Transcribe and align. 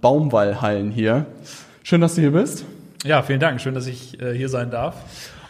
Baumwallhallen 0.00 0.90
hier. 0.90 1.26
Schön, 1.82 2.00
dass 2.00 2.14
du 2.14 2.20
hier 2.20 2.32
bist. 2.32 2.64
Ja, 3.04 3.22
vielen 3.22 3.40
Dank. 3.40 3.60
Schön, 3.60 3.74
dass 3.74 3.86
ich 3.86 4.20
äh, 4.20 4.34
hier 4.34 4.48
sein 4.48 4.70
darf. 4.70 4.96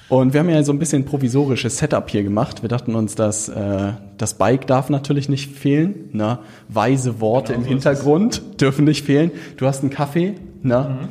Und 0.09 0.33
wir 0.33 0.41
haben 0.41 0.49
ja 0.49 0.63
so 0.63 0.73
ein 0.73 0.79
bisschen 0.79 1.05
provisorisches 1.05 1.79
Setup 1.79 2.09
hier 2.09 2.23
gemacht. 2.23 2.63
Wir 2.63 2.69
dachten 2.69 2.95
uns, 2.95 3.15
dass 3.15 3.49
äh, 3.49 3.93
das 4.17 4.35
Bike 4.35 4.67
darf 4.67 4.89
natürlich 4.89 5.29
nicht 5.29 5.55
fehlen. 5.55 6.09
Ne? 6.13 6.39
Weise 6.69 7.21
Worte 7.21 7.53
genau, 7.53 7.59
im 7.59 7.65
so 7.65 7.71
Hintergrund 7.71 8.61
dürfen 8.61 8.87
nicht 8.87 9.05
fehlen. 9.05 9.31
Du 9.59 9.67
hast 9.67 9.83
einen 9.83 9.91
Kaffee. 9.91 10.35
Ne? 10.63 10.99
Mhm. 11.03 11.09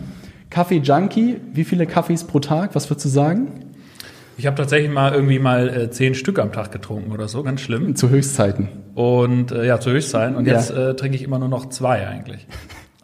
Kaffee 0.49 0.77
Junkie. 0.77 1.37
Wie 1.53 1.63
viele 1.63 1.85
Kaffees 1.85 2.23
pro 2.23 2.39
Tag? 2.39 2.73
Was 2.73 2.89
würdest 2.89 3.05
du 3.05 3.09
sagen? 3.09 3.51
Ich 4.39 4.45
habe 4.45 4.55
tatsächlich 4.55 4.91
mal 4.91 5.13
irgendwie 5.13 5.39
mal 5.39 5.69
äh, 5.69 5.91
zehn 5.91 6.15
Stück 6.15 6.39
am 6.39 6.51
Tag 6.51 6.71
getrunken 6.71 7.11
oder 7.11 7.27
so, 7.27 7.41
ganz 7.43 7.61
schlimm. 7.61 7.95
Zu 7.95 8.09
Höchstzeiten. 8.09 8.69
Und 8.95 9.51
äh, 9.51 9.65
ja, 9.65 9.79
zu 9.79 9.91
Höchstzeiten. 9.91 10.35
Und 10.35 10.45
jetzt 10.45 10.71
äh, 10.71 10.95
trinke 10.95 11.17
ich 11.17 11.23
immer 11.23 11.39
nur 11.39 11.49
noch 11.49 11.69
zwei 11.69 12.07
eigentlich. 12.07 12.45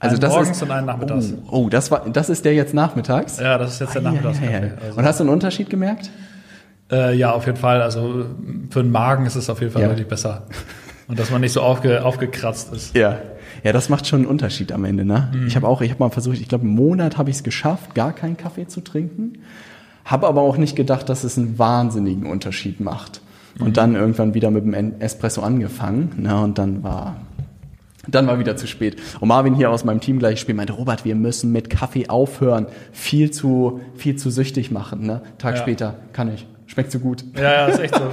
Also 0.03 0.15
einen 0.15 0.21
das 0.21 0.31
morgens 0.31 0.57
ist, 0.57 0.63
und 0.63 0.71
einen 0.71 0.85
nachmittags. 0.85 1.33
Oh, 1.47 1.65
oh, 1.65 1.69
das 1.69 1.89
war, 1.89 2.09
das 2.09 2.29
ist 2.29 2.43
der 2.43 2.53
jetzt 2.53 2.73
nachmittags? 2.73 3.39
Ja, 3.39 3.57
das 3.57 3.73
ist 3.73 3.79
jetzt 3.79 3.95
der 3.95 4.01
ah, 4.01 4.05
Nachmittagskaffee. 4.05 4.53
Ja, 4.53 4.59
ja, 4.59 4.65
ja. 4.65 4.73
Also. 4.83 4.97
Und 4.97 5.05
hast 5.05 5.19
du 5.19 5.23
einen 5.23 5.33
Unterschied 5.33 5.69
gemerkt? 5.69 6.11
Äh, 6.91 7.15
ja, 7.15 7.31
auf 7.31 7.45
jeden 7.45 7.57
Fall. 7.57 7.81
Also 7.81 8.25
für 8.69 8.83
den 8.83 8.91
Magen 8.91 9.25
ist 9.25 9.35
es 9.35 9.49
auf 9.49 9.61
jeden 9.61 9.71
Fall 9.71 9.87
deutlich 9.87 10.07
besser. 10.07 10.43
Und 11.07 11.19
dass 11.19 11.31
man 11.31 11.41
nicht 11.41 11.53
so 11.53 11.61
aufge, 11.61 12.03
aufgekratzt 12.03 12.73
ist. 12.73 12.95
Ja. 12.95 13.19
Ja, 13.63 13.71
das 13.71 13.87
macht 13.87 14.07
schon 14.07 14.21
einen 14.21 14.27
Unterschied 14.27 14.71
am 14.71 14.83
Ende, 14.83 15.05
ne? 15.05 15.31
Mhm. 15.33 15.47
Ich 15.47 15.55
habe 15.55 15.67
auch, 15.67 15.81
ich 15.81 15.91
habe 15.91 16.03
mal 16.03 16.09
versucht, 16.09 16.39
ich 16.39 16.49
glaube, 16.49 16.65
einen 16.65 16.75
Monat 16.75 17.17
habe 17.17 17.29
ich 17.29 17.37
es 17.37 17.43
geschafft, 17.43 17.95
gar 17.95 18.11
keinen 18.11 18.35
Kaffee 18.35 18.67
zu 18.67 18.81
trinken. 18.81 19.39
Habe 20.03 20.27
aber 20.27 20.41
auch 20.41 20.57
nicht 20.57 20.75
gedacht, 20.75 21.07
dass 21.07 21.23
es 21.23 21.37
einen 21.37 21.57
wahnsinnigen 21.59 22.25
Unterschied 22.25 22.81
macht. 22.81 23.21
Und 23.59 23.69
mhm. 23.69 23.73
dann 23.73 23.95
irgendwann 23.95 24.33
wieder 24.33 24.51
mit 24.51 24.65
dem 24.65 24.99
Espresso 24.99 25.41
angefangen, 25.41 26.13
ne? 26.17 26.41
Und 26.41 26.57
dann 26.57 26.83
war 26.83 27.17
dann 28.07 28.27
war 28.27 28.39
wieder 28.39 28.57
zu 28.57 28.67
spät. 28.67 28.97
Und 29.19 29.29
Marvin 29.29 29.55
hier 29.55 29.71
aus 29.71 29.85
meinem 29.85 30.01
Team 30.01 30.19
gleich 30.19 30.39
spielt, 30.39 30.57
meinte, 30.57 30.73
Robert, 30.73 31.05
wir 31.05 31.15
müssen 31.15 31.51
mit 31.51 31.69
Kaffee 31.69 32.09
aufhören. 32.09 32.67
Viel 32.91 33.31
zu, 33.31 33.81
viel 33.95 34.17
zu 34.17 34.29
süchtig 34.29 34.71
machen, 34.71 35.05
ne? 35.05 35.21
Tag 35.37 35.55
ja. 35.55 35.61
später 35.61 35.95
kann 36.11 36.33
ich. 36.33 36.45
Schmeckt 36.67 36.92
so 36.92 37.00
gut. 37.00 37.23
Ja, 37.36 37.44
ja, 37.44 37.66
ist 37.67 37.80
echt 37.80 37.95
so. 37.95 38.03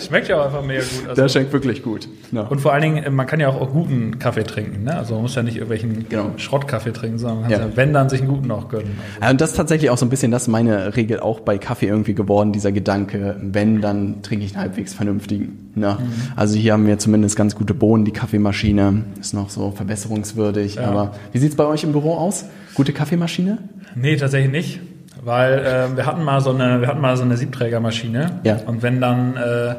Schmeckt 0.06 0.28
ja 0.28 0.40
auch 0.40 0.46
einfach 0.46 0.64
mega 0.64 0.82
gut. 0.82 1.08
Also 1.08 1.22
Der 1.22 1.28
schmeckt 1.28 1.52
wirklich 1.52 1.82
gut. 1.82 2.08
Ja. 2.30 2.42
Und 2.42 2.60
vor 2.60 2.72
allen 2.72 2.82
Dingen, 2.82 3.14
man 3.14 3.26
kann 3.26 3.40
ja 3.40 3.48
auch, 3.48 3.60
auch 3.60 3.72
guten 3.72 4.18
Kaffee 4.18 4.44
trinken. 4.44 4.84
Ne? 4.84 4.96
Also 4.96 5.14
man 5.14 5.22
muss 5.22 5.34
ja 5.34 5.42
nicht 5.42 5.56
irgendwelchen 5.56 6.08
genau. 6.08 6.32
Schrottkaffee 6.36 6.92
trinken, 6.92 7.18
sondern 7.18 7.40
man 7.40 7.50
kann 7.50 7.60
ja. 7.60 7.66
ja. 7.66 7.76
wenn 7.76 7.92
dann, 7.92 8.08
sich 8.08 8.20
einen 8.20 8.30
guten 8.30 8.50
auch 8.50 8.68
gönnen. 8.68 8.98
Also. 9.20 9.32
Und 9.32 9.40
das 9.40 9.50
ist 9.50 9.56
tatsächlich 9.56 9.90
auch 9.90 9.98
so 9.98 10.06
ein 10.06 10.10
bisschen 10.10 10.30
das 10.30 10.46
meine 10.48 10.96
Regel 10.96 11.20
auch 11.20 11.40
bei 11.40 11.58
Kaffee 11.58 11.86
irgendwie 11.86 12.14
geworden, 12.14 12.52
dieser 12.52 12.72
Gedanke, 12.72 13.36
wenn, 13.40 13.80
dann 13.80 14.22
trinke 14.22 14.44
ich 14.44 14.54
einen 14.54 14.62
halbwegs 14.62 14.94
vernünftigen. 14.94 15.70
Ne? 15.74 15.96
Mhm. 15.98 16.12
Also 16.36 16.56
hier 16.56 16.74
haben 16.74 16.86
wir 16.86 16.98
zumindest 16.98 17.36
ganz 17.36 17.56
gute 17.56 17.74
Bohnen. 17.74 18.04
Die 18.04 18.12
Kaffeemaschine 18.12 19.04
ist 19.20 19.34
noch 19.34 19.50
so 19.50 19.72
verbesserungswürdig. 19.72 20.76
Ja. 20.76 20.84
Aber 20.84 21.14
wie 21.32 21.38
sieht's 21.38 21.56
bei 21.56 21.64
euch 21.64 21.84
im 21.84 21.92
Büro 21.92 22.14
aus? 22.14 22.44
Gute 22.74 22.92
Kaffeemaschine? 22.92 23.58
Nee, 23.94 24.16
tatsächlich 24.16 24.52
nicht. 24.52 24.80
Weil 25.22 25.58
äh, 25.58 25.96
wir 25.96 26.06
hatten 26.06 26.24
mal 26.24 26.40
so 26.40 26.50
eine, 26.50 26.80
wir 26.80 26.88
hatten 26.88 27.00
mal 27.00 27.16
so 27.16 27.22
eine 27.22 27.36
Siebträgermaschine. 27.36 28.40
Ja. 28.44 28.58
Und 28.66 28.82
wenn 28.82 29.00
dann, 29.00 29.36
äh, 29.36 29.74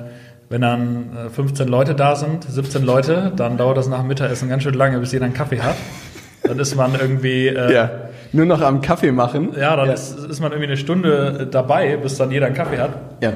wenn 0.50 0.62
dann 0.62 1.10
15 1.32 1.68
äh, 1.68 1.70
Leute 1.70 1.96
da 1.96 2.16
sind, 2.16 2.44
17 2.44 2.84
Leute, 2.84 3.32
dann 3.36 3.58
dauert 3.58 3.78
das 3.78 3.88
nach 3.88 4.00
dem 4.00 4.08
Mittagessen 4.08 4.50
ganz 4.50 4.64
schön 4.64 4.74
lange, 4.74 5.00
bis 5.00 5.12
jeder 5.12 5.26
einen 5.26 5.34
Kaffee 5.34 5.62
hat. 5.62 5.76
Dann 6.44 6.60
ist 6.60 6.76
man 6.76 6.94
irgendwie. 7.00 7.48
Äh, 7.48 7.74
ja. 7.74 7.92
Nur 8.34 8.46
noch 8.46 8.62
am 8.62 8.82
Kaffee 8.82 9.12
machen. 9.12 9.50
Ja, 9.60 9.76
dann 9.76 9.88
ja. 9.88 9.94
Ist, 9.94 10.18
ist 10.18 10.40
man 10.40 10.52
irgendwie 10.52 10.68
eine 10.68 10.78
Stunde 10.78 11.48
dabei, 11.52 11.98
bis 11.98 12.18
dann 12.18 12.32
jeder 12.32 12.46
einen 12.46 12.56
Kaffee 12.56 12.78
hat. 12.78 12.92
Ja. 13.22 13.34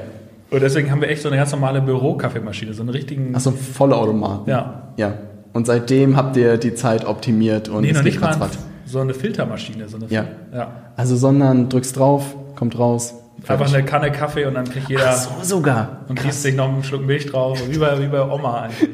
Und 0.52 0.62
deswegen 0.62 0.92
haben 0.92 1.02
wir 1.02 1.10
echt 1.10 1.22
so 1.22 1.28
eine 1.28 1.38
ganz 1.38 1.52
normale 1.52 1.82
Büro-Kaffeemaschine, 1.82 2.74
so 2.74 2.82
einen 2.82 2.90
richtigen. 2.90 3.34
Ach 3.36 3.40
so, 3.40 3.52
volle 3.52 3.96
Automaten. 3.96 4.50
Ja. 4.50 4.84
Ja. 4.96 5.14
Und 5.54 5.68
seitdem 5.68 6.16
habt 6.16 6.38
ihr 6.38 6.58
die 6.58 6.76
Zeit 6.76 7.06
optimiert 7.06 7.68
und 7.68 7.82
nee, 7.82 7.90
es 7.90 7.98
noch 7.98 8.04
nicht 8.04 8.22
mal 8.22 8.38
so 8.86 9.00
eine 9.00 9.14
Filtermaschine. 9.14 9.88
So 9.90 9.98
eine 9.98 10.08
ja. 10.08 10.26
ja. 10.54 10.72
Also, 10.96 11.16
sondern 11.16 11.70
drückst 11.70 11.98
drauf, 11.98 12.36
kommt 12.56 12.78
raus. 12.78 13.16
Einfach 13.48 13.74
eine 13.74 13.84
Kanne 13.86 14.12
Kaffee 14.12 14.46
und 14.46 14.56
dann 14.56 14.66
kriegt 14.66 14.90
jeder. 14.90 15.10
Ach 15.10 15.16
so, 15.16 15.58
sogar. 15.58 16.02
Und 16.08 16.18
kriegst 16.18 16.42
sich 16.42 16.56
noch 16.56 16.70
einen 16.70 16.84
Schluck 16.84 17.06
Milch 17.06 17.28
drauf, 17.28 17.62
wie 17.70 17.78
bei, 17.78 18.02
wie 18.02 18.08
bei 18.08 18.22
Oma 18.22 18.62
eigentlich. 18.62 18.90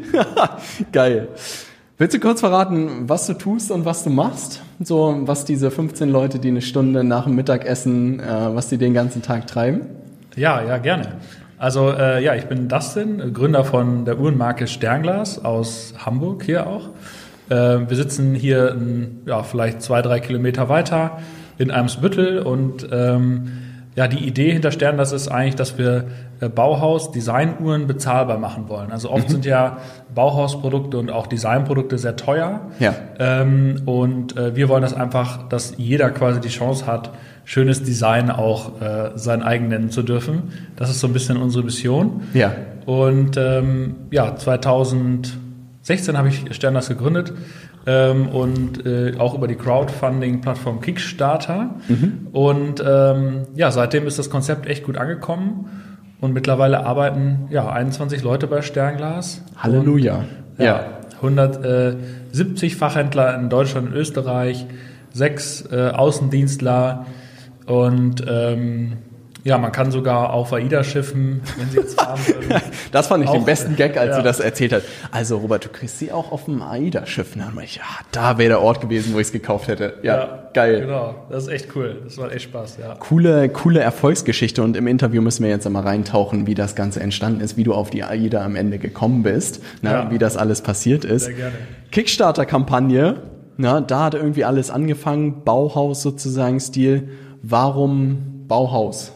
Geil. 0.91 1.29
Willst 1.97 2.15
du 2.15 2.19
kurz 2.19 2.39
verraten, 2.39 3.07
was 3.07 3.27
du 3.27 3.33
tust 3.33 3.69
und 3.69 3.85
was 3.85 4.03
du 4.03 4.09
machst? 4.09 4.63
So, 4.83 5.19
was 5.21 5.45
diese 5.45 5.69
15 5.69 6.09
Leute, 6.09 6.39
die 6.39 6.47
eine 6.47 6.63
Stunde 6.63 7.03
nach 7.03 7.25
dem 7.25 7.35
Mittagessen, 7.35 8.19
äh, 8.19 8.55
was 8.55 8.69
die 8.69 8.77
den 8.77 8.95
ganzen 8.95 9.21
Tag 9.21 9.45
treiben? 9.45 9.81
Ja, 10.35 10.63
ja, 10.63 10.79
gerne. 10.79 11.19
Also 11.59 11.91
äh, 11.91 12.23
ja, 12.23 12.33
ich 12.33 12.45
bin 12.45 12.67
Dustin, 12.67 13.35
Gründer 13.35 13.63
von 13.63 14.03
der 14.05 14.19
Uhrenmarke 14.19 14.65
Sternglas 14.65 15.45
aus 15.45 15.93
Hamburg 16.03 16.43
hier 16.43 16.65
auch. 16.65 16.89
Äh, 17.51 17.89
wir 17.89 17.97
sitzen 17.97 18.33
hier 18.33 18.75
ja, 19.25 19.43
vielleicht 19.43 19.81
zwei, 19.81 20.01
drei 20.01 20.19
Kilometer 20.19 20.69
weiter 20.69 21.19
in 21.57 21.69
Eimsbüttel 21.69 22.39
und 22.39 22.87
ähm, 22.91 23.51
ja, 23.95 24.07
die 24.07 24.25
Idee 24.25 24.53
hinter 24.53 24.71
Sternglas 24.71 25.11
ist 25.11 25.27
eigentlich, 25.27 25.55
dass 25.55 25.77
wir 25.77 26.05
äh, 26.39 26.47
Bauhaus 26.47 27.11
Designuhren 27.11 27.87
bezahlbar 27.87 28.37
machen 28.37 28.69
wollen. 28.69 28.89
Also 28.91 29.11
oft 29.11 29.27
mhm. 29.27 29.31
sind 29.33 29.45
ja 29.45 29.79
Bauhausprodukte 30.15 30.97
und 30.97 31.11
auch 31.11 31.27
Designprodukte 31.27 31.97
sehr 31.97 32.15
teuer. 32.15 32.61
Ja. 32.79 32.95
Ähm, 33.19 33.81
und 33.85 34.37
äh, 34.37 34.55
wir 34.55 34.69
wollen 34.69 34.81
das 34.81 34.93
einfach, 34.93 35.49
dass 35.49 35.73
jeder 35.77 36.09
quasi 36.11 36.39
die 36.39 36.49
Chance 36.49 36.87
hat, 36.87 37.11
schönes 37.43 37.83
Design 37.83 38.31
auch 38.31 38.81
äh, 38.81 39.11
sein 39.15 39.43
eigen 39.43 39.67
nennen 39.67 39.89
zu 39.89 40.03
dürfen. 40.03 40.53
Das 40.77 40.89
ist 40.89 41.01
so 41.01 41.07
ein 41.07 41.13
bisschen 41.13 41.35
unsere 41.35 41.65
Mission. 41.65 42.21
Ja. 42.33 42.53
Und 42.85 43.35
ähm, 43.35 43.95
ja, 44.09 44.37
2016 45.97 46.17
habe 46.17 46.27
ich 46.29 46.55
Sternlas 46.55 46.89
gegründet 46.89 47.33
ähm, 47.85 48.29
und 48.29 48.85
äh, 48.85 49.15
auch 49.17 49.35
über 49.35 49.47
die 49.47 49.55
Crowdfunding-Plattform 49.55 50.81
Kickstarter. 50.81 51.75
Mhm. 51.87 52.27
Und 52.31 52.83
ähm, 52.85 53.47
ja, 53.55 53.71
seitdem 53.71 54.07
ist 54.07 54.19
das 54.19 54.29
Konzept 54.29 54.67
echt 54.67 54.83
gut 54.83 54.97
angekommen 54.97 55.69
und 56.19 56.33
mittlerweile 56.33 56.85
arbeiten 56.85 57.47
ja 57.49 57.69
21 57.69 58.23
Leute 58.23 58.47
bei 58.47 58.61
Sternglas. 58.61 59.43
Halleluja. 59.57 60.25
Und, 60.57 60.65
ja. 60.65 60.85
170 61.21 62.75
Fachhändler 62.75 63.35
in 63.35 63.49
Deutschland 63.49 63.89
und 63.89 63.93
Österreich, 63.93 64.65
sechs 65.13 65.63
äh, 65.71 65.91
Außendienstler, 65.93 67.05
und 67.67 68.23
ähm, 68.27 68.97
ja, 69.43 69.57
man 69.57 69.71
kann 69.71 69.91
sogar 69.91 70.33
auf 70.33 70.53
AIDA-Schiffen, 70.53 71.41
wenn 71.57 71.69
sie 71.69 71.77
jetzt 71.77 71.99
fahren 71.99 72.19
würden. 72.27 72.61
das 72.91 73.07
fand 73.07 73.23
ich 73.23 73.29
auch, 73.29 73.33
den 73.33 73.45
besten 73.45 73.75
Gag, 73.75 73.97
als 73.97 74.11
ja. 74.11 74.17
du 74.17 74.23
das 74.23 74.39
erzählt 74.39 74.73
hast. 74.73 74.85
Also, 75.11 75.37
Robert, 75.37 75.65
du 75.65 75.69
kriegst 75.69 75.97
sie 75.97 76.11
auch 76.11 76.31
auf 76.31 76.45
dem 76.45 76.61
AIDA-Schiff. 76.61 77.35
Ich, 77.63 77.75
ja, 77.77 77.83
da 78.11 78.37
wäre 78.37 78.49
der 78.49 78.61
Ort 78.61 78.81
gewesen, 78.81 79.13
wo 79.13 79.19
ich 79.19 79.27
es 79.27 79.31
gekauft 79.31 79.67
hätte. 79.67 79.95
Ja, 80.03 80.17
ja, 80.17 80.43
geil. 80.53 80.81
Genau, 80.81 81.15
das 81.29 81.43
ist 81.43 81.49
echt 81.49 81.75
cool. 81.75 82.01
Das 82.03 82.17
war 82.17 82.31
echt 82.31 82.43
Spaß, 82.43 82.77
ja. 82.79 82.95
Coole, 82.95 83.49
coole 83.49 83.79
Erfolgsgeschichte. 83.79 84.61
Und 84.61 84.77
im 84.77 84.85
Interview 84.85 85.21
müssen 85.21 85.43
wir 85.43 85.49
jetzt 85.49 85.65
einmal 85.65 85.83
reintauchen, 85.83 86.45
wie 86.45 86.55
das 86.55 86.75
Ganze 86.75 86.99
entstanden 86.99 87.41
ist, 87.41 87.57
wie 87.57 87.63
du 87.63 87.73
auf 87.73 87.89
die 87.89 88.03
AIDA 88.03 88.45
am 88.45 88.55
Ende 88.55 88.77
gekommen 88.77 89.23
bist, 89.23 89.61
ne, 89.81 89.91
ja. 89.91 90.11
wie 90.11 90.19
das 90.19 90.37
alles 90.37 90.61
passiert 90.61 91.03
ist. 91.03 91.25
Sehr 91.25 91.33
gerne. 91.33 91.55
Kickstarter-Kampagne, 91.91 93.23
na, 93.57 93.81
da 93.81 94.05
hat 94.05 94.13
irgendwie 94.13 94.45
alles 94.45 94.69
angefangen, 94.69 95.43
Bauhaus 95.43 96.01
sozusagen 96.03 96.59
Stil. 96.59 97.09
Warum 97.41 98.45
Bauhaus? 98.47 99.13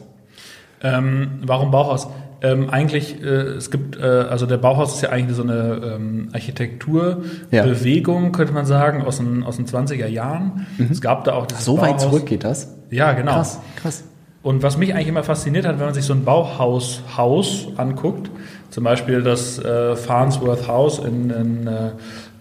Ähm, 0.86 1.40
warum 1.46 1.72
Bauhaus? 1.72 2.08
Ähm, 2.42 2.70
eigentlich, 2.70 3.24
äh, 3.24 3.26
es 3.26 3.72
gibt, 3.72 3.98
äh, 3.98 4.04
also 4.04 4.46
der 4.46 4.58
Bauhaus 4.58 4.96
ist 4.96 5.02
ja 5.02 5.10
eigentlich 5.10 5.36
so 5.36 5.42
eine 5.42 5.96
ähm, 5.96 6.30
Architekturbewegung, 6.32 8.24
ja. 8.26 8.30
könnte 8.30 8.54
man 8.54 8.66
sagen, 8.66 9.02
aus 9.02 9.18
den, 9.18 9.44
aus 9.44 9.56
den 9.56 9.66
20er 9.66 10.08
Jahren. 10.08 10.68
Mhm. 10.78 10.90
Es 10.92 11.02
gab 11.02 11.24
da 11.24 11.34
auch 11.34 11.48
dieses 11.48 11.64
Ach, 11.64 11.66
so 11.66 11.76
Bauhaus. 11.76 11.90
weit 11.90 12.02
zurück 12.02 12.26
geht 12.28 12.44
das? 12.44 12.76
Ja, 12.92 13.14
genau. 13.14 13.34
Krass, 13.34 13.60
krass. 13.82 14.04
Und 14.44 14.62
was 14.62 14.78
mich 14.78 14.94
eigentlich 14.94 15.08
immer 15.08 15.24
fasziniert 15.24 15.66
hat, 15.66 15.80
wenn 15.80 15.86
man 15.86 15.96
sich 15.96 16.06
so 16.06 16.14
ein 16.14 16.24
Bauhaus-Haus 16.24 17.70
anguckt, 17.78 18.30
zum 18.70 18.84
Beispiel 18.84 19.24
das 19.24 19.58
äh, 19.58 19.96
Farnsworth 19.96 20.68
House 20.68 21.00
in, 21.00 21.32
in 21.32 21.68
äh, 21.68 21.92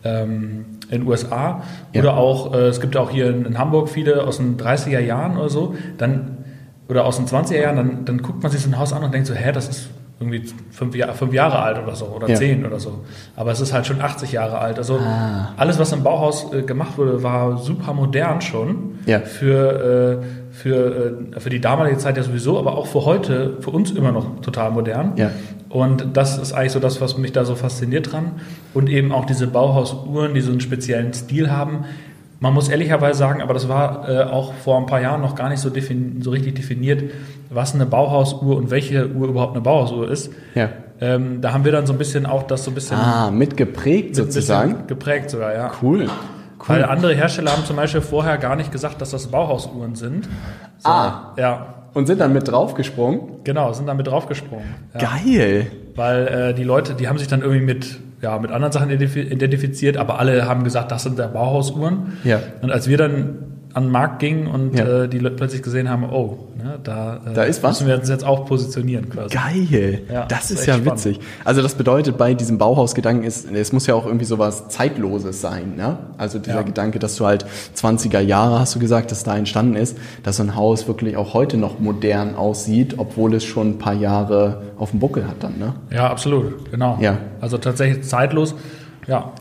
ähm, 0.05 0.67
in 0.91 1.07
USA 1.07 1.63
ja. 1.93 2.03
oder 2.03 2.17
auch, 2.17 2.55
äh, 2.55 2.67
es 2.67 2.81
gibt 2.81 2.97
auch 2.97 3.11
hier 3.11 3.31
in, 3.31 3.47
in, 3.47 3.59
Hamburg 3.59 3.89
viele 3.89 4.25
aus 4.25 4.37
den 4.37 4.57
30er 4.57 5.01
Jahren 5.01 5.37
oder 5.37 5.49
so, 5.49 5.75
dann 5.99 6.34
oder 6.89 7.05
aus 7.05 7.17
den 7.17 7.27
20er 7.27 7.61
Jahren, 7.61 7.77
dann, 7.77 8.05
dann 8.05 8.19
guckt 8.23 8.43
man 8.43 8.51
sich 8.53 8.61
so 8.63 8.69
ein 8.69 8.79
Haus 8.79 8.93
an 8.93 9.03
und 9.03 9.13
denkt 9.15 9.27
so, 9.27 9.35
hä, 9.35 9.53
das 9.53 9.69
ist 9.69 9.89
irgendwie 10.21 10.45
fünf, 10.71 10.95
Jahr, 10.95 11.13
fünf 11.13 11.33
Jahre 11.35 11.59
alt 11.59 11.77
oder 11.83 11.97
so 11.97 12.07
oder 12.07 12.29
Ja. 12.29 12.37
zehn 12.37 12.65
oder 12.65 12.79
so. 12.79 13.01
Aber 13.37 13.51
es 13.51 13.61
ist 13.61 13.73
halt 13.73 13.85
schon 13.87 14.01
80 14.01 14.31
Jahre 14.33 14.59
alt. 14.59 14.79
Also 14.79 14.99
Ah. 14.99 15.49
alles, 15.57 15.79
was 15.79 15.93
im 15.93 16.03
Bauhaus 16.05 16.53
äh, 16.53 16.63
gemacht 16.63 16.97
wurde, 16.99 17.23
war 17.23 17.59
super 17.59 17.93
modern 17.95 18.41
schon 18.41 18.99
Ja. 19.07 19.19
für, 19.21 20.21
äh, 20.23 20.55
für, 20.55 21.27
äh, 21.37 21.41
für 21.41 21.51
die 21.51 21.61
damalige 21.61 21.99
Zeit 21.99 22.17
ja 22.17 22.23
sowieso, 22.23 22.59
aber 22.61 22.79
auch 22.79 22.87
für 22.87 23.05
heute, 23.05 23.57
für 23.61 23.71
uns 23.71 23.91
immer 23.91 24.13
noch 24.13 24.41
total 24.41 24.71
modern. 24.71 25.13
Ja. 25.17 25.31
Und 25.69 26.17
das 26.17 26.39
ist 26.39 26.53
eigentlich 26.53 26.71
so 26.73 26.79
das, 26.79 27.01
was 27.01 27.19
mich 27.19 27.33
da 27.33 27.45
so 27.45 27.57
fasziniert 27.57 28.13
dran. 28.13 28.33
Und 28.73 28.89
eben 28.89 29.11
auch 29.11 29.25
diese 29.25 29.49
Bauhausuhren, 29.49 30.33
die 30.35 30.41
so 30.43 30.53
einen 30.53 30.61
speziellen 30.61 31.13
Stil 31.13 31.51
haben. 31.51 31.87
Man 32.41 32.53
muss 32.53 32.69
ehrlicherweise 32.69 33.19
sagen, 33.19 33.41
aber 33.41 33.55
das 33.55 33.69
war 33.69 34.09
äh, 34.09 34.23
auch 34.25 34.53
vor 34.55 34.77
ein 34.79 34.87
paar 34.87 35.01
Jahren 35.01 35.21
noch 35.23 35.35
gar 35.35 35.49
nicht 35.49 35.61
so, 35.61 35.71
so 36.21 36.31
richtig 36.31 36.55
definiert, 36.57 37.05
was 37.51 37.75
eine 37.75 37.87
Bauhausuhr 37.87 38.57
und 38.57 38.71
welche 38.71 39.09
Uhr 39.09 39.29
überhaupt 39.29 39.53
eine 39.53 39.61
Bauhausuhr 39.63 40.11
ist. 40.11 40.31
Ja. 40.55 40.69
Ähm, 41.01 41.41
da 41.41 41.53
haben 41.53 41.65
wir 41.65 41.73
dann 41.73 41.87
so 41.87 41.93
ein 41.93 41.99
bisschen 41.99 42.27
auch 42.27 42.43
das 42.45 42.65
so 42.65 42.71
ein 42.71 42.75
bisschen, 42.75 42.97
Ah, 42.99 43.31
mitgeprägt 43.31 44.11
bisschen 44.11 44.25
sozusagen. 44.31 44.87
geprägt 44.87 45.31
sogar, 45.31 45.55
ja. 45.55 45.71
Cool. 45.83 46.09
Weil 46.67 46.81
Cool. 46.83 46.85
andere 46.89 47.15
Hersteller 47.15 47.53
haben 47.53 47.65
zum 47.65 47.77
Beispiel 47.77 48.01
vorher 48.01 48.39
gar 48.39 48.57
nicht 48.57 48.73
gesagt, 48.73 49.01
dass 49.01 49.11
das 49.11 49.27
Bauhausuhren 49.27 49.95
sind. 49.97 50.29
Ah. 50.83 51.33
Ja, 51.37 51.67
Und 51.95 52.07
sind 52.07 52.21
dann 52.21 52.33
mit 52.33 52.49
draufgesprungen. 52.49 53.21
genau, 53.45 53.73
sind 53.73 53.87
damit 53.87 54.07
draufgesprungen. 54.07 54.67
Ja. 54.95 55.01
Geil. 55.25 55.67
Weil 55.95 56.27
äh, 56.29 56.55
die 56.55 56.65
Leute, 56.65 56.95
die 56.95 57.07
haben 57.09 57.19
sich 57.19 57.29
dann 57.29 57.43
irgendwie 57.43 57.61
mit, 57.65 57.99
ja, 58.25 58.39
mit 58.39 58.51
anderen 58.51 58.73
Sachen 58.73 58.91
identif- 58.91 59.31
identifiziert, 59.31 59.97
aber 59.99 60.19
alle 60.19 60.47
haben 60.49 60.65
gesagt, 60.65 60.91
das 60.91 61.03
sind 61.03 61.19
der 61.19 61.29
Bauhausuhren. 61.29 62.15
Ja. 62.25 62.41
Und 62.63 62.71
als 62.73 62.89
wir 62.89 62.97
dann 62.97 63.54
an 63.75 63.85
den 63.85 63.93
Markt 63.93 64.21
gingen 64.21 64.47
und 64.47 64.77
Ja. 64.79 65.03
äh, 65.03 65.09
die 65.09 65.19
Leute 65.19 65.35
plötzlich 65.37 65.61
gesehen 65.63 65.91
haben, 65.91 66.05
oh, 66.11 66.39
ne, 66.57 66.79
da, 66.83 67.17
äh, 67.27 67.35
Da 67.35 67.43
ist 67.43 67.63
was? 67.63 67.81
müssen 67.81 67.89
wir 67.89 67.99
uns 67.99 68.09
jetzt 68.09 68.25
auch 68.25 68.47
positionieren 68.47 69.09
quasi. 69.11 69.35
Geil. 69.35 70.03
Ja, 70.13 70.27
das 70.27 70.51
ist 70.53 70.65
ja 70.67 70.75
spannend. 70.75 70.93
witzig. 71.05 71.21
Also 71.45 71.61
das 71.61 71.75
bedeutet 71.75 72.17
bei 72.17 72.35
diesem 72.35 72.57
Bauhausgedanken 72.57 73.25
ist, 73.25 73.51
es 73.51 73.73
muss 73.73 73.87
ja 73.89 73.95
auch 73.97 74.07
irgendwie 74.07 74.25
sowas 74.27 74.69
Zeitloses 74.69 75.41
sein, 75.41 75.75
ne? 75.77 75.99
Also 76.19 76.39
dieser 76.39 76.57
Ja. 76.59 76.63
Gedanke, 76.63 76.99
dass 77.01 77.17
du 77.17 77.27
halt 77.27 77.47
20er 77.75 78.21
Jahre, 78.21 78.61
hast 78.61 78.75
du 78.77 78.79
gesagt, 78.79 79.11
dass 79.11 79.25
da 79.25 79.37
entstanden 79.37 79.75
ist, 79.75 79.99
dass 80.23 80.37
so 80.37 80.45
ein 80.45 80.55
Haus 80.55 80.87
wirklich 80.87 81.17
auch 81.17 81.35
heute 81.35 81.57
noch 81.57 81.81
modern 81.81 82.37
aussieht, 82.37 82.95
obwohl 82.99 83.35
es 83.35 83.45
schon 83.45 83.71
ein 83.71 83.79
paar 83.79 83.95
Jahre 83.95 84.63
auf 84.79 84.93
dem 84.93 85.01
Buckel 85.01 85.27
hat 85.27 85.43
dann, 85.43 85.59
ne? 85.59 85.75
Ja, 85.91 86.09
absolut, 86.11 86.71
genau. 86.71 86.97
Ja. 87.01 87.19
Also 87.41 87.59
tatsächlich 87.59 88.05
zeitlos, 88.05 88.55
ja. 89.09 89.33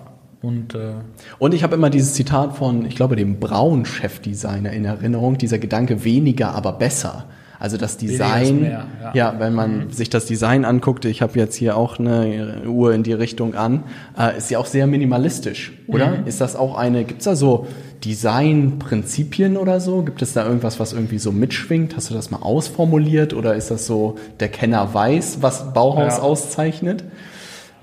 Und 0.43 0.75
äh, 0.75 0.91
Und 1.39 1.53
ich 1.53 1.63
habe 1.63 1.73
immer 1.75 1.89
dieses 1.89 2.13
Zitat 2.13 2.55
von, 2.57 2.85
ich 2.85 2.95
glaube, 2.95 3.15
dem 3.15 3.39
Braun-Chefdesigner 3.39 4.71
in 4.71 4.85
Erinnerung, 4.85 5.37
dieser 5.37 5.57
Gedanke 5.57 6.03
weniger, 6.03 6.53
aber 6.53 6.73
besser. 6.73 7.25
Also 7.59 7.77
das 7.77 7.95
Design, 7.95 8.59
mehr, 8.59 8.87
ja. 9.01 9.11
ja. 9.13 9.31
Mhm. 9.31 9.39
wenn 9.39 9.53
man 9.53 9.89
sich 9.89 10.09
das 10.09 10.25
Design 10.25 10.65
anguckt, 10.65 11.05
ich 11.05 11.21
habe 11.21 11.39
jetzt 11.39 11.55
hier 11.55 11.77
auch 11.77 11.97
eine 11.97 12.63
Uhr 12.67 12.93
in 12.93 13.03
die 13.03 13.13
Richtung 13.13 13.55
an, 13.55 13.83
äh, 14.19 14.37
ist 14.37 14.51
ja 14.51 14.59
auch 14.59 14.65
sehr 14.65 14.85
minimalistisch, 14.85 15.71
oder? 15.87 16.07
Mhm. 16.07 16.27
Ist 16.27 16.41
das 16.41 16.57
auch 16.57 16.75
eine, 16.75 17.05
gibt's 17.05 17.23
da 17.23 17.37
so 17.37 17.67
Designprinzipien 18.03 19.55
oder 19.55 19.79
so? 19.79 20.01
Gibt 20.01 20.21
es 20.21 20.33
da 20.33 20.45
irgendwas, 20.45 20.81
was 20.81 20.91
irgendwie 20.91 21.19
so 21.19 21.31
mitschwingt? 21.31 21.95
Hast 21.95 22.09
du 22.09 22.13
das 22.13 22.31
mal 22.31 22.39
ausformuliert 22.41 23.33
oder 23.33 23.55
ist 23.55 23.71
das 23.71 23.85
so, 23.85 24.15
der 24.41 24.49
Kenner 24.49 24.93
weiß, 24.93 25.37
was 25.39 25.73
Bauhaus 25.73 26.17
Ja. 26.17 26.23
auszeichnet? 26.23 27.05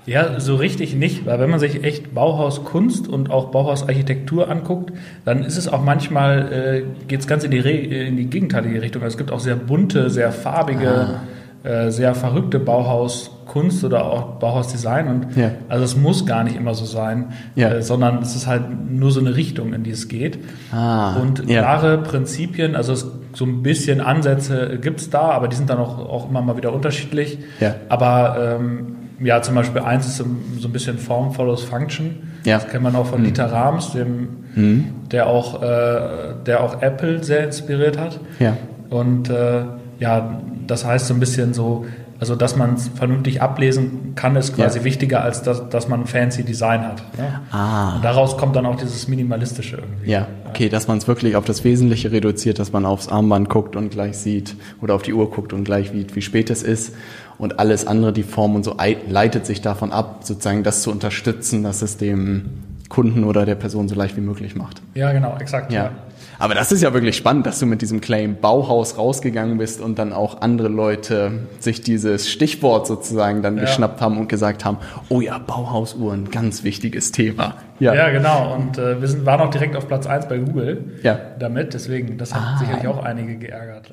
Ja, 0.07 0.39
so 0.39 0.55
richtig 0.55 0.95
nicht, 0.95 1.27
weil 1.27 1.39
wenn 1.39 1.49
man 1.49 1.59
sich 1.59 1.83
echt 1.83 2.13
Bauhauskunst 2.15 3.07
und 3.07 3.29
auch 3.29 3.51
Bauhausarchitektur 3.51 4.49
anguckt, 4.49 4.91
dann 5.25 5.43
ist 5.43 5.57
es 5.57 5.67
auch 5.67 5.83
manchmal, 5.83 6.51
äh, 6.51 6.83
geht 7.07 7.19
es 7.19 7.27
ganz 7.27 7.43
in 7.43 7.51
die, 7.51 7.59
Re 7.59 7.69
in 7.71 8.17
die 8.17 8.25
gegenteilige 8.27 8.81
Richtung. 8.81 9.03
Also 9.03 9.13
es 9.13 9.17
gibt 9.17 9.31
auch 9.31 9.39
sehr 9.39 9.55
bunte, 9.55 10.09
sehr 10.09 10.31
farbige, 10.31 11.19
äh, 11.63 11.91
sehr 11.91 12.15
verrückte 12.15 12.57
Bauhauskunst 12.59 13.83
oder 13.83 14.05
auch 14.05 14.39
Bauhausdesign. 14.39 15.07
Und 15.07 15.37
Ja. 15.37 15.51
also 15.69 15.83
es 15.85 15.95
muss 15.95 16.25
gar 16.25 16.43
nicht 16.43 16.55
immer 16.55 16.73
so 16.73 16.85
sein, 16.85 17.33
Ja. 17.55 17.69
äh, 17.69 17.81
sondern 17.83 18.23
es 18.23 18.35
ist 18.35 18.47
halt 18.47 18.63
nur 18.89 19.11
so 19.11 19.19
eine 19.19 19.35
Richtung, 19.35 19.73
in 19.73 19.83
die 19.83 19.91
es 19.91 20.07
geht. 20.07 20.39
Ah, 20.71 21.17
und 21.17 21.47
ja. 21.47 21.61
klare 21.61 21.99
Prinzipien, 21.99 22.75
also 22.75 22.93
es, 22.93 23.05
so 23.33 23.45
ein 23.45 23.61
bisschen 23.61 24.01
Ansätze 24.01 24.79
gibt's 24.81 25.11
da, 25.11 25.21
aber 25.29 25.47
die 25.47 25.55
sind 25.55 25.69
dann 25.69 25.77
auch, 25.77 25.99
auch 25.99 26.27
immer 26.29 26.41
mal 26.41 26.57
wieder 26.57 26.73
unterschiedlich. 26.73 27.37
Ja. 27.59 27.75
Aber 27.87 28.57
ähm, 28.59 28.95
ja, 29.23 29.41
zum 29.41 29.55
Beispiel 29.55 29.81
eins 29.81 30.07
ist 30.07 30.17
so 30.17 30.25
so 30.59 30.67
ein 30.67 30.71
bisschen 30.71 30.97
Form 30.97 31.33
follows 31.33 31.63
Function. 31.63 32.31
Ja. 32.45 32.57
Das 32.59 32.67
kennt 32.69 32.83
man 32.83 32.95
auch 32.95 33.05
von 33.07 33.23
Dieter 33.23 33.51
Rams, 33.51 33.91
dem, 33.93 34.27
Mhm. 34.55 34.85
der, 35.11 35.27
auch, 35.27 35.61
äh, 35.61 36.33
der 36.45 36.61
auch 36.61 36.81
Apple 36.81 37.23
sehr 37.23 37.45
inspiriert 37.45 37.97
hat. 37.97 38.19
Ja. 38.39 38.57
Und 38.89 39.29
äh, 39.29 39.61
ja, 39.99 40.41
das 40.67 40.83
heißt 40.85 41.07
so 41.07 41.13
ein 41.13 41.19
bisschen 41.21 41.53
so, 41.53 41.85
also 42.19 42.35
dass 42.35 42.55
man 42.57 42.73
es 42.75 42.89
vernünftig 42.89 43.41
ablesen 43.41 44.13
kann, 44.15 44.35
ist 44.35 44.55
quasi 44.55 44.79
Ja. 44.79 44.83
wichtiger, 44.85 45.23
als 45.23 45.41
dass, 45.41 45.69
dass 45.69 45.87
man 45.87 46.01
ein 46.01 46.05
fancy 46.05 46.43
Design 46.43 46.83
hat. 46.85 47.01
Ne? 47.17 47.39
Ah. 47.51 47.95
Und 47.95 48.03
daraus 48.05 48.37
kommt 48.37 48.55
dann 48.55 48.65
auch 48.65 48.75
dieses 48.75 49.07
Minimalistische 49.07 49.77
irgendwie. 49.77 50.11
Ja, 50.11 50.27
okay, 50.49 50.67
dass 50.69 50.87
man 50.87 50.97
es 50.97 51.07
wirklich 51.07 51.35
auf 51.35 51.45
das 51.45 51.63
Wesentliche 51.63 52.11
reduziert, 52.11 52.59
dass 52.59 52.71
man 52.73 52.85
aufs 52.85 53.07
Armband 53.07 53.47
guckt 53.49 53.75
und 53.77 53.89
gleich 53.89 54.17
sieht 54.17 54.55
oder 54.81 54.93
auf 54.95 55.01
die 55.03 55.13
Uhr 55.13 55.29
guckt 55.31 55.53
und 55.53 55.63
gleich 55.63 55.91
sieht, 55.91 56.15
wie 56.15 56.21
spät 56.21 56.49
es 56.49 56.61
ist 56.63 56.93
und 57.41 57.59
alles 57.59 57.85
andere, 57.85 58.13
die 58.13 58.23
Form 58.23 58.55
und 58.55 58.63
so 58.63 58.75
ei- 58.77 58.97
leitet 59.09 59.45
sich 59.45 59.59
davon 59.61 59.91
ab, 59.91 60.19
sozusagen 60.21 60.63
das 60.63 60.81
zu 60.83 60.91
unterstützen, 60.91 61.63
dass 61.63 61.81
es 61.81 61.97
dem 61.97 62.45
Kunden 62.87 63.23
oder 63.23 63.45
der 63.45 63.55
Person 63.55 63.87
so 63.89 63.95
leicht 63.95 64.15
wie 64.17 64.21
möglich 64.21 64.55
macht. 64.55 64.81
Ja, 64.95 65.11
genau, 65.11 65.35
exakt. 65.39 65.71
Ja. 65.71 65.91
Aber 66.39 66.55
das 66.55 66.71
ist 66.71 66.81
ja 66.81 66.93
wirklich 66.93 67.15
spannend, 67.15 67.45
dass 67.45 67.59
du 67.59 67.65
mit 67.65 67.81
diesem 67.81 68.01
Claim 68.01 68.35
Bauhaus 68.41 68.97
rausgegangen 68.97 69.57
bist 69.59 69.79
und 69.79 69.97
dann 69.99 70.11
auch 70.11 70.41
andere 70.41 70.67
Leute 70.69 71.31
sich 71.59 71.81
dieses 71.81 72.29
Stichwort 72.29 72.87
sozusagen 72.87 73.41
dann 73.43 73.55
Ja. 73.57 73.61
geschnappt 73.61 74.01
haben 74.01 74.17
und 74.17 74.27
gesagt 74.27 74.65
haben, 74.65 74.77
oh 75.09 75.21
ja, 75.21 75.37
Bauhausuhren, 75.37 76.29
ganz 76.31 76.63
wichtiges 76.63 77.11
Thema. 77.11 77.55
Ja, 77.79 78.09
genau. 78.09 78.55
Und 78.55 78.77
äh, 78.77 78.99
wir 78.99 79.07
sind, 79.07 79.25
waren 79.25 79.39
auch 79.41 79.51
direkt 79.51 79.75
auf 79.75 79.87
Platz 79.87 80.05
1 80.07 80.27
bei 80.27 80.37
Google 80.39 80.99
Ja. 81.03 81.17
damit. 81.39 81.73
Deswegen, 81.73 82.17
das 82.17 82.33
hat 82.35 82.41
Ah. 82.43 82.57
sicherlich 82.59 82.87
auch 82.87 83.03
einige 83.03 83.37
geärgert. 83.37 83.89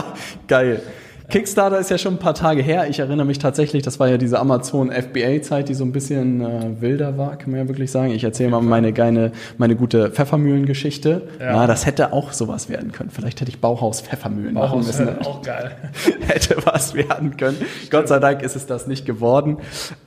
Geil. 0.48 0.82
Kickstarter 1.30 1.78
ist 1.78 1.90
ja 1.90 1.96
schon 1.96 2.14
ein 2.14 2.18
paar 2.18 2.34
Tage 2.34 2.60
her. 2.60 2.88
Ich 2.90 2.98
erinnere 2.98 3.24
mich 3.24 3.38
tatsächlich, 3.38 3.82
das 3.82 4.00
war 4.00 4.08
ja 4.08 4.18
diese 4.18 4.38
Amazon 4.38 4.90
FBA-Zeit, 4.90 5.68
die 5.68 5.74
so 5.74 5.84
ein 5.84 5.92
bisschen 5.92 6.40
äh, 6.40 6.80
wilder 6.80 7.16
war, 7.16 7.36
kann 7.36 7.52
man 7.52 7.60
ja 7.60 7.68
wirklich 7.68 7.90
sagen. 7.90 8.10
Ich 8.12 8.24
erzähle 8.24 8.50
mal 8.50 8.60
meine 8.60 8.92
geile, 8.92 9.32
meine 9.56 9.76
gute 9.76 10.10
Pfeffermühlen-Geschichte. 10.10 11.22
Ja. 11.38 11.52
Na, 11.52 11.66
das 11.66 11.86
hätte 11.86 12.12
auch 12.12 12.32
sowas 12.32 12.68
werden 12.68 12.92
können. 12.92 13.10
Vielleicht 13.10 13.40
hätte 13.40 13.50
ich 13.50 13.60
Bauhaus 13.60 14.00
Pfeffermühlen 14.00 14.54
machen 14.54 14.70
Bauhaus, 14.70 14.86
müssen. 14.86 15.08
äh, 15.08 15.12
auch 15.24 15.40
geil. 15.42 15.70
hätte 16.26 16.56
was 16.64 16.94
werden 16.94 17.36
können. 17.36 17.58
Gott 17.90 18.08
sei 18.08 18.18
Dank 18.18 18.42
ist 18.42 18.56
es 18.56 18.66
das 18.66 18.86
nicht 18.88 19.06
geworden. 19.06 19.58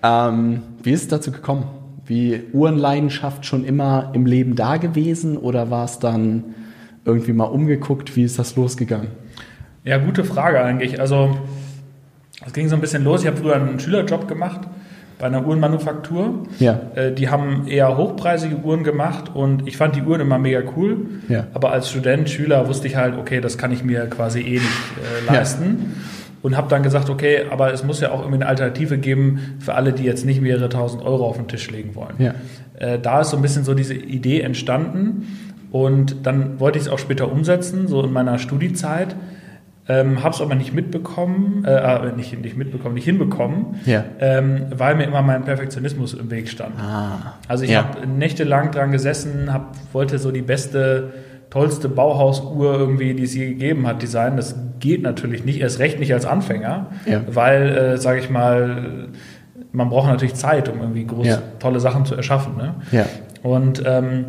Ähm, 0.03 0.61
wie 0.83 0.91
ist 0.91 1.03
es 1.03 1.07
dazu 1.07 1.31
gekommen? 1.31 1.65
Wie 2.05 2.43
Uhrenleidenschaft 2.51 3.45
schon 3.45 3.63
immer 3.63 4.11
im 4.13 4.25
Leben 4.25 4.55
da 4.55 4.75
gewesen 4.75 5.37
oder 5.37 5.69
war 5.71 5.85
es 5.85 5.99
dann 5.99 6.43
irgendwie 7.05 7.31
mal 7.33 7.45
umgeguckt? 7.45 8.15
Wie 8.17 8.23
ist 8.23 8.37
das 8.39 8.57
losgegangen? 8.57 9.22
Ja, 9.83 9.97
gute 9.97 10.23
Frage 10.23 10.61
eigentlich. 10.63 10.99
Also, 10.99 11.37
es 12.45 12.53
ging 12.53 12.69
so 12.69 12.75
ein 12.75 12.81
bisschen 12.81 13.03
los. 13.03 13.21
Ich 13.21 13.27
habe 13.27 13.37
früher 13.37 13.55
einen 13.55 13.79
Schülerjob 13.79 14.27
gemacht 14.27 14.61
bei 15.19 15.27
einer 15.27 15.45
Uhrenmanufaktur. 15.45 16.43
Ja. 16.59 16.79
Äh, 16.95 17.11
Die 17.13 17.29
haben 17.29 17.67
eher 17.67 17.97
hochpreisige 17.97 18.57
Uhren 18.57 18.83
gemacht 18.83 19.31
und 19.33 19.67
ich 19.67 19.77
fand 19.77 19.95
die 19.95 20.01
Uhren 20.01 20.21
immer 20.21 20.37
mega 20.39 20.61
cool. 20.75 21.05
Ja. 21.29 21.47
Aber 21.53 21.71
als 21.71 21.89
Student, 21.89 22.29
Schüler 22.29 22.67
wusste 22.67 22.87
ich 22.87 22.95
halt, 22.95 23.17
okay, 23.17 23.39
das 23.41 23.57
kann 23.57 23.71
ich 23.71 23.83
mir 23.83 24.07
quasi 24.07 24.39
eh 24.41 24.53
nicht 24.53 24.63
äh, 24.63 25.25
Ja. 25.27 25.33
leisten. 25.33 25.93
Und 26.41 26.57
habe 26.57 26.67
dann 26.67 26.83
gesagt, 26.83 27.09
okay, 27.09 27.43
aber 27.49 27.71
es 27.71 27.85
muss 27.85 28.01
ja 28.01 28.11
auch 28.11 28.19
irgendwie 28.19 28.35
eine 28.35 28.47
Alternative 28.47 28.97
geben 28.97 29.39
für 29.59 29.75
alle, 29.75 29.93
die 29.93 30.03
jetzt 30.03 30.25
nicht 30.25 30.41
mehrere 30.41 30.67
tausend 30.67 31.01
Euro 31.01 31.25
auf 31.25 31.37
den 31.37 31.47
Tisch 31.47 31.71
legen 31.71 31.95
wollen. 31.95 32.15
Ja. 32.17 32.33
Äh, 32.77 32.99
da 32.99 33.21
ist 33.21 33.29
so 33.29 33.37
ein 33.37 33.41
bisschen 33.41 33.63
so 33.63 33.73
diese 33.73 33.93
Idee 33.93 34.41
entstanden 34.41 35.25
und 35.71 36.25
dann 36.27 36.59
wollte 36.59 36.77
ich 36.79 36.85
es 36.85 36.89
auch 36.91 36.99
später 36.99 37.31
umsetzen, 37.31 37.87
so 37.87 38.03
in 38.03 38.11
meiner 38.11 38.39
Studiezeit. 38.39 39.15
Ähm, 39.89 40.23
habe 40.23 40.33
es 40.33 40.39
aber 40.39 40.55
nicht 40.55 40.73
mitbekommen, 40.73 41.65
äh, 41.65 41.71
äh, 41.73 42.15
nicht, 42.15 42.41
nicht 42.41 42.55
mitbekommen, 42.55 42.95
nicht 42.95 43.03
hinbekommen, 43.03 43.75
Ja. 43.85 44.05
ähm, 44.19 44.67
weil 44.73 44.95
mir 44.95 45.03
immer 45.03 45.21
mein 45.21 45.43
Perfektionismus 45.43 46.13
im 46.13 46.31
Weg 46.31 46.47
stand. 46.47 46.75
Ah. 46.79 47.33
Also 47.49 47.65
ich 47.65 47.71
Ja. 47.71 47.79
habe 47.89 48.07
nächtelang 48.07 48.71
dran 48.71 48.93
gesessen, 48.93 49.51
hab, 49.51 49.75
wollte 49.91 50.19
so 50.19 50.31
die 50.31 50.41
beste, 50.41 51.11
tollste 51.49 51.89
Bauhausuhr 51.89 52.73
irgendwie, 52.79 53.13
die 53.13 53.23
es 53.23 53.35
je 53.35 53.45
gegeben 53.49 53.85
hat, 53.85 54.01
designen. 54.01 54.37
Das 54.37 54.55
geht 54.79 55.01
natürlich 55.03 55.43
nicht, 55.43 55.59
erst 55.59 55.79
recht 55.79 55.99
nicht 55.99 56.13
als 56.13 56.25
Anfänger, 56.25 56.87
Ja. 57.05 57.21
weil, 57.27 57.77
äh, 57.77 57.97
sage 57.97 58.19
ich 58.19 58.29
mal, 58.29 59.09
man 59.73 59.89
braucht 59.89 60.07
natürlich 60.07 60.35
Zeit, 60.35 60.69
um 60.69 60.79
irgendwie 60.79 61.05
groß 61.05 61.39
tolle 61.59 61.79
Sachen 61.81 62.05
zu 62.05 62.15
erschaffen. 62.15 62.55
Ne? 62.57 62.75
Ja. 62.91 63.05
Und 63.43 63.83
ähm, 63.85 64.25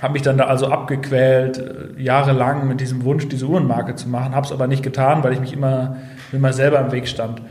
habe 0.00 0.12
mich 0.12 0.22
dann 0.22 0.38
da 0.38 0.44
also 0.46 0.68
abgequält, 0.68 1.58
äh, 1.58 2.00
jahrelang 2.02 2.68
mit 2.68 2.80
diesem 2.80 3.04
Wunsch, 3.04 3.28
diese 3.28 3.46
Uhrenmarke 3.46 3.94
zu 3.94 4.08
machen, 4.08 4.34
habe 4.34 4.46
es 4.46 4.52
aber 4.52 4.66
nicht 4.66 4.82
getan, 4.82 5.22
weil 5.24 5.32
ich 5.32 5.40
mich 5.40 5.52
immer, 5.52 5.96
immer 6.32 6.52
selber 6.52 6.80
im 6.80 6.92
Weg 6.92 7.08
stand. 7.08 7.42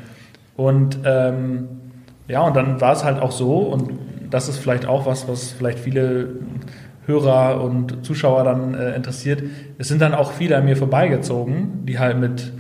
Und 0.55 0.99
ähm, 1.05 1.67
ja, 2.27 2.41
und 2.41 2.55
dann 2.55 2.81
war 2.81 2.93
es 2.93 3.03
halt 3.03 3.21
auch 3.21 3.31
so, 3.31 3.57
und 3.59 3.91
das 4.29 4.49
ist 4.49 4.57
vielleicht 4.57 4.85
auch 4.85 5.05
was, 5.05 5.27
was 5.27 5.51
vielleicht 5.51 5.79
viele 5.79 6.29
Hörer 7.05 7.61
und 7.63 8.05
Zuschauer 8.05 8.43
dann 8.43 8.73
äh, 8.73 8.95
interessiert. 8.95 9.41
Es 9.77 9.87
sind 9.87 10.01
dann 10.01 10.13
auch 10.13 10.31
viele 10.33 10.57
an 10.57 10.65
mir 10.65 10.75
vorbeigezogen, 10.75 11.85
die 11.85 11.99
halt 11.99 12.19
mit 12.19 12.51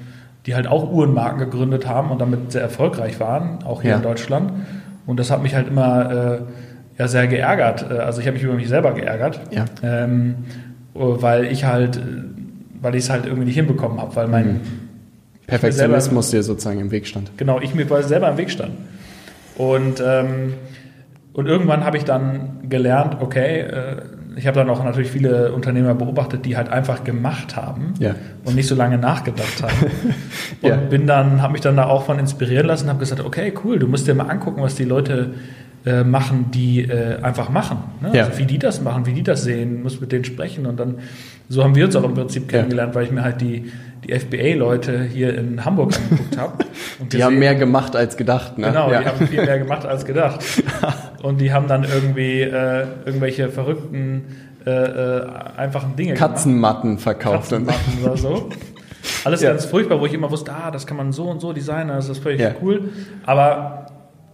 die 0.45 0.55
halt 0.55 0.65
auch 0.67 0.89
Uhrenmarken 0.89 1.39
gegründet 1.39 1.87
haben 1.89 2.09
und 2.09 2.21
damit 2.21 2.53
sehr 2.53 2.61
erfolgreich 2.61 3.19
waren, 3.19 3.63
auch 3.65 3.81
hier 3.81 3.91
Ja. 3.91 3.97
in 3.97 4.03
Deutschland. 4.03 4.53
Und 5.05 5.19
das 5.19 5.29
hat 5.29 5.43
mich 5.43 5.53
halt 5.53 5.67
immer 5.67 6.09
äh, 6.09 6.39
ja, 6.97 7.07
sehr 7.07 7.27
geärgert. 7.27 7.85
Äh, 7.89 7.95
Also 7.99 8.21
ich 8.21 8.27
habe 8.27 8.35
mich 8.35 8.43
über 8.43 8.53
mich 8.55 8.67
selber 8.69 8.93
geärgert, 8.93 9.39
Ja. 9.51 9.65
ähm, 9.83 10.35
weil 10.93 11.45
ich 11.45 11.65
halt, 11.65 11.97
äh, 11.97 11.99
weil 12.81 12.95
ich 12.95 13.03
es 13.03 13.09
halt 13.09 13.25
irgendwie 13.25 13.45
nicht 13.45 13.55
hinbekommen 13.55 13.99
habe, 13.99 14.15
weil 14.15 14.27
mein 14.27 14.61
Perfektionismus 15.47 16.31
dir 16.31 16.43
sozusagen 16.43 16.79
im 16.79 16.91
Weg 16.91 17.07
stand. 17.07 17.31
Genau, 17.37 17.59
ich 17.61 17.73
mir 17.73 17.85
quasi 17.85 18.07
selber 18.09 18.29
im 18.29 18.37
Weg 18.37 18.49
stand. 18.51 18.71
Und, 19.57 20.03
ähm, 20.05 20.53
und 21.33 21.47
irgendwann 21.47 21.85
habe 21.85 21.97
ich 21.97 22.03
dann 22.03 22.67
gelernt, 22.69 23.17
okay, 23.21 23.59
äh, 23.61 23.95
ich 24.35 24.45
habe 24.45 24.55
dann 24.59 24.69
auch 24.69 24.83
natürlich 24.83 25.09
viele 25.09 25.51
Unternehmer 25.53 25.95
beobachtet, 25.95 26.45
die 26.45 26.57
halt 26.57 26.69
einfach 26.69 27.03
gemacht 27.03 27.55
haben 27.55 27.95
Ja. 27.99 28.13
und 28.45 28.55
nicht 28.55 28.67
so 28.67 28.75
lange 28.75 28.97
nachgedacht 28.99 29.63
haben. 29.63 29.87
und 30.61 30.69
Ja. 30.69 30.75
bin 30.75 31.07
dann, 31.07 31.41
habe 31.41 31.53
mich 31.53 31.61
dann 31.61 31.75
da 31.77 31.85
auch 31.85 32.03
von 32.03 32.19
inspirieren 32.19 32.67
lassen, 32.67 32.87
habe 32.89 32.99
gesagt, 32.99 33.23
okay, 33.23 33.51
cool, 33.63 33.79
du 33.79 33.87
musst 33.87 34.07
dir 34.07 34.13
mal 34.13 34.29
angucken, 34.29 34.61
was 34.61 34.75
die 34.75 34.83
Leute 34.85 35.33
äh, 35.85 36.03
machen, 36.03 36.51
die 36.51 36.81
äh, 36.83 37.21
einfach 37.21 37.49
machen. 37.49 37.77
Ne? 38.01 38.11
Ja. 38.13 38.25
Also 38.25 38.39
wie 38.39 38.45
die 38.45 38.59
das 38.59 38.81
machen, 38.81 39.05
wie 39.05 39.13
die 39.13 39.23
das 39.23 39.43
sehen, 39.43 39.83
muss 39.83 40.01
mit 40.01 40.11
denen 40.11 40.25
sprechen 40.25 40.65
und 40.65 40.79
dann 40.79 40.95
so 41.49 41.63
haben 41.63 41.75
wir 41.75 41.85
uns 41.85 41.95
auch 41.95 42.03
im 42.03 42.13
Prinzip 42.13 42.43
Ja. 42.51 42.57
kennengelernt, 42.59 42.93
weil 42.95 43.05
ich 43.05 43.11
mir 43.11 43.23
halt 43.23 43.39
die, 43.39 43.71
die 44.05 44.11
FBA-Leute 44.19 45.03
hier 45.03 45.37
in 45.37 45.63
Hamburg 45.63 45.93
angeguckt 45.95 46.37
habe. 46.37 46.65
Die 47.11 47.23
haben 47.23 47.37
mehr 47.39 47.53
gemacht 47.55 47.95
als 47.95 48.17
gedacht, 48.17 48.57
ne? 48.57 48.67
Genau, 48.67 48.91
ja. 48.91 48.99
die 49.01 49.05
haben 49.05 49.27
viel 49.27 49.45
mehr 49.45 49.59
gemacht 49.59 49.85
als 49.85 50.03
gedacht. 50.03 50.39
Und 51.23 51.39
die 51.39 51.53
haben 51.53 51.67
dann 51.67 51.83
irgendwie 51.83 52.41
äh, 52.41 52.85
irgendwelche 53.05 53.49
verrückten, 53.49 54.23
äh, 54.65 54.71
äh, 54.71 55.27
einfachen 55.57 55.95
Dinge 55.95 56.15
Katzenmatten 56.15 56.97
verkauft. 56.97 57.49
gemacht. 57.49 57.75
Katzenmatten 57.77 58.03
oder 58.03 58.17
so. 58.17 58.49
Alles 59.25 59.41
Ja. 59.41 59.51
ganz 59.51 59.65
furchtbar, 59.65 59.99
wo 60.01 60.05
ich 60.07 60.13
immer 60.13 60.29
wusste, 60.31 60.51
ah, 60.53 60.71
das 60.71 60.87
kann 60.87 60.97
man 60.97 61.11
so 61.11 61.25
und 61.25 61.39
so 61.39 61.53
designen, 61.53 61.89
das 61.89 62.09
ist 62.09 62.17
völlig 62.19 62.41
Ja. 62.41 62.51
cool. 62.61 62.89
Aber 63.25 63.86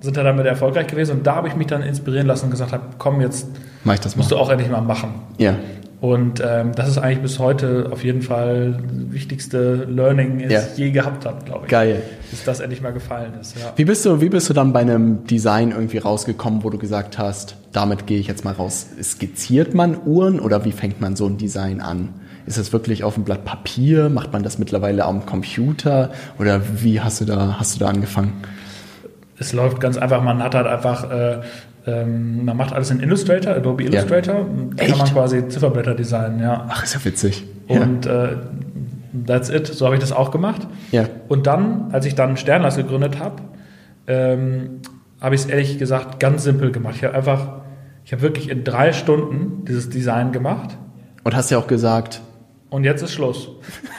sind 0.03 0.17
ja 0.17 0.24
damit 0.24 0.45
erfolgreich 0.45 0.88
gewesen 0.88 1.17
und 1.17 1.27
da 1.27 1.36
habe 1.36 1.48
ich 1.48 1.55
mich 1.55 1.67
dann 1.67 1.81
inspirieren 1.81 2.27
lassen 2.27 2.45
und 2.45 2.51
gesagt 2.51 2.72
habe, 2.74 2.83
komm, 2.98 3.22
jetzt 3.22 3.48
Mach 3.83 3.93
ich 3.95 4.00
das 4.01 4.15
mal. 4.15 4.19
musst 4.22 4.31
du 4.31 4.38
auch 4.38 4.50
endlich 4.50 4.69
mal 4.69 4.81
machen. 4.81 5.13
Ja. 5.38 5.55
Und 6.01 6.43
ähm, 6.45 6.74
das 6.75 6.89
ist 6.89 6.98
eigentlich 6.98 7.22
bis 7.22 7.39
heute 7.39 7.88
auf 7.89 8.03
jeden 8.03 8.22
Fall 8.22 8.74
das 8.74 9.13
wichtigste 9.13 9.86
Learning, 9.86 10.39
das 10.39 10.51
Ja. 10.51 10.60
ich 10.74 10.77
je 10.77 10.91
gehabt 10.91 11.25
habe, 11.25 11.45
glaube 11.45 11.62
ich. 11.63 11.72
Geil. 11.72 12.01
Bis 12.29 12.43
das 12.43 12.60
endlich 12.60 12.81
mal 12.81 12.91
gefallen 12.91 13.31
ist. 13.39 13.55
Ja. 13.57 13.72
Wie 13.77 13.86
bist 13.86 14.05
du, 14.05 14.19
wie 14.19 14.27
bist 14.27 14.50
du 14.50 14.53
dann 14.53 14.74
bei 14.74 14.81
einem 14.81 15.25
Design 15.25 15.72
irgendwie 15.72 16.00
rausgekommen, 16.00 16.65
wo 16.65 16.69
du 16.69 16.77
gesagt 16.77 17.17
hast, 17.17 17.55
damit 17.72 18.05
gehe 18.05 18.19
ich 18.19 18.27
jetzt 18.27 18.43
mal 18.43 18.51
raus? 18.53 18.88
Skizziert 19.01 19.74
man 19.74 19.95
Uhren 20.05 20.41
oder 20.41 20.65
wie 20.65 20.74
fängt 20.74 21.00
man 21.00 21.15
so 21.15 21.25
ein 21.25 21.38
Design 21.38 21.79
an? 21.79 22.10
Ist 22.45 22.57
es 22.57 22.74
wirklich 22.74 23.05
auf 23.05 23.15
einem 23.15 23.24
Blatt 23.24 23.45
Papier? 23.45 24.10
Macht 24.10 24.33
man 24.33 24.43
das 24.43 24.60
mittlerweile 24.60 25.05
am 25.05 25.25
Computer? 25.25 26.12
Oder 26.38 26.60
wie 26.83 27.00
hast 27.00 27.22
du 27.22 27.25
da, 27.25 27.55
hast 27.57 27.75
du 27.75 27.79
da 27.79 27.88
angefangen? 27.88 28.33
Es 29.37 29.53
läuft 29.53 29.79
ganz 29.79 29.97
einfach, 29.97 30.21
man 30.21 30.41
hat 30.43 30.55
halt 30.55 30.67
einfach, 30.67 31.09
äh, 31.09 31.41
ähm, 31.85 32.45
man 32.45 32.55
macht 32.55 32.73
alles 32.73 32.91
in 32.91 32.99
Illustrator, 32.99 33.55
Adobe 33.55 33.83
Illustrator, 33.83 34.41
und 34.41 34.79
da 34.79 34.85
kann 34.85 34.97
man 34.97 35.07
quasi 35.07 35.47
Zifferblätter 35.47 35.95
designen, 35.95 36.39
ja. 36.39 36.67
Ach, 36.69 36.83
ist 36.83 36.93
ja 36.93 37.03
witzig. 37.03 37.43
Und 37.67 38.05
äh, 38.05 38.37
that's 39.25 39.49
it, 39.49 39.67
so 39.67 39.85
habe 39.85 39.95
ich 39.95 40.01
das 40.01 40.11
auch 40.11 40.31
gemacht. 40.31 40.67
Ja. 40.91 41.05
Und 41.27 41.47
dann, 41.47 41.89
als 41.91 42.05
ich 42.05 42.15
dann 42.15 42.37
Sternlass 42.37 42.77
gegründet 42.77 43.19
habe, 43.19 43.41
ähm, 44.07 44.81
habe 45.19 45.35
ich 45.35 45.41
es 45.41 45.47
ehrlich 45.47 45.79
gesagt 45.79 46.19
ganz 46.19 46.43
simpel 46.43 46.71
gemacht. 46.71 46.95
Ich 46.97 47.03
habe 47.03 47.15
einfach, 47.15 47.61
ich 48.05 48.11
habe 48.11 48.21
wirklich 48.21 48.49
in 48.49 48.63
drei 48.63 48.91
Stunden 48.91 49.65
dieses 49.65 49.89
Design 49.89 50.31
gemacht 50.33 50.77
Und 51.23 51.35
hast 51.35 51.49
ja 51.49 51.57
auch 51.57 51.67
gesagt, 51.67 52.21
und 52.69 52.83
jetzt 52.83 53.01
ist 53.03 53.13
Schluss. 53.13 53.49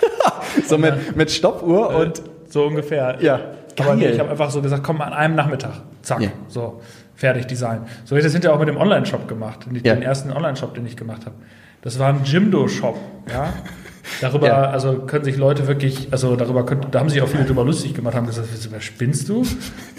so 0.67 0.79
mit, 0.79 1.17
mit 1.17 1.31
Stoppuhr 1.31 1.95
und 1.95 2.23
so 2.49 2.65
ungefähr. 2.67 3.19
Ja, 3.21 3.41
Aber 3.79 3.91
geil. 3.91 3.97
nee, 3.99 4.09
ich 4.09 4.21
habe 4.21 4.31
einfach 4.31 4.51
so 4.51 4.61
gesagt, 4.63 4.83
komm, 4.85 5.01
an 5.01 5.13
einem 5.13 5.35
Nachmittag, 5.35 5.73
zack, 6.03 6.21
Ja. 6.21 6.29
so, 6.49 6.81
fertig 7.15 7.47
Design. 7.47 7.81
So 8.05 8.11
habe 8.11 8.19
ich 8.21 8.25
das 8.25 8.33
hinterher 8.33 8.55
auch 8.55 8.61
mit 8.61 8.69
dem 8.69 8.77
Online-Shop 8.77 9.29
gemacht, 9.29 9.67
den, 9.67 9.77
Ja. 9.85 9.95
den 9.95 10.03
ersten 10.03 10.31
Online-Shop, 10.33 10.75
den 10.75 10.87
ich 10.87 10.97
gemacht 10.97 11.27
habe. 11.27 11.37
Das 11.83 11.99
war 11.99 12.09
ein 12.09 12.21
Jimdo-Shop, 12.25 12.97
ja. 13.31 13.53
Darüber, 14.21 14.47
Ja. 14.49 14.65
also 14.71 14.99
können 15.07 15.25
sich 15.25 15.37
Leute 15.39 15.67
wirklich, 15.67 16.09
also 16.13 16.37
darüber 16.37 16.67
können, 16.67 16.83
da 16.91 17.01
haben 17.01 17.09
sich 17.09 17.23
auch 17.23 17.29
viele 17.29 17.45
drüber 17.45 17.65
lustig 17.65 17.95
gemacht, 17.95 18.15
haben 18.15 18.27
gesagt, 18.27 18.49
wer 18.71 18.81
spinnst 18.83 19.29
du? 19.31 19.45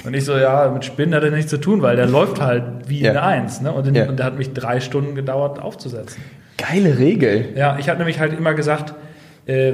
Und 0.04 0.14
ich 0.14 0.24
so, 0.26 0.38
ja, 0.38 0.70
mit 0.72 0.86
Spinnen 0.86 1.16
hat 1.16 1.24
er 1.24 1.32
nichts 1.32 1.50
zu 1.50 1.58
tun, 1.58 1.82
weil 1.82 1.96
der 1.96 2.06
läuft 2.06 2.40
halt 2.40 2.64
wie 2.88 3.02
Ja. 3.02 3.12
eine 3.12 3.24
Eins, 3.24 3.62
ne? 3.62 3.72
Und, 3.72 3.88
den, 3.88 3.96
Ja. 3.96 4.08
und 4.08 4.18
der 4.20 4.26
hat 4.28 4.38
mich 4.38 4.54
drei 4.54 4.80
Stunden 4.80 5.16
gedauert 5.16 5.60
aufzusetzen. 5.62 6.22
geile 6.58 6.98
Regel. 7.00 7.50
Ja, 7.56 7.78
ich 7.80 7.90
habe 7.90 7.98
nämlich 7.98 8.20
halt 8.20 8.32
immer 8.38 8.54
gesagt, 8.54 8.94
äh, 9.46 9.74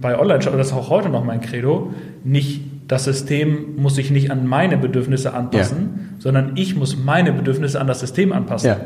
bei 0.00 0.18
Online-Shop, 0.18 0.56
das 0.56 0.68
ist 0.68 0.72
auch 0.72 0.88
heute 0.90 1.08
noch 1.08 1.24
mein 1.24 1.40
Credo, 1.40 1.92
nicht 2.24 2.62
das 2.88 3.04
System 3.04 3.76
muss 3.76 3.96
sich 3.96 4.10
nicht 4.10 4.30
an 4.30 4.46
meine 4.46 4.76
Bedürfnisse 4.76 5.34
anpassen, 5.34 6.16
sondern 6.18 6.52
ich 6.56 6.76
muss 6.76 6.96
meine 6.96 7.32
Bedürfnisse 7.32 7.80
an 7.80 7.86
das 7.86 8.00
System 8.00 8.32
anpassen. 8.32 8.68
Ja. 8.68 8.76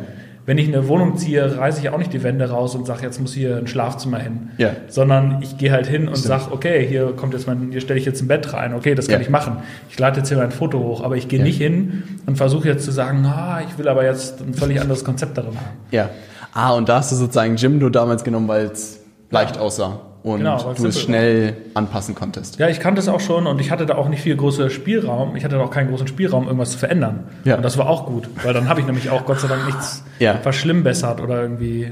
Wenn 0.47 0.57
ich 0.57 0.69
eine 0.69 0.89
Wohnung 0.89 1.19
ziehe, 1.19 1.59
reiße 1.59 1.81
ich 1.83 1.91
auch 1.91 1.99
nicht 1.99 2.13
die 2.15 2.23
Wände 2.23 2.49
raus 2.49 2.75
und 2.75 2.87
sage, 2.87 3.03
jetzt 3.03 3.21
muss 3.21 3.35
hier 3.35 3.59
ein 3.59 3.67
Schlafzimmer 3.67 4.19
hin. 4.19 4.49
Ja. 4.57 4.71
Sondern 4.89 5.43
ich 5.43 5.59
gehe 5.59 5.71
halt 5.71 5.87
hin 5.87 6.09
und 6.09 6.17
sage, 6.17 6.45
okay, 6.51 6.87
hier 6.89 7.13
kommt 7.13 7.35
jetzt 7.35 7.47
mein, 7.47 7.69
hier 7.71 7.83
stelle 7.83 8.01
ich 8.01 8.07
jetzt 8.07 8.23
ein 8.23 8.27
Bett 8.29 8.53
rein, 8.55 8.73
okay, 8.73 8.95
das 8.95 9.07
kann 9.07 9.17
Ja. 9.21 9.21
ich 9.21 9.29
machen. 9.31 9.59
Ich 9.91 9.99
lade 9.99 10.19
jetzt 10.19 10.29
hier 10.29 10.39
mein 10.39 10.51
Foto 10.51 10.79
hoch, 10.79 11.05
aber 11.05 11.17
ich 11.17 11.29
gehe 11.29 11.41
Ja. 11.41 11.45
nicht 11.45 11.59
hin 11.59 12.03
und 12.25 12.37
versuche 12.39 12.69
jetzt 12.69 12.87
zu 12.87 12.91
sagen, 12.91 13.25
ah, 13.27 13.61
ich 13.69 13.77
will 13.79 13.87
aber 13.87 14.05
jetzt 14.05 14.41
ein 14.41 14.55
völlig 14.55 14.81
anderes 14.81 15.05
Konzept 15.05 15.37
darin 15.37 15.55
haben. 15.57 15.77
Ja. 15.91 16.09
Ah, 16.55 16.73
und 16.73 16.89
da 16.89 16.97
hast 16.97 17.13
du 17.13 17.17
sozusagen 17.17 17.57
Jimdo 17.57 17.91
damals 17.91 18.25
genommen, 18.25 18.49
weil 18.49 18.65
es 18.67 19.01
leicht 19.31 19.59
aussah 19.59 20.01
und 20.23 20.39
Genau, 20.39 20.75
du 20.75 20.87
es 20.87 21.01
schnell 21.01 21.57
anpassen 21.75 22.15
konntest. 22.15 22.59
Ja, 22.59 22.69
ich 22.69 22.79
kannte 22.81 23.01
es 23.01 23.09
auch 23.09 23.21
schon 23.21 23.47
und 23.47 23.61
ich 23.61 23.71
hatte 23.71 23.87
da 23.87 23.95
auch 23.97 24.09
nicht 24.09 24.23
viel 24.23 24.37
großer 24.37 24.69
Spielraum. 24.69 25.35
Ich 25.37 25.45
hatte 25.45 25.57
da 25.57 25.63
auch 25.63 25.71
keinen 25.71 25.89
großen 25.89 26.07
Spielraum, 26.07 26.45
irgendwas 26.45 26.73
zu 26.73 26.79
verändern. 26.79 27.25
Ja. 27.45 27.57
Und 27.57 27.63
das 27.63 27.79
war 27.79 27.89
auch 27.89 28.07
gut, 28.07 28.29
weil 28.43 28.53
dann 28.53 28.69
habe 28.69 28.81
ich 28.81 28.87
nämlich 28.87 29.09
auch 29.11 29.25
Gott 29.25 29.41
sei 29.41 29.49
Dank 29.49 29.65
nichts 29.67 30.05
Ja. 30.19 30.35
verschlimmbessert 30.35 31.21
oder 31.23 31.41
irgendwie. 31.43 31.85
Äh, 31.85 31.89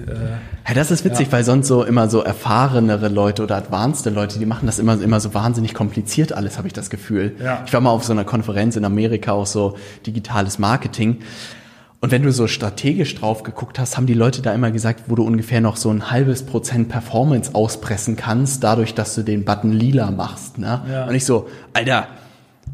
Ja, 0.68 0.75
das 0.75 0.90
ist 0.90 1.04
witzig, 1.06 1.28
weil 1.30 1.42
sonst 1.44 1.68
so 1.68 1.85
immer 1.85 2.08
so 2.11 2.20
erfahrenere 2.23 3.08
Leute 3.08 3.42
oder 3.42 3.56
advanced 3.56 4.04
Leute, 4.14 4.38
die 4.38 4.47
machen 4.47 4.66
das 4.66 4.78
immer, 4.78 5.00
immer 5.00 5.20
so 5.20 5.32
wahnsinnig 5.32 5.73
kompliziert 5.73 6.32
alles, 6.32 6.58
habe 6.58 6.66
ich 6.66 6.75
das 6.75 6.90
Gefühl. 6.90 7.35
Ja. 7.42 7.62
Ich 7.66 7.73
war 7.73 7.80
mal 7.80 7.90
auf 7.90 8.04
so 8.04 8.12
einer 8.12 8.25
Konferenz 8.25 8.76
in 8.76 8.85
Amerika, 8.85 9.32
auch 9.32 9.47
so 9.47 9.76
digitales 10.06 10.58
Marketing. 10.58 11.18
Und 12.00 12.12
wenn 12.12 12.23
du 12.23 12.31
so 12.31 12.47
strategisch 12.47 13.17
drauf 13.17 13.43
geguckt 13.43 13.78
hast, 13.78 13.97
haben 13.97 14.07
die 14.07 14.14
Leute 14.14 14.40
da 14.40 14.55
immer 14.55 14.71
gesagt, 14.71 15.05
wo 15.09 15.17
du 15.17 15.25
ungefähr 15.25 15.61
noch 15.61 15.76
so 15.76 15.90
ein 15.90 16.12
halbes 16.12 16.45
Prozent 16.45 16.88
Performance 16.88 17.55
auspressen 17.57 18.14
kannst, 18.14 18.62
dadurch, 18.62 18.95
dass 18.95 19.17
du 19.17 19.23
den 19.23 19.45
Button 19.45 19.73
lila 19.73 20.12
machst. 20.12 20.59
Ne? 20.59 20.81
Ja. 20.88 21.07
Und 21.09 21.14
ich 21.17 21.25
so, 21.25 21.49
Alter, 21.73 22.07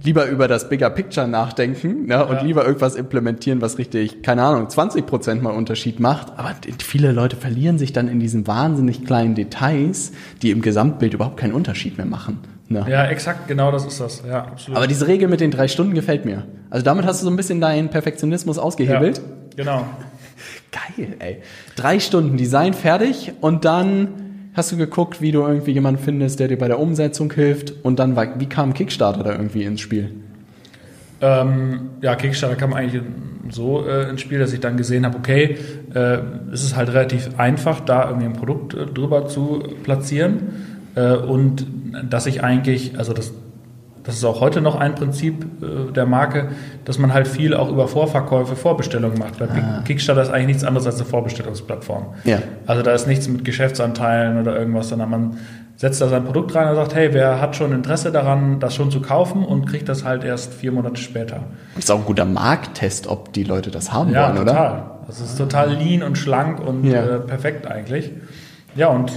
lieber 0.02 0.26
über 0.26 0.46
das 0.46 0.68
Bigger 0.68 0.90
Picture 0.90 1.26
nachdenken 1.26 2.04
ne? 2.06 2.26
und 2.26 2.36
Ja. 2.36 2.42
lieber 2.42 2.66
irgendwas 2.66 2.96
implementieren, 2.96 3.62
was 3.62 3.78
richtig, 3.78 4.22
keine 4.22 4.42
Ahnung, 4.42 4.68
20 4.68 5.06
Prozent 5.06 5.42
mal 5.42 5.50
Unterschied 5.52 6.00
macht. 6.00 6.38
Aber 6.38 6.54
viele 6.80 7.10
Leute 7.12 7.36
verlieren 7.36 7.78
sich 7.78 7.94
dann 7.94 8.08
in 8.08 8.20
diesen 8.20 8.46
wahnsinnig 8.46 9.06
kleinen 9.06 9.34
Details, 9.34 10.12
die 10.42 10.50
im 10.50 10.60
Gesamtbild 10.60 11.14
überhaupt 11.14 11.38
keinen 11.38 11.54
Unterschied 11.54 11.96
mehr 11.96 12.06
machen. 12.06 12.40
Ne? 12.68 12.86
ja, 12.88 13.04
exakt, 13.06 13.46
genau 13.46 13.70
das 13.70 13.84
ist 13.84 14.00
das. 14.00 14.22
Ja, 14.26 14.44
absolut. 14.44 14.78
Aber 14.78 14.86
diese 14.86 15.06
Regel 15.06 15.28
mit 15.28 15.40
den 15.40 15.50
drei 15.50 15.68
Stunden 15.68 15.94
gefällt 15.94 16.24
mir. 16.24 16.44
Also 16.70 16.84
damit 16.84 17.04
hast 17.04 17.20
du 17.20 17.26
so 17.26 17.30
ein 17.30 17.36
bisschen 17.36 17.60
deinen 17.60 17.90
Perfektionismus 17.90 18.58
ausgehebelt. 18.58 19.18
Ja, 19.18 19.24
genau. 19.56 19.86
Geil, 20.96 21.16
ey. 21.18 21.42
Drei 21.76 22.00
Stunden 22.00 22.36
Design 22.36 22.72
fertig 22.72 23.32
und 23.40 23.64
dann 23.64 24.08
hast 24.54 24.72
du 24.72 24.76
geguckt, 24.76 25.20
wie 25.20 25.30
du 25.30 25.42
irgendwie 25.42 25.72
jemanden 25.72 26.02
findest, 26.02 26.40
der 26.40 26.48
dir 26.48 26.58
bei 26.58 26.68
der 26.68 26.80
Umsetzung 26.80 27.32
hilft 27.32 27.74
und 27.84 27.98
dann, 27.98 28.16
war, 28.16 28.40
wie 28.40 28.46
kam 28.46 28.72
Kickstarter 28.72 29.22
da 29.22 29.32
irgendwie 29.32 29.64
ins 29.64 29.80
Spiel? 29.80 30.12
Ähm, 31.20 31.90
ja, 32.00 32.16
Kickstarter 32.16 32.56
kam 32.56 32.72
eigentlich 32.72 33.02
so 33.50 33.86
äh, 33.86 34.08
ins 34.08 34.20
Spiel, 34.20 34.38
dass 34.38 34.52
ich 34.52 34.60
dann 34.60 34.76
gesehen 34.76 35.04
habe, 35.04 35.18
okay, 35.18 35.58
äh, 35.94 36.18
es 36.52 36.64
ist 36.64 36.76
halt 36.76 36.88
relativ 36.88 37.38
einfach, 37.38 37.80
da 37.80 38.08
irgendwie 38.08 38.26
ein 38.26 38.32
Produkt 38.32 38.74
äh, 38.74 38.86
drüber 38.86 39.28
zu 39.28 39.62
platzieren 39.82 40.73
und 41.00 41.66
dass 42.08 42.26
ich 42.26 42.42
eigentlich, 42.44 42.98
also 42.98 43.12
das, 43.12 43.32
das 44.04 44.16
ist 44.16 44.24
auch 44.24 44.40
heute 44.40 44.60
noch 44.60 44.76
ein 44.76 44.94
Prinzip 44.94 45.44
äh, 45.62 45.92
der 45.92 46.06
Marke, 46.06 46.48
dass 46.84 46.98
man 46.98 47.14
halt 47.14 47.26
viel 47.26 47.54
auch 47.54 47.70
über 47.70 47.88
Vorverkäufe, 47.88 48.54
Vorbestellungen 48.54 49.18
macht. 49.18 49.40
Weil 49.40 49.48
Kickstarter 49.86 50.22
ist 50.22 50.30
eigentlich 50.30 50.46
nichts 50.48 50.64
anderes 50.64 50.86
als 50.86 50.96
eine 50.96 51.06
Vorbestellungsplattform. 51.06 52.06
Ja. 52.24 52.38
Also 52.66 52.82
da 52.82 52.92
ist 52.92 53.06
nichts 53.06 53.26
mit 53.28 53.44
Geschäftsanteilen 53.44 54.40
oder 54.40 54.58
irgendwas, 54.58 54.90
sondern 54.90 55.10
man 55.10 55.36
setzt 55.76 56.00
da 56.00 56.08
sein 56.08 56.24
Produkt 56.24 56.54
rein 56.54 56.68
und 56.68 56.76
sagt, 56.76 56.94
hey, 56.94 57.08
wer 57.12 57.40
hat 57.40 57.56
schon 57.56 57.72
Interesse 57.72 58.12
daran, 58.12 58.60
das 58.60 58.74
schon 58.76 58.90
zu 58.92 59.00
kaufen 59.00 59.44
und 59.44 59.66
kriegt 59.66 59.88
das 59.88 60.04
halt 60.04 60.22
erst 60.22 60.54
vier 60.54 60.70
Monate 60.70 61.00
später. 61.00 61.40
Das 61.74 61.84
ist 61.84 61.90
auch 61.90 61.98
ein 61.98 62.04
guter 62.04 62.24
Markttest, 62.26 63.08
ob 63.08 63.32
die 63.32 63.42
Leute 63.42 63.70
das 63.72 63.92
haben 63.92 64.12
Ja, 64.12 64.28
wollen, 64.34 64.46
total. 64.46 64.72
oder? 64.72 64.90
Das 65.08 65.20
ist 65.20 65.36
total 65.36 65.72
lean 65.74 66.02
und 66.04 66.16
schlank 66.16 66.60
und 66.64 66.84
Ja. 66.84 67.02
äh, 67.04 67.18
perfekt 67.18 67.66
eigentlich. 67.66 68.12
Ja, 68.76 68.88
und 68.88 69.10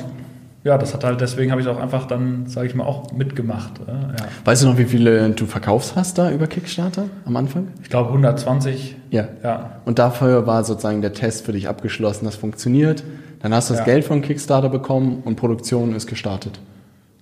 ja, 0.63 0.77
das 0.77 0.93
hat 0.93 1.03
halt, 1.03 1.21
deswegen 1.21 1.51
habe 1.51 1.61
ich 1.61 1.67
es 1.67 1.73
auch 1.73 1.79
einfach 1.79 2.05
dann, 2.07 2.45
sage 2.47 2.67
ich 2.67 2.75
mal, 2.75 2.83
auch 2.83 3.11
mitgemacht. 3.13 3.73
Äh, 3.87 3.91
ja. 3.91 4.27
Weißt 4.43 4.63
du 4.63 4.67
noch, 4.67 4.77
wie 4.77 4.85
viele 4.85 5.29
du 5.29 5.45
verkaufst 5.45 5.95
hast 5.95 6.17
da 6.17 6.29
über 6.31 6.47
Kickstarter 6.47 7.05
am 7.25 7.35
Anfang? 7.37 7.67
Ich 7.83 7.89
glaube 7.89 8.09
120. 8.09 8.95
Ja. 9.11 9.27
Ja, 9.43 9.77
Und 9.85 9.99
dafür 9.99 10.45
war 10.47 10.63
sozusagen 10.63 11.01
der 11.01 11.13
Test 11.13 11.45
für 11.45 11.53
dich 11.53 11.67
abgeschlossen, 11.69 12.25
das 12.25 12.35
funktioniert. 12.35 13.03
Dann 13.41 13.53
hast 13.53 13.69
du 13.69 13.73
das 13.75 13.79
Ja. 13.81 13.85
Geld 13.85 14.03
von 14.03 14.21
Kickstarter 14.21 14.67
bekommen 14.69 15.21
und 15.23 15.35
Produktion 15.37 15.95
ist 15.95 16.07
gestartet. 16.07 16.59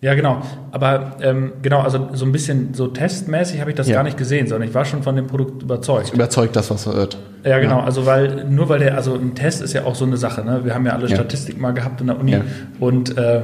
Ja, 0.05 0.13
genau. 0.13 0.41
Aber 0.71 1.13
ähm, 1.21 1.53
genau, 1.63 1.79
also 1.81 2.09
so 2.13 2.25
ein 2.25 2.31
bisschen 2.31 2.75
so 2.75 2.85
testmäßig 2.88 3.59
habe 3.59 3.71
ich 3.71 3.75
das 3.75 3.88
Ja. 3.88 3.95
gar 3.95 4.03
nicht 4.03 4.17
gesehen, 4.17 4.45
sondern 4.47 4.69
ich 4.69 4.75
war 4.75 4.85
schon 4.85 5.01
von 5.01 5.15
dem 5.15 5.25
Produkt 5.25 5.63
überzeugt. 5.63 6.13
Überzeugt 6.13 6.55
das, 6.55 6.69
was 6.69 6.85
wird. 6.85 7.17
Ja, 7.43 7.57
genau. 7.57 7.79
Also 7.79 8.05
weil 8.05 8.45
nur 8.47 8.69
weil 8.69 8.77
der, 8.79 8.95
also 8.95 9.15
ein 9.15 9.33
Test 9.33 9.63
ist 9.63 9.74
ja 9.74 9.83
auch 9.85 9.95
so 9.95 10.05
eine 10.05 10.17
Sache. 10.17 10.45
Ne? 10.45 10.62
Wir 10.63 10.75
haben 10.75 10.85
ja 10.85 10.91
alle 10.93 11.07
Ja. 11.07 11.15
Statistik 11.15 11.59
mal 11.59 11.71
gehabt 11.71 12.01
in 12.01 12.07
der 12.07 12.19
Uni 12.19 12.33
Ja. 12.33 12.41
und 12.79 13.17
äh, 13.17 13.41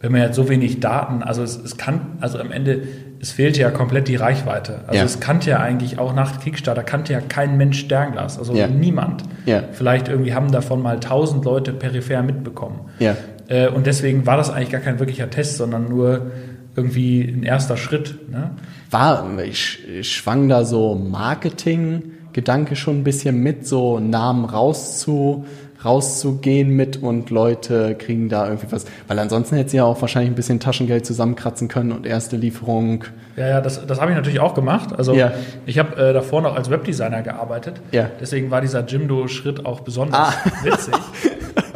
wenn 0.00 0.12
man 0.12 0.20
jetzt 0.20 0.36
so 0.36 0.48
wenig 0.48 0.78
Daten, 0.78 1.24
also 1.24 1.42
es, 1.42 1.56
es 1.56 1.76
kann, 1.76 2.18
also 2.20 2.38
am 2.38 2.52
Ende, 2.52 2.82
es 3.20 3.32
fehlte 3.32 3.60
ja 3.62 3.70
komplett 3.70 4.06
die 4.06 4.14
Reichweite. 4.16 4.80
Also 4.86 4.98
Ja. 4.98 5.04
es 5.04 5.18
kannte 5.18 5.50
ja 5.50 5.58
eigentlich 5.58 5.98
auch 5.98 6.14
nach 6.14 6.38
Kickstarter 6.38 6.84
kannte 6.84 7.14
ja 7.14 7.20
kein 7.20 7.56
Mensch 7.56 7.80
Sternglas, 7.80 8.38
also 8.38 8.54
Ja. 8.54 8.68
niemand. 8.68 9.24
Ja. 9.46 9.62
Vielleicht 9.72 10.06
irgendwie 10.06 10.34
haben 10.34 10.52
davon 10.52 10.82
mal 10.82 11.00
tausend 11.00 11.44
Leute 11.44 11.72
peripher 11.72 12.22
mitbekommen. 12.22 12.82
Ja. 13.00 13.16
Äh, 13.48 13.68
und 13.68 13.86
deswegen 13.86 14.26
war 14.26 14.36
das 14.36 14.50
eigentlich 14.50 14.70
gar 14.70 14.80
kein 14.80 14.98
wirklicher 14.98 15.30
Test, 15.30 15.56
sondern 15.56 15.88
nur 15.88 16.30
irgendwie 16.74 17.22
ein 17.22 17.42
erster 17.42 17.76
Schritt. 17.76 18.30
Ne? 18.30 18.50
War, 18.90 19.26
ich, 19.42 19.78
schwang 20.02 20.48
da 20.48 20.64
so 20.64 20.94
Marketing-Gedanke 20.94 22.76
schon 22.76 22.98
ein 23.00 23.04
bisschen 23.04 23.42
mit, 23.42 23.66
so 23.66 23.98
Namen 23.98 24.44
rauszu, 24.44 25.46
rauszugehen 25.84 26.70
mit 26.70 27.02
und 27.02 27.30
Leute 27.30 27.94
kriegen 27.94 28.28
da 28.28 28.46
irgendwie 28.48 28.66
was. 28.70 28.86
Weil 29.08 29.18
ansonsten 29.18 29.56
hätte 29.56 29.70
sie 29.70 29.76
ja 29.78 29.84
auch 29.84 30.00
wahrscheinlich 30.00 30.32
ein 30.32 30.34
bisschen 30.34 30.58
Taschengeld 30.60 31.06
zusammenkratzen 31.06 31.68
können 31.68 31.92
und 31.92 32.06
erste 32.06 32.36
Lieferung. 32.36 33.04
Ja, 33.36 33.48
ja, 33.48 33.60
das, 33.60 33.86
das 33.86 34.00
habe 34.00 34.10
ich 34.10 34.16
natürlich 34.16 34.40
auch 34.40 34.54
gemacht. 34.54 34.90
Also 34.96 35.14
Ja. 35.14 35.32
ich 35.66 35.78
habe 35.78 35.96
äh, 35.96 36.12
davor 36.12 36.42
noch 36.42 36.56
als 36.56 36.70
Webdesigner 36.70 37.22
gearbeitet. 37.22 37.80
Ja. 37.92 38.10
Deswegen 38.20 38.50
war 38.50 38.60
dieser 38.60 38.84
Jimdo-Schritt 38.84 39.64
auch 39.66 39.80
besonders 39.80 40.18
Ah. 40.18 40.34
witzig. 40.62 40.94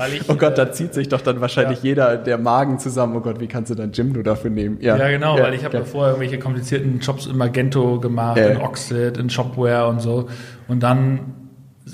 Weil 0.01 0.15
ich, 0.15 0.31
Oh 0.31 0.35
Gott, 0.35 0.53
äh, 0.53 0.57
da 0.57 0.73
zieht 0.73 0.95
sich 0.95 1.09
doch 1.11 1.21
dann 1.21 1.43
wahrscheinlich 1.43 1.83
ja. 1.83 1.91
jeder 1.91 2.17
der 2.17 2.39
Magen 2.39 2.79
zusammen. 2.79 3.15
Oh 3.17 3.21
Gott, 3.21 3.39
wie 3.39 3.49
kannst 3.49 3.71
du 3.71 3.75
dann 3.75 3.93
Jimdo 3.93 4.23
dafür 4.23 4.51
nehmen? 4.51 4.79
ja, 4.81 4.97
genau, 4.97 5.39
weil 5.39 5.53
ich 5.53 5.63
habe 5.63 5.75
ja. 5.75 5.81
davor 5.81 6.07
irgendwelche 6.07 6.39
komplizierten 6.39 7.01
Jobs 7.01 7.27
in 7.27 7.37
Magento 7.37 8.01
gemacht, 8.01 8.39
Ja. 8.39 8.47
in 8.47 8.57
Oxid, 8.63 9.19
in 9.19 9.29
Shopware 9.29 9.89
und 9.89 10.01
so. 10.01 10.29
Und 10.69 10.83
dann 10.83 11.35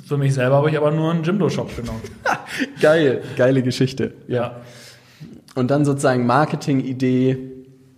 für 0.07 0.17
mich 0.19 0.35
selber 0.35 0.57
habe 0.57 0.71
ich 0.71 0.77
aber 0.77 0.93
nur 0.93 1.11
einen 1.11 1.25
Jimdo-Shop 1.25 1.75
genommen. 1.75 2.01
Geil, 2.81 3.23
geile 3.37 3.63
Geschichte. 3.63 4.15
Ja. 4.29 4.61
Und 5.57 5.73
dann 5.73 5.85
sozusagen 5.85 6.27
Marketing-Idee, 6.27 7.39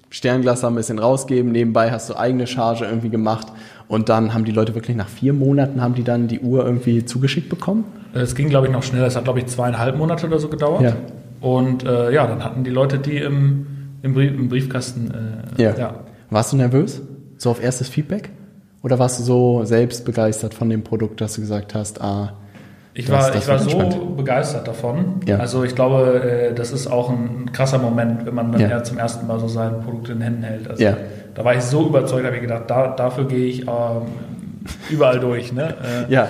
Sternglas 0.08 0.64
ein 0.64 0.74
bisschen 0.74 0.98
rausgeben, 0.98 1.52
nebenbei 1.52 1.90
hast 1.90 2.08
du 2.08 2.16
eigene 2.16 2.46
Charge 2.46 2.86
irgendwie 2.86 3.10
gemacht 3.10 3.48
und 3.88 4.08
dann 4.08 4.34
haben 4.34 4.44
die 4.44 4.52
Leute 4.52 4.74
wirklich 4.74 4.96
nach 4.96 5.08
vier 5.08 5.32
Monaten 5.32 5.80
haben 5.80 5.94
die 5.94 6.04
dann 6.04 6.28
die 6.28 6.40
Uhr 6.40 6.64
irgendwie 6.64 7.04
zugeschickt 7.04 7.48
bekommen? 7.48 7.84
Es 8.12 8.34
ging, 8.34 8.48
glaube 8.48 8.66
ich, 8.66 8.72
noch 8.72 8.82
schneller. 8.82 9.06
Es 9.06 9.16
hat, 9.16 9.24
glaube 9.24 9.38
ich, 9.40 9.46
zweieinhalb 9.46 9.96
Monate 9.96 10.26
oder 10.26 10.38
so 10.38 10.48
gedauert. 10.48 10.82
Ja. 10.82 10.96
Und 11.40 11.84
äh, 11.84 12.12
ja, 12.12 12.26
dann 12.26 12.44
hatten 12.44 12.64
die 12.64 12.70
Leute 12.70 12.98
die 12.98 13.16
im, 13.16 13.66
im, 14.02 14.14
Brief, 14.14 14.32
im 14.32 14.48
Briefkasten. 14.48 15.10
Äh, 15.56 15.62
Ja. 15.62 15.76
ja. 15.76 15.94
Warst 16.30 16.52
du 16.52 16.56
nervös? 16.56 17.00
So 17.38 17.50
auf 17.50 17.62
erstes 17.62 17.88
Feedback? 17.88 18.30
Oder 18.82 18.98
warst 18.98 19.18
du 19.20 19.24
so 19.24 19.64
selbst 19.64 20.04
begeistert 20.04 20.54
von 20.54 20.68
dem 20.68 20.82
Produkt, 20.82 21.20
dass 21.20 21.34
du 21.34 21.40
gesagt 21.40 21.74
hast, 21.74 22.00
ah, 22.00 22.34
Ich 22.98 23.06
Das- 23.06 23.14
war, 23.26 23.30
das 23.30 23.42
ich 23.44 23.48
war 23.48 23.58
so 23.60 23.78
entspannt. 23.78 24.16
begeistert 24.16 24.66
davon. 24.66 25.20
Ja. 25.26 25.36
Also 25.38 25.62
ich 25.62 25.74
glaube, 25.76 26.20
äh, 26.50 26.52
das 26.54 26.72
ist 26.72 26.88
auch 26.88 27.10
ein 27.10 27.50
krasser 27.52 27.78
Moment, 27.78 28.26
wenn 28.26 28.34
man 28.34 28.50
dann 28.50 28.60
Ja. 28.60 28.82
zum 28.82 28.98
ersten 28.98 29.26
Mal 29.28 29.38
so 29.38 29.46
sein 29.46 29.80
Produkt 29.84 30.08
in 30.08 30.16
den 30.16 30.22
Händen 30.22 30.42
hält. 30.42 30.68
Also 30.68 30.82
Ja. 30.82 30.96
Da 31.34 31.44
war 31.44 31.54
ich 31.54 31.62
so 31.62 31.86
überzeugt, 31.86 32.24
habe 32.26 32.34
ich 32.34 32.42
gedacht, 32.42 32.64
da, 32.66 32.88
dafür 32.88 33.28
gehe 33.28 33.46
ich 33.46 33.62
ähm, 33.68 34.02
überall 34.90 35.20
durch. 35.20 35.52
Ne? 35.52 35.74
Äh, 36.08 36.12
ja, 36.12 36.26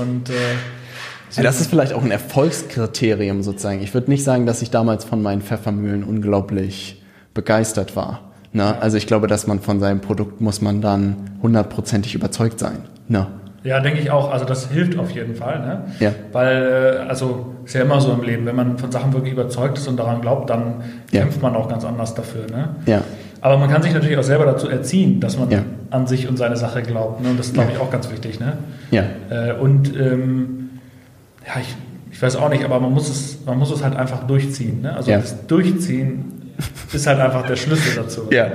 Und 0.00 0.30
äh, 0.30 1.42
das 1.42 1.60
ist 1.60 1.70
vielleicht 1.70 1.92
auch 1.92 2.04
ein 2.04 2.10
Erfolgskriterium 2.12 3.42
sozusagen. 3.42 3.82
Ich 3.82 3.92
würde 3.92 4.08
nicht 4.10 4.22
sagen, 4.22 4.46
dass 4.46 4.62
ich 4.62 4.70
damals 4.70 5.04
von 5.04 5.20
meinen 5.22 5.42
Pfeffermühlen 5.42 6.04
unglaublich 6.04 7.02
begeistert 7.34 7.96
war. 7.96 8.20
Ne? 8.52 8.80
Also 8.80 8.96
ich 8.96 9.08
glaube, 9.08 9.26
dass 9.26 9.46
man 9.48 9.60
von 9.60 9.80
seinem 9.80 10.00
Produkt 10.00 10.40
muss 10.40 10.60
man 10.62 10.80
dann 10.80 11.16
hundertprozentig 11.42 12.14
überzeugt 12.14 12.60
sein. 12.60 12.84
Ne? 13.08 13.26
Ja, 13.66 13.80
denke 13.80 14.00
ich 14.00 14.10
auch. 14.12 14.30
Also 14.32 14.44
das 14.44 14.70
hilft 14.70 14.96
auf 14.98 15.10
jeden 15.10 15.34
Fall. 15.34 15.58
Ne? 15.60 15.80
Ja. 15.98 16.12
Weil, 16.32 17.00
äh, 17.04 17.08
also 17.08 17.54
ist 17.64 17.74
ja 17.74 17.82
immer 17.82 18.00
so 18.00 18.12
im 18.12 18.22
Leben, 18.22 18.46
wenn 18.46 18.54
man 18.54 18.78
von 18.78 18.92
Sachen 18.92 19.12
wirklich 19.12 19.32
überzeugt 19.32 19.76
ist 19.78 19.88
und 19.88 19.96
daran 19.98 20.20
glaubt, 20.20 20.48
dann 20.50 20.82
Ja. 21.10 21.20
kämpft 21.22 21.42
man 21.42 21.56
auch 21.56 21.68
ganz 21.68 21.84
anders 21.84 22.14
dafür. 22.14 22.42
Ne? 22.50 22.68
Ja, 22.86 23.00
Aber 23.40 23.58
man 23.58 23.68
kann 23.70 23.82
sich 23.82 23.92
natürlich 23.92 24.16
auch 24.18 24.22
selber 24.22 24.44
dazu 24.46 24.68
erziehen, 24.68 25.20
dass 25.20 25.36
man 25.38 25.50
Ja. 25.50 25.62
an 25.90 26.06
sich 26.06 26.28
und 26.28 26.36
seine 26.36 26.56
Sache 26.56 26.82
glaubt. 26.82 27.22
Ne? 27.22 27.30
Und 27.30 27.38
das 27.38 27.46
ist, 27.48 27.54
glaube 27.54 27.70
ich, 27.72 27.78
auch 27.80 27.90
ganz 27.90 28.10
wichtig. 28.10 28.38
Ne? 28.40 28.56
ja, 28.92 29.02
Äh, 29.30 29.52
und 29.54 29.94
ähm, 29.96 30.70
ja, 31.46 31.60
ich, 31.60 31.74
ich 32.12 32.22
weiß 32.22 32.36
auch 32.36 32.48
nicht, 32.48 32.64
aber 32.64 32.78
man 32.80 32.92
muss 32.92 33.08
es, 33.10 33.44
man 33.46 33.58
muss 33.58 33.70
es 33.72 33.82
halt 33.84 33.96
einfach 33.96 34.26
durchziehen. 34.26 34.82
Ne? 34.82 34.94
Also 34.96 35.10
das 35.10 35.46
Durchziehen 35.48 36.52
ist 36.92 37.06
halt 37.06 37.18
einfach 37.20 37.46
der 37.46 37.56
Schlüssel 37.56 37.96
dazu. 38.02 38.22
Ja. 38.30 38.46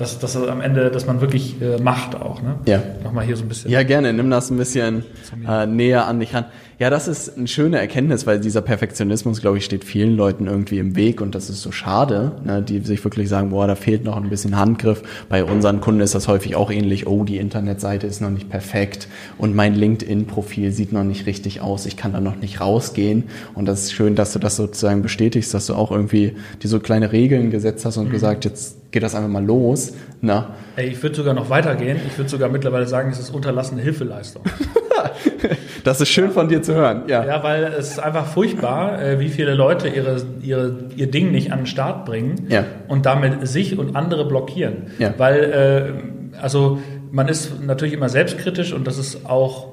Dass, 0.00 0.18
dass 0.18 0.34
am 0.34 0.62
Ende, 0.62 0.90
dass 0.90 1.06
man 1.06 1.20
wirklich 1.20 1.60
äh, 1.60 1.76
macht 1.76 2.14
auch. 2.16 2.40
Ne? 2.40 2.58
Ja. 2.64 2.82
Nochmal 3.04 3.26
hier 3.26 3.36
so 3.36 3.42
ein 3.42 3.48
bisschen. 3.48 3.70
Ja, 3.70 3.82
gerne. 3.82 4.14
Nimm 4.14 4.30
das 4.30 4.48
ein 4.50 4.56
bisschen 4.56 5.04
äh, 5.46 5.66
näher 5.66 6.06
an 6.06 6.20
dich 6.20 6.32
ran. 6.32 6.46
Ja, 6.80 6.88
das 6.88 7.08
ist 7.08 7.36
eine 7.36 7.46
schöne 7.46 7.78
Erkenntnis, 7.78 8.26
weil 8.26 8.40
dieser 8.40 8.62
Perfektionismus, 8.62 9.42
glaube 9.42 9.58
ich, 9.58 9.66
steht 9.66 9.84
vielen 9.84 10.16
Leuten 10.16 10.46
irgendwie 10.46 10.78
im 10.78 10.96
Weg 10.96 11.20
und 11.20 11.34
das 11.34 11.50
ist 11.50 11.60
so 11.60 11.72
schade, 11.72 12.32
ne, 12.42 12.62
die 12.62 12.80
sich 12.80 13.04
wirklich 13.04 13.28
sagen, 13.28 13.50
boah, 13.50 13.66
da 13.66 13.74
fehlt 13.74 14.02
noch 14.02 14.16
ein 14.16 14.30
bisschen 14.30 14.56
Handgriff. 14.56 15.02
Bei 15.28 15.44
unseren 15.44 15.82
Kunden 15.82 16.00
ist 16.00 16.14
das 16.14 16.26
häufig 16.26 16.56
auch 16.56 16.70
ähnlich. 16.70 17.06
Oh, 17.06 17.24
die 17.24 17.36
Internetseite 17.36 18.06
ist 18.06 18.22
noch 18.22 18.30
nicht 18.30 18.48
perfekt 18.48 19.08
und 19.36 19.54
mein 19.54 19.74
LinkedIn-Profil 19.74 20.72
sieht 20.72 20.90
noch 20.94 21.04
nicht 21.04 21.26
richtig 21.26 21.60
aus. 21.60 21.84
Ich 21.84 21.98
kann 21.98 22.14
da 22.14 22.20
noch 22.20 22.36
nicht 22.36 22.62
rausgehen. 22.62 23.24
Und 23.52 23.66
das 23.66 23.82
ist 23.82 23.92
schön, 23.92 24.14
dass 24.14 24.32
du 24.32 24.38
das 24.38 24.56
sozusagen 24.56 25.02
bestätigst, 25.02 25.52
dass 25.52 25.66
du 25.66 25.74
auch 25.74 25.90
irgendwie 25.90 26.34
die 26.62 26.66
so 26.66 26.80
kleine 26.80 27.12
Regeln 27.12 27.50
gesetzt 27.50 27.84
hast 27.84 27.98
und 27.98 28.08
gesagt, 28.10 28.46
jetzt 28.46 28.90
geht 28.90 29.02
das 29.02 29.14
einfach 29.14 29.28
mal 29.28 29.44
los. 29.44 29.92
Na, 30.22 30.54
Ey, 30.76 30.88
ich 30.88 31.02
würde 31.02 31.14
sogar 31.14 31.34
noch 31.34 31.50
weitergehen. 31.50 31.98
Ich 32.06 32.16
würde 32.16 32.30
sogar 32.30 32.48
mittlerweile 32.48 32.86
sagen, 32.86 33.10
es 33.10 33.18
ist 33.18 33.34
unterlassene 33.34 33.82
Hilfeleistung. 33.82 34.44
das 35.84 36.00
ist 36.00 36.08
schön 36.08 36.30
von 36.30 36.48
dir 36.48 36.62
zu 36.62 36.74
hören. 36.74 37.02
Ja. 37.08 37.24
Ja, 37.24 37.42
weil 37.42 37.64
es 37.64 37.90
ist 37.92 37.98
einfach 37.98 38.26
furchtbar, 38.26 39.00
äh, 39.02 39.20
wie 39.20 39.28
viele 39.28 39.54
Leute 39.54 39.88
ihre, 39.88 40.16
ihre, 40.42 40.74
ihr 40.96 41.10
Ding 41.10 41.30
nicht 41.30 41.52
an 41.52 41.60
den 41.60 41.66
Start 41.66 42.04
bringen 42.04 42.46
Ja. 42.48 42.64
und 42.88 43.06
damit 43.06 43.46
sich 43.46 43.78
und 43.78 43.96
andere 43.96 44.26
blockieren. 44.26 44.88
Ja. 44.98 45.14
Weil, 45.16 45.94
äh, 46.34 46.38
also 46.40 46.78
man 47.12 47.28
ist 47.28 47.62
natürlich 47.64 47.94
immer 47.94 48.08
selbstkritisch 48.08 48.72
und 48.72 48.86
das 48.86 48.98
ist 48.98 49.28
auch 49.28 49.68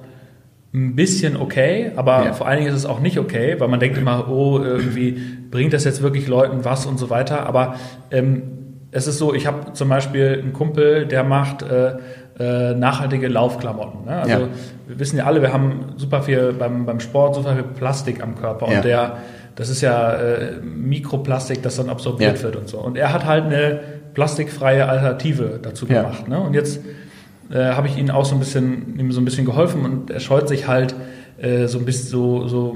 ein 0.73 0.95
bisschen 0.95 1.37
okay, 1.37 1.91
aber 1.95 2.25
Ja. 2.25 2.33
vor 2.33 2.47
allen 2.47 2.57
Dingen 2.59 2.69
ist 2.69 2.75
es 2.77 2.85
auch 2.85 2.99
nicht 2.99 3.17
okay, 3.17 3.55
weil 3.59 3.67
man 3.67 3.79
denkt 3.79 3.97
immer, 3.97 4.29
oh, 4.29 4.59
irgendwie 4.59 5.17
bringt 5.49 5.73
das 5.73 5.83
jetzt 5.85 6.01
wirklich 6.03 6.27
Leuten 6.27 6.65
was 6.65 6.85
und 6.85 6.97
so 6.99 7.09
weiter. 7.09 7.45
Aber 7.45 7.75
ähm, 8.11 8.43
es 8.91 9.07
ist 9.07 9.17
so, 9.17 9.33
ich 9.33 9.47
habe 9.47 9.73
zum 9.73 9.89
Beispiel 9.89 10.39
einen 10.41 10.53
Kumpel, 10.53 11.05
der 11.05 11.23
macht 11.23 11.61
äh, 11.61 11.93
äh, 12.39 12.73
nachhaltige 12.75 13.27
Laufklamotten. 13.27 14.05
Ne? 14.05 14.11
Also 14.15 14.31
Ja. 14.31 14.47
wir 14.87 14.99
wissen 14.99 15.17
ja 15.17 15.25
alle, 15.25 15.41
wir 15.41 15.51
haben 15.53 15.93
super 15.97 16.21
viel 16.21 16.53
beim, 16.53 16.85
beim 16.85 16.99
Sport, 16.99 17.35
super 17.35 17.53
viel 17.55 17.63
Plastik 17.63 18.21
am 18.21 18.35
Körper 18.35 18.69
Ja. 18.69 18.77
und 18.77 18.85
der, 18.85 19.17
das 19.55 19.69
ist 19.69 19.81
ja 19.81 20.13
äh, 20.13 20.51
Mikroplastik, 20.61 21.63
das 21.63 21.77
dann 21.77 21.89
absorbiert 21.89 22.37
Ja. 22.37 22.43
wird 22.43 22.55
und 22.55 22.67
so. 22.69 22.77
Und 22.77 22.97
er 22.97 23.11
hat 23.13 23.25
halt 23.25 23.45
eine 23.45 23.79
plastikfreie 24.13 24.87
Alternative 24.87 25.59
dazu 25.61 25.85
gemacht. 25.87 26.27
Ne? 26.27 26.39
Und 26.39 26.53
jetzt 26.53 26.79
äh, 27.51 27.71
habe 27.71 27.87
ich 27.87 27.97
ihm 27.97 28.09
auch 28.11 28.25
so 28.25 28.35
ein 28.35 28.39
bisschen, 28.39 28.99
ihm 28.99 29.11
so 29.11 29.21
ein 29.21 29.25
bisschen 29.25 29.45
geholfen 29.45 29.83
und 29.85 30.11
er 30.11 30.19
scheut 30.19 30.47
sich 30.47 30.67
halt 30.67 30.93
äh, 31.39 31.67
so 31.67 31.79
ein 31.79 31.85
bisschen 31.85 32.09
so, 32.09 32.47
so, 32.47 32.75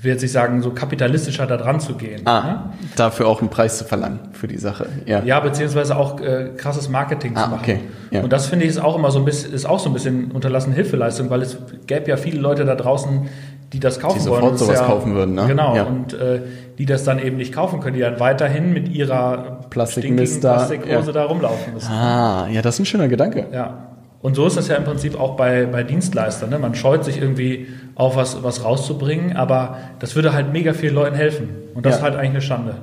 ich 0.00 0.04
will 0.04 0.12
jetzt 0.12 0.22
nicht 0.22 0.32
sagen, 0.32 0.62
so 0.62 0.70
kapitalistischer 0.70 1.46
da 1.46 1.58
dran 1.58 1.78
zu 1.78 1.94
gehen. 1.94 2.22
Ah, 2.26 2.40
Ne? 2.42 2.60
dafür 2.96 3.28
auch 3.28 3.40
einen 3.42 3.50
Preis 3.50 3.76
zu 3.76 3.84
verlangen 3.84 4.18
für 4.32 4.48
die 4.48 4.56
Sache. 4.56 4.86
Ja. 5.04 5.22
Ja, 5.22 5.40
beziehungsweise 5.40 5.94
auch 5.94 6.18
äh, 6.22 6.52
krasses 6.56 6.88
Marketing 6.88 7.36
Ah, 7.36 7.44
zu 7.44 7.50
machen. 7.50 7.60
okay, 7.62 7.80
ja. 8.10 8.22
Und 8.22 8.32
das 8.32 8.46
finde 8.46 8.64
ich 8.64 8.70
ist 8.70 8.78
auch 8.80 8.96
immer 8.96 9.10
so 9.10 9.18
ein 9.18 9.26
bisschen, 9.26 9.52
ist 9.52 9.66
auch 9.66 9.78
so 9.78 9.90
ein 9.90 9.92
bisschen 9.92 10.30
unterlassene 10.32 10.74
Hilfeleistung, 10.74 11.28
weil 11.28 11.42
es 11.42 11.58
gäbe 11.86 12.08
ja 12.08 12.16
viele 12.16 12.40
Leute 12.40 12.64
da 12.64 12.76
draußen, 12.76 13.28
die 13.74 13.78
das 13.78 14.00
kaufen 14.00 14.18
Die 14.24 14.28
wollen. 14.30 14.40
sofort 14.40 14.54
ist 14.54 14.60
sowas 14.60 14.80
ja, 14.80 14.86
kaufen 14.86 15.14
würden, 15.14 15.34
ne? 15.34 15.44
Genau. 15.46 15.76
Ja. 15.76 15.82
Und 15.84 16.14
äh, 16.14 16.40
die 16.78 16.86
das 16.86 17.04
dann 17.04 17.18
eben 17.18 17.36
nicht 17.36 17.52
kaufen 17.54 17.80
können, 17.80 17.94
die 17.94 18.00
dann 18.00 18.18
weiterhin 18.18 18.72
mit 18.72 18.88
ihrer 18.88 19.60
Plastikmist 19.68 20.32
stinkigen 20.36 20.40
da, 20.40 20.54
Plastikhose 20.64 21.06
ja. 21.08 21.12
da 21.12 21.24
rumlaufen 21.24 21.74
müssen. 21.74 21.92
Ah, 21.92 22.48
ja, 22.50 22.62
das 22.62 22.76
ist 22.76 22.80
ein 22.80 22.86
schöner 22.86 23.08
Gedanke. 23.08 23.44
Ja. 23.52 23.86
Und 24.22 24.34
so 24.36 24.46
ist 24.46 24.56
das 24.56 24.68
ja 24.68 24.76
im 24.76 24.84
Prinzip 24.84 25.18
auch 25.18 25.36
bei, 25.36 25.64
bei 25.66 25.82
Dienstleistern. 25.82 26.50
Ne? 26.50 26.58
Man 26.58 26.74
scheut 26.74 27.04
sich 27.04 27.16
irgendwie 27.18 27.68
auf 27.94 28.16
was, 28.16 28.42
was 28.42 28.64
rauszubringen, 28.64 29.34
aber 29.36 29.78
das 29.98 30.14
würde 30.14 30.32
halt 30.34 30.52
mega 30.52 30.74
vielen 30.74 30.94
Leuten 30.94 31.16
helfen. 31.16 31.48
Und 31.74 31.86
das 31.86 31.92
Ja. 31.92 31.96
ist 31.98 32.02
halt 32.02 32.14
eigentlich 32.16 32.30
eine 32.30 32.40
Schande. 32.42 32.74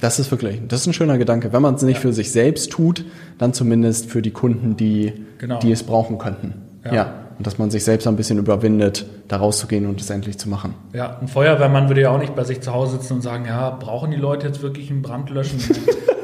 Das 0.00 0.18
ist 0.18 0.30
wirklich, 0.30 0.60
das 0.68 0.80
ist 0.82 0.86
ein 0.86 0.92
schöner 0.94 1.18
Gedanke. 1.18 1.52
Wenn 1.52 1.62
man 1.62 1.74
es 1.74 1.82
nicht 1.82 1.98
für 2.00 2.12
sich 2.12 2.30
selbst 2.32 2.70
tut, 2.70 3.04
dann 3.38 3.52
zumindest 3.52 4.10
für 4.10 4.22
die 4.22 4.30
Kunden, 4.30 4.76
die, 4.76 5.12
Genau. 5.38 5.58
die 5.58 5.70
es 5.72 5.82
brauchen 5.82 6.16
könnten. 6.18 6.54
Ja. 6.84 6.94
Ja. 6.94 7.14
Und 7.38 7.46
dass 7.46 7.58
man 7.58 7.70
sich 7.70 7.84
selbst 7.84 8.06
ein 8.06 8.16
bisschen 8.16 8.38
überwindet, 8.38 9.06
da 9.28 9.36
rauszugehen 9.36 9.86
und 9.86 10.00
es 10.00 10.08
endlich 10.10 10.38
zu 10.38 10.48
machen. 10.48 10.74
Ja, 10.94 11.18
ein 11.20 11.28
Feuerwehrmann 11.28 11.88
würde 11.88 12.00
ja 12.02 12.10
auch 12.10 12.18
nicht 12.18 12.34
bei 12.34 12.44
sich 12.44 12.60
zu 12.62 12.72
Hause 12.72 12.92
sitzen 12.98 13.14
und 13.14 13.22
sagen, 13.22 13.44
ja, 13.46 13.70
brauchen 13.70 14.10
die 14.10 14.16
Leute 14.16 14.46
jetzt 14.46 14.62
wirklich 14.62 14.90
einen 14.90 15.02
Brand 15.02 15.30
löschen? 15.30 15.58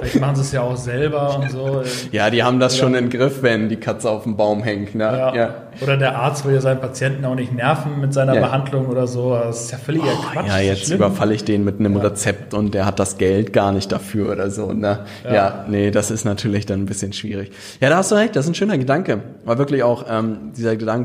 Vielleicht 0.02 0.20
machen 0.20 0.34
sie 0.34 0.40
es 0.42 0.50
ja 0.50 0.62
auch 0.62 0.76
selber 0.76 1.38
und 1.38 1.48
so. 1.50 1.82
Ja, 2.10 2.28
die 2.28 2.42
haben 2.42 2.58
das 2.58 2.76
schon 2.76 2.96
im 2.96 3.08
Griff, 3.08 3.42
wenn 3.42 3.68
die 3.68 3.76
Katze 3.76 4.10
auf 4.10 4.24
dem 4.24 4.36
Baum 4.36 4.64
hängt. 4.64 4.96
Ne? 4.96 5.04
Ja. 5.04 5.32
Ja. 5.34 5.54
Oder 5.80 5.96
der 5.96 6.16
Arzt 6.18 6.44
will 6.44 6.54
ja 6.54 6.60
seinen 6.60 6.80
Patienten 6.80 7.24
auch 7.24 7.36
nicht 7.36 7.52
nerven 7.54 8.00
mit 8.00 8.12
seiner 8.12 8.34
Ja. 8.34 8.40
Behandlung 8.40 8.88
oder 8.88 9.06
so. 9.06 9.32
Das 9.34 9.64
ist 9.64 9.70
ja 9.70 9.78
völliger 9.78 10.06
Quatsch. 10.32 10.48
Ja, 10.48 10.58
jetzt 10.58 10.86
schlimm. 10.86 10.96
überfalle 10.96 11.34
ich 11.34 11.44
den 11.44 11.62
mit 11.64 11.78
einem 11.78 11.96
Rezept 11.96 12.52
und 12.52 12.74
der 12.74 12.84
hat 12.84 12.98
das 12.98 13.16
Geld 13.16 13.52
gar 13.52 13.70
nicht 13.70 13.92
dafür 13.92 14.32
oder 14.32 14.50
so. 14.50 14.72
Ne? 14.72 15.00
Ja. 15.24 15.66
nee, 15.68 15.92
das 15.92 16.10
ist 16.10 16.24
natürlich 16.24 16.66
dann 16.66 16.80
ein 16.80 16.86
bisschen 16.86 17.12
schwierig. 17.12 17.52
Ja, 17.80 17.88
da 17.88 17.98
hast 17.98 18.10
du 18.10 18.16
recht, 18.16 18.34
das 18.34 18.46
ist 18.46 18.50
ein 18.50 18.54
schöner 18.56 18.78
Gedanke. 18.78 19.20
War 19.44 19.58
wirklich 19.58 19.84
auch 19.84 20.06
ähm, 20.10 20.50
dieser 20.56 20.74
Gedanke 20.76 21.01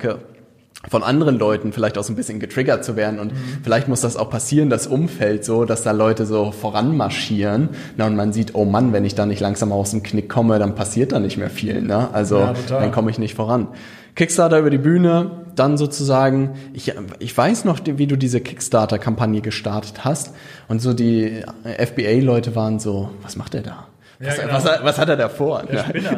von 0.89 1.03
anderen 1.03 1.37
Leuten 1.37 1.73
vielleicht 1.73 1.97
auch 1.97 2.03
so 2.03 2.13
ein 2.13 2.15
bisschen 2.15 2.39
getriggert 2.39 2.85
zu 2.85 2.95
werden 2.95 3.19
und 3.19 3.33
vielleicht 3.63 3.87
muss 3.87 4.01
das 4.01 4.15
auch 4.15 4.29
passieren, 4.29 4.69
das 4.69 4.87
Umfeld 4.87 5.43
so, 5.43 5.65
dass 5.65 5.83
da 5.83 5.91
Leute 5.91 6.25
so 6.25 6.51
voranmarschieren 6.51 7.69
na, 7.97 8.05
und 8.05 8.15
man 8.15 8.31
sieht, 8.31 8.55
oh 8.55 8.63
Mann, 8.63 8.93
wenn 8.93 9.03
ich 9.03 9.15
da 9.15 9.25
nicht 9.25 9.39
langsam 9.39 9.71
aus 9.71 9.91
dem 9.91 10.03
Knick 10.03 10.29
komme, 10.29 10.59
dann 10.59 10.75
passiert 10.75 11.11
da 11.11 11.19
nicht 11.19 11.37
mehr 11.37 11.49
viel. 11.49 11.81
Ne? 11.81 12.09
Also 12.13 12.39
Ja, 12.39 12.53
dann 12.69 12.91
komme 12.91 13.11
ich 13.11 13.19
nicht 13.19 13.35
voran. 13.35 13.67
Kickstarter 14.15 14.59
über 14.59 14.69
die 14.69 14.77
Bühne, 14.77 15.43
dann 15.55 15.77
sozusagen, 15.77 16.51
ich, 16.73 16.93
ich 17.19 17.37
weiß 17.37 17.65
noch, 17.65 17.79
wie 17.85 18.07
du 18.07 18.15
diese 18.15 18.39
Kickstarter-Kampagne 18.39 19.41
gestartet 19.41 20.05
hast 20.05 20.33
und 20.67 20.81
so 20.81 20.93
die 20.93 21.41
FBA-Leute 21.63 22.55
waren 22.55 22.79
so, 22.79 23.09
was 23.21 23.35
macht 23.35 23.55
er 23.55 23.61
da? 23.61 23.86
Ja, 24.19 24.29
Was, 24.29 24.39
genau. 24.39 24.53
was, 24.53 24.65
was 24.83 24.97
hat 24.99 25.09
er 25.09 25.15
da 25.15 25.29
vor? 25.29 25.61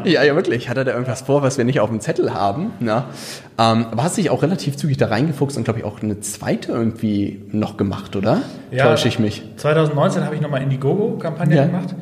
Ja, 0.05 0.23
ja, 0.23 0.35
wirklich. 0.35 0.69
Hat 0.69 0.77
er 0.77 0.85
da 0.85 0.91
irgendwas 0.93 1.21
vor, 1.21 1.41
was 1.43 1.57
wir 1.57 1.65
nicht 1.65 1.81
auf 1.81 1.89
dem 1.89 1.99
Zettel 1.99 2.33
haben? 2.33 2.71
Ne? 2.79 3.03
Ähm, 3.57 3.87
aber 3.91 4.03
hast 4.03 4.15
dich 4.15 4.29
auch 4.29 4.41
relativ 4.41 4.77
zügig 4.77 4.95
da 4.97 5.07
reingefuchst 5.07 5.57
und, 5.57 5.65
glaube 5.65 5.79
ich, 5.79 5.85
auch 5.85 6.01
eine 6.01 6.21
zweite 6.21 6.71
irgendwie 6.71 7.41
noch 7.51 7.75
gemacht, 7.75 8.15
oder? 8.15 8.41
Ja. 8.71 8.85
Täusche 8.85 9.09
ich 9.09 9.19
mich? 9.19 9.43
2019 9.57 10.23
habe 10.23 10.33
ich 10.35 10.39
nochmal 10.41 10.61
Indiegogo-Kampagne 10.61 11.55
Ja. 11.57 11.65
gemacht. 11.65 11.93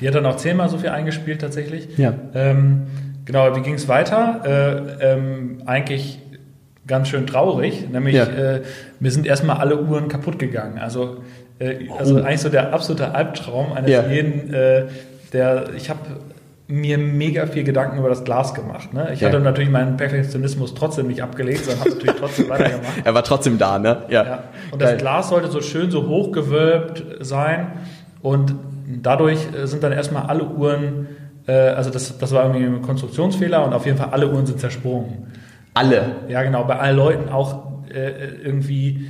Die 0.00 0.06
hat 0.06 0.14
dann 0.14 0.26
auch 0.26 0.36
zehnmal 0.36 0.68
so 0.68 0.76
viel 0.76 0.90
eingespielt 0.90 1.40
tatsächlich. 1.40 1.88
Ja. 1.96 2.12
Ähm, 2.34 2.82
genau, 3.24 3.56
wie 3.56 3.60
ging 3.62 3.74
es 3.74 3.88
weiter? 3.88 4.42
Äh, 5.00 5.12
ähm, 5.14 5.62
eigentlich 5.64 6.18
ganz 6.86 7.08
schön 7.08 7.26
traurig, 7.26 7.88
nämlich 7.90 8.14
Ja. 8.14 8.24
äh, 8.24 8.60
mir 9.00 9.10
sind 9.10 9.26
erstmal 9.26 9.56
alle 9.56 9.80
Uhren 9.80 10.08
kaputt 10.08 10.38
gegangen. 10.38 10.78
Also, 10.78 11.22
äh, 11.58 11.88
also 11.98 12.16
Oh. 12.16 12.18
eigentlich 12.22 12.40
so 12.42 12.50
der 12.50 12.74
absolute 12.74 13.14
Albtraum 13.14 13.72
eines 13.72 13.90
Ja. 13.90 14.04
jeden, 14.06 14.52
äh, 14.52 14.84
der 15.32 15.74
ich 15.76 15.90
habe 15.90 16.00
mir 16.68 16.98
mega 16.98 17.46
viel 17.46 17.62
Gedanken 17.62 17.96
über 17.98 18.08
das 18.08 18.24
Glas 18.24 18.52
gemacht. 18.52 18.92
Ne? 18.92 19.10
Ich 19.12 19.20
Ja. 19.20 19.28
hatte 19.28 19.38
natürlich 19.38 19.70
meinen 19.70 19.96
Perfektionismus 19.96 20.74
trotzdem 20.74 21.06
nicht 21.06 21.22
abgelegt, 21.22 21.64
sondern 21.64 21.80
habe 21.80 21.90
natürlich 21.90 22.16
trotzdem 22.18 22.48
weitergemacht. 22.48 22.92
Er 23.04 23.14
war 23.14 23.22
trotzdem 23.22 23.56
da, 23.56 23.78
ne? 23.78 23.98
Ja. 24.08 24.44
Und 24.72 24.82
das 24.82 24.90
Geil. 24.90 24.98
Glas 24.98 25.28
sollte 25.28 25.48
so 25.48 25.60
schön 25.60 25.90
so 25.92 26.08
hochgewölbt 26.08 27.04
sein 27.20 27.68
und 28.20 28.54
dadurch 29.00 29.38
äh, 29.54 29.66
sind 29.66 29.84
dann 29.84 29.92
erstmal 29.92 30.24
alle 30.24 30.44
Uhren, 30.44 31.06
äh, 31.46 31.52
also 31.52 31.90
das, 31.90 32.18
das 32.18 32.32
war 32.32 32.44
irgendwie 32.46 32.64
ein 32.66 32.82
Konstruktionsfehler 32.82 33.64
und 33.64 33.72
auf 33.72 33.86
jeden 33.86 33.98
Fall 33.98 34.08
alle 34.10 34.28
Uhren 34.28 34.46
sind 34.46 34.58
zersprungen. 34.58 35.28
Alle. 35.74 36.16
Ja, 36.28 36.42
genau, 36.42 36.64
bei 36.64 36.78
allen 36.80 36.96
Leuten 36.96 37.28
auch 37.28 37.84
äh, 37.94 38.10
irgendwie, 38.42 39.08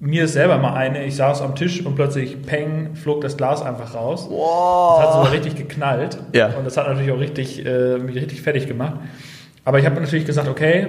mir 0.00 0.24
ist 0.24 0.34
selber 0.34 0.58
mal 0.58 0.74
eine, 0.74 1.04
ich 1.04 1.16
saß 1.16 1.42
am 1.42 1.54
Tisch 1.56 1.84
und 1.84 1.94
plötzlich, 1.96 2.40
peng, 2.42 2.94
flog 2.94 3.20
das 3.20 3.36
Glas 3.36 3.62
einfach 3.62 3.94
raus. 3.94 4.28
Das 4.28 5.06
hat 5.06 5.12
sogar 5.14 5.32
richtig 5.32 5.56
geknallt. 5.56 6.18
Ja. 6.32 6.48
Und 6.56 6.64
das 6.64 6.76
hat 6.76 6.86
natürlich 6.86 7.10
auch 7.12 7.18
richtig, 7.18 7.64
äh, 7.66 7.98
mich 7.98 8.16
richtig 8.16 8.40
fertig 8.42 8.66
gemacht. 8.68 8.94
Aber 9.64 9.78
ich 9.78 9.86
habe 9.86 10.00
natürlich 10.00 10.24
gesagt, 10.24 10.48
okay, 10.48 10.88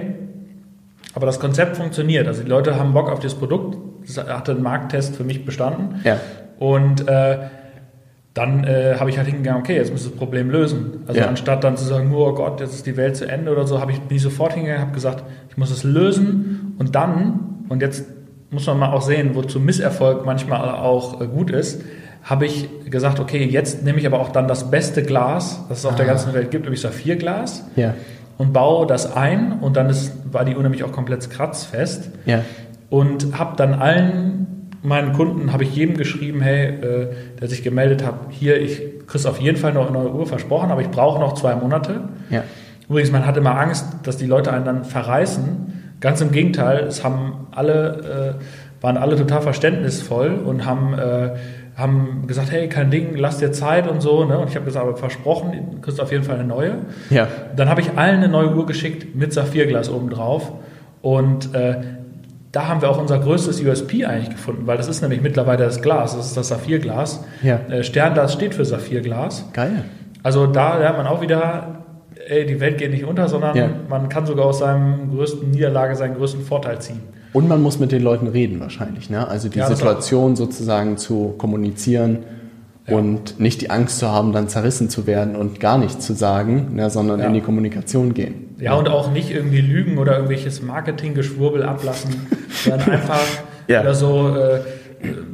aber 1.14 1.26
das 1.26 1.40
Konzept 1.40 1.76
funktioniert. 1.76 2.28
Also 2.28 2.42
die 2.44 2.48
Leute 2.48 2.78
haben 2.78 2.92
Bock 2.92 3.10
auf 3.10 3.18
das 3.18 3.34
Produkt. 3.34 3.76
Das 4.06 4.16
hatte 4.28 4.52
einen 4.52 4.62
Markttest 4.62 5.16
für 5.16 5.24
mich 5.24 5.44
bestanden. 5.44 6.00
Ja. 6.04 6.18
Und 6.58 7.08
äh, 7.08 7.38
dann 8.32 8.62
äh, 8.64 8.94
habe 8.98 9.10
ich 9.10 9.18
halt 9.18 9.26
hingegangen, 9.26 9.60
okay, 9.60 9.74
jetzt 9.74 9.90
muss 9.90 10.04
das 10.04 10.12
Problem 10.12 10.50
lösen. 10.50 11.02
Also 11.08 11.20
Ja. 11.20 11.26
anstatt 11.26 11.64
dann 11.64 11.76
zu 11.76 11.84
sagen, 11.84 12.14
oh 12.14 12.32
Gott, 12.32 12.60
jetzt 12.60 12.74
ist 12.74 12.86
die 12.86 12.96
Welt 12.96 13.16
zu 13.16 13.26
Ende 13.26 13.50
oder 13.50 13.66
so, 13.66 13.80
habe 13.80 13.90
ich 13.90 14.00
bin 14.02 14.16
ich 14.16 14.22
sofort 14.22 14.52
hingegangen, 14.52 14.82
habe 14.82 14.92
gesagt, 14.94 15.24
ich 15.48 15.56
muss 15.56 15.70
es 15.72 15.82
lösen 15.82 16.76
und 16.78 16.94
dann 16.94 17.64
und 17.68 17.82
jetzt 17.82 18.04
muss 18.50 18.66
man 18.66 18.78
mal 18.78 18.92
auch 18.92 19.02
sehen, 19.02 19.30
wozu 19.34 19.60
Misserfolg 19.60 20.24
manchmal 20.26 20.68
auch 20.70 21.20
äh, 21.20 21.26
gut 21.26 21.50
ist, 21.50 21.82
habe 22.22 22.46
ich 22.46 22.68
gesagt, 22.90 23.18
okay, 23.20 23.44
jetzt 23.44 23.82
nehme 23.84 23.98
ich 23.98 24.06
aber 24.06 24.20
auch 24.20 24.28
dann 24.30 24.46
das 24.48 24.70
beste 24.70 25.02
Glas, 25.02 25.60
das 25.68 25.78
es 25.78 25.86
auf 25.86 25.94
der 25.94 26.04
Ah. 26.06 26.08
ganzen 26.08 26.34
Welt 26.34 26.50
gibt, 26.50 26.64
nämlich 26.64 26.80
Saphirglas 26.80 27.64
Ja. 27.76 27.94
und 28.38 28.52
baue 28.52 28.86
das 28.86 29.16
ein 29.16 29.52
und 29.60 29.76
dann 29.76 29.88
ist, 29.88 30.12
war 30.32 30.44
die 30.44 30.54
Uhr 30.56 30.62
nämlich 30.62 30.84
auch 30.84 30.92
komplett 30.92 31.28
kratzfest 31.30 32.10
Ja. 32.26 32.42
und 32.90 33.38
habe 33.38 33.56
dann 33.56 33.74
allen 33.74 34.46
meinen 34.82 35.12
Kunden, 35.12 35.52
habe 35.52 35.62
ich 35.64 35.74
jedem 35.76 35.96
geschrieben, 35.96 36.40
hey, 36.40 36.66
äh, 36.68 37.06
der 37.40 37.48
sich 37.48 37.62
gemeldet 37.62 38.04
hat, 38.04 38.14
hier, 38.30 38.60
ich 38.60 38.82
krieg's 39.06 39.26
auf 39.26 39.38
jeden 39.40 39.56
Fall 39.58 39.72
noch 39.74 39.88
eine 39.88 39.98
neue 39.98 40.12
Uhr 40.12 40.26
versprochen, 40.26 40.70
aber 40.70 40.80
ich 40.80 40.90
brauche 40.90 41.20
noch 41.20 41.34
zwei 41.34 41.54
Monate. 41.54 42.00
Ja. 42.30 42.44
Übrigens, 42.88 43.12
man 43.12 43.24
hat 43.26 43.36
immer 43.36 43.58
Angst, 43.58 43.86
dass 44.02 44.16
die 44.16 44.26
Leute 44.26 44.52
einen 44.52 44.64
dann 44.64 44.84
verreißen. 44.84 45.79
Ganz 46.00 46.20
im 46.20 46.32
Gegenteil, 46.32 46.84
es 46.84 47.04
haben 47.04 47.46
alle, 47.52 48.38
äh, 48.80 48.82
waren 48.82 48.96
alle 48.96 49.16
total 49.16 49.42
verständnisvoll 49.42 50.30
und 50.44 50.64
haben, 50.64 50.98
äh, 50.98 51.30
haben 51.76 52.24
gesagt, 52.26 52.50
hey, 52.50 52.68
kein 52.68 52.90
Ding, 52.90 53.16
lass 53.16 53.38
dir 53.38 53.52
Zeit 53.52 53.88
und 53.88 54.00
so. 54.00 54.24
Ne? 54.24 54.38
Und 54.38 54.48
ich 54.48 54.56
habe 54.56 54.64
gesagt, 54.64 54.86
aber 54.86 54.96
versprochen, 54.96 55.52
du 55.72 55.80
kriegst 55.80 56.00
auf 56.00 56.10
jeden 56.10 56.24
Fall 56.24 56.36
eine 56.36 56.48
neue. 56.48 56.76
Ja. 57.10 57.28
Dann 57.54 57.68
habe 57.68 57.80
ich 57.82 57.90
allen 57.96 58.16
eine 58.16 58.28
neue 58.28 58.54
Uhr 58.54 58.66
geschickt 58.66 59.14
mit 59.14 59.32
Saphirglas 59.32 59.90
oben 59.90 60.10
drauf. 60.10 60.52
Und 61.02 61.54
äh, 61.54 61.76
da 62.52 62.66
haben 62.66 62.82
wir 62.82 62.90
auch 62.90 62.98
unser 62.98 63.18
größtes 63.18 63.62
USP 63.62 64.04
eigentlich 64.04 64.30
gefunden, 64.30 64.66
weil 64.66 64.76
das 64.76 64.88
ist 64.88 65.02
nämlich 65.02 65.20
mittlerweile 65.20 65.64
das 65.64 65.82
Glas, 65.82 66.16
das 66.16 66.26
ist 66.26 66.36
das 66.36 66.48
Saphirglas. 66.48 67.24
Ja. 67.42 67.60
Äh, 67.70 67.84
Sternglas 67.84 68.32
steht 68.32 68.54
für 68.54 68.64
Saphirglas. 68.64 69.44
Geil. 69.52 69.84
Also 70.22 70.46
da 70.46 70.78
lernt 70.78 70.98
man 70.98 71.06
auch 71.06 71.20
wieder, 71.20 71.84
ey, 72.30 72.46
die 72.46 72.60
Welt 72.60 72.78
geht 72.78 72.92
nicht 72.92 73.04
unter, 73.04 73.28
sondern 73.28 73.56
Ja. 73.56 73.68
man 73.88 74.08
kann 74.08 74.24
sogar 74.26 74.46
aus 74.46 74.60
seinem 74.60 75.10
größten 75.14 75.50
Niederlage 75.50 75.96
seinen 75.96 76.14
größten 76.16 76.42
Vorteil 76.42 76.78
ziehen. 76.80 77.00
Und 77.32 77.48
man 77.48 77.62
muss 77.62 77.78
mit 77.78 77.92
den 77.92 78.02
Leuten 78.02 78.26
reden 78.28 78.60
wahrscheinlich, 78.60 79.10
ne? 79.10 79.26
Also 79.28 79.48
die 79.48 79.58
Ja, 79.58 79.66
Situation 79.68 80.34
sozusagen 80.36 80.96
zu 80.96 81.34
kommunizieren 81.38 82.18
Ja. 82.88 82.96
und 82.96 83.38
nicht 83.38 83.60
die 83.62 83.70
Angst 83.70 83.98
zu 83.98 84.08
haben, 84.10 84.32
dann 84.32 84.48
zerrissen 84.48 84.88
zu 84.90 85.06
werden 85.06 85.36
und 85.36 85.60
gar 85.60 85.78
nichts 85.78 86.04
zu 86.06 86.12
sagen, 86.14 86.74
ne, 86.74 86.88
sondern 86.90 87.20
in 87.20 87.32
die 87.34 87.40
Kommunikation 87.40 88.14
gehen. 88.14 88.54
Ja, 88.58 88.74
und 88.74 88.88
auch 88.88 89.12
nicht 89.12 89.30
irgendwie 89.30 89.60
lügen 89.60 89.98
oder 89.98 90.14
irgendwelches 90.14 90.60
Marketinggeschwurbel 90.62 91.62
ablassen, 91.62 92.14
sondern 92.50 92.90
einfach 92.90 93.20
Ja. 93.68 93.80
oder 93.82 93.94
so, 93.94 94.34
äh, 94.36 94.60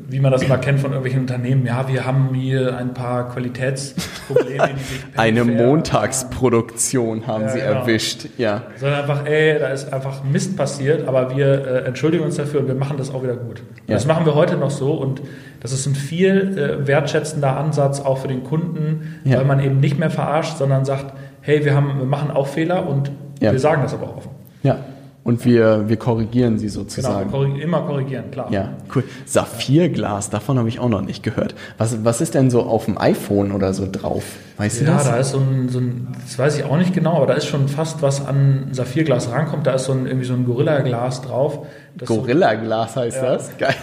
wie 0.09 0.21
man 0.21 0.31
das 0.31 0.43
immer 0.43 0.59
kennt 0.59 0.79
von 0.81 0.91
irgendwelchen 0.93 1.23
Unternehmen. 1.23 1.67
Ja, 1.67 1.89
wir 1.89 2.05
haben 2.07 2.33
hier 2.35 2.77
ein 2.77 2.95
paar 2.95 3.29
Qualitätsprobleme, 3.31 4.69
die 4.79 4.83
sich 4.85 5.01
Eine 5.17 5.45
Montaksproduktion 5.45 7.27
haben 7.27 7.43
Ja, 7.45 7.49
sie 7.49 7.59
genau. 7.61 7.73
erwischt. 7.81 8.27
Ja. 8.39 8.63
Sondern 8.77 9.01
einfach, 9.01 9.27
ey, 9.27 9.59
da 9.59 9.69
ist 9.69 9.93
einfach 9.93 10.23
Mist 10.25 10.57
passiert, 10.57 11.07
aber 11.09 11.37
wir 11.37 11.47
äh, 11.67 11.85
entschuldigen 11.87 12.25
uns 12.25 12.37
dafür 12.37 12.61
und 12.61 12.69
wir 12.69 12.75
machen 12.75 12.97
das 12.97 13.13
auch 13.13 13.23
wieder 13.23 13.37
gut. 13.37 13.63
Ja. 13.87 13.95
Das 13.95 14.07
machen 14.07 14.25
wir 14.27 14.35
heute 14.35 14.57
noch 14.57 14.71
so 14.71 14.93
und 14.93 15.21
das 15.61 15.73
ist 15.73 15.87
ein 15.87 15.95
viel 15.95 16.57
äh, 16.59 16.87
wertschätzender 16.87 17.57
Ansatz 17.57 18.01
auch 18.01 18.19
für 18.19 18.29
den 18.29 18.45
Kunden, 18.45 19.21
Ja. 19.25 19.39
weil 19.39 19.45
man 19.45 19.61
eben 19.61 19.81
nicht 19.81 19.99
mehr 19.99 20.11
verarscht, 20.11 20.59
sondern 20.59 20.85
sagt, 20.85 21.13
hey, 21.41 21.65
wir, 21.65 21.75
haben, 21.75 21.99
wir 21.99 22.07
machen 22.07 22.31
auch 22.31 22.47
Fehler 22.47 22.89
und 22.89 23.11
wir 23.41 23.59
sagen 23.59 23.83
das 23.83 23.93
aber 23.95 24.05
auch 24.09 24.17
offen. 24.19 24.31
Ja. 24.63 24.79
Und 25.27 25.45
wir, 25.45 25.89
wir 25.89 25.97
korrigieren 25.97 26.57
sie 26.59 26.67
Genau, 26.69 26.79
sozusagen. 26.85 27.31
korrig 27.33 27.59
immer 27.61 27.81
korrigieren, 27.83 28.31
klar. 28.31 28.47
Ja, 28.53 28.75
cool. 28.95 29.03
Saphirglas, 29.25 30.31
davon 30.31 30.57
habe 30.57 30.69
ich 30.69 30.79
auch 30.79 30.89
noch 30.89 31.03
nicht 31.03 31.23
gehört. 31.25 31.55
Was, 31.79 32.05
was 32.05 32.21
ist 32.21 32.35
denn 32.35 32.49
so 32.49 32.63
auf 32.63 32.85
dem 32.85 32.97
iPhone 32.97 33.51
oder 33.51 33.75
so 33.75 33.89
drauf? 33.91 34.23
Weißt 34.57 34.81
du 34.81 34.85
Ja, 34.85 34.95
das? 34.95 35.05
da 35.05 35.17
ist 35.17 35.31
so 35.33 35.39
ein, 35.39 35.69
so 35.69 35.81
ein, 35.81 36.09
das 36.23 36.39
weiß 36.39 36.59
ich 36.59 36.65
auch 36.65 36.77
nicht 36.79 36.95
genau, 36.95 37.17
aber 37.17 37.27
da 37.27 37.35
ist 37.35 37.47
schon 37.47 37.67
fast 37.69 38.03
was 38.03 38.25
an 38.25 38.69
Saphirglas 38.71 39.31
rankommt. 39.33 39.67
Da 39.67 39.73
ist 39.75 39.85
so 39.87 39.93
ein, 39.93 40.07
irgendwie 40.07 40.27
so 40.27 40.35
ein 40.35 40.45
Gorilla-Glas 40.47 41.23
drauf. 41.23 41.59
Gorilla-Glas 42.05 42.95
heißt 42.97 43.17
Ja. 43.17 43.23
das? 43.35 43.51
Geil. 43.59 43.75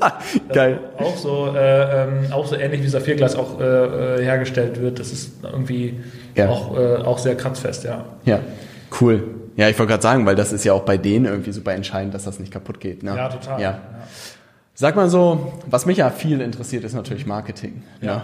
das 0.00 0.12
Geil. 0.54 0.80
Auch 0.98 1.16
so, 1.16 1.48
äh, 1.56 2.04
ähm, 2.04 2.32
auch 2.32 2.46
so 2.46 2.56
ähnlich 2.56 2.82
wie 2.82 2.88
Saphirglas 2.88 3.36
auch 3.36 3.58
äh, 3.60 3.64
äh, 3.64 4.22
hergestellt 4.22 4.80
wird. 4.80 4.98
Das 4.98 5.12
ist 5.12 5.32
irgendwie 5.42 5.98
Ja. 6.36 6.48
auch, 6.50 6.76
äh, 6.78 6.96
auch 6.96 7.18
sehr 7.18 7.36
kratzfest, 7.36 7.84
ja. 7.84 8.04
Ja, 8.24 8.40
cool. 9.00 9.22
Ja, 9.60 9.68
ich 9.68 9.78
wollte 9.78 9.90
gerade 9.90 10.02
sagen, 10.02 10.24
weil 10.24 10.36
das 10.36 10.54
ist 10.54 10.64
ja 10.64 10.72
auch 10.72 10.84
bei 10.84 10.96
denen 10.96 11.26
irgendwie 11.26 11.52
super 11.52 11.74
entscheidend, 11.74 12.14
dass 12.14 12.24
das 12.24 12.40
nicht 12.40 12.50
kaputt 12.50 12.80
geht. 12.80 13.02
Ne? 13.02 13.14
Ja, 13.14 13.28
total. 13.28 13.60
Ja. 13.60 13.78
Sag 14.72 14.96
mal 14.96 15.10
so, 15.10 15.52
was 15.66 15.84
mich 15.84 15.98
ja 15.98 16.08
viel 16.08 16.40
interessiert, 16.40 16.82
ist 16.82 16.94
natürlich 16.94 17.26
Marketing. 17.26 17.82
Ja. 18.00 18.14
Ne? 18.14 18.22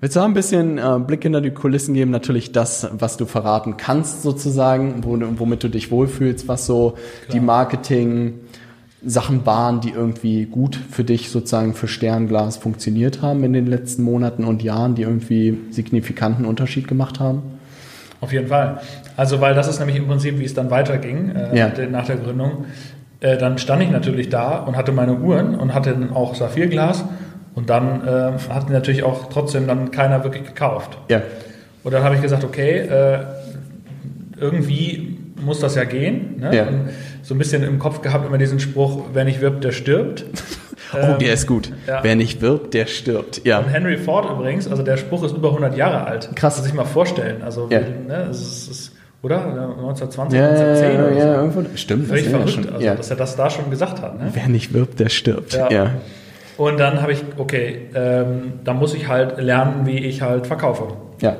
Willst 0.00 0.16
du 0.16 0.20
da 0.20 0.24
ein 0.24 0.32
bisschen 0.32 0.78
äh, 0.78 0.98
Blick 1.06 1.24
hinter 1.24 1.42
die 1.42 1.50
Kulissen 1.50 1.92
geben? 1.92 2.10
Natürlich 2.10 2.52
das, 2.52 2.88
was 2.90 3.18
du 3.18 3.26
verraten 3.26 3.76
kannst 3.76 4.22
sozusagen, 4.22 5.04
wo, 5.04 5.18
womit 5.38 5.62
du 5.62 5.68
dich 5.68 5.90
wohlfühlst, 5.90 6.48
was 6.48 6.64
so 6.64 6.96
die 7.34 7.40
Marketing 7.40 8.40
Sachen 9.04 9.44
waren, 9.44 9.82
die 9.82 9.90
irgendwie 9.90 10.46
gut 10.46 10.76
für 10.90 11.04
dich 11.04 11.28
sozusagen 11.28 11.74
für 11.74 11.86
Sternglas 11.86 12.56
funktioniert 12.56 13.20
haben 13.20 13.44
in 13.44 13.52
den 13.52 13.66
letzten 13.66 14.04
Monaten 14.04 14.44
und 14.44 14.62
Jahren, 14.62 14.94
die 14.94 15.02
irgendwie 15.02 15.58
signifikanten 15.68 16.46
Unterschied 16.46 16.88
gemacht 16.88 17.20
haben? 17.20 17.42
Auf 18.22 18.32
jeden 18.32 18.46
Fall. 18.46 18.78
Also, 19.16 19.40
weil 19.42 19.52
das 19.54 19.68
ist 19.68 19.78
nämlich 19.80 19.96
im 19.96 20.06
Prinzip, 20.06 20.38
wie 20.38 20.44
es 20.44 20.54
dann 20.54 20.70
weiterging 20.70 21.32
äh, 21.36 21.58
Ja. 21.58 21.70
nach 21.90 22.06
der 22.06 22.16
Gründung. 22.16 22.64
Äh, 23.20 23.36
dann 23.36 23.58
stand 23.58 23.82
ich 23.82 23.90
natürlich 23.90 24.30
da 24.30 24.58
und 24.60 24.76
hatte 24.76 24.92
meine 24.92 25.14
Uhren 25.14 25.54
und 25.56 25.74
hatte 25.74 25.90
dann 25.90 26.12
auch 26.12 26.34
Saphirglas 26.34 27.04
Und 27.54 27.68
dann 27.68 28.06
äh, 28.08 28.32
hat 28.48 28.70
natürlich 28.70 29.02
auch 29.02 29.28
trotzdem 29.28 29.66
dann 29.66 29.90
keiner 29.90 30.24
wirklich 30.24 30.44
gekauft. 30.44 30.96
Ja. 31.10 31.20
Und 31.84 31.92
dann 31.92 32.02
habe 32.04 32.14
ich 32.14 32.22
gesagt, 32.22 32.44
okay, 32.44 32.78
äh, 32.78 33.18
irgendwie 34.40 35.18
muss 35.44 35.60
das 35.60 35.74
ja 35.74 35.84
gehen. 35.84 36.36
Ne? 36.40 36.56
Ja. 36.56 36.66
So 37.22 37.34
ein 37.34 37.38
bisschen 37.38 37.62
im 37.62 37.78
Kopf 37.78 38.00
gehabt 38.02 38.26
immer 38.26 38.38
diesen 38.38 38.60
Spruch, 38.60 39.02
wer 39.12 39.24
nicht 39.24 39.40
wirbt, 39.40 39.64
der 39.64 39.72
stirbt. 39.72 40.24
Oh, 40.94 41.18
der 41.18 41.32
ist 41.32 41.46
gut. 41.46 41.72
ja. 41.86 42.00
Wer 42.02 42.16
nicht 42.16 42.40
wirbt, 42.42 42.74
der 42.74 42.86
stirbt. 42.86 43.42
Ja. 43.44 43.58
Und 43.58 43.68
Henry 43.68 43.96
Ford 43.98 44.30
übrigens, 44.30 44.68
also 44.68 44.82
der 44.82 44.96
Spruch 44.96 45.22
ist 45.24 45.34
über 45.36 45.48
100 45.48 45.76
Jahre 45.76 46.04
alt. 46.06 46.30
Krass. 46.34 46.56
Du 46.56 46.62
sich 46.62 46.74
mal 46.74 46.84
vorstellen. 46.84 47.42
Also, 47.42 47.68
Ja. 47.70 47.80
ne, 47.80 48.26
es 48.30 48.40
ist, 48.40 48.70
es 48.70 48.92
oder? 49.22 49.38
1920, 49.44 50.38
Ja, 50.38 50.44
ja, 50.46 50.50
1910 50.50 50.92
ja, 50.94 51.04
oder 51.04 51.12
so. 51.12 51.18
ja, 51.28 51.34
irgendwo. 51.36 51.64
Stimmt, 51.76 52.08
Völlig 52.08 52.24
das 52.24 52.32
verrückt, 52.32 52.50
schon. 52.50 52.74
also, 52.74 52.86
dass 52.96 53.10
er 53.10 53.16
das 53.16 53.36
da 53.36 53.50
schon 53.50 53.70
gesagt 53.70 54.02
hat. 54.02 54.18
Ne? 54.20 54.30
Wer 54.32 54.48
nicht 54.48 54.72
wirbt, 54.74 54.98
der 55.00 55.08
stirbt. 55.10 55.54
Ja. 55.54 55.90
Und 56.58 56.78
dann 56.78 57.00
habe 57.00 57.12
ich, 57.12 57.22
okay, 57.38 57.88
ähm, 57.94 58.54
da 58.64 58.74
muss 58.74 58.94
ich 58.94 59.08
halt 59.08 59.38
lernen, 59.38 59.86
wie 59.86 59.98
ich 59.98 60.22
halt 60.22 60.46
verkaufe. 60.46 60.88
Ja. 61.20 61.36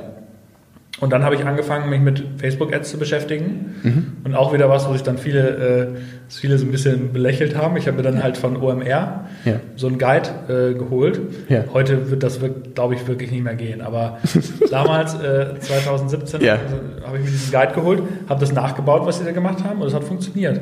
Und 0.99 1.11
dann 1.11 1.23
habe 1.23 1.35
ich 1.35 1.43
angefangen, 1.43 1.89
mich 1.89 1.99
mit 1.99 2.23
Facebook-Ads 2.37 2.91
zu 2.91 2.97
beschäftigen. 2.97 3.75
Mhm. 3.83 4.07
Und 4.23 4.35
auch 4.35 4.53
wieder 4.53 4.69
was, 4.69 4.87
wo 4.87 4.93
sich 4.93 5.01
dann 5.01 5.17
viele, 5.17 5.49
äh, 5.49 5.87
viele 6.29 6.57
so 6.57 6.65
ein 6.65 6.71
bisschen 6.71 7.11
belächelt 7.11 7.57
haben. 7.57 7.75
Ich 7.77 7.87
habe 7.87 7.97
mir 7.97 8.03
dann 8.03 8.21
halt 8.23 8.37
von 8.37 8.55
OMR 8.55 9.25
Ja. 9.43 9.59
so 9.75 9.87
einen 9.87 9.97
Guide 9.97 10.29
äh, 10.47 10.73
geholt. 10.77 11.19
Ja. 11.49 11.65
Heute 11.73 12.11
wird 12.11 12.21
das, 12.23 12.39
glaube 12.75 12.93
ich, 12.95 13.07
wirklich 13.07 13.31
nicht 13.31 13.43
mehr 13.43 13.55
gehen. 13.55 13.81
Aber 13.81 14.19
damals, 14.69 15.15
äh, 15.15 15.59
2017, 15.59 16.41
Ja. 16.41 16.53
also, 16.53 16.75
habe 17.05 17.17
ich 17.17 17.25
mir 17.25 17.31
diesen 17.31 17.51
Guide 17.51 17.73
geholt, 17.73 18.03
habe 18.29 18.39
das 18.39 18.53
nachgebaut, 18.53 19.05
was 19.05 19.17
sie 19.19 19.25
da 19.25 19.31
gemacht 19.31 19.63
haben. 19.63 19.81
Und 19.81 19.87
es 19.87 19.93
hat 19.95 20.03
funktioniert. 20.03 20.61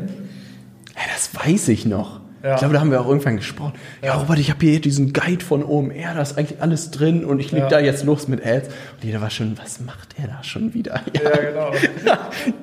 Das 1.13 1.29
weiß 1.45 1.67
ich 1.67 1.85
noch. 1.85 2.21
Ja. 2.43 2.53
Ich 2.53 2.59
glaube, 2.59 2.73
da 2.73 2.79
haben 2.79 2.89
wir 2.91 2.99
auch 3.01 3.07
irgendwann 3.07 3.37
gesprochen. 3.37 3.73
Ja. 4.01 4.15
Robert, 4.15 4.39
ich 4.39 4.49
habe 4.49 4.59
hier 4.65 4.81
diesen 4.81 5.13
Guide 5.13 5.43
von 5.45 5.63
OMR, 5.63 6.13
da 6.15 6.21
ist 6.21 6.37
eigentlich 6.37 6.61
alles 6.61 6.89
drin 6.91 7.23
und 7.23 7.39
ich 7.39 7.51
leg 7.51 7.61
Ja. 7.63 7.67
da 7.69 7.79
jetzt 7.79 8.03
los 8.03 8.27
mit 8.27 8.45
Ads. 8.45 8.67
Und 8.67 9.03
jeder 9.03 9.21
war 9.21 9.29
schon, 9.29 9.57
was 9.63 9.79
macht 9.79 10.15
er 10.19 10.27
da 10.27 10.43
schon 10.43 10.73
wieder? 10.73 11.01
Ja, 11.13 11.21
Ja, 11.31 11.37
genau. 11.37 11.71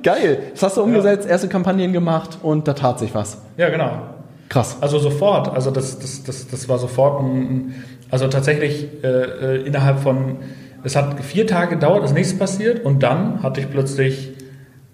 geil. 0.02 0.38
Das 0.52 0.62
hast 0.64 0.76
du 0.76 0.82
umgesetzt, 0.82 1.28
erste 1.28 1.48
Kampagnen 1.48 1.92
gemacht 1.92 2.38
und 2.42 2.66
da 2.66 2.72
tat 2.74 2.98
sich 2.98 3.14
was. 3.14 3.38
Ja, 3.56 3.68
genau. 3.70 4.02
Krass. 4.48 4.78
Also 4.80 4.98
sofort, 4.98 5.48
also 5.54 5.70
das, 5.70 5.98
das, 5.98 6.24
das, 6.24 6.48
das 6.48 6.68
war 6.68 6.78
sofort 6.78 7.22
ein, 7.22 7.84
also 8.10 8.28
tatsächlich 8.28 8.88
äh, 9.04 9.06
äh, 9.06 9.66
innerhalb 9.66 10.00
von, 10.00 10.38
es 10.82 10.96
hat 10.96 11.22
vier 11.22 11.46
Tage 11.46 11.74
gedauert, 11.76 12.04
ist 12.04 12.14
nichts 12.14 12.36
passiert 12.36 12.84
und 12.84 13.02
dann 13.02 13.42
hatte 13.42 13.60
ich 13.60 13.70
plötzlich, 13.70 14.30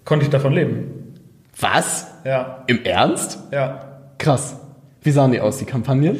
konnte 0.04 0.24
ich 0.24 0.30
davon 0.30 0.52
leben. 0.52 1.14
Was? 1.58 2.08
Ja, 2.24 2.64
Im 2.66 2.84
Ernst? 2.84 3.38
ja. 3.52 3.80
Krass. 4.18 4.56
Wie 5.04 5.10
sahen 5.10 5.30
die 5.32 5.40
aus, 5.40 5.58
die 5.58 5.64
Kampagnen? 5.66 6.16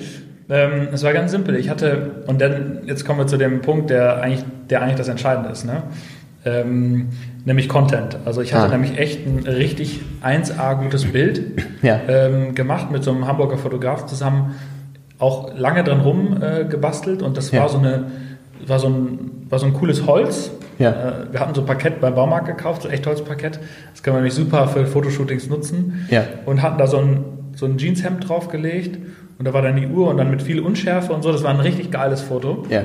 Ähm, 0.51 0.89
es 0.93 1.03
war 1.03 1.13
ganz 1.13 1.31
simpel. 1.33 1.57
Ich 1.57 1.71
hatte, 1.71 2.23
und 2.27 2.41
dann, 2.41 2.83
jetzt 2.87 3.05
kommen 3.07 3.19
wir 3.19 3.27
zu 3.27 3.39
dem 3.39 3.63
Punkt, 3.63 3.89
der 3.91 4.21
eigentlich, 4.23 4.45
der 4.71 4.83
eigentlich 4.83 4.97
das 4.97 5.09
Entscheidende 5.09 5.49
ist, 5.51 5.65
ne? 5.65 5.83
Ähm, 6.47 7.09
nämlich 7.47 7.71
Content. 7.71 8.19
Also 8.27 8.43
ich 8.43 8.53
hatte 8.53 8.67
Ah. 8.67 8.69
nämlich 8.69 8.99
echt 8.99 9.27
ein 9.27 9.45
richtig 9.47 10.03
1A 10.23 10.75
gutes 10.75 11.07
Bild 11.11 11.41
Ja. 11.81 11.99
ähm, 12.07 12.55
gemacht 12.55 12.91
mit 12.91 13.03
so 13.03 13.11
einem 13.13 13.27
Hamburger 13.27 13.57
Fotograf 13.57 14.05
zusammen, 14.05 14.55
auch 15.19 15.57
lange 15.57 15.83
dran 15.85 16.01
rum 16.01 16.37
äh, 16.43 16.65
gebastelt 16.67 17.23
und 17.23 17.39
das 17.39 17.51
Ja. 17.51 17.63
war 17.63 17.71
so 17.71 17.79
eine, 17.79 18.05
war 18.67 18.79
so 18.79 18.89
ein, 18.91 19.47
war 19.49 19.59
so 19.59 19.65
ein 19.65 19.73
cooles 19.73 20.07
Holz. 20.07 20.51
Ja. 20.79 20.91
Äh, 20.91 21.13
wir 21.33 21.41
hatten 21.41 21.55
so 21.55 21.63
ein 21.63 21.67
Parkett 21.67 22.03
beim 22.03 22.15
Baumarkt 22.15 22.47
gekauft, 22.47 22.83
so 22.83 22.91
Echtholzparkett. 22.91 23.59
Das 23.93 24.03
kann 24.03 24.13
man 24.13 24.23
nämlich 24.23 24.35
super 24.35 24.69
für 24.69 24.85
Fotoshootings 24.85 25.49
nutzen. 25.49 26.07
Und 26.45 26.61
hatten 26.61 26.77
da 26.77 26.87
so 26.87 26.99
ein, 26.99 27.25
so 27.57 27.67
ein 27.67 27.79
Jeanshemd 27.79 28.29
draufgelegt 28.29 28.99
und 29.39 29.45
da 29.47 29.53
war 29.53 29.63
dann 29.63 29.77
die 29.77 29.87
Uhr 29.87 30.09
und 30.09 30.17
dann 30.17 30.31
mit 30.31 30.43
viel 30.43 30.61
Unschärfe 30.61 31.13
und 31.13 31.23
so. 31.23 31.33
Das 31.33 31.43
war 31.43 31.51
ein 31.51 31.61
richtig 31.61 31.91
geiles 31.91 32.21
Foto. 32.23 32.65
Ja. 32.69 32.85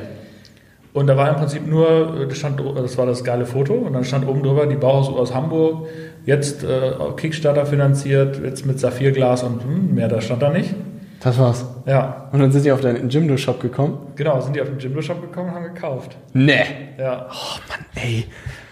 Und 0.91 1.05
da 1.07 1.15
war 1.15 1.29
im 1.29 1.35
Prinzip 1.35 1.67
nur, 1.67 2.25
das, 2.27 2.37
stand, 2.37 2.59
das 2.75 2.97
war 2.97 3.05
das 3.05 3.23
geile 3.23 3.45
Foto 3.45 3.73
und 3.75 3.93
dann 3.93 4.03
stand 4.03 4.27
oben 4.27 4.41
drüber 4.41 4.65
die 4.65 4.75
Bauhausuhr 4.75 5.19
aus 5.19 5.35
Hamburg, 5.35 5.87
jetzt 6.25 6.63
äh, 6.63 6.91
Kickstarter 7.15 7.65
finanziert, 7.67 8.41
jetzt 8.43 8.65
mit 8.65 8.79
Saphirglas 8.79 9.43
und 9.43 9.63
hm, 9.63 9.93
mehr, 9.93 10.07
da 10.07 10.19
stand 10.19 10.41
da 10.41 10.49
nicht. 10.49 10.73
Das 11.21 11.37
war's. 11.37 11.65
Ja, 11.85 12.29
Und 12.31 12.39
dann 12.39 12.51
sind 12.51 12.65
die 12.65 12.71
auf 12.71 12.81
deinen 12.81 13.09
Jimdo-Shop 13.09 13.59
gekommen? 13.61 13.97
genau, 14.15 14.39
sind 14.41 14.55
die 14.55 14.61
auf 14.61 14.69
den 14.69 14.79
Jimdo-Shop 14.79 15.21
gekommen 15.21 15.49
und 15.49 15.55
haben 15.55 15.65
gekauft. 15.75 16.17
Nee. 16.33 16.63
Ja, 16.97 17.27
Oh 17.29 17.59
Mann, 17.69 17.85
ey. 18.03 18.25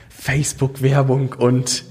Facebook-Werbung 0.10 1.36
und 1.38 1.84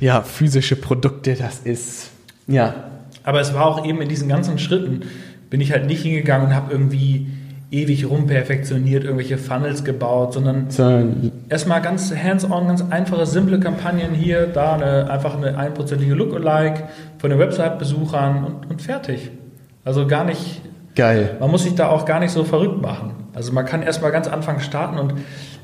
ja, 0.00 0.22
physische 0.22 0.76
Produkte, 0.76 1.34
das 1.34 1.60
ist. 1.60 2.10
Ja. 2.46 2.87
Aber 3.28 3.40
es 3.42 3.52
war 3.52 3.66
auch 3.66 3.84
eben 3.84 4.00
in 4.00 4.08
diesen 4.08 4.26
ganzen 4.26 4.58
Schritten, 4.58 5.02
bin 5.50 5.60
ich 5.60 5.70
halt 5.70 5.84
nicht 5.84 6.02
hingegangen 6.02 6.46
und 6.46 6.54
habe 6.54 6.72
irgendwie 6.72 7.26
ewig 7.70 8.08
rumperfektioniert, 8.08 9.04
irgendwelche 9.04 9.36
Funnels 9.36 9.84
gebaut, 9.84 10.32
sondern 10.32 10.70
So, 10.70 11.04
erstmal 11.50 11.82
ganz 11.82 12.10
hands-on, 12.10 12.68
ganz 12.68 12.82
einfache, 12.88 13.26
simple 13.26 13.60
Kampagnen 13.60 14.14
hier, 14.14 14.46
da 14.46 14.76
eine, 14.76 15.10
einfach 15.10 15.36
eine 15.36 15.58
einprozentige 15.58 16.14
Lookalike 16.14 16.84
von 17.18 17.28
den 17.28 17.38
Website-Besuchern 17.38 18.44
und, 18.44 18.70
und 18.70 18.80
fertig. 18.80 19.30
Also 19.84 20.06
gar 20.06 20.24
nicht, 20.24 20.62
geil. 20.94 21.36
man 21.38 21.50
muss 21.50 21.64
sich 21.64 21.74
da 21.74 21.90
auch 21.90 22.06
gar 22.06 22.20
nicht 22.20 22.32
so 22.32 22.44
verrückt 22.44 22.80
machen. 22.80 23.10
Also 23.34 23.52
man 23.52 23.66
kann 23.66 23.82
erstmal 23.82 24.10
ganz 24.10 24.26
Anfang 24.26 24.60
starten 24.60 24.96
und 24.96 25.12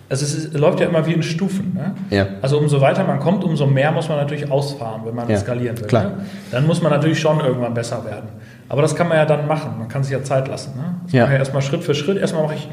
also 0.08 0.24
es 0.24 0.34
ist, 0.34 0.54
läuft 0.54 0.80
ja 0.80 0.86
immer 0.86 1.06
wie 1.06 1.12
in 1.12 1.22
Stufen. 1.22 1.72
Ne? 1.74 1.94
Ja. 2.16 2.26
Also 2.42 2.58
umso 2.58 2.80
weiter 2.80 3.04
man 3.04 3.20
kommt, 3.20 3.42
umso 3.44 3.66
mehr 3.66 3.90
muss 3.92 4.08
man 4.08 4.18
natürlich 4.18 4.50
ausfahren, 4.50 5.02
wenn 5.04 5.14
man 5.14 5.28
Ja, 5.28 5.36
skalieren 5.38 5.78
will. 5.78 5.86
klar. 5.86 6.04
Ne? 6.04 6.10
Dann 6.50 6.66
muss 6.66 6.82
man 6.82 6.92
natürlich 6.92 7.18
schon 7.20 7.40
irgendwann 7.40 7.74
besser 7.74 8.04
werden. 8.04 8.28
Aber 8.68 8.82
das 8.82 8.94
kann 8.94 9.08
man 9.08 9.16
ja 9.18 9.24
dann 9.26 9.46
machen. 9.46 9.74
Man 9.78 9.88
kann 9.88 10.02
sich 10.02 10.12
ja 10.12 10.22
Zeit 10.22 10.46
lassen. 10.48 10.74
Ne? 10.76 10.84
Das 11.04 11.12
Ja. 11.12 11.26
ich 11.26 11.32
erstmal 11.32 11.62
Schritt 11.62 11.82
für 11.84 11.94
Schritt. 11.94 12.18
Erstmal 12.18 12.42
mache 12.44 12.54
ich, 12.54 12.68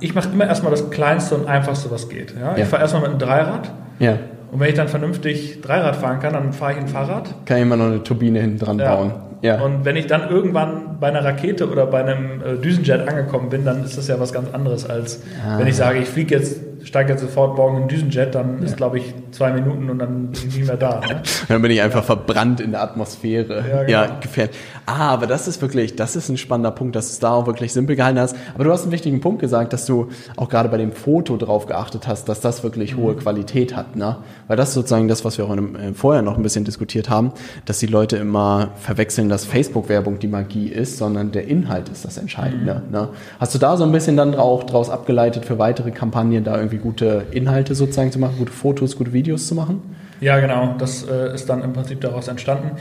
ich 0.00 0.14
mache 0.14 0.28
immer 0.32 0.46
erstmal 0.46 0.70
das 0.70 0.88
Kleinste 0.90 1.34
und 1.34 1.46
Einfachste, 1.48 1.90
was 1.90 2.08
geht. 2.08 2.34
Ja? 2.38 2.52
Ja. 2.52 2.62
Ich 2.62 2.64
fahre 2.68 2.82
erstmal 2.82 3.02
mit 3.02 3.10
einem 3.10 3.18
Dreirad. 3.18 3.70
Ja. 3.98 4.18
Und 4.50 4.60
wenn 4.60 4.68
ich 4.68 4.74
dann 4.74 4.88
vernünftig 4.88 5.60
Dreirad 5.62 5.96
fahren 5.96 6.20
kann, 6.20 6.32
dann 6.34 6.52
fahre 6.52 6.72
ich 6.72 6.78
ein 6.78 6.88
Fahrrad. 6.88 7.34
Kann 7.46 7.56
ich 7.56 7.62
immer 7.62 7.76
noch 7.76 7.86
eine 7.86 8.02
Turbine 8.02 8.38
hinten 8.40 8.58
dran 8.58 8.76
bauen. 8.76 9.12
Ja. 9.42 9.60
Und 9.60 9.84
wenn 9.84 9.96
ich 9.96 10.06
dann 10.06 10.30
irgendwann 10.30 10.98
bei 11.00 11.08
einer 11.08 11.24
Rakete 11.24 11.68
oder 11.68 11.84
bei 11.86 12.00
einem 12.04 12.40
äh, 12.42 12.56
Düsenjet 12.56 13.06
angekommen 13.08 13.50
bin, 13.50 13.64
dann 13.64 13.84
ist 13.84 13.98
das 13.98 14.08
ja 14.08 14.18
was 14.20 14.32
ganz 14.32 14.48
anderes, 14.54 14.88
als 14.88 15.20
Ah. 15.46 15.58
wenn 15.58 15.66
ich 15.66 15.76
sage, 15.76 15.98
ich 15.98 16.08
fliege 16.08 16.36
jetzt, 16.36 16.60
steige 16.84 17.10
jetzt 17.12 17.20
sofort 17.20 17.56
morgen 17.56 17.82
in 17.82 17.88
Düsenjet, 17.88 18.34
dann 18.34 18.62
ist, 18.62 18.76
glaube 18.76 18.98
ich, 18.98 19.14
zwei 19.30 19.52
Minuten 19.52 19.88
und 19.90 19.98
dann 19.98 20.28
bin 20.30 20.48
ich 20.48 20.56
nicht 20.56 20.66
mehr 20.66 20.76
da. 20.76 21.00
Ne? 21.00 21.22
Dann 21.48 21.62
bin 21.62 21.70
ich 21.70 21.80
einfach 21.80 22.04
verbrannt 22.04 22.60
in 22.60 22.72
der 22.72 22.82
Atmosphäre. 22.82 23.64
Ja, 23.68 23.82
Ja, 23.88 24.04
genau. 24.06 24.20
gefährlich. 24.20 24.56
Ah, 24.86 25.10
aber 25.10 25.26
das 25.26 25.48
ist 25.48 25.60
wirklich, 25.62 25.96
das 25.96 26.16
ist 26.16 26.28
ein 26.28 26.36
spannender 26.36 26.70
Punkt, 26.70 26.96
dass 26.96 27.06
du 27.08 27.12
es 27.12 27.18
da 27.20 27.32
auch 27.32 27.46
wirklich 27.46 27.72
simpel 27.72 27.96
gehalten 27.96 28.18
hast. 28.18 28.36
Aber 28.54 28.64
du 28.64 28.72
hast 28.72 28.82
einen 28.82 28.92
wichtigen 28.92 29.20
Punkt 29.20 29.40
gesagt, 29.40 29.72
dass 29.72 29.86
du 29.86 30.08
auch 30.36 30.48
gerade 30.48 30.68
bei 30.68 30.76
dem 30.78 30.92
Foto 30.92 31.36
drauf 31.36 31.66
geachtet 31.66 32.06
hast, 32.08 32.28
dass 32.28 32.40
das 32.40 32.62
wirklich 32.62 32.96
Mhm. 32.96 33.00
hohe 33.02 33.14
Qualität 33.16 33.76
hat, 33.76 33.96
ne? 33.96 34.16
Weil 34.48 34.56
das 34.56 34.68
ist 34.70 34.74
sozusagen 34.74 35.08
das, 35.08 35.24
was 35.24 35.38
wir 35.38 35.44
auch 35.46 35.52
in 35.52 35.74
äh, 35.76 35.92
vorher 35.94 36.22
noch 36.22 36.36
ein 36.36 36.42
bisschen 36.42 36.64
diskutiert 36.64 37.08
haben, 37.10 37.32
dass 37.64 37.78
die 37.78 37.86
Leute 37.86 38.16
immer 38.16 38.68
verwechseln, 38.76 39.28
dass 39.28 39.44
Facebook-Werbung 39.44 40.18
die 40.18 40.28
Magie 40.28 40.68
ist, 40.68 40.98
sondern 40.98 41.32
der 41.32 41.46
Inhalt 41.48 41.88
ist 41.88 42.04
das 42.04 42.18
Entscheidende. 42.18 42.82
Mhm. 42.86 42.92
Ne? 42.92 43.08
Hast 43.40 43.54
du 43.54 43.58
da 43.58 43.76
so 43.76 43.84
ein 43.84 43.92
bisschen 43.92 44.16
dann 44.16 44.34
auch 44.34 44.64
draus 44.64 44.90
abgeleitet 44.90 45.44
für 45.44 45.58
weitere 45.58 45.90
Kampagnen, 45.90 46.44
da 46.44 46.56
irgendwie 46.56 46.71
gute 46.78 47.26
Inhalte 47.30 47.74
sozusagen 47.74 48.10
zu 48.12 48.18
machen, 48.18 48.34
gute 48.38 48.52
Fotos, 48.52 48.96
gute 48.96 49.12
Videos 49.12 49.46
zu 49.46 49.54
machen? 49.54 49.82
Ja, 50.20 50.38
genau. 50.40 50.74
Das 50.78 51.06
äh, 51.08 51.34
ist 51.34 51.48
dann 51.48 51.62
im 51.62 51.72
Prinzip 51.72 52.00
daraus 52.00 52.28
entstanden. 52.28 52.72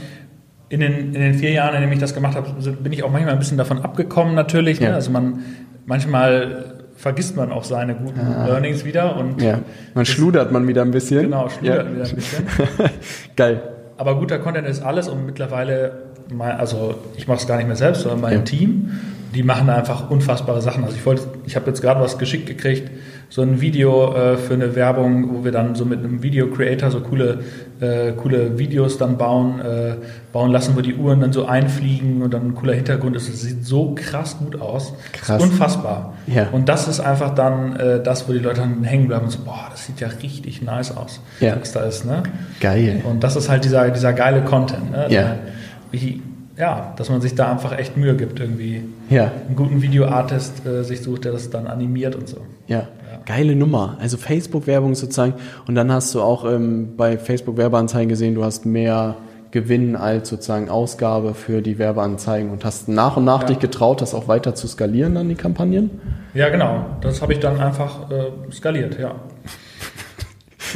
In 0.69 0.79
den, 0.79 1.13
in 1.13 1.21
den 1.21 1.33
vier 1.33 1.51
Jahren, 1.51 1.75
in 1.75 1.81
denen 1.81 1.93
ich 1.93 1.99
das 1.99 2.13
gemacht 2.13 2.35
habe, 2.35 2.49
bin 2.71 2.93
ich 2.93 3.03
auch 3.03 3.11
manchmal 3.11 3.33
ein 3.33 3.39
bisschen 3.39 3.57
davon 3.57 3.79
abgekommen 3.79 4.35
natürlich. 4.35 4.79
Ne? 4.79 4.87
Ja. 4.87 4.93
Also 4.93 5.11
man 5.11 5.39
manchmal 5.85 6.75
vergisst 6.95 7.35
man 7.35 7.51
auch 7.51 7.63
seine 7.63 7.95
guten 7.95 8.19
Learnings 8.19 8.85
wieder 8.85 9.17
und 9.17 9.41
Ja, 9.41 9.59
man 9.95 10.05
schludert 10.05 10.51
man 10.51 10.67
wieder 10.67 10.83
ein 10.83 10.91
bisschen. 10.91 11.23
genau, 11.23 11.49
schludert 11.49 11.87
ja. 11.87 11.93
wieder 11.93 12.05
ein 12.05 12.15
bisschen. 12.15 12.45
Geil. 13.35 13.61
Aber 13.97 14.17
guter 14.17 14.39
Content 14.39 14.67
ist 14.67 14.81
alles 14.81 15.07
und 15.09 15.25
mittlerweile, 15.25 16.10
mein, 16.31 16.51
also 16.57 16.95
ich 17.17 17.27
mache 17.27 17.39
es 17.39 17.47
gar 17.47 17.57
nicht 17.57 17.67
mehr 17.67 17.75
selbst, 17.75 18.01
sondern 18.01 18.21
mein 18.21 18.33
Ja. 18.33 18.39
Team, 18.39 18.91
die 19.35 19.43
machen 19.43 19.69
einfach 19.69 20.09
unfassbare 20.09 20.61
Sachen. 20.61 20.83
Also 20.83 20.95
ich 20.97 21.05
wollte, 21.05 21.23
ich 21.45 21.55
habe 21.55 21.67
jetzt 21.67 21.81
gerade 21.81 22.01
was 22.01 22.17
geschickt 22.17 22.47
gekriegt, 22.47 22.91
so 23.29 23.41
ein 23.43 23.61
Video 23.61 24.13
äh, 24.13 24.35
für 24.35 24.55
eine 24.55 24.75
Werbung, 24.75 25.33
wo 25.33 25.45
wir 25.45 25.53
dann 25.53 25.73
so 25.73 25.85
mit 25.85 25.99
einem 25.99 26.21
Video 26.21 26.47
Creator 26.47 26.91
so 26.91 26.99
coole, 26.99 27.39
äh, 27.79 28.11
coole 28.11 28.59
Videos 28.59 28.97
dann 28.97 29.17
bauen, 29.17 29.61
äh, 29.61 29.95
bauen 30.33 30.51
lassen, 30.51 30.75
wo 30.75 30.81
die 30.81 30.95
Uhren 30.95 31.21
dann 31.21 31.31
so 31.31 31.45
einfliegen 31.45 32.21
und 32.23 32.33
dann 32.33 32.47
ein 32.47 32.55
cooler 32.55 32.73
Hintergrund 32.73 33.15
ist. 33.15 33.29
Es 33.29 33.43
sieht 33.43 33.65
so 33.65 33.95
krass 33.95 34.35
gut 34.37 34.59
aus. 34.59 34.93
Krass. 35.13 35.41
Ist 35.41 35.49
unfassbar. 35.49 36.13
Ja. 36.27 36.49
Und 36.51 36.67
das 36.67 36.89
ist 36.89 36.99
einfach 36.99 37.33
dann 37.33 37.77
äh, 37.77 38.03
das, 38.03 38.27
wo 38.27 38.33
die 38.33 38.39
Leute 38.39 38.59
dann 38.59 38.83
hängen 38.83 39.07
bleiben 39.07 39.23
und 39.23 39.31
so, 39.31 39.39
boah, 39.45 39.67
das 39.71 39.85
sieht 39.85 40.01
ja 40.01 40.09
richtig 40.21 40.61
nice 40.61 40.97
aus, 40.97 41.21
Ja. 41.39 41.55
was 41.57 41.71
da 41.71 41.83
ist, 41.85 42.05
ne? 42.05 42.23
Geil. 42.59 42.99
Und 43.05 43.23
das 43.23 43.37
ist 43.37 43.47
halt 43.47 43.63
dieser, 43.63 43.89
dieser 43.91 44.11
geile 44.11 44.41
Content. 44.41 44.91
Ne? 44.91 45.03
Ja. 45.03 45.07
Der, 45.07 45.39
wie, 45.91 46.21
ja, 46.57 46.93
dass 46.97 47.09
man 47.09 47.21
sich 47.21 47.35
da 47.35 47.51
einfach 47.51 47.77
echt 47.77 47.97
Mühe 47.97 48.15
gibt, 48.15 48.39
irgendwie 48.39 48.83
Ja, 49.09 49.31
einen 49.47 49.55
guten 49.55 49.81
Videoartist 49.81 50.65
äh, 50.65 50.83
sich 50.83 51.01
sucht, 51.01 51.25
der 51.25 51.31
das 51.33 51.49
dann 51.49 51.67
animiert 51.67 52.15
und 52.15 52.27
so. 52.27 52.37
ja. 52.67 52.87
Geile 53.25 53.55
Nummer. 53.55 53.97
Also 54.01 54.17
Facebook-Werbung 54.17 54.95
sozusagen. 54.95 55.33
Und 55.67 55.75
dann 55.75 55.91
hast 55.91 56.15
du 56.15 56.21
auch 56.21 56.43
ähm, 56.43 56.93
bei 56.97 57.19
Facebook-Werbeanzeigen 57.19 58.09
gesehen, 58.09 58.33
du 58.33 58.43
hast 58.43 58.65
mehr 58.65 59.15
Gewinn 59.51 59.95
als 59.95 60.29
sozusagen 60.29 60.69
Ausgabe 60.69 61.35
für 61.35 61.61
die 61.61 61.77
Werbeanzeigen 61.77 62.49
und 62.49 62.65
hast 62.65 62.87
nach 62.87 63.17
und 63.17 63.25
nach 63.25 63.41
Ja. 63.41 63.47
dich 63.49 63.59
getraut, 63.59 64.01
das 64.01 64.15
auch 64.15 64.27
weiter 64.27 64.55
zu 64.55 64.67
skalieren, 64.67 65.13
dann 65.13 65.29
die 65.29 65.35
Kampagnen? 65.35 65.91
Ja, 66.33 66.49
genau. 66.49 66.83
Das 67.01 67.21
habe 67.21 67.33
ich 67.33 67.39
dann 67.39 67.59
einfach 67.59 68.09
äh, 68.09 68.31
skaliert, 68.51 68.97
ja. 68.97 69.13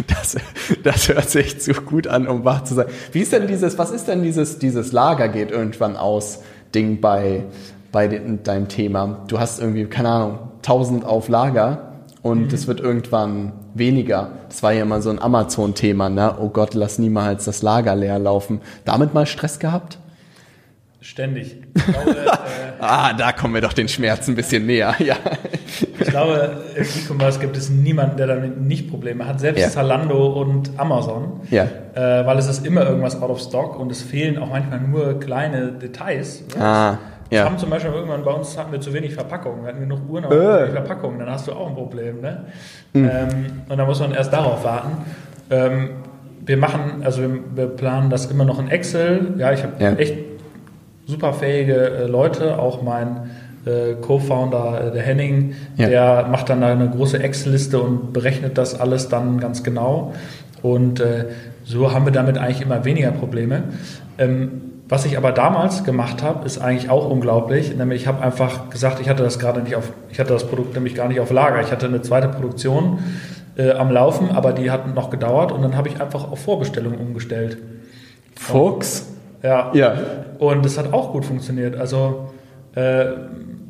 Das, 0.08 0.36
das 0.84 1.10
hört 1.10 1.30
sich 1.30 1.60
zu 1.62 1.74
gut 1.74 2.08
an, 2.08 2.28
um 2.28 2.44
wahr 2.46 2.66
zu 2.66 2.74
sein. 2.76 2.88
Wie 3.12 3.22
ist 3.22 3.32
denn 3.34 3.48
dieses, 3.48 3.78
was 3.78 3.92
ist 3.92 4.08
denn 4.08 4.24
dieses, 4.24 4.60
dieses 4.60 4.92
Lager 4.92 5.28
geht 5.30 5.52
irgendwann 5.52 5.96
aus 5.98 6.40
Ding 6.74 7.00
bei, 7.02 7.44
bei 7.92 8.08
de- 8.08 8.22
deinem 8.44 8.68
Thema? 8.68 9.24
Du 9.28 9.40
hast 9.40 9.60
irgendwie, 9.60 9.86
keine 9.86 10.10
Ahnung, 10.10 10.40
1000 10.58 11.06
auf 11.06 11.28
Lager 11.30 11.92
und 12.22 12.52
es 12.54 12.68
wird 12.68 12.80
irgendwann 12.80 13.54
weniger. 13.74 14.32
Das 14.50 14.64
war 14.64 14.74
ja 14.74 14.82
immer 14.82 15.02
so 15.02 15.10
ein 15.12 15.22
Amazon-Thema, 15.22 16.10
ne? 16.10 16.36
Oh 16.40 16.50
Gott, 16.50 16.74
lass 16.74 16.98
niemals 16.98 17.46
das 17.46 17.62
Lager 17.62 17.96
leer 17.96 18.18
laufen. 18.20 18.62
Damit 18.84 19.14
mal 19.14 19.26
Stress 19.26 19.60
gehabt? 19.60 20.00
Ständig. 21.02 21.58
Glaube, 21.74 22.18
äh, 22.18 22.32
Ah, 22.80 23.14
da 23.14 23.32
kommen 23.32 23.54
wir 23.54 23.62
doch 23.62 23.74
den 23.74 23.88
Schmerz 23.88 24.28
ein 24.28 24.34
bisschen 24.36 24.66
näher. 24.66 24.96
Ja. 25.00 25.18
Ich 26.16 26.22
glaube 26.22 26.50
im 26.76 26.84
E-Commerce 26.84 27.40
gibt 27.40 27.58
es 27.58 27.70
niemanden, 27.70 28.18
der 28.18 28.28
damit 28.28 28.62
nicht 28.62 28.90
Probleme 28.90 29.28
hat. 29.28 29.40
Selbst 29.40 29.62
Ja. 29.62 29.70
Zalando 29.70 30.28
und 30.42 30.72
Amazon. 30.78 31.42
Ja. 31.52 31.64
Äh, 31.94 32.26
weil 32.26 32.38
es 32.38 32.48
ist 32.48 32.66
immer 32.66 32.86
irgendwas 32.88 33.22
out 33.22 33.30
of 33.30 33.40
stock 33.40 33.80
und 33.80 33.92
es 33.92 34.02
fehlen 34.02 34.38
auch 34.38 34.50
manchmal 34.50 34.80
nur 34.82 35.20
kleine 35.20 35.74
Details. 35.74 36.44
Ah, 36.60 36.96
Wir 37.30 37.40
ja. 37.40 37.46
haben 37.46 37.58
zum 37.58 37.70
Beispiel 37.70 37.92
irgendwann 37.92 38.24
bei 38.24 38.32
uns 38.32 38.58
hatten 38.58 38.72
wir 38.72 38.80
zu 38.82 38.94
wenig 38.94 39.14
Verpackungen. 39.14 39.64
Wir 39.64 39.70
hatten 39.70 39.82
genug 39.82 40.00
Uhren, 40.10 40.24
Äh. 40.24 40.28
aber 40.28 40.36
zu 40.38 40.60
wenig 40.62 40.72
Verpackungen. 40.74 41.20
Dann 41.20 41.30
hast 41.32 41.48
du 41.48 41.52
auch 41.54 41.68
ein 41.68 41.76
Problem. 41.76 42.22
Ne? 42.22 42.46
Ähm, 42.94 43.64
und 43.68 43.78
da 43.78 43.86
muss 43.86 44.00
man 44.00 44.12
erst 44.14 44.32
darauf 44.32 44.64
warten. 44.64 44.90
Ähm, 45.50 45.90
wir 46.46 46.58
machen, 46.58 47.02
also 47.04 47.22
wir, 47.22 47.30
wir 47.56 47.68
planen 47.68 48.10
das 48.10 48.28
immer 48.28 48.46
noch 48.46 48.60
in 48.60 48.68
Excel. 48.70 49.34
Ja, 49.38 49.52
ich 49.52 49.64
habe 49.64 49.74
Ja. 49.80 49.94
echt 49.94 50.16
super 51.08 51.34
fähige 51.34 51.74
äh, 51.76 52.06
Leute, 52.08 52.60
auch 52.60 52.82
mein 52.84 53.08
äh, 53.08 53.20
Co-Founder, 54.02 54.88
äh, 54.88 54.92
der 54.92 55.02
Henning, 55.02 55.54
Ja. 55.78 55.88
der 55.88 56.28
macht 56.30 56.50
dann 56.50 56.62
da 56.62 56.68
eine 56.72 56.90
große 56.90 57.22
Excel-Liste 57.22 57.80
und 57.80 58.14
berechnet 58.14 58.58
das 58.58 58.80
alles 58.80 59.10
dann 59.10 59.40
ganz 59.40 59.64
genau. 59.64 60.14
Und 60.62 61.00
äh, 61.00 61.26
so 61.64 61.92
haben 61.94 62.06
wir 62.06 62.12
damit 62.12 62.38
eigentlich 62.38 62.62
immer 62.62 62.86
weniger 62.86 63.12
Probleme. 63.12 63.64
Ähm, 64.18 64.62
was 64.88 65.04
ich 65.06 65.18
aber 65.18 65.32
damals 65.32 65.84
gemacht 65.84 66.22
habe, 66.22 66.46
ist 66.46 66.60
eigentlich 66.60 66.92
auch 66.92 67.10
unglaublich. 67.10 67.76
Nämlich 67.76 68.04
ich 68.04 68.08
habe 68.08 68.22
einfach 68.24 68.70
gesagt, 68.70 69.00
ich 69.02 69.10
hatte 69.10 69.24
das 69.24 69.40
gerade 69.40 69.62
nicht 69.62 69.76
auf, 69.76 69.92
ich 70.12 70.20
hatte 70.20 70.32
das 70.34 70.46
Produkt 70.46 70.76
nämlich 70.76 70.94
gar 70.94 71.08
nicht 71.08 71.20
auf 71.20 71.32
Lager. 71.32 71.60
Ich 71.62 71.72
hatte 71.72 71.88
eine 71.88 72.04
zweite 72.04 72.28
Produktion 72.28 73.00
äh, 73.58 73.72
am 73.72 73.90
Laufen, 73.90 74.30
aber 74.30 74.54
die 74.54 74.70
hat 74.70 74.94
noch 74.94 75.10
gedauert 75.10 75.52
und 75.52 75.64
dann 75.64 75.76
habe 75.76 75.88
ich 75.88 76.00
einfach 76.00 76.32
auf 76.32 76.40
Vorbestellung 76.40 77.00
umgestellt. 77.00 77.58
Fuchs? 78.36 79.08
Ja. 79.42 79.72
Ja. 79.74 79.94
Und 80.38 80.64
das 80.66 80.78
hat 80.78 80.94
auch 80.94 81.12
gut 81.14 81.26
funktioniert. 81.26 81.76
Also 81.76 82.30
äh, 82.76 83.06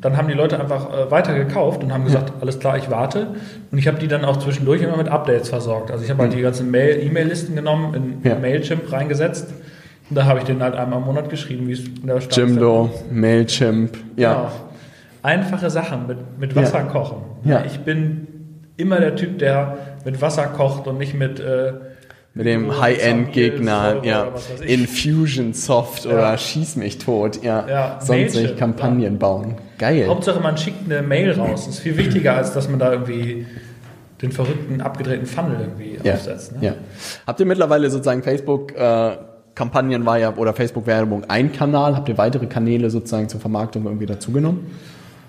dann 0.05 0.17
haben 0.17 0.27
die 0.27 0.33
Leute 0.35 0.59
einfach 0.59 0.87
äh, 0.93 1.09
weiter 1.11 1.33
gekauft 1.33 1.83
und 1.83 1.91
haben 1.91 2.05
gesagt, 2.05 2.31
alles 2.39 2.59
klar, 2.59 2.77
ich 2.77 2.89
warte. 2.91 3.27
Und 3.71 3.77
ich 3.77 3.87
habe 3.87 3.97
die 3.97 4.07
dann 4.07 4.23
auch 4.23 4.37
zwischendurch 4.37 4.81
immer 4.81 4.95
mit 4.97 5.09
Updates 5.09 5.49
versorgt. 5.49 5.89
Also 5.91 6.03
ich 6.03 6.09
habe 6.11 6.21
halt 6.21 6.33
die 6.33 6.41
ganzen 6.41 6.69
Mail- 6.69 7.03
E-Mail-Listen 7.03 7.55
genommen, 7.55 7.93
in 8.23 8.29
Ja. 8.29 8.37
Mailchimp 8.37 8.91
reingesetzt. 8.91 9.51
Und 10.09 10.15
da 10.15 10.25
habe 10.25 10.37
ich 10.39 10.45
denen 10.45 10.61
halt 10.61 10.75
einmal 10.75 10.99
im 10.99 11.05
Monat 11.05 11.29
geschrieben, 11.31 11.67
wie 11.67 11.71
es 11.73 11.79
in 11.87 12.05
der 12.05 12.21
Stadt 12.21 12.37
Jimdo, 12.37 12.91
Mailchimp. 13.11 13.97
Ja. 14.15 14.33
Genau. 14.35 14.51
Einfache 15.23 15.71
Sachen 15.71 16.05
mit, 16.05 16.17
mit 16.39 16.55
Wasser 16.55 16.81
kochen. 16.83 17.17
Ja. 17.43 17.63
Ich 17.65 17.79
bin 17.79 18.27
immer 18.77 18.99
der 18.99 19.15
Typ, 19.15 19.39
der 19.39 19.77
mit 20.05 20.21
Wasser 20.21 20.43
kocht 20.45 20.85
und 20.85 20.99
nicht 20.99 21.15
mit 21.15 21.39
äh, 21.39 21.73
Mit 22.37 22.45
dem 22.47 22.79
High-End-Gegner, 22.81 24.03
ja. 24.03 24.27
Infusion 24.65 25.53
Soft 25.53 26.03
Ja. 26.05 26.11
oder 26.11 26.37
Schieß 26.37 26.75
mich 26.75 26.97
tot, 26.97 27.41
ja. 27.43 27.65
Ja, 27.67 27.97
Sonst 28.01 28.35
nicht 28.35 28.57
Kampagnen 28.57 29.17
bauen. 29.17 29.55
Geil. 29.77 30.05
Hauptsache, 30.07 30.41
man 30.41 30.57
schickt 30.57 30.83
eine 30.91 31.01
Mail 31.01 31.31
raus. 31.31 31.65
Das 31.65 31.75
ist 31.75 31.79
viel 31.79 31.97
wichtiger, 31.97 32.35
als 32.35 32.51
dass 32.53 32.69
man 32.69 32.77
da 32.79 32.91
irgendwie 32.91 33.45
den 34.21 34.33
verrückten, 34.33 34.81
abgedrehten 34.81 35.25
Funnel 35.25 35.57
irgendwie 35.61 35.97
Ja. 36.03 36.13
aufsetzt. 36.15 36.53
Ne? 36.53 36.57
ja. 36.61 36.73
Habt 37.25 37.39
ihr 37.39 37.45
mittlerweile 37.45 37.89
sozusagen 37.89 38.21
Facebook 38.21 38.75
äh, 38.75 39.11
Kampagnen 39.55 40.05
war 40.05 40.17
ja 40.19 40.33
oder 40.35 40.53
Facebook 40.53 40.87
Werbung 40.87 41.23
ein 41.29 41.53
Kanal? 41.53 41.95
Habt 41.95 42.09
ihr 42.09 42.17
weitere 42.17 42.47
Kanäle 42.47 42.89
sozusagen 42.89 43.29
zur 43.29 43.39
Vermarktung 43.39 43.85
irgendwie 43.85 44.05
dazugenommen? 44.05 44.67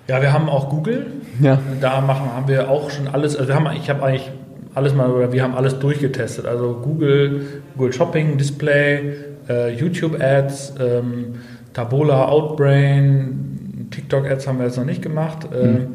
Ja, 0.09 0.21
wir 0.21 0.33
haben 0.33 0.49
auch 0.49 0.69
Google. 0.69 1.05
Ja. 1.41 1.59
Da 1.79 2.01
machen, 2.01 2.33
haben 2.33 2.47
wir 2.49 2.69
auch 2.69 2.89
schon 2.89 3.07
alles, 3.07 3.35
also 3.37 3.47
wir 3.47 3.55
haben, 3.55 3.67
ich 3.77 3.89
habe 3.89 4.03
eigentlich 4.03 4.29
alles 4.77 4.93
mal, 4.93 5.09
oder 5.11 5.33
wir 5.33 5.43
haben 5.43 5.55
alles 5.55 5.77
durchgetestet. 5.79 6.45
Also 6.45 6.79
Google, 6.83 7.41
Google 7.75 7.91
Shopping, 7.93 8.37
Display, 8.37 9.13
äh, 9.49 9.73
YouTube 9.75 10.21
Ads, 10.21 10.75
ähm, 10.79 11.35
Tabola, 11.73 12.25
Outbrain, 12.27 13.87
TikTok 13.91 14.25
Ads 14.29 14.47
haben 14.47 14.59
wir 14.59 14.65
jetzt 14.65 14.77
noch 14.77 14.85
nicht 14.85 15.01
gemacht. 15.01 15.47
Ähm, 15.53 15.87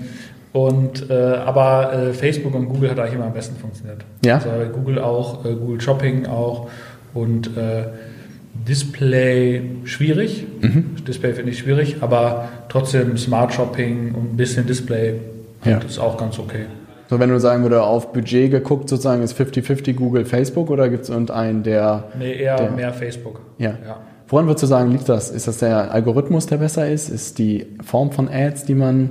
Und 0.52 1.08
äh, 1.08 1.14
aber 1.14 1.94
äh, 1.94 2.12
Facebook 2.12 2.54
und 2.54 2.66
Google 2.68 2.90
hat 2.90 2.98
eigentlich 2.98 3.14
immer 3.14 3.24
am 3.24 3.32
besten 3.32 3.56
funktioniert. 3.56 4.04
Ja. 4.22 4.34
Also 4.34 4.50
Google 4.70 4.98
auch, 4.98 5.46
äh, 5.46 5.54
Google 5.54 5.80
Shopping 5.80 6.26
auch 6.26 6.68
und 7.14 7.56
äh, 7.56 7.84
Display 8.68 9.62
schwierig. 9.84 10.46
Display 11.08 11.32
finde 11.32 11.52
ich 11.52 11.58
schwierig, 11.58 11.96
aber 12.00 12.48
trotzdem 12.68 13.16
Smart 13.16 13.54
Shopping 13.54 14.14
und 14.14 14.34
ein 14.34 14.36
bisschen 14.36 14.66
Display 14.66 15.14
Ja. 15.64 15.78
ist 15.78 15.98
auch 15.98 16.16
ganz 16.18 16.38
okay. 16.38 16.66
So, 17.12 17.18
wenn 17.20 17.28
du 17.28 17.38
sagen 17.38 17.62
würde, 17.62 17.82
auf 17.82 18.14
Budget 18.14 18.50
geguckt, 18.50 18.88
sozusagen 18.88 19.22
ist 19.22 19.38
50-50 19.38 19.92
Google, 19.92 20.24
Facebook 20.24 20.70
oder 20.70 20.88
gibt 20.88 21.02
es 21.02 21.10
irgendeinen, 21.10 21.62
der. 21.62 22.04
Nee, 22.18 22.32
eher 22.40 22.56
Der- 22.56 22.70
mehr 22.70 22.94
Facebook. 22.94 23.42
Ja. 23.58 23.74
Ja. 23.86 23.98
Woran 24.28 24.46
würdest 24.46 24.62
du 24.62 24.66
sagen, 24.66 24.92
liegt 24.92 25.10
das? 25.10 25.28
Ist 25.30 25.46
das 25.46 25.58
der 25.58 25.92
Algorithmus, 25.92 26.46
der 26.46 26.56
besser 26.56 26.88
ist? 26.88 27.10
Ist 27.10 27.36
die 27.38 27.66
Form 27.84 28.12
von 28.12 28.30
Ads, 28.32 28.64
die 28.64 28.74
man. 28.74 29.10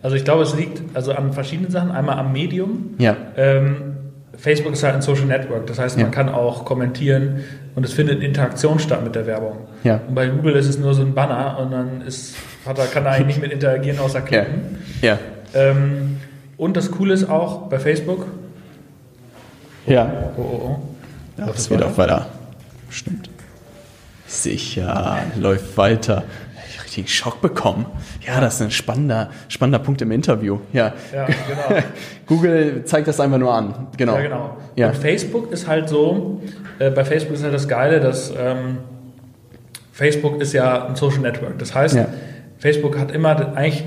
Also 0.00 0.16
ich 0.16 0.24
glaube, 0.24 0.42
es 0.42 0.56
liegt 0.56 0.80
also 0.94 1.12
an 1.12 1.34
verschiedenen 1.34 1.70
Sachen. 1.70 1.90
Einmal 1.90 2.16
am 2.18 2.32
Medium. 2.32 2.94
Ja. 2.96 3.14
Ähm, 3.36 3.76
Facebook 4.34 4.72
ist 4.72 4.82
halt 4.82 4.94
ein 4.94 5.02
Social 5.02 5.26
Network. 5.26 5.66
Das 5.66 5.78
heißt, 5.78 5.98
man 5.98 6.06
Ja. 6.06 6.10
kann 6.10 6.30
auch 6.30 6.64
kommentieren 6.64 7.40
und 7.74 7.84
es 7.84 7.92
findet 7.92 8.22
Interaktion 8.22 8.78
statt 8.78 9.04
mit 9.04 9.14
der 9.14 9.26
Werbung. 9.26 9.58
Ja. 9.84 10.00
Und 10.08 10.14
bei 10.14 10.28
Google 10.28 10.54
ist 10.56 10.66
es 10.66 10.78
nur 10.78 10.94
so 10.94 11.02
ein 11.02 11.12
Banner 11.12 11.58
und 11.60 11.72
dann 11.72 12.00
ist, 12.00 12.36
hat 12.64 12.78
er, 12.78 12.86
kann 12.86 13.04
er 13.04 13.12
eigentlich 13.12 13.26
nicht 13.36 13.42
mit 13.42 13.52
interagieren, 13.52 13.98
außer 13.98 14.20
Ja. 14.20 14.24
klicken. 14.24 14.60
Ja. 15.02 15.18
Ähm, 15.54 16.16
und 16.58 16.76
das 16.76 16.90
Coole 16.90 17.14
ist 17.14 17.28
auch 17.30 17.68
bei 17.68 17.78
Facebook. 17.78 18.26
Ja. 19.86 20.10
Oh, 20.36 20.40
oh, 20.42 20.42
oh. 20.42 20.78
Ja, 21.38 21.46
Läuft 21.46 21.58
das 21.58 21.68
geht 21.70 21.78
weiter? 21.80 21.90
auch 21.90 21.96
weiter. 21.98 22.26
Stimmt. 22.90 23.30
Sicher, 24.26 25.18
läuft 25.38 25.76
weiter. 25.78 26.24
Ich 26.70 26.82
richtig 26.84 27.14
Schock 27.14 27.40
bekommen. 27.40 27.86
Ja, 28.26 28.40
das 28.42 28.56
ist 28.56 28.62
ein 28.62 28.70
spannender, 28.70 29.30
spannender 29.48 29.78
Punkt 29.78 30.02
im 30.02 30.10
Interview. 30.10 30.58
Ja. 30.74 30.92
Ja, 31.14 31.24
genau. 31.26 31.82
Google 32.26 32.84
zeigt 32.84 33.08
das 33.08 33.20
einfach 33.20 33.38
nur 33.38 33.54
an. 33.54 33.86
Genau. 33.96 34.16
Ja, 34.16 34.20
genau. 34.22 34.56
Ja. 34.76 34.88
Und 34.88 34.96
Facebook 34.96 35.50
ist 35.50 35.66
halt 35.66 35.88
so, 35.88 36.42
äh, 36.78 36.90
bei 36.90 37.04
Facebook 37.04 37.36
ist 37.36 37.42
halt 37.42 37.54
das 37.54 37.68
Geile, 37.68 38.00
dass 38.00 38.30
ähm, 38.38 38.78
Facebook 39.92 40.40
ist 40.42 40.52
ja 40.52 40.86
ein 40.86 40.96
Social 40.96 41.20
Network. 41.20 41.58
Das 41.58 41.74
heißt, 41.74 41.94
Ja. 41.94 42.06
Facebook 42.58 42.98
hat 42.98 43.12
immer 43.12 43.54
eigentlich 43.56 43.84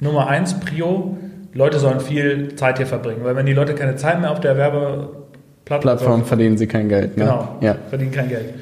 Nummer 0.00 0.28
eins 0.28 0.58
Prio, 0.60 1.16
Leute 1.54 1.78
sollen 1.78 2.00
viel 2.00 2.54
Zeit 2.56 2.78
hier 2.78 2.86
verbringen. 2.86 3.20
Weil 3.22 3.36
wenn 3.36 3.46
die 3.46 3.52
Leute 3.52 3.74
keine 3.74 3.96
Zeit 3.96 4.20
mehr 4.20 4.30
auf 4.30 4.40
der 4.40 4.56
Werbeplattform 4.56 5.80
Plattform 5.80 6.24
verdienen 6.24 6.58
sie 6.58 6.66
kein 6.66 6.88
Geld. 6.88 7.16
Ne? 7.16 7.24
Genau, 7.24 7.56
Ja. 7.60 7.76
verdienen 7.88 8.12
kein 8.12 8.28
Geld. 8.28 8.54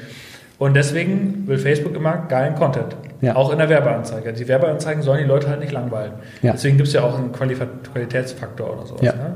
Und 0.59 0.75
deswegen 0.75 1.43
will 1.47 1.57
Facebook 1.57 1.95
immer 1.95 2.25
geilen 2.29 2.55
Content. 2.55 2.95
Ja. 3.21 3.35
Auch 3.35 3.51
in 3.51 3.57
der 3.57 3.67
Werbeanzeige. 3.69 4.31
Die 4.33 4.47
Werbeanzeigen 4.47 5.01
sollen 5.01 5.19
die 5.19 5.27
Leute 5.27 5.49
halt 5.49 5.59
nicht 5.59 5.71
langweilen. 5.71 6.11
Ja. 6.41 6.53
Deswegen 6.53 6.77
gibt 6.77 6.87
es 6.87 6.93
ja 6.93 7.01
auch 7.03 7.17
einen 7.17 7.31
Qualif- 7.33 7.65
Qualitätsfaktor 7.91 8.71
oder 8.77 8.85
sowas. 8.85 9.01
Ja. 9.01 9.13
Ne? 9.13 9.33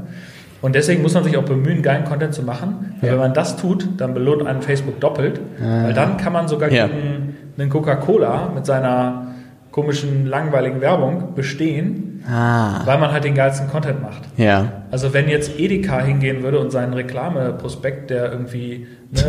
Und 0.61 0.75
deswegen 0.75 1.01
muss 1.01 1.13
man 1.13 1.23
sich 1.23 1.35
auch 1.37 1.43
bemühen, 1.43 1.81
geilen 1.81 2.05
Content 2.05 2.33
zu 2.33 2.43
machen. 2.43 2.93
Weil 3.01 3.07
Ja. 3.09 3.13
Wenn 3.13 3.19
man 3.21 3.33
das 3.33 3.57
tut, 3.57 3.87
dann 3.97 4.13
belohnt 4.13 4.45
einen 4.47 4.61
Facebook 4.61 4.99
doppelt. 4.99 5.39
Weil 5.59 5.93
dann 5.93 6.17
kann 6.17 6.33
man 6.33 6.47
sogar 6.47 6.69
gegen 6.69 7.35
einen 7.57 7.69
Coca-Cola 7.69 8.51
mit 8.55 8.65
seiner 8.65 9.27
komischen, 9.71 10.25
langweiligen 10.25 10.81
Werbung 10.81 11.33
bestehen, 11.35 12.06
Ah. 12.29 12.81
weil 12.85 12.97
man 12.97 13.11
halt 13.11 13.23
den 13.23 13.35
geilsten 13.35 13.69
Content 13.69 14.01
macht. 14.01 14.23
Ja. 14.35 14.83
Also 14.91 15.13
wenn 15.13 15.29
jetzt 15.29 15.57
Edeka 15.59 15.99
hingehen 16.01 16.43
würde 16.43 16.59
und 16.59 16.71
seinen 16.71 16.93
Reklameprospekt, 16.93 18.09
der 18.09 18.31
irgendwie 18.31 18.87
ne, 19.11 19.21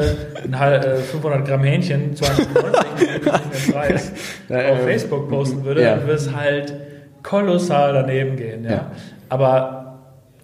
ein 0.45 0.59
halb, 0.59 0.85
äh, 0.85 0.97
500 0.97 1.47
Gramm 1.47 1.63
Hähnchen, 1.63 2.17
290 2.17 2.59
den 3.67 3.73
Preis, 3.73 4.13
Ja, 4.49 4.73
auf 4.73 4.83
Facebook 4.83 5.29
posten 5.29 5.65
würde, 5.65 5.83
ja. 5.83 5.91
dann 5.95 6.01
würde 6.03 6.15
es 6.15 6.35
halt 6.35 6.75
kolossal 7.23 7.93
daneben 7.93 8.37
gehen. 8.37 8.65
Ja? 8.65 8.71
Ja. 8.71 8.91
Aber 9.29 9.99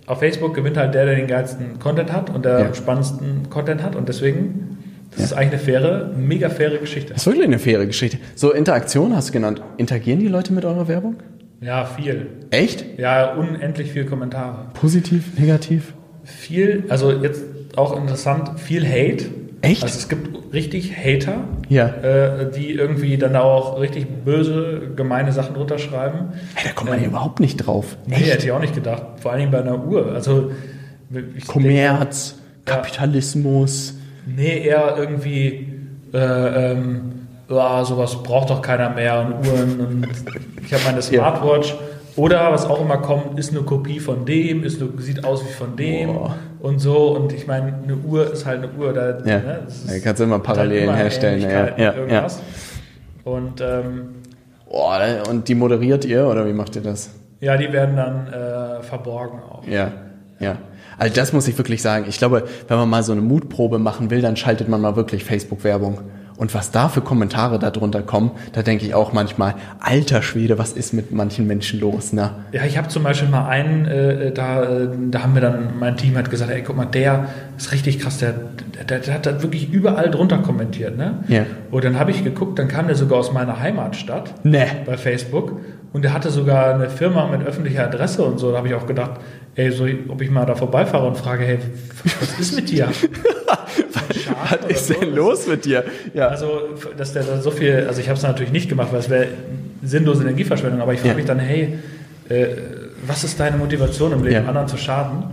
auf 0.06 0.18
Facebook 0.18 0.54
gewinnt 0.54 0.76
halt 0.76 0.94
der, 0.94 1.06
der 1.06 1.16
den 1.16 1.26
geilsten 1.26 1.78
Content 1.78 2.12
hat 2.12 2.30
und 2.30 2.44
der 2.44 2.60
Ja. 2.60 2.74
spannendsten 2.74 3.48
Content 3.50 3.82
hat 3.82 3.96
und 3.96 4.08
deswegen, 4.08 4.78
das 5.12 5.24
ist 5.26 5.32
eigentlich 5.32 5.54
eine 5.54 5.80
faire, 5.80 6.10
mega 6.16 6.50
faire 6.50 6.78
Geschichte. 6.78 7.12
Das 7.14 7.22
ist 7.22 7.26
wirklich 7.26 7.46
eine 7.46 7.58
faire 7.58 7.86
Geschichte. 7.86 8.18
So, 8.34 8.52
Interaktion 8.52 9.14
hast 9.16 9.28
du 9.30 9.32
genannt. 9.32 9.62
Interagieren 9.76 10.20
die 10.20 10.28
Leute 10.28 10.52
mit 10.52 10.64
eurer 10.64 10.86
Werbung? 10.88 11.16
Ja, 11.64 11.84
viel. 11.86 12.26
Echt? 12.50 12.84
Ja, 12.98 13.32
unendlich 13.34 13.90
viel 13.92 14.04
Kommentare. 14.04 14.66
Positiv, 14.74 15.38
negativ? 15.38 15.94
viel, 16.24 16.84
also 16.88 17.10
jetzt 17.12 17.42
auch 17.76 17.96
interessant, 18.00 18.58
viel 18.60 18.86
Hate, 18.86 19.26
Echt? 19.60 19.82
Also 19.82 19.96
es 19.98 20.08
gibt 20.10 20.52
richtig 20.52 20.94
Hater, 20.96 21.44
Ja. 21.70 21.86
äh, 21.88 22.50
die 22.50 22.70
irgendwie 22.72 23.16
dann 23.16 23.34
auch 23.36 23.80
richtig 23.80 24.06
böse, 24.24 24.92
gemeine 24.94 25.32
Sachen 25.32 25.54
drunter 25.54 25.78
schreiben. 25.78 26.32
Hey, 26.54 26.66
da 26.68 26.72
kommt 26.74 26.90
man 26.90 27.00
ja 27.00 27.06
überhaupt 27.08 27.40
nicht 27.40 27.56
drauf. 27.58 27.96
Nee, 28.06 28.16
hätte 28.16 28.44
ich 28.44 28.52
auch 28.52 28.60
nicht 28.60 28.74
gedacht. 28.74 29.02
Vor 29.20 29.30
allen 29.32 29.40
Dingen 29.40 29.52
bei 29.52 29.60
einer 29.60 29.82
Uhr. 29.86 30.12
Also 30.12 30.50
ich 31.36 31.46
Kommerz, 31.46 32.36
Ja. 32.68 32.74
Kapitalismus. 32.74 33.94
Nee, 34.26 34.66
eher 34.66 34.96
irgendwie, 34.98 35.68
äh, 36.12 36.72
ähm, 36.72 37.23
ja, 37.48 37.84
sowas 37.84 38.22
braucht 38.22 38.50
doch 38.50 38.62
keiner 38.62 38.90
mehr 38.90 39.20
und 39.20 39.46
Uhren 39.48 39.80
und 39.80 40.08
ich 40.64 40.72
habe 40.72 40.82
meine 40.86 41.02
Smartwatch. 41.02 41.74
Oder 42.16 42.52
was 42.52 42.64
auch 42.66 42.80
immer 42.80 42.98
kommt, 42.98 43.40
ist 43.40 43.50
eine 43.50 43.62
Kopie 43.62 43.98
von 43.98 44.24
dem, 44.24 44.62
ist 44.62 44.80
eine, 44.80 44.90
sieht 45.02 45.24
aus 45.24 45.44
wie 45.44 45.52
von 45.52 45.74
dem 45.74 46.12
Boah. 46.12 46.36
und 46.60 46.78
so. 46.78 47.08
Und 47.08 47.32
ich 47.32 47.48
meine, 47.48 47.74
eine 47.82 47.96
Uhr 47.96 48.32
ist 48.32 48.46
halt 48.46 48.62
eine 48.62 48.70
Uhr. 48.78 48.92
Da, 48.92 49.18
Ja. 49.28 49.38
ne, 49.40 49.66
Da 49.88 49.98
kannst 49.98 50.20
du 50.20 50.24
immer 50.24 50.38
Parallelen 50.38 50.84
immer 50.84 50.94
herstellen. 50.96 51.42
Ja, 51.42 51.76
ja, 51.76 51.94
ja. 52.06 52.26
Und 53.24 53.60
ähm, 53.60 54.08
Oh, 54.68 54.90
und 55.30 55.48
die 55.48 55.54
moderiert 55.54 56.04
ihr 56.04 56.26
oder 56.28 56.46
wie 56.46 56.52
macht 56.52 56.74
ihr 56.76 56.82
das? 56.82 57.10
ja, 57.40 57.56
die 57.56 57.72
werden 57.72 57.96
dann 57.96 58.26
äh, 58.32 58.82
verborgen 58.82 59.40
auch. 59.50 59.66
Ja, 59.66 59.90
ja. 60.40 60.56
Also 60.98 61.14
das 61.14 61.32
muss 61.32 61.46
ich 61.48 61.58
wirklich 61.58 61.82
sagen. 61.82 62.06
Ich 62.08 62.18
glaube, 62.18 62.44
wenn 62.68 62.76
man 62.78 62.88
mal 62.88 63.02
so 63.02 63.12
eine 63.12 63.20
Mutprobe 63.20 63.78
machen 63.78 64.10
will, 64.10 64.22
dann 64.22 64.36
schaltet 64.36 64.68
man 64.68 64.80
mal 64.80 64.94
wirklich 64.96 65.24
Facebook-Werbung. 65.24 65.98
Und 66.36 66.52
was 66.52 66.72
da 66.72 66.88
für 66.88 67.00
Kommentare 67.00 67.58
darunter 67.60 68.02
kommen, 68.02 68.32
da 68.52 68.62
denke 68.62 68.84
ich 68.84 68.94
auch 68.94 69.12
manchmal, 69.12 69.54
alter 69.78 70.20
Schwede, 70.20 70.58
was 70.58 70.72
ist 70.72 70.92
mit 70.92 71.12
manchen 71.12 71.46
Menschen 71.46 71.78
los, 71.78 72.12
ne? 72.12 72.30
Ja, 72.50 72.64
ich 72.64 72.76
habe 72.76 72.88
zum 72.88 73.04
Beispiel 73.04 73.28
mal 73.28 73.46
einen, 73.48 73.86
äh, 73.86 74.32
da, 74.32 74.64
äh, 74.64 74.88
da 75.10 75.22
haben 75.22 75.34
wir 75.34 75.40
dann, 75.42 75.78
mein 75.78 75.96
Team 75.96 76.16
hat 76.16 76.30
gesagt, 76.30 76.50
ey, 76.50 76.62
guck 76.62 76.76
mal, 76.76 76.86
der 76.86 77.26
ist 77.56 77.70
richtig 77.70 78.00
krass, 78.00 78.18
der, 78.18 78.34
der, 78.88 78.98
der 78.98 79.14
hat 79.14 79.26
da 79.26 79.42
wirklich 79.42 79.72
überall 79.72 80.10
drunter 80.10 80.38
kommentiert, 80.38 80.96
ne? 80.96 81.22
Ja. 81.28 81.46
Und 81.70 81.84
dann 81.84 81.98
habe 82.00 82.10
ich 82.10 82.24
geguckt, 82.24 82.58
dann 82.58 82.66
kam 82.66 82.86
der 82.88 82.96
sogar 82.96 83.18
aus 83.18 83.32
meiner 83.32 83.60
Heimatstadt 83.60 84.44
Ne. 84.44 84.66
bei 84.86 84.96
Facebook 84.96 85.60
und 85.92 86.02
der 86.02 86.12
hatte 86.12 86.30
sogar 86.30 86.74
eine 86.74 86.90
Firma 86.90 87.28
mit 87.28 87.46
öffentlicher 87.46 87.84
Adresse 87.84 88.24
und 88.24 88.38
so. 88.40 88.50
Da 88.50 88.58
habe 88.58 88.66
ich 88.66 88.74
auch 88.74 88.86
gedacht, 88.86 89.20
ey, 89.54 89.70
so, 89.70 89.86
ob 90.08 90.20
ich 90.20 90.30
mal 90.30 90.44
da 90.46 90.56
vorbeifahre 90.56 91.06
und 91.06 91.16
frage, 91.16 91.44
hey, 91.44 91.58
was 92.20 92.40
ist 92.40 92.56
mit 92.56 92.68
dir? 92.70 92.88
Was 94.50 94.70
ist 94.70 95.00
denn 95.00 95.14
los 95.14 95.46
mit 95.46 95.64
dir? 95.64 95.84
Ja. 96.12 96.28
Also, 96.28 96.60
dass 96.96 97.12
der 97.12 97.22
da 97.24 97.40
so 97.40 97.50
viel, 97.50 97.84
also 97.88 98.00
ich 98.00 98.08
habe 98.08 98.16
es 98.16 98.22
natürlich 98.22 98.52
nicht 98.52 98.68
gemacht, 98.68 98.88
weil 98.92 99.00
es 99.00 99.10
wäre 99.10 99.28
sinnlose 99.82 100.22
Energieverschwendung, 100.22 100.80
aber 100.80 100.92
ich 100.92 101.00
frage 101.00 101.10
Ja. 101.12 101.16
mich 101.16 101.24
dann, 101.26 101.38
hey, 101.38 101.78
äh, 102.28 102.46
was 103.06 103.24
ist 103.24 103.38
deine 103.40 103.56
Motivation 103.56 104.12
im 104.12 104.22
Leben, 104.24 104.34
Ja. 104.42 104.48
anderen 104.48 104.68
zu 104.68 104.76
schaden? 104.76 105.24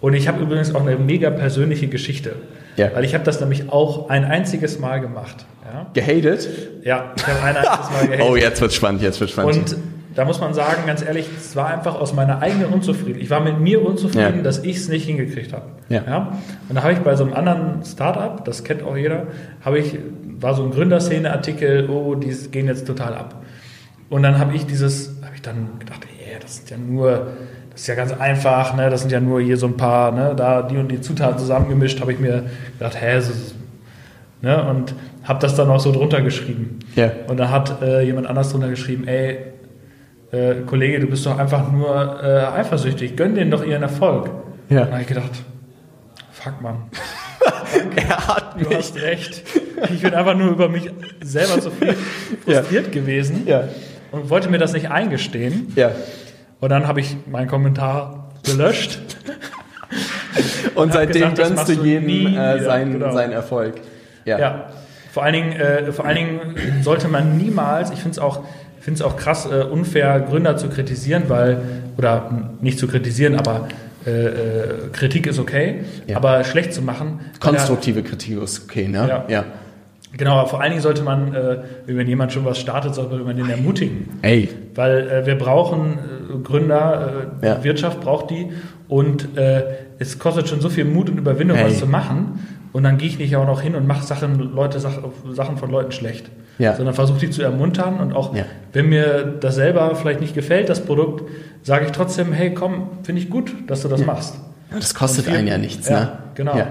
Und 0.00 0.14
ich 0.14 0.28
habe 0.28 0.42
übrigens 0.42 0.74
auch 0.74 0.82
eine 0.82 0.96
mega 0.96 1.30
persönliche 1.30 1.86
Geschichte, 1.88 2.34
Ja. 2.76 2.90
weil 2.94 3.04
ich 3.04 3.14
habe 3.14 3.24
das 3.24 3.40
nämlich 3.40 3.70
auch 3.70 4.08
ein 4.10 4.24
einziges 4.24 4.78
Mal 4.78 5.00
gemacht. 5.00 5.46
Ja, 5.64 5.86
Gehatet? 5.94 6.48
ja 6.84 7.12
ich 7.16 7.26
habe 7.26 7.42
ein 7.42 7.56
einziges 7.56 7.90
Mal 7.90 8.06
gehatet. 8.08 8.26
Oh, 8.28 8.36
jetzt 8.36 8.60
wird's 8.60 8.74
spannend, 8.74 9.00
jetzt 9.02 9.18
wird's 9.20 9.32
spannend. 9.32 9.56
Und 9.72 9.76
da 10.14 10.24
muss 10.24 10.40
man 10.40 10.54
sagen, 10.54 10.82
ganz 10.86 11.02
ehrlich, 11.02 11.28
es 11.36 11.56
war 11.56 11.68
einfach 11.68 12.00
aus 12.00 12.12
meiner 12.12 12.40
eigenen 12.40 12.66
Unzufriedenheit. 12.66 13.22
Ich 13.22 13.30
war 13.30 13.40
mit 13.40 13.58
mir 13.58 13.84
unzufrieden, 13.84 14.36
Ja. 14.36 14.42
dass 14.42 14.64
ich 14.64 14.76
es 14.76 14.88
nicht 14.88 15.06
hingekriegt 15.06 15.52
habe. 15.52 15.66
Ja. 15.88 16.38
Und 16.68 16.76
da 16.76 16.82
habe 16.82 16.92
ich 16.92 17.00
bei 17.00 17.16
so 17.16 17.24
einem 17.24 17.32
anderen 17.34 17.84
Startup, 17.84 18.44
das 18.44 18.64
kennt 18.64 18.82
auch 18.82 18.96
jeder, 18.96 19.26
habe 19.64 19.78
ich, 19.78 19.98
war 20.40 20.54
so 20.54 20.62
ein 20.64 20.70
Gründerszene-Artikel, 20.70 21.88
oh, 21.90 22.14
die 22.14 22.32
gehen 22.50 22.66
jetzt 22.66 22.86
total 22.86 23.14
ab. 23.14 23.42
Und 24.08 24.22
dann 24.22 24.38
habe 24.38 24.54
ich 24.54 24.66
dieses, 24.66 25.16
habe 25.22 25.34
ich 25.34 25.42
dann 25.42 25.78
gedacht, 25.80 26.00
ey, 26.18 26.36
das 26.40 26.58
ist 26.58 26.70
ja 26.70 26.76
nur, 26.76 27.28
das 27.72 27.80
ist 27.82 27.86
ja 27.88 27.94
ganz 27.96 28.12
einfach, 28.12 28.76
ne? 28.76 28.90
das 28.90 29.00
sind 29.00 29.10
ja 29.10 29.20
nur 29.20 29.40
hier 29.40 29.56
so 29.56 29.66
ein 29.66 29.76
paar, 29.76 30.12
ne? 30.12 30.34
da 30.36 30.62
die 30.62 30.76
und 30.76 30.88
die 30.88 31.00
Zutaten 31.00 31.38
zusammengemischt, 31.38 32.00
habe 32.00 32.12
ich 32.12 32.20
mir 32.20 32.44
gedacht, 32.78 33.00
hä, 33.00 33.18
ist, 33.18 33.54
ne? 34.42 34.62
und 34.68 34.94
habe 35.24 35.40
das 35.40 35.56
dann 35.56 35.70
auch 35.70 35.80
so 35.80 35.90
drunter 35.90 36.20
geschrieben. 36.20 36.78
Ja. 36.94 37.10
Und 37.26 37.38
da 37.38 37.50
hat 37.50 37.82
äh, 37.82 38.02
jemand 38.02 38.26
anders 38.28 38.50
drunter 38.52 38.68
geschrieben, 38.68 39.08
ey, 39.08 39.38
äh, 40.34 40.54
Kollege, 40.66 41.00
du 41.00 41.06
bist 41.06 41.24
doch 41.26 41.38
einfach 41.38 41.70
nur 41.70 42.20
äh, 42.22 42.44
eifersüchtig, 42.58 43.16
gönn 43.16 43.34
denen 43.34 43.50
doch 43.50 43.64
ihren 43.64 43.82
Erfolg. 43.82 44.30
Ja. 44.68 44.80
Und 44.82 44.86
da 44.88 44.92
habe 44.92 45.02
ich 45.02 45.08
gedacht, 45.08 45.30
fuck 46.32 46.60
man, 46.60 46.76
er 47.96 48.26
hat 48.28 48.54
du 48.58 48.74
hast 48.74 48.96
recht. 49.00 49.42
Ich 49.92 50.00
bin 50.02 50.14
einfach 50.14 50.34
nur 50.36 50.50
über 50.50 50.68
mich 50.68 50.90
selber 51.22 51.60
so 51.60 51.70
viel 51.70 51.94
Ja. 52.46 52.60
frustriert 52.60 52.92
gewesen 52.92 53.42
Ja. 53.46 53.64
und 54.12 54.30
wollte 54.30 54.48
mir 54.48 54.58
das 54.58 54.72
nicht 54.72 54.90
eingestehen. 54.90 55.72
Ja. 55.76 55.90
Und 56.60 56.70
dann 56.70 56.86
habe 56.88 57.00
ich 57.00 57.16
meinen 57.30 57.48
Kommentar 57.48 58.30
gelöscht. 58.44 58.98
Und 60.74 60.92
seitdem 60.92 61.34
gesagt, 61.34 61.54
gönnst 61.54 61.68
du 61.68 61.84
jedem 61.84 62.06
nie 62.06 62.34
äh, 62.36 62.60
seinen, 62.64 62.94
Genau. 62.94 63.12
seinen 63.12 63.32
Erfolg. 63.32 63.74
Ja. 64.24 64.38
Ja. 64.38 64.66
Vor 65.12 65.22
allen 65.22 65.34
Dingen, 65.34 65.52
äh, 65.52 65.92
vor 65.92 66.04
allen 66.06 66.16
Dingen 66.16 66.40
sollte 66.82 67.06
man 67.06 67.36
niemals, 67.36 67.90
ich 67.92 67.98
finde 67.98 68.10
es 68.12 68.18
auch, 68.18 68.42
finde 68.84 68.98
es 69.00 69.02
auch 69.02 69.16
krass 69.16 69.46
äh, 69.50 69.64
unfair, 69.64 70.20
Gründer 70.20 70.56
zu 70.56 70.68
kritisieren, 70.68 71.24
weil, 71.28 71.58
oder 71.96 72.30
nicht 72.60 72.78
zu 72.78 72.86
kritisieren, 72.86 73.34
aber 73.36 73.68
äh, 74.06 74.10
äh, 74.10 74.32
Kritik 74.92 75.26
ist 75.26 75.38
okay, 75.38 75.80
Ja. 76.06 76.16
aber 76.18 76.44
schlecht 76.44 76.72
zu 76.74 76.82
machen. 76.82 77.18
weil 77.20 77.26
er- 77.32 77.40
Konstruktive 77.40 78.02
Kritik 78.02 78.40
ist 78.42 78.64
okay, 78.64 78.86
ne? 78.88 79.06
Ja. 79.08 79.24
ja. 79.28 79.44
Genau, 80.16 80.34
aber 80.38 80.48
vor 80.48 80.60
allen 80.60 80.70
Dingen 80.70 80.82
sollte 80.82 81.02
man, 81.02 81.34
äh, 81.34 81.56
wenn 81.86 82.06
jemand 82.06 82.32
schon 82.32 82.44
was 82.44 82.58
startet, 82.60 82.94
sollte 82.94 83.16
man 83.16 83.36
den 83.36 83.50
ermutigen. 83.50 84.10
Ey. 84.22 84.48
Weil 84.76 85.08
äh, 85.08 85.26
wir 85.26 85.36
brauchen 85.36 85.98
äh, 85.98 86.38
Gründer, 86.44 87.30
äh, 87.42 87.46
Ja. 87.46 87.64
Wirtschaft 87.64 88.00
braucht 88.00 88.30
die 88.30 88.50
und 88.88 89.28
es 89.98 90.18
kostet 90.18 90.48
schon 90.48 90.60
so 90.60 90.68
viel 90.68 90.84
Mut 90.84 91.08
und 91.10 91.18
Überwindung, 91.18 91.56
Hey. 91.56 91.66
was 91.70 91.78
zu 91.80 91.86
machen. 91.86 92.46
Und 92.72 92.82
dann 92.84 92.98
gehe 92.98 93.08
ich 93.08 93.18
nicht 93.18 93.34
auch 93.36 93.46
noch 93.46 93.60
hin 93.62 93.74
und 93.76 93.86
mache 93.86 94.04
Sachen, 94.04 94.38
Leute, 94.54 94.78
Sach, 94.78 94.98
Sachen 95.32 95.56
von 95.56 95.70
Leuten 95.70 95.90
schlecht. 95.92 96.26
Ja. 96.58 96.76
Sondern 96.76 96.94
versuche 96.94 97.18
die 97.18 97.30
zu 97.30 97.42
ermuntern 97.42 97.98
und 97.98 98.12
auch, 98.14 98.34
Ja. 98.34 98.44
wenn 98.72 98.88
mir 98.88 99.24
das 99.40 99.56
selber 99.56 99.94
vielleicht 99.96 100.20
nicht 100.20 100.34
gefällt, 100.34 100.68
das 100.68 100.84
Produkt, 100.84 101.28
sage 101.62 101.86
ich 101.86 101.92
trotzdem, 101.92 102.32
hey, 102.32 102.54
komm, 102.54 102.88
finde 103.02 103.20
ich 103.22 103.28
gut, 103.30 103.52
dass 103.66 103.82
du 103.82 103.88
das 103.88 104.04
machst. 104.06 104.34
Ja, 104.70 104.76
Das 104.78 104.94
kostet 104.94 105.24
viel- 105.26 105.34
einen 105.34 105.48
ja 105.48 105.58
nichts, 105.58 105.88
Ja, 105.88 106.00
ne? 106.00 106.12
genau. 106.36 106.56
Ja. 106.56 106.70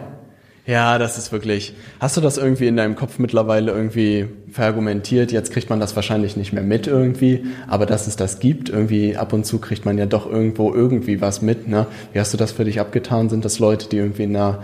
ja, 0.65 0.97
das 0.97 1.17
ist 1.17 1.31
wirklich. 1.33 1.73
Hast 1.99 2.15
du 2.15 2.21
das 2.21 2.37
irgendwie 2.37 2.67
in 2.67 2.77
deinem 2.77 2.95
Kopf 2.95 3.19
mittlerweile 3.19 3.71
irgendwie 3.73 4.27
verargumentiert? 4.51 5.31
Jetzt 5.33 5.51
kriegt 5.51 5.69
man 5.69 5.79
das 5.81 5.95
wahrscheinlich 5.97 6.37
nicht 6.37 6.53
mehr 6.53 6.63
mit 6.63 6.87
irgendwie, 6.87 7.43
aber 7.67 7.85
dass 7.85 8.07
es 8.07 8.15
das 8.15 8.39
gibt, 8.39 8.69
irgendwie 8.69 9.17
ab 9.17 9.33
und 9.33 9.45
zu 9.45 9.59
kriegt 9.59 9.83
man 9.85 9.97
ja 9.97 10.05
doch 10.05 10.29
irgendwo 10.31 10.73
irgendwie 10.73 11.19
was 11.19 11.41
mit, 11.41 11.67
ne? 11.67 11.87
Wie 12.13 12.19
hast 12.19 12.33
du 12.33 12.37
das 12.37 12.53
für 12.53 12.63
dich 12.63 12.79
abgetan? 12.79 13.27
Sind 13.29 13.43
das 13.43 13.59
Leute, 13.59 13.89
die 13.89 13.97
irgendwie 13.97 14.23
in 14.23 14.35
einer, 14.35 14.63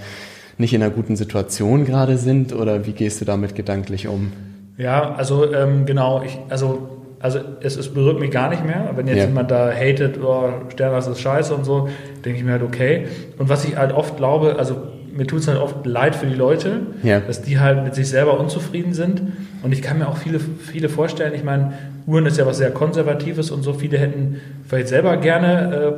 nicht 0.58 0.74
in 0.74 0.82
einer 0.82 0.92
guten 0.94 1.16
Situation 1.18 1.86
gerade 1.86 2.18
sind 2.18 2.54
oder 2.54 2.86
wie 2.86 2.94
gehst 2.94 3.20
du 3.20 3.26
damit 3.26 3.56
gedanklich 3.56 4.08
um? 4.08 4.32
Ja, 4.80 5.14
also 5.16 5.54
ähm, 5.54 5.86
genau, 5.86 6.22
ich, 6.26 6.40
also, 6.50 6.88
also 7.20 7.40
es, 7.62 7.76
es 7.76 7.94
berührt 7.94 8.20
mich 8.20 8.32
gar 8.32 8.50
nicht 8.50 8.66
mehr. 8.66 8.92
Wenn 8.96 9.08
jetzt 9.08 9.18
Ja. 9.18 9.26
jemand 9.26 9.52
da 9.52 9.70
hatet, 9.72 10.18
oh, 10.24 10.50
Sternwas 10.70 11.06
ist 11.08 11.20
scheiße 11.20 11.54
und 11.54 11.66
so, 11.66 11.90
denke 12.26 12.40
ich 12.40 12.46
mir 12.46 12.54
halt, 12.54 12.64
okay. 12.64 13.06
Und 13.38 13.50
was 13.50 13.66
ich 13.66 13.76
halt 13.78 13.92
oft 13.94 14.16
glaube, 14.18 14.56
also 14.58 14.78
mir 15.14 15.28
tut 15.28 15.40
es 15.40 15.48
halt 15.50 15.60
oft 15.60 15.86
leid 15.86 16.16
für 16.16 16.28
die 16.28 16.36
Leute, 16.36 16.80
Ja. 17.04 17.20
dass 17.20 17.42
die 17.42 17.60
halt 17.60 17.84
mit 17.84 17.94
sich 17.94 18.08
selber 18.08 18.40
unzufrieden 18.40 18.94
sind. 18.94 19.22
Und 19.64 19.74
ich 19.74 19.82
kann 19.82 20.00
mir 20.00 20.08
auch 20.08 20.16
viele, 20.16 20.40
viele 20.40 20.88
vorstellen, 20.88 21.34
ich 21.36 21.44
meine, 21.44 21.74
Uhren 22.08 22.26
ist 22.26 22.38
ja 22.38 22.46
was 22.46 22.58
sehr 22.58 22.72
Konservatives 22.72 23.52
und 23.52 23.64
so, 23.64 23.74
viele 23.74 23.98
hätten 23.98 24.38
vielleicht 24.66 24.88
selber 24.88 25.18
gerne 25.18 25.76
äh, 25.76 25.92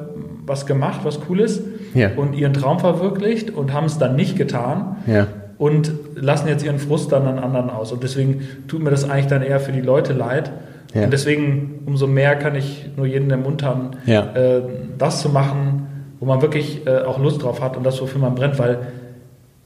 was 0.48 0.66
gemacht, 0.66 1.02
was 1.04 1.20
Cooles 1.22 1.62
Ja. 1.94 2.10
und 2.16 2.34
ihren 2.34 2.54
Traum 2.54 2.80
verwirklicht 2.80 3.52
und 3.52 3.74
haben 3.74 3.86
es 3.86 4.00
dann 4.00 4.16
nicht 4.16 4.38
getan 4.38 4.96
Ja. 5.06 5.28
Und 5.62 5.92
lassen 6.16 6.48
jetzt 6.48 6.66
ihren 6.66 6.80
Frust 6.80 7.12
dann 7.12 7.28
an 7.28 7.38
anderen 7.38 7.70
aus. 7.70 7.92
Und 7.92 8.02
deswegen 8.02 8.42
tut 8.68 8.82
mir 8.82 8.90
das 8.90 9.08
eigentlich 9.08 9.28
dann 9.28 9.44
eher 9.44 9.60
für 9.60 9.72
die 9.72 9.82
Leute 9.82 10.12
leid. 10.12 10.52
Ja. 10.96 11.04
Und 11.04 11.14
deswegen 11.14 11.84
umso 11.86 12.08
mehr 12.08 12.36
kann 12.36 12.56
ich 12.56 12.90
nur 12.98 13.06
jeden 13.06 13.30
ermuntern, 13.30 13.96
Ja. 14.08 14.34
äh, 14.34 14.64
das 14.98 15.22
zu 15.22 15.30
machen, 15.30 15.86
wo 16.20 16.26
man 16.26 16.42
wirklich 16.42 16.88
äh, 16.88 17.02
auch 17.02 17.20
Lust 17.20 17.44
drauf 17.44 17.62
hat 17.62 17.78
und 17.78 17.84
das, 17.86 18.02
wofür 18.02 18.20
man 18.20 18.34
brennt, 18.34 18.58
weil 18.58 18.80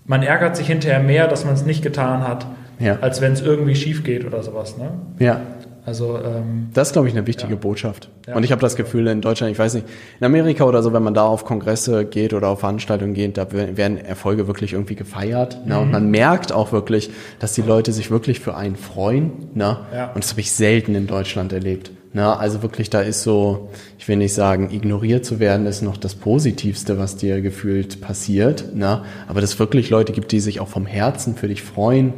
man 0.05 0.21
ärgert 0.21 0.57
sich 0.57 0.67
hinterher 0.67 0.99
mehr, 0.99 1.29
dass 1.29 1.45
man 1.45 1.53
es 1.53 1.65
nicht 1.65 1.81
getan 1.81 2.27
hat, 2.27 2.45
Ja. 2.77 2.97
als 2.99 3.21
wenn 3.21 3.31
es 3.31 3.41
irgendwie 3.41 3.75
schief 3.75 4.03
geht 4.03 4.25
oder 4.25 4.43
sowas. 4.43 4.77
Ne? 4.77 4.89
Ja. 5.19 5.39
Also 5.85 6.17
ähm, 6.17 6.69
Das 6.73 6.89
ist, 6.89 6.93
glaube 6.93 7.07
ich, 7.07 7.13
eine 7.15 7.27
wichtige 7.27 7.53
Ja. 7.53 7.59
Botschaft. 7.59 8.09
Ja. 8.27 8.35
Und 8.35 8.43
ich 8.43 8.51
habe 8.51 8.61
das 8.61 8.75
Gefühl, 8.75 9.07
in 9.07 9.21
Deutschland, 9.21 9.51
ich 9.51 9.59
weiß 9.59 9.75
nicht, 9.75 9.85
in 10.19 10.25
Amerika 10.25 10.63
oder 10.63 10.81
so, 10.81 10.93
wenn 10.93 11.03
man 11.03 11.13
da 11.13 11.25
auf 11.25 11.45
Kongresse 11.45 12.05
geht 12.05 12.33
oder 12.33 12.47
auf 12.49 12.61
Veranstaltungen 12.61 13.13
geht, 13.13 13.37
da 13.37 13.51
werden 13.51 13.97
Erfolge 13.97 14.47
wirklich 14.47 14.73
irgendwie 14.73 14.95
gefeiert. 14.95 15.65
Ne? 15.65 15.75
Mhm. 15.75 15.81
Und 15.81 15.91
man 15.91 16.09
merkt 16.09 16.51
auch 16.51 16.71
wirklich, 16.71 17.11
dass 17.39 17.53
die 17.53 17.61
Leute 17.61 17.91
sich 17.91 18.09
wirklich 18.09 18.39
für 18.39 18.55
einen 18.55 18.75
freuen. 18.75 19.49
Ne? 19.53 19.77
Ja. 19.93 20.11
Und 20.13 20.23
das 20.23 20.31
habe 20.31 20.41
ich 20.41 20.51
selten 20.51 20.95
in 20.95 21.05
Deutschland 21.05 21.53
erlebt. 21.53 21.91
Ne? 22.13 22.35
Also 22.35 22.63
wirklich, 22.63 22.89
da 22.89 23.01
ist 23.01 23.21
so, 23.23 23.69
ich 23.99 24.07
will 24.07 24.15
nicht 24.15 24.33
sagen, 24.33 24.71
ignoriert 24.71 25.25
zu 25.25 25.39
werden, 25.39 25.67
ist 25.67 25.81
noch 25.81 25.97
das 25.97 26.15
Positivste, 26.15 26.97
was 26.97 27.17
dir 27.17 27.41
gefühlt 27.41 28.01
passiert. 28.01 28.73
Ne? 28.73 29.03
Aber 29.27 29.41
dass 29.41 29.53
es 29.53 29.59
wirklich 29.59 29.89
Leute 29.89 30.13
gibt, 30.13 30.31
die 30.31 30.39
sich 30.39 30.59
auch 30.61 30.67
vom 30.69 30.85
Herzen 30.85 31.35
für 31.35 31.47
dich 31.47 31.61
freuen 31.61 32.13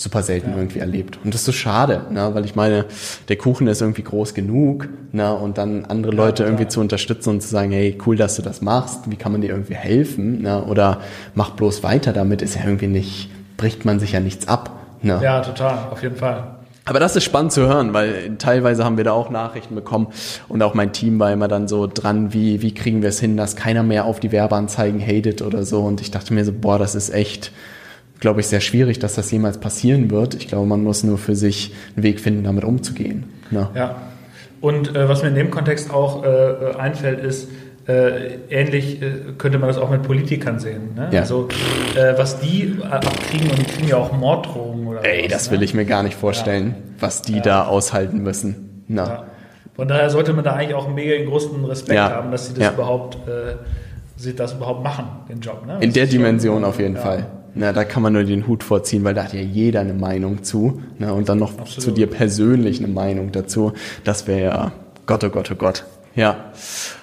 super 0.00 0.22
selten 0.22 0.52
irgendwie 0.56 0.78
erlebt. 0.78 1.18
Und 1.22 1.34
das 1.34 1.42
ist 1.42 1.46
so 1.46 1.52
schade, 1.52 2.06
ne? 2.10 2.30
weil 2.32 2.46
ich 2.46 2.54
meine, 2.54 2.86
der 3.28 3.36
Kuchen 3.36 3.66
ist 3.66 3.82
irgendwie 3.82 4.02
groß 4.02 4.32
genug 4.32 4.88
ne? 5.12 5.34
und 5.34 5.58
dann 5.58 5.84
andere 5.84 6.12
Leute 6.12 6.42
irgendwie 6.42 6.68
zu 6.68 6.80
unterstützen 6.80 7.28
und 7.28 7.42
zu 7.42 7.48
sagen, 7.48 7.70
hey, 7.70 7.98
cool, 8.06 8.16
dass 8.16 8.36
du 8.36 8.42
das 8.42 8.62
machst, 8.62 9.10
wie 9.10 9.16
kann 9.16 9.32
man 9.32 9.42
dir 9.42 9.50
irgendwie 9.50 9.74
helfen 9.74 10.40
ne? 10.40 10.64
oder 10.64 11.00
mach 11.34 11.50
bloß 11.50 11.82
weiter 11.82 12.14
damit, 12.14 12.40
ist 12.40 12.54
ja 12.54 12.64
irgendwie 12.64 12.86
nicht 12.86 13.30
bricht 13.58 13.84
man 13.84 14.00
sich 14.00 14.12
ja 14.12 14.20
nichts 14.20 14.48
ab. 14.48 14.70
Ne? 15.02 15.20
Ja, 15.22 15.40
total, 15.40 15.90
auf 15.90 16.02
jeden 16.02 16.16
Fall. 16.16 16.44
Aber 16.86 16.98
das 16.98 17.14
ist 17.14 17.24
spannend 17.24 17.52
zu 17.52 17.66
hören, 17.66 17.92
weil 17.92 18.36
teilweise 18.38 18.84
haben 18.86 18.96
wir 18.96 19.04
da 19.04 19.12
auch 19.12 19.28
Nachrichten 19.28 19.74
bekommen 19.74 20.06
und 20.48 20.62
auch 20.62 20.72
mein 20.72 20.94
Team 20.94 21.18
war 21.18 21.30
immer 21.30 21.46
dann 21.46 21.68
so 21.68 21.86
dran, 21.86 22.32
wie, 22.32 22.62
wie 22.62 22.72
kriegen 22.72 23.02
wir 23.02 23.10
es 23.10 23.20
hin, 23.20 23.36
dass 23.36 23.54
keiner 23.54 23.82
mehr 23.82 24.06
auf 24.06 24.18
die 24.18 24.32
Werbeanzeigen 24.32 24.98
hatet 24.98 25.42
oder 25.42 25.64
so. 25.64 25.82
Und 25.82 26.00
ich 26.00 26.10
dachte 26.10 26.32
mir 26.32 26.42
so, 26.42 26.54
boah, 26.54 26.78
das 26.78 26.94
ist 26.94 27.10
echt, 27.10 27.52
glaube 28.20 28.40
ich, 28.40 28.46
sehr 28.46 28.60
schwierig, 28.60 28.98
dass 28.98 29.14
das 29.14 29.30
jemals 29.30 29.58
passieren 29.58 30.10
wird. 30.10 30.34
Ich 30.34 30.46
glaube, 30.48 30.66
man 30.66 30.82
muss 30.84 31.02
nur 31.02 31.18
für 31.18 31.34
sich 31.34 31.72
einen 31.96 32.02
Weg 32.04 32.20
finden, 32.20 32.44
damit 32.44 32.64
umzugehen. 32.64 33.24
Ne? 33.50 33.68
Ja. 33.74 33.96
Und 34.60 34.94
äh, 34.94 35.08
was 35.08 35.22
mir 35.22 35.28
in 35.28 35.34
dem 35.34 35.50
Kontext 35.50 35.90
auch 35.90 36.22
äh, 36.24 36.76
einfällt, 36.78 37.20
ist, 37.24 37.48
äh, 37.88 38.34
ähnlich 38.50 39.00
äh, 39.00 39.10
könnte 39.38 39.58
man 39.58 39.68
das 39.68 39.78
auch 39.78 39.88
mit 39.90 40.02
Politikern 40.02 40.60
sehen. 40.60 40.94
Ne? 40.94 41.08
Ja. 41.12 41.20
Also 41.20 41.48
äh, 41.96 42.16
was 42.18 42.38
die 42.40 42.76
abkriegen 42.88 43.50
und 43.50 43.58
die 43.58 43.64
kriegen 43.64 43.88
ja 43.88 43.96
auch 43.96 44.12
Morddrohungen 44.12 44.86
oder 44.86 45.04
Ey, 45.04 45.24
was, 45.24 45.32
das 45.32 45.46
ne? 45.50 45.56
will 45.56 45.62
ich 45.62 45.72
mir 45.72 45.86
gar 45.86 46.02
nicht 46.02 46.14
vorstellen, 46.14 46.74
was 46.98 47.22
die 47.22 47.36
Ja. 47.36 47.40
da 47.40 47.64
aushalten 47.66 48.22
müssen. 48.22 48.84
Na. 48.86 49.04
Ja. 49.06 49.24
Von 49.74 49.88
daher 49.88 50.10
sollte 50.10 50.34
man 50.34 50.44
da 50.44 50.52
eigentlich 50.52 50.74
auch 50.74 50.84
einen 50.86 50.94
mega 50.94 51.24
großen 51.24 51.64
Respekt 51.64 51.94
Ja. 51.96 52.10
haben, 52.10 52.30
dass 52.30 52.48
sie 52.48 52.54
das 52.54 52.64
Ja. 52.64 52.72
überhaupt, 52.74 53.14
äh, 53.26 53.54
sie 54.16 54.36
das 54.36 54.52
überhaupt 54.52 54.84
machen, 54.84 55.06
den 55.30 55.40
Job. 55.40 55.64
Ne? 55.66 55.78
In 55.80 55.94
der 55.94 56.04
Dimension 56.06 56.64
auf 56.64 56.78
jeden 56.78 56.96
ja. 56.96 57.00
Fall. 57.00 57.26
Na, 57.54 57.72
da 57.72 57.84
kann 57.84 58.02
man 58.02 58.12
nur 58.12 58.24
den 58.24 58.46
Hut 58.46 58.62
vorziehen, 58.62 59.04
weil 59.04 59.14
da 59.14 59.24
hat 59.24 59.34
ja 59.34 59.40
jeder 59.40 59.80
eine 59.80 59.94
Meinung 59.94 60.42
zu. 60.42 60.82
Ne? 60.98 61.12
Und 61.12 61.28
dann 61.28 61.38
noch 61.38 61.58
Absolut. 61.58 61.82
zu 61.82 61.90
dir 61.90 62.06
persönlich 62.06 62.78
eine 62.78 62.92
Meinung 62.92 63.32
dazu. 63.32 63.72
Das 64.04 64.26
wäre 64.26 64.42
ja 64.42 64.72
Gott, 65.06 65.24
oh 65.24 65.30
Gott, 65.30 65.50
oh 65.50 65.56
Gott. 65.56 65.84
Ja. 66.14 66.52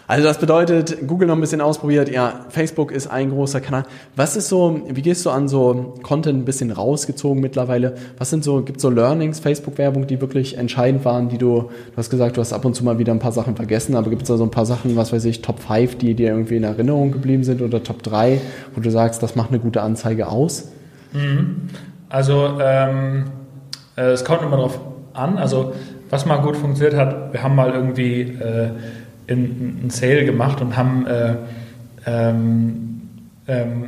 Also 0.10 0.24
das 0.24 0.39
bedeutet, 0.39 1.05
Google 1.05 1.28
noch 1.28 1.36
ein 1.36 1.41
bisschen 1.41 1.60
ausprobiert. 1.60 2.10
Ja, 2.10 2.45
Facebook 2.47 2.93
ist 2.93 3.08
ein 3.08 3.30
großer 3.30 3.60
Kanal. 3.60 3.84
Was 4.16 4.38
ist 4.38 4.47
so, 4.47 4.80
wie 4.88 5.01
gehst 5.01 5.26
du 5.26 5.32
an 5.32 5.49
so 5.49 5.95
Content 6.01 6.39
ein 6.39 6.45
bisschen 6.45 6.72
rausgezogen 6.72 7.41
mittlerweile? 7.41 7.95
Was 8.18 8.30
sind 8.30 8.41
so, 8.41 8.62
gibt 8.62 8.80
so 8.80 8.89
Learnings, 8.89 9.41
Facebook-Werbung, 9.41 10.08
die 10.08 10.22
wirklich 10.22 10.58
entscheidend 10.58 11.03
waren, 11.03 11.28
die 11.28 11.38
du, 11.38 11.64
du 11.64 11.97
hast 11.97 12.10
gesagt, 12.10 12.38
du 12.38 12.41
hast 12.41 12.53
ab 12.53 12.64
und 12.64 12.74
zu 12.74 12.86
mal 12.86 12.99
wieder 12.99 13.12
ein 13.12 13.20
paar 13.20 13.34
Sachen 13.34 13.58
vergessen, 13.58 13.95
aber 13.95 14.10
gibt 14.10 14.22
es 14.22 14.30
da 14.30 14.38
so 14.38 14.45
ein 14.45 14.51
paar 14.51 14.66
Sachen, 14.66 14.95
was 14.95 15.12
weiß 15.12 15.26
ich, 15.26 15.41
Top 15.41 15.60
5, 15.60 15.97
die 15.97 16.14
dir 16.14 16.30
irgendwie 16.30 16.55
in 16.55 16.64
Erinnerung 16.64 17.12
geblieben 17.12 17.43
sind 17.43 17.62
oder 17.62 17.84
Top 17.84 18.01
3, 18.01 18.39
wo 18.76 18.80
du 18.82 18.89
sagst, 18.89 19.22
das 19.22 19.36
macht 19.36 19.49
eine 19.49 19.60
gute 19.60 19.82
Anzeige 19.82 20.30
aus? 20.30 20.72
Also 22.08 22.60
ähm, 22.62 23.26
äh, 23.97 24.12
es 24.12 24.24
kommt 24.24 24.41
immer 24.41 24.55
drauf 24.55 24.80
an. 25.14 25.38
Also 25.38 25.74
was 26.10 26.26
mal 26.26 26.38
gut 26.38 26.55
funktioniert 26.55 26.95
hat, 26.95 27.34
wir 27.34 27.43
haben 27.43 27.55
mal 27.55 27.72
irgendwie 27.72 28.22
äh, 28.22 28.70
einen 29.30 29.90
Sale 29.90 30.26
gemacht 30.26 30.62
und 30.62 30.78
haben 30.78 31.06
äh, 31.06 31.36
ähm, 32.06 33.02
ähm, 33.48 33.84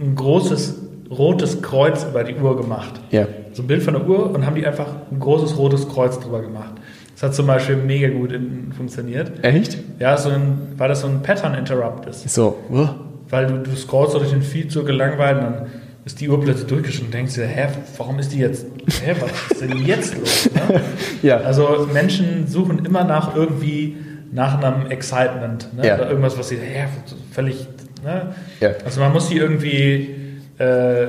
ein 0.00 0.14
großes 0.14 0.82
rotes 1.10 1.62
Kreuz 1.62 2.04
über 2.04 2.24
die 2.24 2.34
Uhr 2.34 2.56
gemacht. 2.56 3.00
Ja. 3.10 3.26
So 3.52 3.62
ein 3.62 3.66
Bild 3.66 3.82
von 3.82 3.94
der 3.94 4.06
Uhr 4.06 4.30
und 4.34 4.44
haben 4.44 4.54
die 4.54 4.66
einfach 4.66 4.88
ein 5.10 5.20
großes 5.20 5.56
rotes 5.56 5.88
Kreuz 5.88 6.18
drüber 6.18 6.42
gemacht. 6.42 6.74
Das 7.14 7.22
hat 7.22 7.34
zum 7.34 7.46
Beispiel 7.46 7.76
mega 7.76 8.08
gut 8.08 8.32
in, 8.32 8.72
funktioniert. 8.76 9.42
Echt? 9.42 9.78
Ja, 9.98 10.16
so 10.18 10.28
ein, 10.28 10.74
weil 10.76 10.88
das 10.88 11.00
so 11.00 11.06
ein 11.06 11.22
Pattern 11.22 11.54
Interrupt 11.54 12.06
ist. 12.06 12.28
So, 12.28 12.58
uh, 12.70 12.88
Weil 13.30 13.46
du, 13.46 13.58
du 13.60 13.74
scrollst 13.74 14.14
durch 14.14 14.30
den 14.30 14.42
Feed 14.42 14.70
so 14.70 14.84
gelangweilt 14.84 15.38
und 15.38 15.44
dann 15.44 15.66
ist 16.04 16.20
die 16.20 16.28
Uhr 16.28 16.40
plötzlich 16.40 16.66
durchgeschnitten 16.66 17.06
und 17.06 17.14
denkst 17.14 17.34
dir, 17.34 17.46
hä, 17.46 17.68
warum 17.96 18.18
ist 18.18 18.32
die 18.32 18.38
jetzt, 18.38 18.66
hä, 19.02 19.14
was 19.18 19.30
ist 19.50 19.62
denn 19.62 19.78
jetzt 19.84 20.16
los? 20.16 20.50
Ne? 20.54 20.80
ja. 21.22 21.38
Also 21.38 21.88
Menschen 21.92 22.46
suchen 22.46 22.84
immer 22.84 23.04
nach 23.04 23.34
irgendwie, 23.34 23.96
nach 24.32 24.62
einem 24.62 24.86
Excitement. 24.90 25.68
Ne? 25.76 25.86
Ja. 25.86 25.94
Oder 25.96 26.08
irgendwas, 26.08 26.38
was 26.38 26.48
sie, 26.48 26.56
hä, 26.56 26.84
völlig, 27.32 27.66
ne? 28.04 28.34
Ja. 28.60 28.70
Also 28.84 29.00
man 29.00 29.12
muss 29.12 29.28
die 29.28 29.36
irgendwie, 29.38 30.14
äh, 30.58 31.06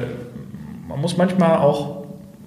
man 0.88 1.02
muss 1.02 1.18
manchmal 1.18 1.58
auch, 1.58 2.06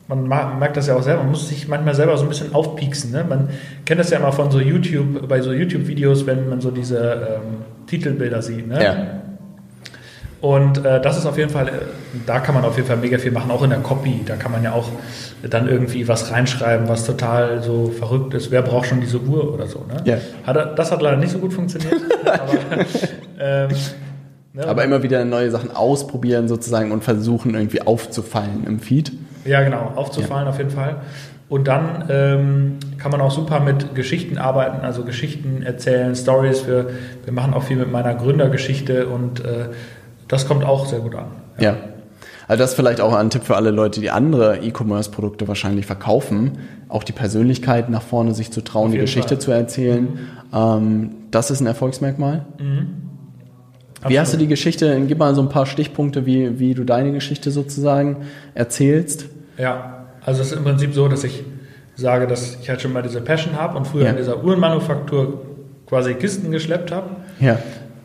man 0.08 0.26
ma- 0.26 0.54
merkt 0.58 0.76
das 0.76 0.86
ja 0.86 0.96
auch 0.96 1.02
selber, 1.02 1.22
man 1.22 1.30
muss 1.32 1.48
sich 1.48 1.68
manchmal 1.68 1.94
selber 1.94 2.16
so 2.16 2.24
ein 2.24 2.28
bisschen 2.28 2.54
aufpieksen. 2.54 3.12
Ne? 3.12 3.24
Man 3.28 3.48
kennt 3.84 4.00
das 4.00 4.10
ja 4.10 4.18
immer 4.18 4.32
von 4.32 4.50
so 4.50 4.58
YouTube, 4.60 5.28
bei 5.28 5.40
so 5.40 5.52
YouTube-Videos, 5.52 6.26
wenn 6.26 6.48
man 6.48 6.60
so 6.60 6.70
diese 6.70 6.98
ähm, 6.98 7.86
Titelbilder 7.86 8.42
sieht. 8.42 8.66
Ne? 8.66 8.82
Ja. 8.82 8.96
Und 10.40 10.84
äh, 10.86 11.02
das 11.02 11.18
ist 11.18 11.26
auf 11.26 11.36
jeden 11.36 11.50
Fall, 11.50 11.68
äh, 11.68 11.72
da 12.26 12.40
kann 12.40 12.54
man 12.54 12.64
auf 12.64 12.76
jeden 12.76 12.88
Fall 12.88 12.96
mega 12.96 13.18
viel 13.18 13.30
machen, 13.30 13.50
auch 13.50 13.62
in 13.62 13.70
der 13.70 13.80
Copy. 13.80 14.22
Da 14.24 14.36
kann 14.36 14.50
man 14.52 14.62
ja 14.62 14.72
auch 14.72 14.88
dann 15.42 15.68
irgendwie 15.68 16.08
was 16.08 16.30
reinschreiben, 16.32 16.88
was 16.88 17.04
total 17.04 17.62
so 17.62 17.90
verrückt 17.90 18.32
ist. 18.34 18.50
Wer 18.50 18.62
braucht 18.62 18.88
schon 18.88 19.00
diese 19.02 19.20
Uhr 19.20 19.52
oder 19.52 19.66
so? 19.66 19.84
Ne? 19.86 20.00
Ja. 20.04 20.16
Hat, 20.46 20.56
er- 20.56 20.74
das 20.74 20.90
hat 20.92 21.02
leider 21.02 21.18
nicht 21.18 21.30
so 21.32 21.38
gut 21.38 21.52
funktioniert. 21.52 21.92
aber, 22.24 22.84
ähm, 23.38 23.68
ne? 24.54 24.66
Aber 24.66 24.82
immer 24.84 25.02
wieder 25.02 25.24
neue 25.26 25.50
Sachen 25.50 25.74
ausprobieren 25.76 26.48
sozusagen 26.48 26.90
und 26.90 27.04
versuchen 27.04 27.54
irgendwie 27.54 27.82
aufzufallen 27.82 28.64
im 28.66 28.80
Feed. 28.80 29.12
Ja, 29.44 29.62
genau, 29.62 29.92
aufzufallen 29.94 30.48
auf 30.48 30.56
jeden 30.58 30.70
Fall. 30.70 30.96
Und 31.50 31.66
dann 31.68 32.04
ähm, 32.08 32.78
kann 32.98 33.10
man 33.10 33.20
auch 33.20 33.32
super 33.32 33.60
mit 33.60 33.94
Geschichten 33.94 34.38
arbeiten, 34.38 34.84
also 34.84 35.02
Geschichten 35.04 35.62
erzählen, 35.62 36.14
Stories. 36.14 36.66
Wir, 36.66 36.90
wir 37.24 37.32
machen 37.32 37.52
auch 37.54 37.64
viel 37.64 37.76
mit 37.76 37.90
meiner 37.90 38.14
Gründergeschichte 38.14 39.08
und 39.08 39.44
äh, 39.44 39.66
das 40.30 40.46
kommt 40.48 40.64
auch 40.64 40.86
sehr 40.86 41.00
gut 41.00 41.14
an. 41.14 41.26
Ja. 41.58 41.76
Also 42.48 42.62
das 42.62 42.70
ist 42.70 42.76
vielleicht 42.76 43.00
auch 43.00 43.14
ein 43.14 43.30
Tipp 43.30 43.44
für 43.44 43.54
alle 43.56 43.70
Leute, 43.70 44.00
die 44.00 44.10
andere 44.10 44.58
E-Commerce-Produkte 44.58 45.46
wahrscheinlich 45.46 45.86
verkaufen, 45.86 46.58
auch 46.88 47.04
die 47.04 47.12
Persönlichkeit 47.12 47.88
nach 47.90 48.02
vorne 48.02 48.34
sich 48.34 48.50
zu 48.50 48.60
trauen, 48.62 48.90
die 48.90 48.98
Geschichte 48.98 49.36
Fall. 49.36 49.38
zu 49.38 49.50
erzählen. 49.52 50.18
Ähm, 50.52 51.10
das 51.30 51.50
ist 51.52 51.60
ein 51.60 51.66
Erfolgsmerkmal. 51.66 52.46
Wie 54.08 54.18
hast 54.18 54.32
du 54.32 54.36
die 54.38 54.46
Geschichte, 54.48 54.98
gib 55.06 55.18
mal 55.18 55.34
so 55.34 55.42
ein 55.42 55.48
paar 55.48 55.66
Stichpunkte, 55.66 56.24
wie, 56.26 56.58
wie 56.58 56.74
du 56.74 56.84
deine 56.84 57.12
Geschichte 57.12 57.50
sozusagen 57.50 58.16
erzählst. 58.54 59.26
Ja, 59.58 60.06
also 60.24 60.40
es 60.40 60.50
ist 60.52 60.56
im 60.58 60.64
Prinzip 60.64 60.94
so, 60.94 61.06
dass 61.06 61.22
ich 61.22 61.44
sage, 61.96 62.26
dass 62.26 62.56
ich 62.60 62.68
halt 62.70 62.80
schon 62.80 62.92
mal 62.92 63.02
diese 63.02 63.20
Passion 63.20 63.56
habe 63.60 63.76
und 63.76 63.86
früher 63.86 64.04
Ja. 64.04 64.10
in 64.10 64.16
dieser 64.16 64.42
Uhrenmanufaktur 64.42 65.40
quasi 65.86 66.14
Kisten 66.14 66.50
geschleppt 66.50 66.90
habe 66.92 67.10
Ja. 67.40 67.58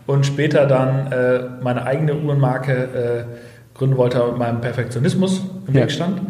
Und 0.08 0.26
später 0.26 0.66
dann 0.66 1.12
äh, 1.12 1.40
meine 1.62 1.86
eigene 1.86 2.16
Uhrenmarke 2.16 2.74
äh, 2.74 3.78
gründen 3.78 3.98
wollte, 3.98 4.24
mit 4.28 4.38
meinem 4.38 4.62
Perfektionismus 4.62 5.42
im 5.68 5.74
Ja. 5.76 5.82
Weg 5.84 5.92
stand. 5.92 6.22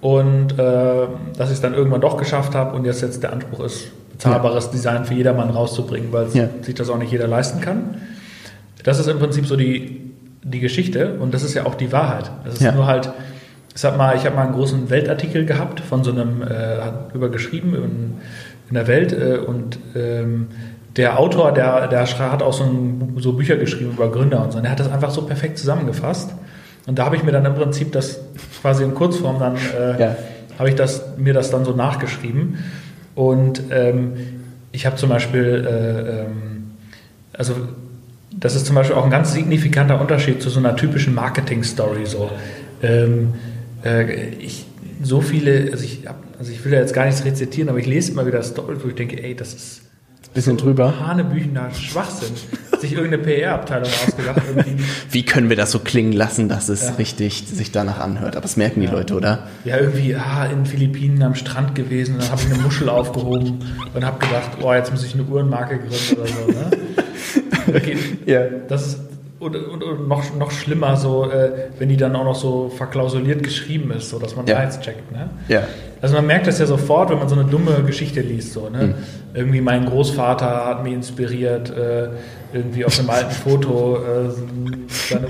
Und 0.00 0.58
äh, 0.58 1.06
dass 1.36 1.48
ich 1.50 1.54
es 1.56 1.60
dann 1.60 1.74
irgendwann 1.74 2.00
doch 2.00 2.16
geschafft 2.16 2.54
habe 2.54 2.74
und 2.76 2.84
jetzt, 2.86 3.02
jetzt 3.02 3.22
der 3.22 3.32
Anspruch 3.32 3.60
ist, 3.64 3.88
bezahlbares 4.12 4.70
Design 4.70 5.04
für 5.04 5.14
jedermann 5.14 5.50
rauszubringen, 5.50 6.12
weil 6.12 6.26
Ja. 6.32 6.48
sich 6.62 6.74
das 6.74 6.88
auch 6.90 6.98
nicht 6.98 7.12
jeder 7.12 7.26
leisten 7.28 7.60
kann. 7.60 7.96
Das 8.82 8.98
ist 8.98 9.08
im 9.08 9.18
Prinzip 9.18 9.46
so 9.46 9.56
die, 9.56 10.12
die 10.42 10.60
Geschichte 10.60 11.14
und 11.20 11.34
das 11.34 11.42
ist 11.42 11.52
ja 11.54 11.66
auch 11.66 11.74
die 11.74 11.92
Wahrheit. 11.92 12.30
Es 12.46 12.54
ist 12.54 12.62
Ja. 12.62 12.72
nur 12.72 12.86
halt, 12.86 13.10
ich 13.74 13.80
sag 13.80 13.96
mal, 13.98 14.16
ich 14.16 14.24
habe 14.24 14.36
mal 14.36 14.44
einen 14.46 14.54
großen 14.54 14.88
Weltartikel 14.90 15.44
gehabt 15.44 15.80
von 15.80 16.02
so 16.02 16.10
einem, 16.12 16.42
äh, 16.42 16.46
hat 16.82 17.14
über 17.14 17.28
geschrieben 17.28 17.74
in, 17.74 18.14
in 18.70 18.74
der 18.74 18.86
Welt 18.86 19.12
äh, 19.12 19.36
und 19.36 19.78
ähm, 19.94 20.48
der 21.00 21.18
Autor, 21.18 21.52
der, 21.52 21.88
der 21.88 22.06
hat 22.06 22.42
auch 22.42 22.52
so, 22.52 22.64
ein, 22.64 23.14
so 23.18 23.32
Bücher 23.32 23.56
geschrieben 23.56 23.92
über 23.92 24.10
Gründer 24.12 24.44
und 24.44 24.52
so. 24.52 24.58
Und 24.58 24.64
der 24.64 24.72
hat 24.72 24.80
das 24.80 24.92
einfach 24.92 25.10
so 25.10 25.22
perfekt 25.22 25.56
zusammengefasst. 25.56 26.30
Und 26.86 26.98
da 26.98 27.06
habe 27.06 27.16
ich 27.16 27.22
mir 27.22 27.32
dann 27.32 27.46
im 27.46 27.54
Prinzip 27.54 27.90
das 27.92 28.20
quasi 28.60 28.84
in 28.84 28.94
Kurzform 28.94 29.38
dann, 29.38 29.56
äh, 29.56 29.98
Ja. 29.98 30.16
habe 30.58 30.68
ich 30.68 30.74
das, 30.74 31.16
mir 31.16 31.32
das 31.32 31.50
dann 31.50 31.64
so 31.64 31.72
nachgeschrieben. 31.72 32.58
Und 33.14 33.62
ähm, 33.70 34.12
ich 34.72 34.84
habe 34.84 34.96
zum 34.96 35.08
Beispiel, 35.08 35.66
äh, 35.66 36.20
ähm, 36.20 36.72
also 37.32 37.54
das 38.38 38.54
ist 38.54 38.66
zum 38.66 38.74
Beispiel 38.76 38.94
auch 38.94 39.04
ein 39.04 39.10
ganz 39.10 39.32
signifikanter 39.32 40.00
Unterschied 40.00 40.42
zu 40.42 40.50
so 40.50 40.58
einer 40.58 40.76
typischen 40.76 41.14
Marketing-Story. 41.14 42.04
So. 42.04 42.30
Ähm, 42.82 43.32
äh, 43.84 44.28
ich, 44.34 44.66
so 45.02 45.22
viele, 45.22 45.70
also 45.72 45.82
ich, 45.82 46.02
also 46.38 46.52
ich 46.52 46.62
will 46.62 46.72
da 46.72 46.78
jetzt 46.78 46.92
gar 46.92 47.06
nichts 47.06 47.24
rezitieren, 47.24 47.70
aber 47.70 47.78
ich 47.78 47.86
lese 47.86 48.12
immer 48.12 48.26
wieder 48.26 48.42
Stories, 48.42 48.80
wo 48.84 48.88
ich 48.88 48.94
denke, 48.94 49.22
ey, 49.22 49.34
das 49.34 49.54
ist 49.54 49.79
Bisschen 50.34 50.56
drüber. 50.56 51.00
Hanebüchener 51.06 51.72
Schwachsinn. 51.74 52.30
Hat 52.70 52.80
sich 52.82 52.92
irgendeine 52.92 53.22
PR-Abteilung 53.22 53.88
ausgedacht. 53.88 54.40
Irgendwie. 54.48 54.84
Wie 55.10 55.24
können 55.24 55.48
wir 55.48 55.56
das 55.56 55.72
so 55.72 55.80
klingen 55.80 56.12
lassen, 56.12 56.48
dass 56.48 56.68
es 56.68 56.82
Ja. 56.84 56.90
richtig 56.94 57.44
sich 57.48 57.72
danach 57.72 57.98
anhört? 57.98 58.36
Aber 58.36 58.42
das 58.42 58.56
merken 58.56 58.80
die 58.80 58.86
Ja. 58.86 58.94
Okay. 58.94 59.12
oder? 59.12 59.48
Ja, 59.64 59.78
irgendwie 59.78 60.14
ah, 60.14 60.46
in 60.46 60.58
den 60.58 60.66
Philippinen 60.66 61.20
am 61.24 61.34
Strand 61.34 61.74
gewesen, 61.74 62.16
dann 62.20 62.30
habe 62.30 62.40
ich 62.42 62.52
eine 62.54 62.62
Muschel 62.62 62.88
aufgehoben 62.88 63.58
und 63.92 64.04
habe 64.04 64.18
gedacht, 64.24 64.50
oh, 64.62 64.72
jetzt 64.72 64.92
muss 64.92 65.04
ich 65.04 65.14
eine 65.14 65.24
Uhrenmarke 65.24 65.78
gründen 65.78 66.14
oder 66.20 66.26
so. 66.26 66.46
Ne? 66.52 66.70
Okay, 67.76 67.96
Ja. 68.26 68.44
das 68.68 68.86
ist 68.86 68.98
und, 69.40 69.56
und, 69.56 69.82
und 69.82 70.06
noch, 70.06 70.22
noch 70.36 70.50
schlimmer, 70.50 70.96
so, 70.96 71.28
äh, 71.30 71.50
wenn 71.78 71.88
die 71.88 71.96
dann 71.96 72.14
auch 72.14 72.24
noch 72.24 72.34
so 72.36 72.68
verklausuliert 72.68 73.42
geschrieben 73.42 73.90
ist, 73.90 74.10
so 74.10 74.18
dass 74.18 74.36
man 74.36 74.46
Ja. 74.46 74.56
da 74.56 74.64
jetzt 74.64 74.82
checkt. 74.82 75.10
Ne? 75.10 75.30
Ja. 75.48 75.62
Also 76.02 76.14
man 76.14 76.26
merkt 76.26 76.46
das 76.46 76.58
ja 76.58 76.66
sofort, 76.66 77.10
wenn 77.10 77.18
man 77.18 77.28
so 77.28 77.34
eine 77.34 77.44
dumme 77.44 77.82
Geschichte 77.84 78.20
liest. 78.20 78.52
So, 78.52 78.68
ne? 78.68 78.88
Mhm. 78.88 78.94
Irgendwie 79.34 79.60
mein 79.60 79.86
Großvater 79.86 80.66
hat 80.66 80.84
mich 80.84 80.92
inspiriert, 80.92 81.70
äh, 81.70 82.08
irgendwie 82.52 82.84
auf 82.84 82.98
einem 82.98 83.10
alten 83.10 83.30
Foto 83.30 83.96
äh. 83.96 84.30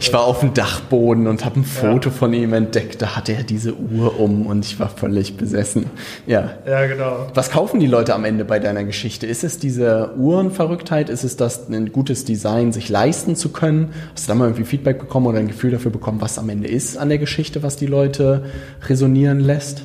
Ich 0.00 0.12
war 0.12 0.24
auf 0.24 0.40
dem 0.40 0.54
Dachboden 0.54 1.26
und 1.26 1.44
habe 1.44 1.60
ein 1.60 1.64
Foto 1.64 2.08
ja. 2.08 2.14
von 2.14 2.32
ihm 2.32 2.52
entdeckt. 2.52 3.02
Da 3.02 3.16
hatte 3.16 3.32
er 3.32 3.42
diese 3.42 3.74
Uhr 3.74 4.18
um 4.18 4.46
und 4.46 4.64
ich 4.64 4.78
war 4.80 4.88
völlig 4.88 5.36
besessen. 5.36 5.86
Ja. 6.26 6.52
Ja, 6.66 6.86
genau. 6.86 7.26
Was 7.34 7.50
kaufen 7.50 7.80
die 7.80 7.86
Leute 7.86 8.14
am 8.14 8.24
Ende 8.24 8.44
bei 8.44 8.58
deiner 8.58 8.84
Geschichte? 8.84 9.26
Ist 9.26 9.44
es 9.44 9.58
diese 9.58 10.14
Uhrenverrücktheit? 10.16 11.08
Ist 11.08 11.24
es 11.24 11.36
das 11.36 11.68
ein 11.68 11.92
gutes 11.92 12.24
Design, 12.24 12.72
sich 12.72 12.88
leisten 12.88 13.36
zu 13.36 13.50
können? 13.50 13.92
Hast 14.12 14.28
du 14.28 14.32
da 14.32 14.34
mal 14.34 14.46
irgendwie 14.46 14.64
Feedback 14.64 14.98
bekommen 14.98 15.26
oder 15.26 15.38
ein 15.38 15.48
Gefühl 15.48 15.70
dafür 15.70 15.90
bekommen, 15.90 16.20
was 16.20 16.38
am 16.38 16.48
Ende 16.48 16.68
ist 16.68 16.96
an 16.96 17.08
der 17.08 17.18
Geschichte, 17.18 17.62
was 17.62 17.76
die 17.76 17.86
Leute 17.86 18.46
resonieren 18.86 19.40
lässt? 19.40 19.84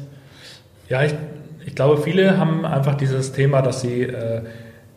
Ja, 0.89 1.03
ich, 1.03 1.13
ich 1.65 1.75
glaube, 1.75 2.01
viele 2.01 2.37
haben 2.37 2.65
einfach 2.65 2.95
dieses 2.95 3.31
Thema, 3.31 3.61
dass 3.61 3.81
sie 3.81 4.03
äh, 4.03 4.41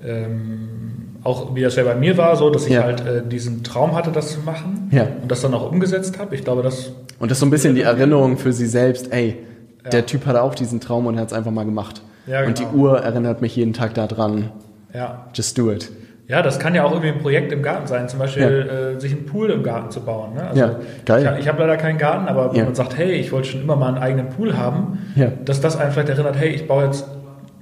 ähm, 0.04 1.05
auch 1.26 1.54
wie 1.54 1.60
das 1.60 1.76
ja 1.76 1.84
bei 1.84 1.94
mir 1.94 2.16
war, 2.16 2.36
so, 2.36 2.50
dass 2.50 2.66
ich 2.66 2.74
ja. 2.74 2.84
halt 2.84 3.00
äh, 3.00 3.22
diesen 3.26 3.64
Traum 3.64 3.94
hatte, 3.94 4.12
das 4.12 4.32
zu 4.32 4.40
machen 4.40 4.88
ja. 4.92 5.06
und 5.20 5.30
das 5.30 5.42
dann 5.42 5.52
auch 5.54 5.70
umgesetzt 5.70 6.18
habe. 6.18 6.34
Ich 6.34 6.44
glaube, 6.44 6.62
das. 6.62 6.92
Und 7.18 7.30
das 7.30 7.36
ist 7.36 7.40
so 7.40 7.46
ein 7.46 7.50
bisschen 7.50 7.74
die 7.74 7.82
Erinnerung 7.82 8.38
für 8.38 8.52
sie 8.52 8.66
selbst, 8.66 9.12
ey, 9.12 9.38
ja. 9.84 9.90
der 9.90 10.06
Typ 10.06 10.26
hatte 10.26 10.42
auch 10.42 10.54
diesen 10.54 10.80
Traum 10.80 11.06
und 11.06 11.18
hat 11.18 11.28
es 11.28 11.32
einfach 11.32 11.50
mal 11.50 11.64
gemacht. 11.64 12.02
Ja, 12.26 12.40
genau. 12.40 12.48
Und 12.48 12.58
die 12.58 12.64
genau. 12.64 12.76
Uhr 12.76 12.98
erinnert 13.00 13.42
mich 13.42 13.56
jeden 13.56 13.72
Tag 13.72 13.94
daran. 13.94 14.50
Ja. 14.94 15.26
Just 15.34 15.58
do 15.58 15.70
it. 15.70 15.90
Ja, 16.28 16.42
das 16.42 16.58
kann 16.58 16.74
ja 16.74 16.84
auch 16.84 16.90
irgendwie 16.90 17.10
ein 17.10 17.18
Projekt 17.18 17.52
im 17.52 17.62
Garten 17.62 17.86
sein, 17.86 18.08
zum 18.08 18.18
Beispiel 18.18 18.66
ja. 18.68 18.90
äh, 18.96 19.00
sich 19.00 19.12
einen 19.12 19.26
Pool 19.26 19.50
im 19.50 19.62
Garten 19.62 19.90
zu 19.90 20.00
bauen. 20.00 20.34
Ne? 20.34 20.48
Also 20.48 20.60
ja, 20.60 20.76
geil. 21.04 21.34
Ich, 21.34 21.42
ich 21.42 21.48
habe 21.48 21.60
leider 21.60 21.76
keinen 21.76 21.98
Garten, 21.98 22.26
aber 22.26 22.50
wenn 22.50 22.58
ja. 22.58 22.64
man 22.64 22.74
sagt, 22.74 22.98
hey, 22.98 23.12
ich 23.12 23.30
wollte 23.30 23.48
schon 23.48 23.62
immer 23.62 23.76
mal 23.76 23.88
einen 23.88 23.98
eigenen 23.98 24.30
Pool 24.30 24.56
haben, 24.56 25.12
ja. 25.14 25.28
dass 25.44 25.60
das 25.60 25.76
einen 25.76 25.92
vielleicht 25.92 26.08
erinnert, 26.08 26.36
hey, 26.36 26.48
ich 26.48 26.66
baue 26.66 26.84
jetzt, 26.84 27.06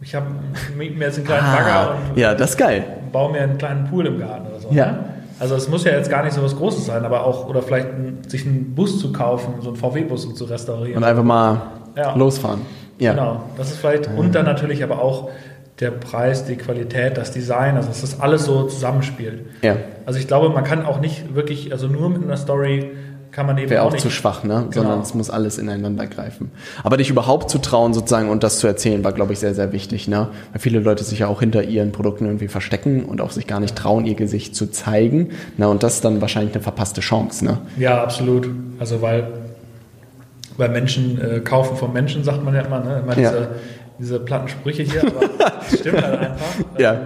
ich 0.01 0.15
habe 0.15 0.27
mir 0.77 0.87
jetzt 0.87 1.19
einen 1.19 1.27
kleinen 1.27 1.45
ah, 1.45 1.57
Bagger 1.57 1.97
und 2.11 2.19
ja, 2.19 2.35
das 2.35 2.51
ist 2.51 2.57
geil. 2.57 2.85
Baue 3.15 3.33
mir 3.33 3.41
einen 3.41 3.57
kleinen 3.57 3.85
Pool 3.87 4.07
im 4.07 4.19
Garten 4.19 4.49
oder 4.49 4.59
so. 4.59 4.69
Ja. 4.71 4.93
Ne? 4.93 4.99
Also 5.39 5.55
es 5.55 5.69
muss 5.69 5.85
ja 5.85 5.93
jetzt 5.93 6.11
gar 6.11 6.25
nicht 6.25 6.35
so 6.35 6.43
was 6.43 6.57
Großes 6.57 6.85
sein, 6.85 7.05
aber 7.05 7.25
auch, 7.25 7.49
oder 7.49 7.63
vielleicht 7.63 7.87
ein, 7.87 8.19
sich 8.27 8.45
einen 8.45 8.75
Bus 8.75 9.01
zu 9.01 9.13
kaufen, 9.13 9.55
so 9.61 9.69
einen 9.69 9.77
VW-Bus 9.77 10.27
und 10.27 10.37
zu 10.37 10.45
restaurieren. 10.45 10.99
Und 10.99 11.05
einfach 11.05 11.23
mal 11.23 11.63
losfahren. 12.17 12.61
Ja. 12.99 13.13
Genau, 13.13 13.43
das 13.57 13.71
ist 13.71 13.79
vielleicht, 13.79 14.09
und 14.17 14.35
dann 14.35 14.45
natürlich 14.45 14.83
aber 14.83 15.01
auch 15.01 15.31
der 15.81 15.91
Preis, 15.91 16.45
die 16.45 16.57
Qualität, 16.57 17.17
das 17.17 17.33
Design, 17.33 17.77
also 17.77 17.89
dass 17.89 18.01
das 18.01 18.21
alles 18.21 18.45
so 18.45 18.65
zusammenspielt. 18.65 19.47
Ja. 19.63 19.77
Also 20.07 20.19
ich 20.19 20.27
glaube, 20.29 20.51
man 20.51 20.65
kann 20.65 20.85
auch 20.85 21.01
nicht 21.01 21.35
wirklich, 21.35 21.73
also 21.73 21.87
nur 21.87 22.11
mit 22.11 22.23
einer 22.23 22.37
Story 22.37 22.91
kann 23.35 23.47
man 23.47 23.59
eben 23.59 23.69
Wäre 23.69 23.83
auch, 23.83 23.93
auch 23.93 23.97
zu 23.97 24.11
schwach, 24.11 24.45
ne? 24.45 24.55
Genau. 24.55 24.71
Sondern 24.71 25.01
es 25.01 25.13
muss 25.13 25.29
alles 25.29 25.59
ineinander 25.59 26.07
greifen. 26.07 26.53
Aber 26.85 26.97
dich 26.97 27.11
überhaupt 27.11 27.51
zu 27.51 27.59
trauen 27.59 27.93
sozusagen 27.93 28.29
und 28.29 28.45
das 28.45 28.61
zu 28.61 28.69
erzählen, 28.69 29.03
war, 29.03 29.13
glaube 29.13 29.33
ich, 29.33 29.41
sehr, 29.41 29.55
sehr 29.55 29.73
wichtig, 29.73 30.07
ne? 30.07 30.29
Weil 30.53 30.61
viele 30.61 30.79
Leute 30.79 31.03
sich 31.03 31.19
ja 31.19 31.27
auch 31.27 31.41
hinter 31.41 31.65
ihren 31.65 31.91
Produkten 31.91 32.27
irgendwie 32.27 32.47
verstecken 32.47 33.05
und 33.05 33.21
auch 33.21 33.33
sich 33.33 33.49
gar 33.49 33.59
nicht 33.59 33.75
trauen, 33.75 34.07
ihr 34.07 34.15
Gesicht 34.15 34.55
zu 34.55 34.71
zeigen. 34.71 35.31
Na, 35.57 35.67
und 35.67 35.83
das 35.83 35.97
ist 35.97 36.05
dann 36.05 36.21
wahrscheinlich 36.21 36.55
eine 36.55 36.63
verpasste 36.63 37.01
Chance, 37.01 37.45
ne? 37.45 37.59
Ja, 37.77 38.05
absolut. 38.05 38.49
Also 38.79 39.03
weil, 39.03 39.27
weil 40.57 40.69
Menschen 40.69 41.21
äh, 41.21 41.41
kaufen 41.41 41.77
von 41.77 41.93
Menschen, 41.93 42.23
sagt 42.23 42.45
man 42.45 42.55
ja 42.55 42.61
immer, 42.61 42.79
ne? 42.81 43.01
Immer 43.03 43.19
ja. 43.19 43.31
diese, 43.31 43.49
diese 43.99 44.21
platten 44.21 44.47
Sprüche 44.47 44.85
hier, 44.85 45.03
aber 45.03 45.29
das 45.39 45.81
stimmt 45.81 46.03
halt 46.03 46.21
einfach. 46.21 46.79
Ja. 46.79 47.01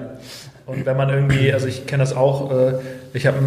Und 0.67 0.85
wenn 0.85 0.97
man 0.99 1.09
irgendwie, 1.09 1.51
also 1.55 1.67
ich 1.67 1.87
kenne 1.87 2.03
das 2.03 2.15
auch, 2.15 2.53
äh, 2.53 2.75
ich 3.13 3.27
habe 3.27 3.39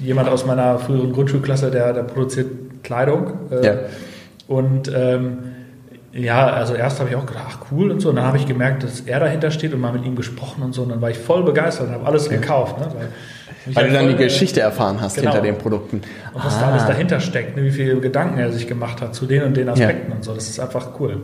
jemand 0.00 0.28
aus 0.28 0.46
meiner 0.46 0.78
früheren 0.78 1.12
Grundschulklasse, 1.12 1.70
der, 1.70 1.92
der 1.92 2.02
produziert 2.02 2.48
Kleidung. 2.82 3.32
Äh, 3.50 3.66
ja. 3.66 3.74
Und 4.48 4.90
ähm, 4.94 5.38
ja, 6.12 6.48
also 6.48 6.74
erst 6.74 7.00
habe 7.00 7.08
ich 7.08 7.16
auch 7.16 7.24
gedacht, 7.24 7.44
ach 7.48 7.58
cool 7.70 7.90
und 7.90 8.00
so. 8.00 8.10
Und 8.10 8.16
dann 8.16 8.26
habe 8.26 8.36
ich 8.36 8.46
gemerkt, 8.46 8.82
dass 8.82 9.00
er 9.00 9.20
dahinter 9.20 9.50
steht 9.50 9.72
und 9.72 9.80
mal 9.80 9.92
mit 9.92 10.04
ihm 10.04 10.14
gesprochen 10.14 10.62
und 10.62 10.74
so. 10.74 10.82
Und 10.82 10.90
dann 10.90 11.00
war 11.00 11.10
ich 11.10 11.18
voll 11.18 11.42
begeistert 11.42 11.88
und 11.88 11.94
habe 11.94 12.06
alles 12.06 12.26
ja. 12.26 12.36
gekauft. 12.36 12.78
Ne? 12.78 12.86
Weil, 13.66 13.74
Weil 13.74 13.86
du 13.86 13.92
dann 13.92 14.04
voll, 14.04 14.12
die 14.12 14.24
Geschichte 14.24 14.60
erfahren 14.60 15.00
hast 15.00 15.16
genau. 15.16 15.30
hinter 15.30 15.42
den 15.42 15.56
Produkten. 15.56 16.02
Und 16.34 16.44
was 16.44 16.56
ah. 16.56 16.60
da 16.60 16.70
alles 16.72 16.86
dahinter 16.86 17.20
steckt, 17.20 17.56
ne? 17.56 17.64
wie 17.64 17.70
viele 17.70 17.98
Gedanken 18.00 18.38
er 18.38 18.52
sich 18.52 18.66
gemacht 18.66 19.00
hat 19.00 19.14
zu 19.14 19.24
den 19.24 19.42
und 19.44 19.56
den 19.56 19.68
Aspekten 19.68 20.10
ja. 20.10 20.16
und 20.16 20.24
so. 20.24 20.34
Das 20.34 20.48
ist 20.48 20.60
einfach 20.60 20.88
cool. 21.00 21.22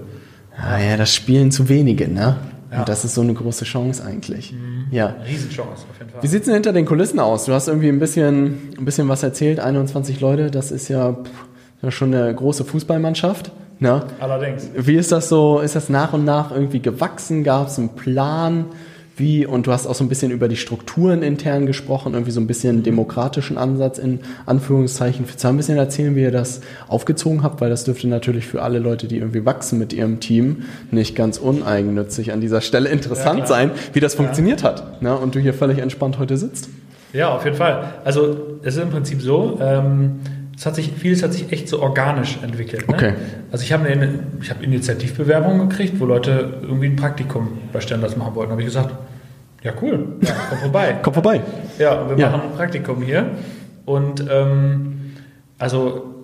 Ah 0.56 0.78
ja, 0.78 0.96
das 0.96 1.14
spielen 1.14 1.50
zu 1.50 1.68
wenige, 1.68 2.08
ne? 2.08 2.36
Ja. 2.70 2.80
Und 2.80 2.88
das 2.88 3.04
ist 3.04 3.14
so 3.14 3.22
eine 3.22 3.34
große 3.34 3.64
Chance 3.64 4.04
eigentlich. 4.04 4.52
Mhm. 4.52 4.86
Ja. 4.90 5.16
Riesenchance 5.26 5.86
auf 5.90 5.98
jeden 5.98 6.10
Fall. 6.10 6.22
Wie 6.22 6.26
sieht 6.26 6.40
es 6.40 6.44
denn 6.46 6.54
hinter 6.54 6.72
den 6.72 6.84
Kulissen 6.84 7.18
aus? 7.18 7.46
Du 7.46 7.52
hast 7.52 7.68
irgendwie 7.68 7.88
ein 7.88 7.98
bisschen, 7.98 8.74
ein 8.78 8.84
bisschen 8.84 9.08
was 9.08 9.22
erzählt, 9.22 9.60
21 9.60 10.20
Leute, 10.20 10.50
das 10.50 10.70
ist 10.70 10.88
ja, 10.88 11.12
pff, 11.12 11.92
schon 11.92 12.14
eine 12.14 12.34
große 12.34 12.64
Fußballmannschaft. 12.64 13.52
Ne? 13.80 14.02
Allerdings. 14.18 14.68
Wie 14.74 14.96
ist 14.96 15.12
das 15.12 15.28
so? 15.28 15.60
Ist 15.60 15.76
das 15.76 15.88
nach 15.88 16.12
und 16.12 16.24
nach 16.24 16.50
irgendwie 16.50 16.80
gewachsen? 16.80 17.44
Gab 17.44 17.68
es 17.68 17.78
einen 17.78 17.90
Plan? 17.90 18.66
Wie, 19.18 19.46
und 19.46 19.66
du 19.66 19.72
hast 19.72 19.86
auch 19.86 19.94
so 19.94 20.04
ein 20.04 20.08
bisschen 20.08 20.30
über 20.30 20.48
die 20.48 20.56
Strukturen 20.56 21.22
intern 21.22 21.66
gesprochen, 21.66 22.14
irgendwie 22.14 22.30
so 22.30 22.40
ein 22.40 22.46
bisschen 22.46 22.82
demokratischen 22.82 23.58
Ansatz 23.58 23.98
in 23.98 24.20
Anführungszeichen. 24.46 25.26
Willst 25.26 25.42
du 25.42 25.48
ein 25.48 25.56
bisschen 25.56 25.78
erzählen, 25.78 26.14
wie 26.16 26.22
ihr 26.22 26.30
das 26.30 26.60
aufgezogen 26.88 27.42
habt? 27.42 27.60
Weil 27.60 27.70
das 27.70 27.84
dürfte 27.84 28.08
natürlich 28.08 28.46
für 28.46 28.62
alle 28.62 28.78
Leute, 28.78 29.08
die 29.08 29.18
irgendwie 29.18 29.44
wachsen 29.44 29.78
mit 29.78 29.92
ihrem 29.92 30.20
Team, 30.20 30.64
nicht 30.90 31.16
ganz 31.16 31.38
uneigennützig 31.38 32.32
an 32.32 32.40
dieser 32.40 32.60
Stelle 32.60 32.88
interessant 32.88 33.40
ja, 33.40 33.46
sein, 33.46 33.70
wie 33.92 34.00
das 34.00 34.14
funktioniert 34.14 34.62
ja. 34.62 34.68
hat. 34.68 35.02
Ne? 35.02 35.16
Und 35.16 35.34
du 35.34 35.40
hier 35.40 35.54
völlig 35.54 35.78
entspannt 35.78 36.18
heute 36.18 36.36
sitzt. 36.36 36.68
Ja, 37.12 37.34
auf 37.34 37.44
jeden 37.44 37.56
Fall. 37.56 37.94
Also 38.04 38.58
es 38.62 38.76
ist 38.76 38.82
im 38.82 38.90
Prinzip 38.90 39.22
so, 39.22 39.58
ähm, 39.62 40.20
es 40.58 40.66
hat 40.66 40.74
sich, 40.74 40.92
vieles 40.92 41.22
hat 41.22 41.32
sich 41.32 41.52
echt 41.52 41.68
so 41.68 41.80
organisch 41.80 42.38
entwickelt. 42.42 42.88
Ne? 42.88 42.94
Okay. 42.94 43.12
Also 43.52 43.62
ich 43.62 43.72
habe 43.72 43.86
eine, 43.86 44.26
ich 44.42 44.50
habe 44.50 44.64
Initiativbewerbungen 44.64 45.68
gekriegt, 45.68 46.00
wo 46.00 46.04
Leute 46.04 46.54
irgendwie 46.62 46.86
ein 46.86 46.96
Praktikum 46.96 47.58
bei 47.72 47.80
Stenders 47.80 48.16
machen 48.16 48.34
wollten. 48.34 48.50
Da 48.50 48.52
habe 48.52 48.62
ich 48.62 48.66
gesagt, 48.66 48.92
ja 49.62 49.72
cool, 49.82 50.16
ja, 50.20 50.34
komm 50.48 50.58
vorbei. 50.58 50.96
komm 51.02 51.14
vorbei. 51.14 51.40
Ja, 51.78 52.08
wir 52.08 52.16
ja. 52.16 52.30
machen 52.30 52.50
ein 52.50 52.56
Praktikum 52.56 53.02
hier. 53.02 53.30
Und 53.84 54.24
ähm, 54.30 55.14
also, 55.58 56.14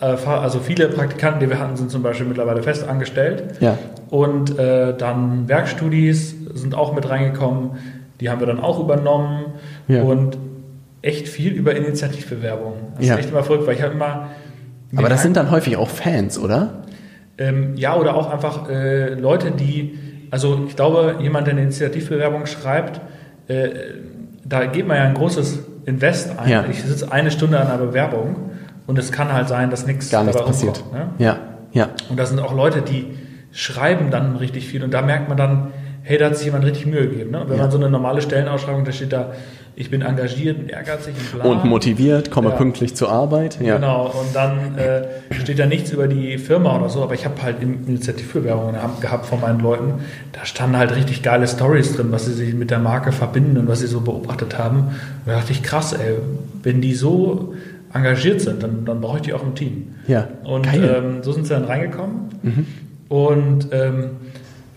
äh, 0.00 0.04
also 0.04 0.60
viele 0.60 0.88
Praktikanten, 0.88 1.40
die 1.40 1.48
wir 1.48 1.58
hatten, 1.58 1.76
sind 1.76 1.90
zum 1.90 2.02
Beispiel 2.02 2.26
mittlerweile 2.26 2.62
fest 2.62 2.86
angestellt. 2.86 3.56
Ja. 3.60 3.78
Und 4.10 4.58
äh, 4.58 4.96
dann 4.96 5.48
Werkstudis 5.48 6.34
sind 6.54 6.74
auch 6.74 6.94
mit 6.94 7.08
reingekommen. 7.08 7.72
Die 8.20 8.30
haben 8.30 8.40
wir 8.40 8.46
dann 8.46 8.60
auch 8.60 8.78
übernommen. 8.80 9.54
Ja. 9.88 10.02
Und 10.02 10.38
echt 11.02 11.28
viel 11.28 11.52
über 11.52 11.74
Initiativbewerbungen. 11.74 12.78
Das 12.96 13.06
ja. 13.06 13.14
ist 13.14 13.20
echt 13.20 13.30
immer 13.30 13.42
verrückt, 13.42 13.66
weil 13.66 13.76
ich 13.76 13.82
habe 13.82 13.94
immer. 13.94 14.28
Aber 14.94 15.08
das 15.08 15.22
sind 15.22 15.36
dann 15.36 15.50
häufig 15.50 15.76
auch 15.76 15.88
Fans, 15.88 16.38
oder? 16.38 16.82
Ähm, 17.38 17.76
ja, 17.76 17.96
oder 17.96 18.16
auch 18.16 18.30
einfach 18.30 18.68
äh, 18.68 19.14
Leute, 19.14 19.50
die, 19.50 19.98
also 20.30 20.64
ich 20.68 20.76
glaube, 20.76 21.16
jemand, 21.20 21.46
der 21.46 21.52
eine 21.52 21.62
Initiativbewerbung 21.62 22.46
schreibt, 22.46 23.00
äh, 23.48 23.68
da 24.44 24.66
geht 24.66 24.86
man 24.86 24.96
ja 24.96 25.04
ein 25.04 25.14
großes 25.14 25.60
Invest 25.86 26.38
ein. 26.38 26.48
Ja. 26.48 26.64
Ich 26.70 26.82
sitze 26.82 27.10
eine 27.12 27.30
Stunde 27.30 27.60
an 27.60 27.68
einer 27.68 27.78
Bewerbung 27.78 28.50
und 28.86 28.98
es 28.98 29.12
kann 29.12 29.32
halt 29.32 29.48
sein, 29.48 29.70
dass 29.70 29.86
nichts 29.86 30.10
Gar 30.10 30.24
nichts 30.24 30.42
passiert. 30.42 30.80
Rumkommt, 30.80 31.18
ne? 31.18 31.24
Ja, 31.24 31.38
ja. 31.72 31.90
Und 32.08 32.18
da 32.18 32.26
sind 32.26 32.40
auch 32.40 32.54
Leute, 32.54 32.82
die 32.82 33.06
schreiben 33.52 34.10
dann 34.10 34.36
richtig 34.36 34.68
viel 34.68 34.82
und 34.84 34.92
da 34.92 35.02
merkt 35.02 35.28
man 35.28 35.36
dann, 35.36 35.72
hey, 36.06 36.18
da 36.18 36.26
hat 36.26 36.36
sich 36.36 36.46
jemand 36.46 36.64
richtig 36.64 36.86
Mühe 36.86 37.08
gegeben. 37.08 37.32
Ne? 37.32 37.40
Und 37.40 37.48
wenn 37.48 37.56
ja. 37.56 37.62
man 37.62 37.70
so 37.72 37.78
eine 37.78 37.90
normale 37.90 38.22
Stellenausschreibung, 38.22 38.84
da 38.84 38.92
steht 38.92 39.12
da, 39.12 39.32
ich 39.74 39.90
bin 39.90 40.02
engagiert 40.02 40.56
und 40.56 40.70
ehrgeizig 40.70 41.14
und 41.18 41.40
bla. 41.40 41.50
Und 41.50 41.64
motiviert, 41.64 42.30
komme 42.30 42.50
ja. 42.50 42.54
pünktlich 42.54 42.94
zur 42.94 43.10
Arbeit. 43.10 43.58
Ja. 43.60 43.74
Genau, 43.74 44.06
und 44.06 44.32
dann 44.32 44.78
äh, 44.78 45.02
steht 45.34 45.58
da 45.58 45.66
nichts 45.66 45.90
über 45.90 46.06
die 46.06 46.38
Firma 46.38 46.78
oder 46.78 46.88
so, 46.88 47.02
aber 47.02 47.14
ich 47.14 47.24
habe 47.24 47.42
halt 47.42 47.60
Initiativbewerbungen 47.60 48.76
gehabt 49.00 49.26
von 49.26 49.40
meinen 49.40 49.58
Leuten. 49.58 49.94
Da 50.32 50.46
standen 50.46 50.76
halt 50.76 50.94
richtig 50.94 51.24
geile 51.24 51.48
Stories 51.48 51.96
drin, 51.96 52.12
was 52.12 52.26
sie 52.26 52.34
sich 52.34 52.54
mit 52.54 52.70
der 52.70 52.78
Marke 52.78 53.10
verbinden 53.10 53.58
und 53.58 53.66
was 53.66 53.80
sie 53.80 53.88
so 53.88 54.00
beobachtet 54.00 54.56
haben. 54.56 54.78
Und 54.78 55.26
da 55.26 55.32
dachte 55.32 55.50
ich, 55.50 55.64
krass, 55.64 55.92
ey, 55.92 56.14
wenn 56.62 56.80
die 56.80 56.94
so 56.94 57.52
engagiert 57.92 58.40
sind, 58.42 58.62
dann, 58.62 58.84
dann 58.84 59.00
brauche 59.00 59.16
ich 59.16 59.22
die 59.22 59.34
auch 59.34 59.42
im 59.42 59.56
Team. 59.56 59.96
Ja. 60.06 60.28
Und 60.44 60.68
ähm, 60.72 61.22
so 61.22 61.32
sind 61.32 61.48
sie 61.48 61.52
dann 61.52 61.64
reingekommen. 61.64 62.28
Mhm. 62.42 62.66
Und 63.08 63.68
ähm, 63.72 64.10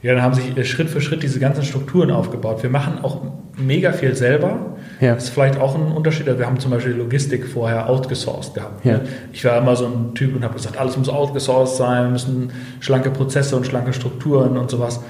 ja, 0.01 0.13
dann 0.13 0.23
haben 0.23 0.33
sich 0.33 0.55
äh, 0.55 0.63
Schritt 0.63 0.89
für 0.89 1.01
Schritt 1.01 1.23
diese 1.23 1.39
ganzen 1.39 1.63
Strukturen 1.63 2.11
aufgebaut. 2.11 2.63
Wir 2.63 2.69
machen 2.69 2.99
auch 3.03 3.21
mega 3.57 3.91
viel 3.91 4.15
selber. 4.15 4.77
Ja. 5.01 5.15
Das 5.15 5.25
ist 5.25 5.29
vielleicht 5.31 5.59
auch 5.59 5.75
ein 5.75 5.91
Unterschied. 5.91 6.25
Wir 6.25 6.45
haben 6.45 6.59
zum 6.59 6.71
Beispiel 6.71 6.93
Logistik 6.93 7.45
vorher 7.45 7.89
outgesourced 7.89 8.53
gehabt. 8.53 8.85
Ja. 8.85 9.01
Ich 9.33 9.43
war 9.43 9.57
immer 9.57 9.75
so 9.75 9.85
ein 9.85 10.13
Typ 10.15 10.35
und 10.35 10.43
habe 10.43 10.53
gesagt, 10.53 10.77
alles 10.77 10.97
muss 10.97 11.09
outgesourced 11.09 11.75
sein, 11.75 12.05
wir 12.05 12.11
müssen 12.11 12.51
schlanke 12.79 13.09
Prozesse 13.09 13.55
und 13.55 13.65
schlanke 13.65 13.91
Strukturen 13.93 14.57
und 14.57 14.71
sowas. 14.71 15.01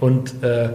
Und 0.00 0.42
äh, 0.42 0.70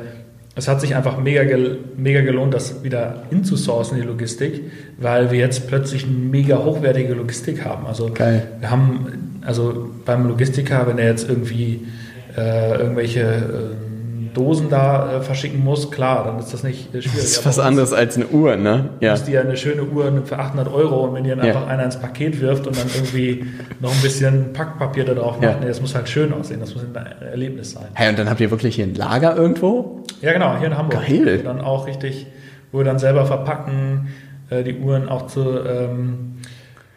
es 0.55 0.67
hat 0.67 0.81
sich 0.81 0.95
einfach 0.95 1.17
mega, 1.17 1.43
gel 1.43 1.79
mega 1.97 2.21
gelohnt, 2.21 2.53
das 2.53 2.83
wieder 2.83 3.23
inzusourcen, 3.31 3.97
die 3.97 4.03
Logistik, 4.03 4.71
weil 4.99 5.31
wir 5.31 5.39
jetzt 5.39 5.67
plötzlich 5.67 6.03
eine 6.05 6.13
mega 6.13 6.63
hochwertige 6.63 7.15
Logistik 7.15 7.65
haben. 7.65 7.87
Also 7.87 8.11
Geil. 8.13 8.47
wir 8.59 8.69
haben, 8.69 9.39
also 9.41 9.89
beim 10.05 10.27
Logistiker, 10.27 10.85
wenn 10.85 10.99
er 10.99 11.07
jetzt 11.07 11.27
irgendwie 11.27 11.87
äh, 12.35 12.77
irgendwelche 12.77 13.21
äh, 13.21 14.33
Dosen 14.33 14.69
da 14.69 15.17
äh, 15.17 15.21
verschicken 15.21 15.63
muss, 15.63 15.91
klar, 15.91 16.23
dann 16.25 16.39
ist 16.39 16.53
das 16.53 16.63
nicht 16.63 16.89
schwierig. 16.89 17.11
Das 17.13 17.23
ist 17.23 17.45
was 17.45 17.59
anderes 17.59 17.93
als 17.93 18.15
eine 18.15 18.27
Uhr, 18.27 18.55
ne? 18.55 18.89
Ja. 18.99 19.09
Du 19.09 19.19
musst 19.19 19.27
dir 19.27 19.41
eine 19.41 19.55
schöne 19.57 19.83
Uhr 19.83 20.11
für 20.25 20.39
800 20.39 20.73
Euro 20.73 21.05
und 21.05 21.13
wenn 21.13 21.23
dir 21.23 21.35
dann 21.35 21.45
ja. 21.45 21.53
einfach 21.53 21.67
einer 21.67 21.83
ins 21.83 21.99
Paket 21.99 22.41
wirft 22.41 22.65
und 22.65 22.75
dann 22.75 22.87
irgendwie 22.95 23.45
noch 23.79 23.93
ein 23.93 24.01
bisschen 24.01 24.53
Packpapier 24.53 25.05
da 25.05 25.13
drauf 25.13 25.39
macht, 25.39 25.43
ja. 25.43 25.59
nee, 25.59 25.67
das 25.67 25.81
muss 25.81 25.93
halt 25.93 26.09
schön 26.09 26.33
aussehen, 26.33 26.59
das 26.59 26.73
muss 26.73 26.83
ein 26.83 26.95
Erlebnis 27.21 27.71
sein. 27.71 27.85
Hey, 27.93 28.09
und 28.09 28.17
dann 28.17 28.29
habt 28.29 28.39
ihr 28.39 28.49
wirklich 28.49 28.75
hier 28.75 28.85
ein 28.85 28.95
Lager 28.95 29.35
irgendwo? 29.35 30.03
Ja, 30.21 30.33
genau, 30.33 30.57
hier 30.57 30.67
in 30.67 30.77
Hamburg. 30.77 31.05
Geil. 31.07 31.41
Dann 31.43 31.61
auch 31.61 31.85
richtig 31.85 32.25
wo 32.73 32.79
wir 32.79 32.85
dann 32.85 32.99
selber 32.99 33.25
verpacken, 33.25 34.09
äh, 34.49 34.63
die 34.63 34.77
Uhren 34.79 35.07
auch 35.07 35.27
zu 35.27 35.59
ähm, 35.65 36.39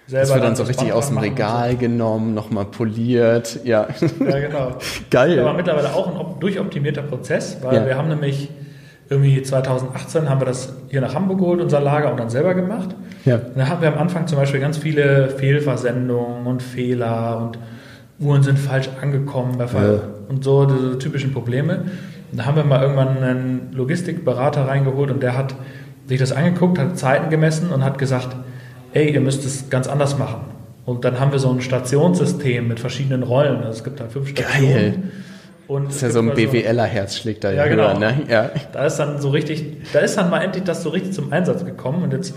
selber. 0.07 0.21
Das 0.27 0.35
wird 0.35 0.45
dann 0.45 0.57
so 0.57 0.63
das 0.63 0.71
richtig 0.71 0.93
aus 0.93 1.09
dem 1.09 1.19
Regal 1.19 1.77
genommen, 1.77 2.35
nochmal 2.35 2.65
poliert. 2.67 3.61
Ja. 3.65 3.89
So. 3.97 4.07
Ja, 4.25 4.39
genau. 4.39 4.77
Geil. 5.11 5.39
Aber 5.41 5.55
mittlerweile 5.55 5.93
auch 5.95 6.09
ein 6.09 6.17
op- 6.17 6.41
durchoptimierter 6.41 7.03
Prozess, 7.03 7.59
weil 7.63 7.77
Ja. 7.77 7.87
wir 7.87 7.97
haben 7.97 8.09
nämlich 8.09 8.49
irgendwie 9.09 9.41
2018 9.41 10.29
haben 10.29 10.41
wir 10.41 10.47
das 10.47 10.73
hier 10.89 11.01
nach 11.01 11.15
Hamburg 11.15 11.39
geholt, 11.39 11.61
unser 11.61 11.81
Lager, 11.81 12.11
und 12.11 12.19
dann 12.19 12.29
selber 12.29 12.55
gemacht. 12.55 12.95
Ja. 13.25 13.37
Und 13.37 13.57
da 13.57 13.69
haben 13.69 13.81
wir 13.81 13.89
am 13.93 13.99
Anfang 13.99 14.27
zum 14.27 14.37
Beispiel 14.39 14.59
ganz 14.61 14.79
viele 14.79 15.29
Fehlversendungen 15.31 16.47
und 16.47 16.63
Fehler 16.63 17.39
und 17.41 17.59
Uhren 18.19 18.43
sind 18.43 18.59
falsch 18.59 18.89
angekommen 19.01 19.57
bei 19.59 19.67
Fall- 19.69 20.01
Ja. 20.03 20.29
und 20.29 20.43
so 20.43 20.65
diese 20.65 20.99
typischen 20.99 21.33
Probleme. 21.33 21.85
Und 22.33 22.39
da 22.41 22.47
haben 22.47 22.57
wir 22.57 22.65
mal 22.65 22.81
irgendwann 22.83 23.19
einen 23.23 23.71
Logistikberater 23.73 24.67
reingeholt 24.67 25.11
und 25.11 25.23
der 25.23 25.37
hat 25.37 25.55
sich 26.07 26.19
das 26.19 26.33
angeguckt, 26.33 26.79
hat 26.79 26.99
Zeiten 26.99 27.31
gemessen 27.31 27.71
und 27.73 27.85
hat 27.85 27.99
gesagt, 27.99 28.35
ey, 28.97 29.13
ihr 29.13 29.21
müsst 29.21 29.45
es 29.45 29.69
ganz 29.69 29.89
anders 29.89 30.17
machen. 30.19 30.41
Und 30.87 31.05
dann 31.05 31.21
haben 31.21 31.33
wir 31.33 31.39
so 31.39 31.51
ein 31.51 31.61
Stationssystem 31.61 32.67
mit 32.67 32.81
verschiedenen 32.81 33.23
Rollen. 33.25 33.57
Also 33.59 33.71
es 33.71 33.85
gibt 33.85 34.01
halt 34.01 34.13
fünf 34.13 34.29
Stationen. 34.29 34.73
Geil. 34.73 34.95
Und 35.69 35.87
Das 35.89 35.97
ist 35.97 36.03
ja 36.03 36.11
so 36.11 36.21
ein 36.21 36.31
BWLer-Herz 36.33 37.17
schlägt 37.19 37.43
da 37.45 37.51
Ja, 37.51 37.65
ja, 37.65 37.67
genau. 37.67 37.89
höher, 37.89 37.99
ne? 37.99 38.15
Ja. 38.29 38.51
da 38.73 38.87
ist 38.87 38.97
dann 38.99 39.21
so 39.21 39.31
richtig, 39.31 39.65
da 39.93 39.99
ist 39.99 40.17
dann 40.17 40.31
mal 40.31 40.41
endlich 40.41 40.63
das 40.65 40.83
so 40.83 40.91
richtig 40.91 41.13
zum 41.13 41.33
Einsatz 41.33 41.65
gekommen 41.65 42.05
und 42.05 42.13
jetzt 42.13 42.35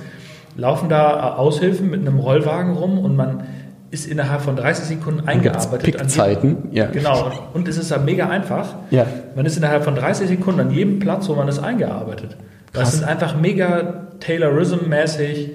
laufen 0.57 0.89
da 0.89 1.35
Aushilfen 1.35 1.89
mit 1.91 2.01
einem 2.01 2.17
Rollwagen 2.19 2.73
rum 2.75 2.97
und 2.97 3.15
man 3.15 3.43
ist 3.91 4.07
innerhalb 4.07 4.41
von 4.41 4.55
30 4.55 4.85
Sekunden 4.85 5.27
eingearbeitet. 5.27 5.95
an 5.95 6.01
Pickzeiten, 6.01 6.57
ja. 6.71 6.87
Genau. 6.87 7.31
Und 7.53 7.67
es 7.67 7.77
ist 7.77 7.91
ja 7.91 7.99
mega 7.99 8.27
einfach. 8.29 8.75
Ja. 8.89 9.05
Man 9.35 9.45
ist 9.45 9.57
innerhalb 9.57 9.83
von 9.83 9.95
30 9.95 10.27
Sekunden 10.27 10.59
an 10.59 10.71
jedem 10.71 10.99
Platz, 10.99 11.29
wo 11.29 11.35
man 11.35 11.47
ist, 11.47 11.59
eingearbeitet. 11.59 12.35
Das 12.73 12.81
Krass. 12.83 12.93
sind 12.97 13.07
einfach 13.07 13.35
mega 13.39 14.07
Taylorism-mäßig 14.19 15.49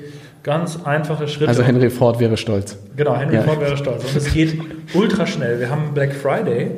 ganz 0.45 0.79
einfache 0.85 1.27
Schritte. 1.27 1.49
Also 1.49 1.65
Henry 1.65 1.91
Ford 1.91 2.21
wäre 2.21 2.37
stolz. 2.37 2.77
Genau, 2.97 3.17
Henry 3.17 3.35
Ja. 3.35 3.43
Ford 3.43 3.61
wäre 3.61 3.77
stolz. 3.77 4.05
Und 4.05 4.17
es 4.17 4.33
geht 4.33 4.61
ultra 4.95 5.27
schnell. 5.27 5.59
Wir 5.59 5.71
haben 5.71 5.93
Black 5.93 6.13
Friday, 6.15 6.71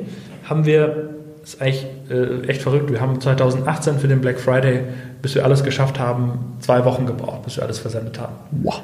haben 0.49 0.65
wir, 0.65 1.09
das 1.41 1.53
ist 1.53 1.61
eigentlich 1.61 1.85
äh, 2.09 2.47
echt 2.47 2.61
verrückt, 2.63 2.89
wir 2.91 2.99
haben 2.99 3.21
2018 3.21 3.99
für 3.99 4.07
den 4.07 4.21
Black 4.21 4.39
Friday, 4.39 4.81
bis 5.21 5.35
wir 5.35 5.43
alles 5.45 5.63
geschafft 5.63 5.99
haben, 5.99 6.57
zwei 6.59 6.83
Wochen 6.85 7.05
gebraucht, 7.05 7.43
bis 7.43 7.57
wir 7.57 7.63
alles 7.63 7.77
versendet 7.77 8.19
haben. 8.19 8.33
Wow. 8.63 8.81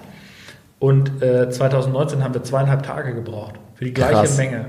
Und 0.79 1.23
äh, 1.23 1.49
2019 1.49 2.23
haben 2.23 2.33
wir 2.33 2.43
zweieinhalb 2.43 2.83
Tage 2.83 3.13
gebraucht 3.15 3.55
für 3.75 3.85
die 3.85 3.93
gleiche 3.93 4.13
Krass. 4.13 4.37
Menge. 4.37 4.65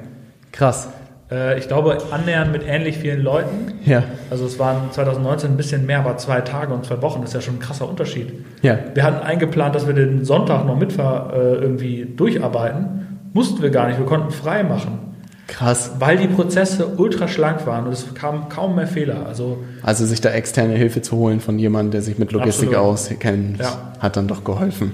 Krass. 0.53 0.89
Äh, 1.35 1.59
ich 1.59 1.67
glaube, 1.69 1.99
annähernd 2.11 2.53
mit 2.53 2.63
ähnlich 2.67 2.99
vielen 2.99 3.21
Leuten. 3.23 3.73
Ja. 3.85 4.05
Also 4.31 4.47
es 4.47 4.59
waren 4.59 4.91
2019 4.93 5.51
ein 5.51 5.57
bisschen 5.57 5.85
mehr, 5.87 5.99
aber 5.99 6.17
zwei 6.17 6.41
Tage 6.43 6.73
und 6.73 6.85
zwei 6.85 7.03
Wochen, 7.03 7.21
das 7.23 7.31
ist 7.31 7.35
ja 7.35 7.41
schon 7.41 7.55
ein 7.57 7.61
krasser 7.61 7.89
Unterschied. 7.89 8.33
Ja. 8.63 8.79
Wir 8.95 9.03
hatten 9.03 9.25
eingeplant, 9.27 9.75
dass 9.75 9.87
wir 9.87 9.95
den 9.95 10.25
Sonntag 10.25 10.65
noch 10.67 10.77
mitfahr 10.79 11.33
äh, 11.35 11.55
irgendwie 11.55 12.07
durcharbeiten. 12.17 13.19
Mussten 13.33 13.63
wir 13.63 13.71
gar 13.71 13.89
nicht, 13.89 13.99
wir 13.99 14.07
konnten 14.07 14.31
frei 14.31 14.63
machen. 14.63 14.99
Krass. 15.47 15.93
Weil 15.99 16.17
die 16.17 16.29
Prozesse 16.29 16.87
ultra 16.97 17.29
schlank 17.29 17.67
waren 17.67 17.87
und 17.87 17.93
es 17.93 18.15
kamen 18.15 18.49
kaum 18.49 18.77
mehr 18.77 18.87
Fehler. 18.87 19.27
Also 19.27 19.59
Also 19.83 20.07
sich 20.07 20.21
da 20.21 20.31
externe 20.31 20.73
Hilfe 20.75 21.03
zu 21.03 21.17
holen 21.17 21.41
von 21.41 21.59
jemandem, 21.59 21.91
der 21.93 22.03
sich 22.03 22.19
mit 22.19 22.33
Logistik 22.33 22.69
Absolut. 22.71 22.87
auskennt, 22.93 23.59
Ja. 23.59 23.93
hat 23.99 24.17
dann 24.17 24.27
doch 24.29 24.43
geholfen. 24.45 24.93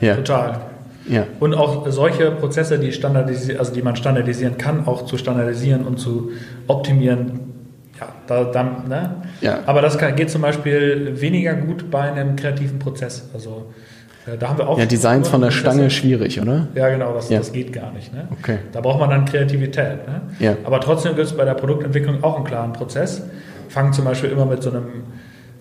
Ja. 0.00 0.14
total. 0.16 0.60
Ja. 1.08 1.24
Und 1.40 1.54
auch 1.54 1.88
solche 1.88 2.30
Prozesse, 2.32 2.78
die, 2.78 2.92
standardisi 2.92 3.56
also 3.56 3.72
die 3.72 3.82
man 3.82 3.96
standardisieren 3.96 4.58
kann, 4.58 4.86
auch 4.86 5.04
zu 5.04 5.16
standardisieren 5.16 5.84
und 5.84 5.98
zu 5.98 6.30
optimieren. 6.66 7.40
Ja, 8.00 8.08
da, 8.26 8.44
da, 8.44 8.62
ne? 8.88 9.22
Ja. 9.40 9.60
Aber 9.66 9.80
das 9.82 9.96
kann, 9.98 10.16
geht 10.16 10.30
zum 10.30 10.42
Beispiel 10.42 11.12
weniger 11.20 11.54
gut 11.54 11.90
bei 11.90 12.12
einem 12.12 12.36
kreativen 12.36 12.78
Prozess. 12.78 13.28
Also 13.32 13.66
äh, 14.26 14.36
da 14.36 14.48
haben 14.48 14.58
wir 14.58 14.68
auch 14.68 14.78
Ja, 14.78 14.84
Designs 14.86 15.28
von 15.28 15.40
der 15.40 15.48
Prozesse. 15.48 15.60
Stange 15.70 15.90
schwierig, 15.90 16.40
oder? 16.40 16.68
Ja, 16.74 16.88
genau, 16.90 17.14
das, 17.14 17.30
Ja. 17.30 17.38
das 17.38 17.52
geht 17.52 17.72
gar 17.72 17.92
nicht. 17.92 18.12
Ne? 18.12 18.28
Okay. 18.38 18.58
Da 18.72 18.80
braucht 18.80 19.00
man 19.00 19.08
dann 19.10 19.24
Kreativität. 19.24 20.06
Ne? 20.06 20.20
Ja. 20.40 20.56
Aber 20.64 20.80
trotzdem 20.80 21.14
gibt 21.14 21.26
es 21.26 21.32
bei 21.36 21.44
der 21.44 21.54
Produktentwicklung 21.54 22.22
auch 22.22 22.36
einen 22.36 22.44
klaren 22.44 22.72
Prozess. 22.72 23.22
Fangen 23.68 23.92
zum 23.92 24.04
Beispiel 24.04 24.30
immer 24.30 24.44
mit 24.44 24.62
so 24.62 24.70
einem 24.70 24.84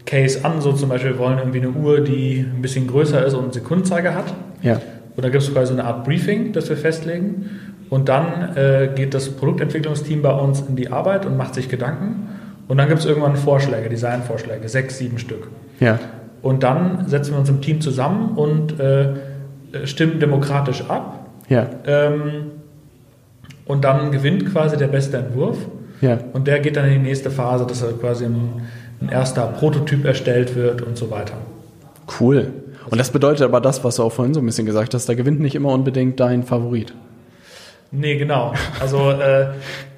Case 0.06 0.40
an, 0.44 0.62
so 0.62 0.74
zum 0.74 0.90
Beispiel 0.90 1.12
wir 1.12 1.20
wollen 1.20 1.38
irgendwie 1.40 1.60
eine 1.60 1.70
Uhr, 1.70 2.02
die 2.02 2.40
ein 2.54 2.62
bisschen 2.62 2.88
größer 2.88 3.26
ist 3.26 3.34
und 3.34 3.44
einen 3.44 3.54
Sekundenzeiger 3.54 4.14
hat. 4.14 4.34
Ja. 4.62 4.80
Und 5.16 5.24
da 5.24 5.30
gibt 5.30 5.44
es 5.44 5.54
quasi 5.54 5.74
so 5.74 5.80
eine 5.80 5.88
Art 5.88 6.04
Briefing, 6.04 6.52
das 6.54 6.70
wir 6.70 6.78
festlegen. 6.78 7.50
Und 7.90 8.10
dann 8.10 8.56
äh, 8.56 8.90
geht 8.96 9.14
das 9.14 9.30
Produktentwicklungsteam 9.30 10.22
bei 10.22 10.34
uns 10.34 10.62
in 10.62 10.76
die 10.76 10.92
Arbeit 10.92 11.26
und 11.26 11.38
macht 11.38 11.56
sich 11.56 11.70
Gedanken. 11.70 12.30
Und 12.68 12.78
dann 12.78 12.88
gibt 12.88 13.00
es 13.00 13.06
irgendwann 13.06 13.36
Vorschläge, 13.36 13.90
Designvorschläge, 13.90 14.68
sechs, 14.68 14.98
sieben 14.98 15.20
Stück. 15.20 15.48
Ja. 15.80 16.00
Und 16.42 16.64
dann 16.64 17.08
setzen 17.08 17.34
wir 17.34 17.40
uns 17.40 17.50
im 17.50 17.62
Team 17.62 17.82
zusammen 17.82 18.36
und 18.36 18.80
äh, 18.80 19.10
stimmen 19.86 20.20
demokratisch 20.20 20.84
ab. 20.90 21.30
Ja. 21.48 21.68
Ähm, 21.86 22.52
und 23.66 23.84
dann 23.84 24.12
gewinnt 24.12 24.52
quasi 24.52 24.78
der 24.78 24.88
beste 24.88 25.18
Entwurf. 25.18 25.58
Ja. 26.02 26.20
Und 26.34 26.48
der 26.48 26.60
geht 26.60 26.76
dann 26.76 26.86
in 26.86 26.94
die 26.94 27.10
nächste 27.10 27.32
Phase, 27.32 27.66
dass 27.66 27.82
er 27.82 27.94
quasi 27.94 28.26
ein, 28.26 28.62
ein 29.02 29.10
erster 29.10 29.48
Prototyp 29.48 30.06
erstellt 30.06 30.56
wird 30.56 30.82
und 30.82 30.98
so 30.98 31.10
weiter. 31.12 31.36
Cool. 32.20 32.48
Und 32.90 32.98
das 33.00 33.12
bedeutet 33.12 33.44
aber 33.44 33.62
das, 33.62 33.84
was 33.84 33.96
du 33.98 34.04
auch 34.04 34.12
vorhin 34.12 34.34
so 34.34 34.40
ein 34.42 34.46
bisschen 34.46 34.66
gesagt 34.66 34.94
hast, 34.94 35.08
da 35.10 35.14
gewinnt 35.14 35.40
nicht 35.40 35.56
immer 35.56 35.70
unbedingt 35.70 36.20
dein 36.20 36.44
Favorit. 36.44 36.94
Nee, 37.92 38.18
genau. 38.18 38.54
Also 38.80 39.12
äh, 39.12 39.48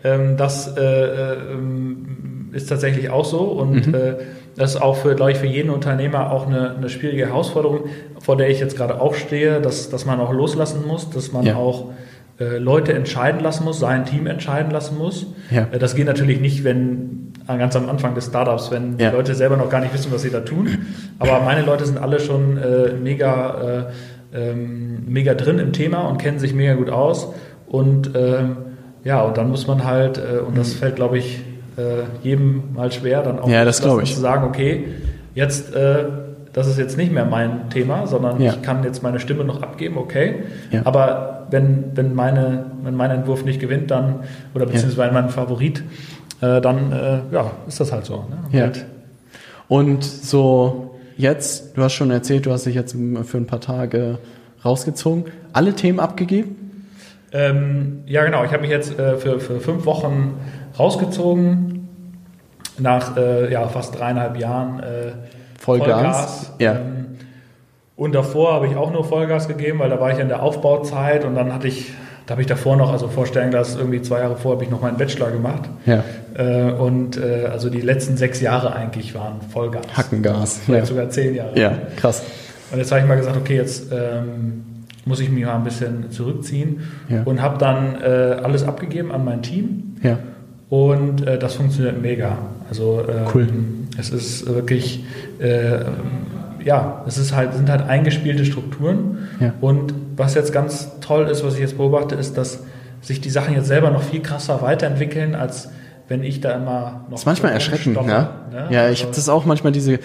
ähm, 0.03 0.37
das 0.37 0.75
äh, 0.77 0.81
äh, 0.81 1.33
ähm, 1.53 2.49
ist 2.53 2.69
tatsächlich 2.69 3.09
auch 3.09 3.25
so 3.25 3.39
und 3.39 3.93
äh, 3.93 4.15
das 4.55 4.75
ist 4.75 4.81
auch 4.81 4.95
für, 4.97 5.15
glaube 5.15 5.31
ich, 5.31 5.37
für 5.37 5.45
jeden 5.47 5.69
Unternehmer 5.69 6.31
auch 6.31 6.47
eine, 6.47 6.75
eine 6.75 6.89
schwierige 6.89 7.27
Herausforderung, 7.27 7.81
vor 8.19 8.37
der 8.37 8.49
ich 8.49 8.59
jetzt 8.59 8.75
gerade 8.75 8.99
auch 8.99 9.13
stehe, 9.15 9.61
dass, 9.61 9.89
dass 9.89 10.05
man 10.05 10.19
auch 10.19 10.31
loslassen 10.33 10.85
muss, 10.87 11.09
dass 11.09 11.31
man 11.31 11.45
Ja. 11.45 11.55
auch 11.55 11.91
Leute 12.39 12.93
entscheiden 12.93 13.41
lassen 13.41 13.63
muss, 13.63 13.79
sein 13.79 14.05
Team 14.05 14.27
entscheiden 14.27 14.71
lassen 14.71 14.97
muss. 14.97 15.25
Ja. 15.49 15.67
Äh, 15.71 15.79
das 15.79 15.95
geht 15.95 16.05
natürlich 16.05 16.39
nicht, 16.39 16.63
wenn 16.63 17.31
äh, 17.47 17.57
ganz 17.57 17.75
am 17.75 17.89
Anfang 17.89 18.13
des 18.15 18.25
Startups, 18.27 18.69
wenn 18.71 18.97
Ja. 18.99 19.09
die 19.09 19.15
Leute 19.15 19.33
selber 19.35 19.57
noch 19.57 19.69
gar 19.69 19.81
nicht 19.81 19.93
wissen, 19.93 20.11
was 20.11 20.21
sie 20.21 20.29
da 20.29 20.41
tun. 20.41 20.67
Aber 21.19 21.41
meine 21.41 21.63
Leute 21.65 21.85
sind 21.85 21.97
alle 21.97 22.19
schon 22.19 22.57
äh, 22.57 22.93
mega, 22.93 23.87
äh, 24.33 24.39
ähm, 24.51 25.03
mega 25.07 25.33
drin 25.33 25.57
im 25.59 25.73
Thema 25.73 26.01
und 26.09 26.17
kennen 26.19 26.39
sich 26.39 26.53
mega 26.53 26.73
gut 26.75 26.89
aus. 26.89 27.27
Und 27.67 28.11
ähm, 28.15 28.57
ja, 29.03 29.21
und 29.21 29.37
dann 29.37 29.49
muss 29.49 29.67
man 29.67 29.83
halt, 29.85 30.17
äh, 30.17 30.39
und 30.39 30.57
das 30.57 30.73
fällt, 30.73 30.95
glaube 30.97 31.17
ich, 31.17 31.39
äh, 31.77 32.03
jedem 32.23 32.73
mal 32.73 32.91
schwer, 32.91 33.23
dann 33.23 33.39
auch 33.39 33.47
Mhm. 33.47 33.53
Ja, 33.53 33.65
das 33.65 33.81
zu 33.81 34.01
sagen, 34.05 34.43
okay, 34.45 34.85
jetzt, 35.33 35.73
äh, 35.75 36.05
das 36.53 36.67
ist 36.67 36.77
jetzt 36.79 36.97
nicht 36.97 37.11
mehr 37.13 37.25
mein 37.25 37.69
Thema, 37.69 38.07
sondern 38.07 38.41
Ja. 38.41 38.51
ich 38.53 38.61
kann 38.63 38.83
jetzt 38.83 39.03
meine 39.03 39.19
Stimme 39.19 39.43
noch 39.43 39.61
abgeben, 39.61 39.97
okay. 39.97 40.43
Ja. 40.71 40.81
Aber 40.85 41.36
wenn, 41.49 41.95
wenn, 41.95 42.13
meine, 42.13 42.65
wenn 42.83 42.95
mein 42.95 43.11
Entwurf 43.11 43.43
nicht 43.43 43.59
gewinnt, 43.59 43.91
dann, 43.91 44.21
oder 44.53 44.65
beziehungsweise 44.65 45.13
mein 45.13 45.29
Favorit, 45.29 45.83
äh, 46.41 46.61
dann 46.61 46.91
äh, 46.91 47.19
ja, 47.31 47.51
ist 47.67 47.79
das 47.79 47.91
halt 47.91 48.05
so. 48.05 48.15
Ne? 48.15 48.37
Und 48.45 48.53
Ja. 48.53 48.71
Und 49.67 50.03
so 50.03 50.95
jetzt, 51.17 51.75
du 51.75 51.83
hast 51.83 51.93
schon 51.93 52.11
erzählt, 52.11 52.45
du 52.45 52.51
hast 52.51 52.65
dich 52.65 52.75
jetzt 52.75 52.95
für 53.23 53.37
ein 53.37 53.47
paar 53.47 53.61
Tage 53.61 54.19
rausgezogen, 54.63 55.25
alle 55.53 55.73
Themen 55.73 55.99
abgegeben? 55.99 56.55
Ähm, 57.33 58.03
ja, 58.05 58.23
genau. 58.23 58.43
Ich 58.45 58.51
habe 58.51 58.61
mich 58.61 58.71
jetzt 58.71 58.97
äh, 58.97 59.17
für, 59.17 59.39
für 59.39 59.59
fünf 59.59 59.85
Wochen 59.85 60.39
rausgezogen. 60.77 61.73
Nach 62.79 63.17
äh, 63.17 63.51
ja, 63.51 63.67
fast 63.67 63.97
dreieinhalb 63.97 64.39
Jahren 64.39 64.79
äh, 64.79 65.11
Vollgas? 65.59 66.53
Ja. 66.59 66.73
Ähm, 66.73 67.06
und 67.97 68.15
davor 68.15 68.53
habe 68.53 68.67
ich 68.67 68.75
auch 68.77 68.91
nur 68.93 69.03
Vollgas 69.03 69.47
gegeben, 69.49 69.79
weil 69.79 69.89
da 69.89 69.99
war 69.99 70.11
ich 70.13 70.19
in 70.19 70.29
der 70.29 70.41
Aufbauzeit 70.41 71.25
und 71.25 71.35
dann 71.35 71.51
hatte 71.53 71.67
ich, 71.67 71.91
da 72.27 72.31
habe 72.33 72.41
ich 72.41 72.47
davor 72.47 72.77
noch, 72.77 72.91
also 72.93 73.07
vorstellen, 73.09 73.51
dass 73.51 73.75
irgendwie 73.75 74.01
zwei 74.01 74.19
Jahre 74.19 74.35
vor 74.37 74.53
habe 74.53 74.63
ich 74.63 74.69
noch 74.69 74.81
meinen 74.81 74.97
Bachelor 74.97 75.31
gemacht. 75.31 75.63
Ja. 75.85 76.03
Äh, 76.37 76.71
und 76.71 77.17
äh, 77.17 77.47
also 77.51 77.69
die 77.69 77.81
letzten 77.81 78.15
sechs 78.15 78.39
Jahre 78.39 78.73
eigentlich 78.73 79.13
waren 79.15 79.41
Vollgas. 79.51 79.85
Hackengas. 79.95 80.59
Vielleicht 80.65 80.83
Ja. 80.83 80.85
sogar 80.87 81.09
zehn 81.09 81.35
Jahre. 81.35 81.59
ja, 81.59 81.73
krass. 81.97 82.23
Und 82.71 82.77
jetzt 82.79 82.91
habe 82.91 83.01
ich 83.01 83.07
mal 83.07 83.15
gesagt, 83.17 83.35
okay, 83.37 83.55
jetzt 83.55 83.91
ähm, 83.91 84.63
muss 85.05 85.19
ich 85.21 85.29
mich 85.29 85.45
mal 85.45 85.55
ein 85.55 85.63
bisschen 85.63 86.11
zurückziehen 86.11 86.81
Ja. 87.09 87.23
und 87.23 87.41
habe 87.41 87.57
dann 87.57 87.95
äh, 88.01 88.05
alles 88.43 88.63
abgegeben 88.63 89.11
an 89.11 89.23
mein 89.25 89.41
Team 89.41 89.95
Ja. 90.03 90.19
und 90.69 91.25
äh, 91.25 91.39
das 91.39 91.55
funktioniert 91.55 92.01
mega. 92.01 92.37
Also 92.69 93.01
ähm, 93.07 93.25
Cool. 93.33 93.47
es 93.97 94.09
ist 94.09 94.45
wirklich, 94.53 95.05
äh, 95.39 95.77
ja, 96.67 97.01
es 97.07 97.17
ist 97.17 97.33
halt, 97.35 97.53
sind 97.53 97.69
halt 97.69 97.81
eingespielte 97.87 98.43
Strukturen 98.45 99.29
Ja. 99.39 99.53
und 99.61 99.93
was 100.17 100.35
jetzt 100.35 100.51
ganz 100.51 100.99
toll 100.99 101.27
ist, 101.29 101.43
was 101.45 101.53
ich 101.55 101.61
jetzt 101.61 101.77
beobachte, 101.77 102.15
ist, 102.15 102.37
dass 102.37 102.63
sich 103.01 103.21
die 103.21 103.29
Sachen 103.29 103.53
jetzt 103.55 103.67
selber 103.67 103.89
noch 103.89 104.01
viel 104.03 104.21
krasser 104.21 104.61
weiterentwickeln, 104.61 105.33
als 105.35 105.69
wenn 106.09 106.23
ich 106.23 106.41
da 106.41 106.51
immer 106.51 107.01
noch 107.05 107.11
Das 107.11 107.21
ist 107.21 107.25
manchmal 107.25 107.51
erschreckend, 107.53 107.95
ne? 108.05 108.29
ne? 108.51 108.67
Ja, 108.69 108.89
ich 108.89 108.99
habe 109.01 109.09
Also- 109.09 109.19
das 109.21 109.29
auch 109.29 109.45
manchmal 109.45 109.71
diese, 109.71 109.93
Ja. 109.93 109.99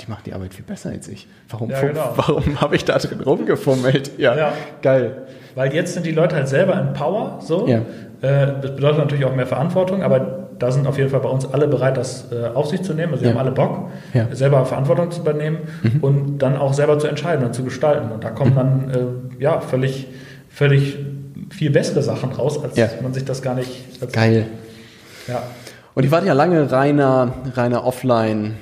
die 0.00 0.10
machen 0.10 0.22
die 0.26 0.32
Arbeit 0.32 0.54
viel 0.54 0.64
besser 0.64 0.90
als 0.90 1.06
ich. 1.08 1.26
Warum, 1.48 1.70
Ja, 1.70 1.80
genau. 1.80 2.12
warum 2.16 2.60
habe 2.60 2.74
ich 2.76 2.84
da 2.84 2.98
drin 2.98 3.20
rumgefummelt? 3.20 4.12
Ja, 4.18 4.36
Ja. 4.36 4.52
geil. 4.82 5.22
Weil 5.54 5.72
jetzt 5.74 5.94
sind 5.94 6.06
die 6.06 6.12
Leute 6.12 6.34
halt 6.34 6.48
selber 6.48 6.80
in 6.80 6.92
Power, 6.94 7.38
so. 7.40 7.66
Ja. 7.68 7.78
Äh, 8.22 8.54
Das 8.62 8.74
bedeutet 8.74 8.98
natürlich 8.98 9.24
auch 9.24 9.34
mehr 9.34 9.46
Verantwortung, 9.46 10.02
aber 10.02 10.43
da 10.58 10.70
sind 10.72 10.86
auf 10.86 10.98
jeden 10.98 11.10
Fall 11.10 11.20
bei 11.20 11.28
uns 11.28 11.46
alle 11.52 11.66
bereit, 11.68 11.96
das 11.96 12.26
äh, 12.32 12.46
auf 12.54 12.66
sich 12.68 12.82
zu 12.82 12.94
nehmen. 12.94 13.12
Also 13.12 13.22
wir 13.24 13.30
Ja. 13.30 13.34
haben 13.36 13.46
alle 13.46 13.54
Bock, 13.54 13.90
Ja. 14.12 14.26
selber 14.32 14.64
Verantwortung 14.66 15.10
zu 15.10 15.20
übernehmen 15.20 15.58
und 16.00 16.38
dann 16.38 16.56
auch 16.56 16.72
selber 16.74 16.98
zu 16.98 17.06
entscheiden 17.06 17.44
und 17.44 17.54
zu 17.54 17.64
gestalten. 17.64 18.10
Und 18.12 18.24
da 18.24 18.30
kommen 18.30 18.54
dann 18.54 18.90
äh, 19.38 19.42
ja 19.42 19.60
völlig, 19.60 20.08
völlig 20.50 20.96
viel 21.50 21.70
bessere 21.70 22.02
Sachen 22.02 22.32
raus, 22.32 22.62
als 22.62 22.76
Ja. 22.76 22.88
man 23.02 23.12
sich 23.14 23.24
das 23.24 23.42
gar 23.42 23.54
nicht. 23.54 24.12
Geil. 24.12 24.46
Ja. 25.28 25.42
Und 25.94 26.04
ich 26.04 26.10
war 26.10 26.24
ja 26.24 26.32
lange 26.32 26.70
reiner, 26.72 27.32
reiner 27.54 27.84
Offline, 27.84 28.54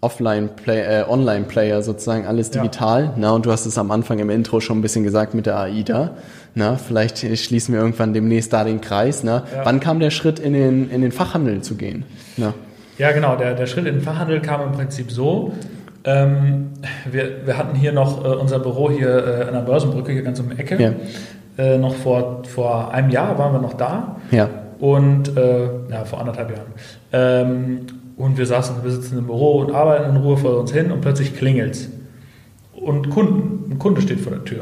Offline 0.00 0.48
Play, 0.56 0.80
äh, 1.00 1.04
Online 1.08 1.44
Player 1.44 1.82
sozusagen, 1.82 2.26
alles 2.26 2.54
Ja. 2.54 2.62
digital. 2.62 3.10
Na, 3.16 3.32
und 3.32 3.44
du 3.46 3.52
hast 3.52 3.66
es 3.66 3.76
am 3.78 3.90
Anfang 3.90 4.18
im 4.20 4.30
Intro 4.30 4.60
schon 4.60 4.78
ein 4.78 4.82
bisschen 4.82 5.02
gesagt 5.04 5.34
mit 5.34 5.46
der 5.46 5.58
AIDA. 5.58 6.12
Na, 6.58 6.74
vielleicht 6.76 7.18
schließen 7.38 7.72
wir 7.72 7.80
irgendwann 7.80 8.12
demnächst 8.12 8.52
da 8.52 8.64
den 8.64 8.80
Kreis. 8.80 9.22
Na, 9.22 9.44
Ja. 9.54 9.64
wann 9.64 9.78
kam 9.78 10.00
der 10.00 10.10
Schritt 10.10 10.40
in 10.40 10.54
den, 10.54 10.90
in 10.90 11.02
den 11.02 11.12
Fachhandel 11.12 11.62
zu 11.62 11.76
gehen? 11.76 12.02
Na, 12.36 12.52
Ja, 12.98 13.12
genau. 13.12 13.36
Der, 13.36 13.54
der 13.54 13.66
Schritt 13.66 13.86
in 13.86 13.94
den 13.94 14.02
Fachhandel 14.02 14.40
kam 14.40 14.62
im 14.62 14.72
Prinzip 14.72 15.12
so. 15.12 15.52
Ähm, 16.02 16.70
wir, 17.08 17.46
wir 17.46 17.56
hatten 17.56 17.76
hier 17.76 17.92
noch 17.92 18.24
äh, 18.24 18.28
unser 18.28 18.58
Büro 18.58 18.90
hier 18.90 19.08
äh, 19.24 19.42
an 19.44 19.54
der 19.54 19.60
Börsenbrücke, 19.60 20.10
hier 20.10 20.22
ganz 20.22 20.40
um 20.40 20.50
die 20.50 20.58
Ecke. 20.58 20.82
Ja. 20.82 20.92
Äh, 21.64 21.78
noch 21.78 21.94
vor, 21.94 22.42
vor 22.48 22.92
einem 22.92 23.10
Jahr 23.10 23.38
waren 23.38 23.52
wir 23.52 23.60
noch 23.60 23.74
da. 23.74 24.16
ja. 24.32 24.48
Und 24.80 25.36
äh, 25.36 25.64
ja, 25.90 26.04
vor 26.04 26.18
anderthalb 26.20 26.50
Jahren. 26.50 26.72
Ähm, 27.12 27.80
und 28.16 28.36
wir 28.38 28.46
saßen, 28.46 28.76
wir 28.82 28.90
sitzen 28.90 29.18
im 29.18 29.26
Büro 29.26 29.60
und 29.60 29.72
arbeiten 29.72 30.10
in 30.10 30.16
Ruhe 30.22 30.36
vor 30.36 30.58
uns 30.58 30.72
hin 30.72 30.90
und 30.90 31.00
plötzlich 31.02 31.36
klingelt's. 31.36 31.88
Und 32.72 33.10
Kunden, 33.10 33.72
ein 33.72 33.78
Kunde 33.78 34.00
steht 34.02 34.20
vor 34.20 34.32
der 34.32 34.44
Tür. 34.44 34.60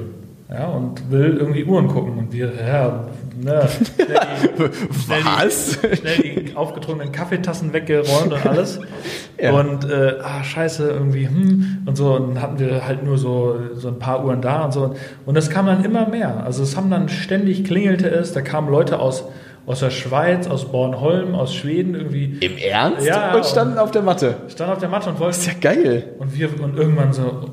Ja, 0.49 0.69
und 0.69 1.11
will 1.11 1.37
irgendwie 1.39 1.65
Uhren 1.65 1.89
gucken. 1.89 2.19
Und 2.19 2.33
wir, 2.33 2.53
ja, 2.55 3.05
ne, 3.41 3.69
schnell 3.97 4.19
die, 4.59 5.03
schnell 5.03 5.25
Was? 5.25 5.81
Die, 5.81 5.97
schnell 5.97 6.19
die 6.19 6.57
aufgetrunkenen 6.57 7.13
Kaffeetassen 7.13 7.73
weggeräumt 7.73 8.33
und 8.33 8.47
alles. 8.47 8.81
Ja. 9.39 9.53
Und 9.53 9.85
äh, 9.91 10.15
ah, 10.23 10.43
scheiße, 10.43 10.89
irgendwie, 10.89 11.29
hm, 11.29 11.83
und 11.85 11.95
so. 11.95 12.15
Und 12.15 12.37
dann 12.37 12.43
hatten 12.43 12.59
wir 12.59 12.87
halt 12.87 13.05
nur 13.05 13.19
so, 13.19 13.55
so 13.75 13.89
ein 13.89 13.99
paar 13.99 14.25
Uhren 14.25 14.41
da 14.41 14.65
und 14.65 14.73
so. 14.73 14.95
Und 15.27 15.35
das 15.35 15.51
kam 15.51 15.67
dann 15.67 15.85
immer 15.85 16.09
mehr. 16.09 16.43
Also 16.43 16.63
es 16.63 16.75
haben 16.75 16.89
dann 16.89 17.11
ständig 17.11 17.65
klingelte 17.65 18.09
es, 18.09 18.33
da 18.33 18.41
kamen 18.41 18.71
Leute 18.71 18.99
aus, 18.99 19.25
aus 19.67 19.81
der 19.81 19.91
Schweiz, 19.91 20.47
aus 20.47 20.73
Bornholm, 20.73 21.35
aus 21.35 21.55
Schweden 21.55 21.95
irgendwie, 21.95 22.39
Im 22.41 22.57
Ernst? 22.57 23.07
Ja, 23.07 23.35
und 23.35 23.45
standen 23.45 23.77
auf 23.77 23.91
der 23.91 24.01
Matte. 24.01 24.37
standen 24.49 24.73
auf 24.73 24.79
der 24.79 24.89
Matte 24.89 25.11
und 25.11 25.21
wollten 25.21 25.37
Das 25.37 25.47
ist 25.47 25.47
ja 25.49 25.59
geil. 25.61 26.15
und 26.19 26.35
wir 26.35 26.49
und 26.63 26.79
irgendwann 26.79 27.13
so, 27.13 27.47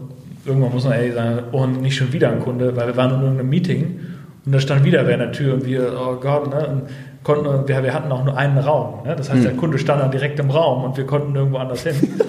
irgendwann 0.46 0.72
muss 0.74 0.84
man 0.84 0.94
ehrlich 0.94 1.14
sagen, 1.14 1.40
oh, 1.52 1.66
nicht 1.66 1.96
schon 1.96 2.12
wieder 2.14 2.30
ein 2.32 2.40
Kunde, 2.40 2.76
weil 2.76 2.88
wir 2.88 2.98
waren 2.98 3.16
in 3.16 3.22
irgendeinem 3.22 3.50
Meeting 3.50 4.00
und 4.46 4.52
da 4.52 4.60
stand 4.60 4.84
wieder 4.84 5.06
wer 5.08 5.14
in 5.14 5.20
der 5.20 5.32
Tür 5.32 5.54
und 5.54 5.66
wir, 5.66 5.94
oh 5.98 6.16
Gott, 6.16 6.50
ne? 6.50 6.68
Und 6.68 6.82
konnten, 7.24 7.68
wir, 7.68 7.84
wir 7.84 7.94
hatten 7.94 8.12
auch 8.12 8.24
nur 8.24 8.38
einen 8.38 8.58
Raum. 8.58 9.06
Ne? 9.06 9.16
Das 9.16 9.32
heißt, 9.32 9.44
der 9.46 9.54
Kunde 9.54 9.80
stand 9.80 10.02
dann 10.02 10.12
direkt 10.12 10.40
im 10.40 10.50
Raum 10.50 10.84
und 10.84 10.98
wir 10.98 11.06
konnten 11.06 11.32
nirgendwo 11.32 11.58
anders 11.58 11.84
hin. 11.84 11.96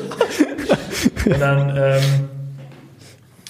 und 1.27 1.41
dann, 1.41 1.77
ähm, 1.77 2.03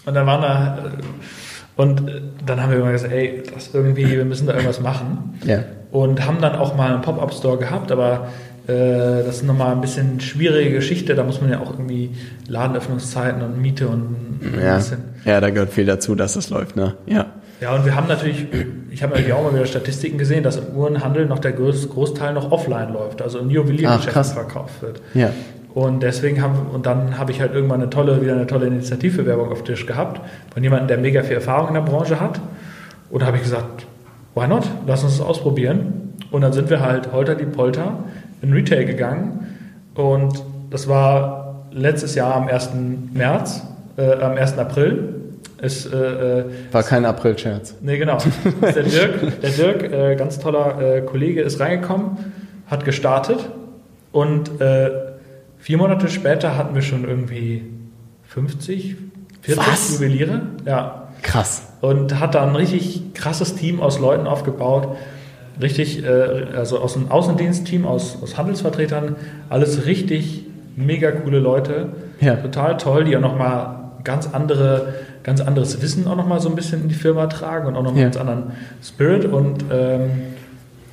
und 0.07 0.15
dann 0.15 0.27
waren 0.27 0.43
da, 0.43 0.79
äh, 0.79 1.81
und 1.83 2.09
äh, 2.09 2.23
dann 2.47 2.62
haben 2.62 2.71
wir 2.73 2.79
immer 2.79 2.93
gesagt, 2.93 3.12
ey, 3.12 3.43
das 3.53 3.75
irgendwie, 3.75 4.11
wir 4.11 4.25
müssen 4.25 4.47
da 4.47 4.55
irgendwas 4.55 4.81
machen 4.81 5.39
Ja. 5.45 5.59
und 5.91 6.25
haben 6.27 6.41
dann 6.41 6.55
auch 6.57 6.77
mal 6.77 6.93
einen 6.93 7.03
Pop-Up-Store 7.03 7.59
gehabt, 7.59 7.93
aber 7.93 8.29
das 8.67 9.37
ist 9.37 9.43
nochmal 9.45 9.73
ein 9.73 9.81
bisschen 9.81 10.21
schwierige 10.21 10.71
Geschichte. 10.73 11.15
Da 11.15 11.23
muss 11.25 11.41
man 11.41 11.51
ja 11.51 11.61
auch 11.61 11.73
irgendwie 11.73 12.11
Ladenöffnungszeiten 12.49 13.43
und 13.43 13.61
Miete 13.61 13.89
und 13.89 14.17
ein 14.43 14.61
Ja. 14.62 14.77
bisschen. 14.77 14.99
ja, 15.25 15.41
da 15.41 15.51
gehört 15.51 15.71
viel 15.73 15.87
dazu, 15.87 16.15
dass 16.15 16.35
das 16.35 16.51
läuft, 16.51 16.77
ne? 16.77 16.95
Ja. 17.07 17.27
Ja, 17.61 17.75
und 17.75 17.85
wir 17.85 17.95
haben 17.95 18.09
natürlich, 18.09 18.47
ich 18.91 19.03
habe 19.03 19.12
natürlich 19.12 19.33
auch 19.33 19.43
mal 19.45 19.55
wieder 19.55 19.65
Statistiken 19.67 20.19
gesehen, 20.19 20.43
dass 20.43 20.57
im 20.57 20.75
Uhrenhandel 20.77 21.27
noch 21.27 21.39
der 21.39 21.53
Groß, 21.53 21.89
Großteil 21.89 22.35
noch 22.35 22.51
offline 22.53 22.93
läuft, 22.93 23.23
also 23.23 23.39
in 23.39 23.49
Juweliergeschäften 23.49 24.12
krass. 24.12 24.33
verkauft 24.33 24.83
wird. 24.83 25.01
Ja. 25.15 25.31
Und 25.73 26.03
deswegen 26.03 26.43
haben 26.43 26.67
und 26.73 26.87
dann 26.87 27.19
habe 27.19 27.33
ich 27.33 27.41
halt 27.41 27.55
irgendwann 27.55 27.81
eine 27.81 27.91
tolle, 27.91 28.21
wieder 28.23 28.33
eine 28.35 28.47
tolle 28.47 28.67
Initiativbewerbung 28.67 29.51
auf 29.51 29.65
Tisch 29.65 29.87
gehabt 29.87 30.21
von 30.53 30.62
jemandem, 30.62 30.89
der 30.89 30.99
mega 30.99 31.23
viel 31.23 31.37
Erfahrung 31.37 31.69
in 31.69 31.75
der 31.75 31.81
Branche 31.83 32.21
hat. 32.21 32.41
Und 33.11 33.23
da 33.23 33.27
habe 33.27 33.37
ich 33.39 33.43
gesagt, 33.45 33.87
why 34.35 34.47
not? 34.47 34.65
Lass 34.87 35.03
uns 35.05 35.19
das 35.19 35.27
ausprobieren. 35.27 36.12
Und 36.31 36.41
dann 36.43 36.53
sind 36.53 36.69
wir 36.71 36.81
halt 36.81 37.12
holter 37.12 37.35
die 37.35 37.45
Polter 37.45 37.99
in 38.43 38.53
Retail 38.53 38.85
gegangen. 38.85 39.57
Und 39.95 40.43
das 40.70 40.89
war 40.89 41.66
letztes 41.70 42.14
Jahr 42.14 42.35
am 42.35 42.49
1. 42.49 42.70
März, 43.12 43.62
äh, 43.97 44.12
am 44.14 44.37
1. 44.37 44.59
April. 44.59 45.14
Ist, 45.61 45.91
äh, 45.93 46.41
äh, 46.41 46.45
War 46.72 46.82
kein 46.82 47.05
April-Scherz. 47.05 47.76
Nee, 47.80 47.97
genau. 47.99 48.18
Der 48.61 48.82
Dirk, 48.82 49.41
der 49.41 49.51
Dirk 49.51 49.82
äh, 49.85 50.16
ganz 50.16 50.39
toller 50.39 50.80
äh, 50.80 51.01
Kollege, 51.03 51.41
ist 51.41 51.59
reingekommen, 51.59 52.18
hat 52.66 52.85
gestartet 52.85 53.39
und 54.12 54.61
äh, 54.61 54.91
vier 55.59 55.78
Monate 55.78 56.09
später 56.09 56.57
hatten 56.59 56.74
wir 56.74 56.82
schon 56.82 57.05
irgendwie 57.05 57.64
50, 58.24 58.97
40 59.43 59.66
Was? 59.66 59.95
Juweliere. 59.95 60.43
Ja. 60.66 61.09
Krass. 61.22 61.68
Und 61.80 62.20
hat 62.20 62.35
da 62.35 62.47
ein 62.47 62.55
richtig 62.55 63.14
krasses 63.14 63.55
Team 63.55 63.80
aus 63.80 63.99
Leuten 63.99 64.26
aufgebaut. 64.26 64.97
Richtig, 65.61 66.05
äh, 66.05 66.09
also 66.57 66.79
aus 66.81 66.97
einem 66.97 67.11
Außendienstteam, 67.11 67.87
aus, 67.87 68.19
aus 68.23 68.37
Handelsvertretern, 68.37 69.17
alles 69.49 69.87
richtig 69.87 70.45
mega 70.77 71.11
coole 71.13 71.39
Leute. 71.39 71.89
Ja. 72.21 72.35
Total 72.37 72.77
toll, 72.77 73.05
die 73.05 73.17
auch 73.17 73.21
nochmal 73.21 73.77
ganz 74.03 74.29
andere, 74.33 74.95
ganz 75.23 75.41
anderes 75.41 75.81
Wissen 75.81 76.07
auch 76.09 76.17
nochmal 76.17 76.41
so 76.41 76.49
ein 76.49 76.57
bisschen 76.57 76.83
in 76.83 76.89
die 76.89 76.95
Firma 76.95 77.27
tragen 77.29 77.69
und 77.69 77.77
auch 77.77 77.83
nochmal 77.83 78.01
Ja. 78.01 78.07
einen 78.07 78.13
ganz 78.13 78.17
anderen 78.21 78.51
Spirit. 78.83 79.25
Und 79.27 79.65
ähm, 79.73 80.11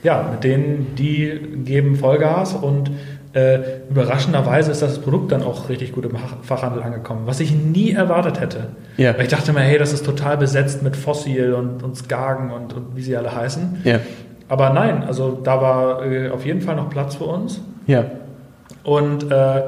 ja, 0.04 0.30
mit 0.32 0.44
denen, 0.44 0.94
die 0.96 1.32
geben 1.66 1.96
Vollgas 1.96 2.54
und 2.54 2.92
äh, 3.34 3.60
überraschenderweise 3.90 4.72
ist 4.72 4.82
das 4.82 5.00
Produkt 5.00 5.32
dann 5.32 5.42
auch 5.42 5.70
richtig 5.70 5.94
gut 5.94 6.04
im 6.06 6.12
Fach- 6.12 6.44
Fachhandel 6.44 6.84
angekommen, 6.84 7.22
was 7.26 7.40
ich 7.40 7.54
nie 7.56 7.92
erwartet 7.94 8.40
hätte. 8.42 8.68
Ja. 8.98 9.14
Weil 9.16 9.24
ich 9.24 9.30
dachte 9.30 9.54
mir, 9.54 9.62
hey, 9.62 9.78
das 9.78 9.94
ist 9.94 10.06
total 10.06 10.38
besetzt 10.38 10.84
mit 10.84 10.96
Fossil 10.98 11.54
und, 11.54 11.82
und 11.82 11.96
Skagen 11.96 12.52
und, 12.52 12.74
und 12.74 12.96
wie 12.96 13.02
sie 13.02 13.16
alle 13.16 13.34
heißen. 13.34 13.82
Ja. 13.86 14.00
Aber 14.52 14.70
nein, 14.72 15.06
also 15.08 15.40
da 15.42 15.62
war 15.62 16.06
äh, 16.06 16.30
auf 16.30 16.46
jeden 16.46 16.60
Fall 16.60 16.76
noch 16.76 16.90
Platz 16.90 17.16
für 17.16 17.24
uns. 17.24 17.62
Ja. 17.88 18.04
Und 18.84 19.32
äh, 19.32 19.62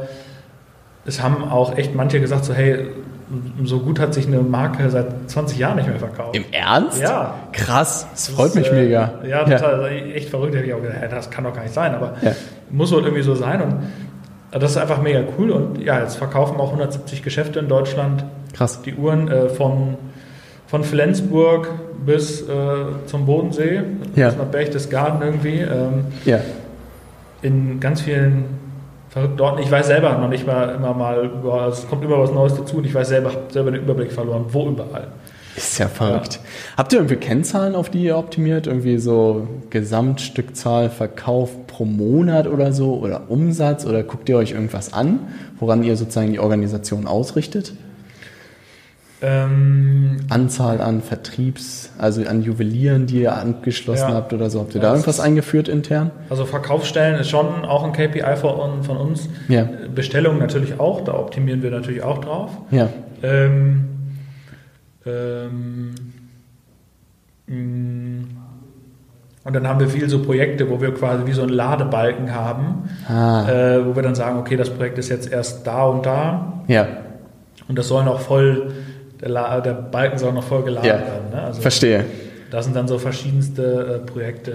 es 1.05 1.21
haben 1.23 1.49
auch 1.49 1.77
echt 1.77 1.95
manche 1.95 2.19
gesagt, 2.19 2.43
so 2.43 2.53
hey, 2.53 2.87
so 3.63 3.79
gut 3.79 3.97
hat 3.97 4.13
sich 4.13 4.27
eine 4.27 4.39
Marke 4.41 4.89
seit 4.89 5.29
20 5.29 5.57
Jahren 5.57 5.77
nicht 5.77 5.87
mehr 5.87 5.99
verkauft. 5.99 6.35
Im 6.35 6.43
Ernst? 6.51 7.01
Ja. 7.01 7.35
Krass. 7.53 8.07
Das 8.11 8.27
freut 8.27 8.55
mich 8.55 8.69
äh, 8.71 8.75
mega. 8.75 9.13
Ja, 9.25 9.45
total. 9.45 9.75
Also 9.75 9.85
echt 9.87 10.29
verrückt. 10.29 10.53
Da 10.53 10.59
ich 10.59 10.73
auch 10.73 10.81
gedacht, 10.81 10.97
das 11.11 11.31
kann 11.31 11.45
doch 11.45 11.53
gar 11.53 11.63
nicht 11.63 11.73
sein. 11.73 11.95
Aber 11.95 12.15
Ja. 12.21 12.33
muss 12.69 12.91
wohl 12.91 13.03
irgendwie 13.03 13.23
so 13.23 13.35
sein. 13.35 13.61
Und 13.61 13.75
das 14.51 14.71
ist 14.71 14.77
einfach 14.77 15.01
mega 15.01 15.21
cool. 15.37 15.51
Und 15.51 15.81
ja, 15.81 16.01
jetzt 16.01 16.17
verkaufen 16.17 16.59
auch 16.59 16.67
170 16.71 17.23
Geschäfte 17.23 17.59
in 17.59 17.69
Deutschland 17.69 18.25
Krass. 18.51 18.81
die 18.81 18.93
Uhren 18.95 19.29
äh, 19.29 19.47
von, 19.47 19.95
von 20.73 20.83
Flensburg 20.83 21.69
bis 22.03 22.41
äh, 22.41 22.45
zum 23.05 23.27
Bodensee, 23.27 23.81
Ja. 24.15 24.29
bis 24.29 24.37
nach 24.39 24.45
Berchtesgaden 24.45 25.21
irgendwie. 25.21 25.59
Ähm, 25.59 26.05
Ja. 26.25 26.39
in 27.43 27.79
ganz 27.79 28.01
vielen 28.01 28.45
verrückten 29.09 29.39
Orten. 29.41 29.61
Ich 29.61 29.69
weiß 29.69 29.85
selber 29.85 30.17
noch 30.17 30.29
nicht 30.29 30.47
mal 30.47 30.73
immer 30.73 30.95
mal, 30.95 31.25
über, 31.25 31.67
es 31.67 31.87
kommt 31.87 32.03
immer 32.03 32.17
was 32.17 32.31
Neues 32.31 32.55
dazu 32.55 32.77
und 32.77 32.87
ich 32.87 32.95
weiß 32.95 33.07
selber, 33.09 33.29
habe 33.29 33.41
selber 33.51 33.69
den 33.69 33.83
Überblick 33.83 34.11
verloren, 34.11 34.45
wo 34.49 34.67
überall. 34.67 35.09
Ist 35.55 35.77
ja 35.77 35.87
verrückt. 35.87 36.39
Habt 36.75 36.91
ihr 36.91 36.97
irgendwie 36.97 37.17
Kennzahlen, 37.17 37.75
auf 37.75 37.91
die 37.91 38.05
ihr 38.05 38.17
optimiert? 38.17 38.65
Irgendwie 38.65 38.97
so 38.97 39.47
Gesamtstückzahl 39.69 40.89
Verkauf 40.89 41.67
pro 41.67 41.85
Monat 41.85 42.47
oder 42.47 42.73
so? 42.73 42.95
Oder 42.95 43.29
Umsatz? 43.29 43.85
Oder 43.85 44.01
guckt 44.01 44.27
ihr 44.27 44.37
euch 44.37 44.53
irgendwas 44.53 44.91
an, 44.91 45.19
woran 45.59 45.83
ihr 45.83 45.95
sozusagen 45.97 46.31
die 46.31 46.39
Organisation 46.39 47.05
ausrichtet? 47.05 47.73
Ähm, 49.25 50.17
Anzahl 50.29 50.81
an 50.81 51.01
Vertriebs-, 51.01 51.91
also 51.97 52.23
an 52.25 52.41
Juwelieren, 52.43 53.05
die 53.07 53.21
ihr 53.21 53.33
angeschlossen 53.35 54.09
Ja. 54.09 54.15
habt 54.15 54.33
oder 54.33 54.49
so? 54.49 54.59
Habt 54.59 54.75
ihr 54.75 54.81
Ja, 54.81 54.87
da 54.89 54.93
irgendwas 54.93 55.19
eingeführt 55.21 55.67
intern? 55.69 56.11
also 56.29 56.45
Verkaufsstellen 56.45 57.19
ist 57.19 57.29
schon 57.29 57.63
auch 57.65 57.83
ein 57.85 57.93
KPI 57.93 58.35
von, 58.35 58.83
von 58.83 58.97
uns. 58.97 59.29
Ja. 59.47 59.67
Bestellungen 59.95 60.39
natürlich 60.39 60.79
auch, 60.79 61.01
da 61.01 61.13
optimieren 61.13 61.63
wir 61.63 61.71
natürlich 61.71 62.03
auch 62.03 62.19
drauf. 62.19 62.51
Ja. 62.71 62.89
Ähm, 63.23 63.85
ähm, 65.05 65.95
und 69.45 69.53
dann 69.53 69.67
haben 69.67 69.79
wir 69.81 69.87
viel 69.89 70.07
so 70.09 70.21
Projekte, 70.21 70.69
wo 70.69 70.79
wir 70.81 70.93
quasi 70.93 71.25
wie 71.25 71.33
so 71.33 71.41
einen 71.41 71.51
Ladebalken 71.51 72.33
haben, 72.33 72.89
Ah. 73.07 73.47
äh, 73.49 73.85
wo 73.85 73.95
wir 73.95 74.03
dann 74.03 74.15
sagen, 74.15 74.39
okay, 74.39 74.55
das 74.55 74.69
Projekt 74.69 74.97
ist 74.97 75.09
jetzt 75.09 75.31
erst 75.31 75.67
da 75.67 75.83
und 75.85 76.05
da 76.05 76.63
Ja. 76.67 76.87
und 77.67 77.77
das 77.77 77.87
soll 77.89 78.05
noch 78.05 78.21
voll, 78.21 78.71
der, 79.23 79.61
der 79.61 79.73
Balken 79.73 80.17
soll 80.17 80.33
noch 80.33 80.43
voll 80.43 80.63
geladen 80.63 80.87
Ja. 80.87 80.95
werden. 80.99 81.29
Ne? 81.31 81.41
Also 81.41 81.61
Verstehe. 81.61 82.05
das 82.51 82.65
sind 82.65 82.75
dann 82.75 82.87
so 82.87 82.99
verschiedenste 82.99 84.01
äh, 84.03 84.05
Projekte. 84.05 84.53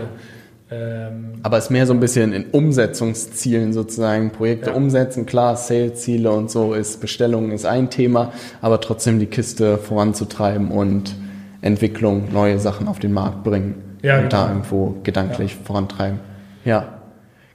Ähm, 0.70 1.34
Aber 1.42 1.56
es 1.56 1.64
ist 1.64 1.70
mehr 1.70 1.86
so 1.86 1.94
ein 1.94 2.00
bisschen 2.00 2.32
in 2.34 2.44
Umsetzungszielen 2.50 3.72
sozusagen. 3.72 4.30
Projekte 4.32 4.70
Ja. 4.70 4.76
umsetzen, 4.76 5.24
klar, 5.24 5.56
Sales-Ziele 5.56 6.30
und 6.30 6.50
so 6.50 6.74
ist, 6.74 7.00
Bestellungen 7.00 7.52
ist 7.52 7.64
ein 7.64 7.88
Thema, 7.90 8.32
aber 8.60 8.80
trotzdem 8.80 9.18
die 9.18 9.26
Kiste 9.26 9.78
voranzutreiben 9.78 10.70
und 10.70 11.14
Entwicklung, 11.62 12.28
neue 12.32 12.58
Sachen 12.58 12.86
auf 12.86 12.98
den 12.98 13.12
Markt 13.12 13.44
bringen. 13.44 13.96
Ja, 14.02 14.18
und 14.20 14.32
da 14.32 14.42
genau. 14.42 14.48
irgendwo 14.58 14.94
gedanklich 15.02 15.56
vorantreiben. 15.56 16.20
Ja. 16.64 16.98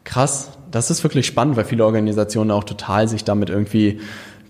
Krass. 0.04 0.50
Das 0.72 0.90
ist 0.90 1.04
wirklich 1.04 1.28
spannend, 1.28 1.56
weil 1.56 1.66
viele 1.66 1.86
Organisationen 1.86 2.50
auch 2.52 2.64
total 2.64 3.08
sich 3.08 3.24
damit 3.24 3.50
irgendwie 3.52 4.00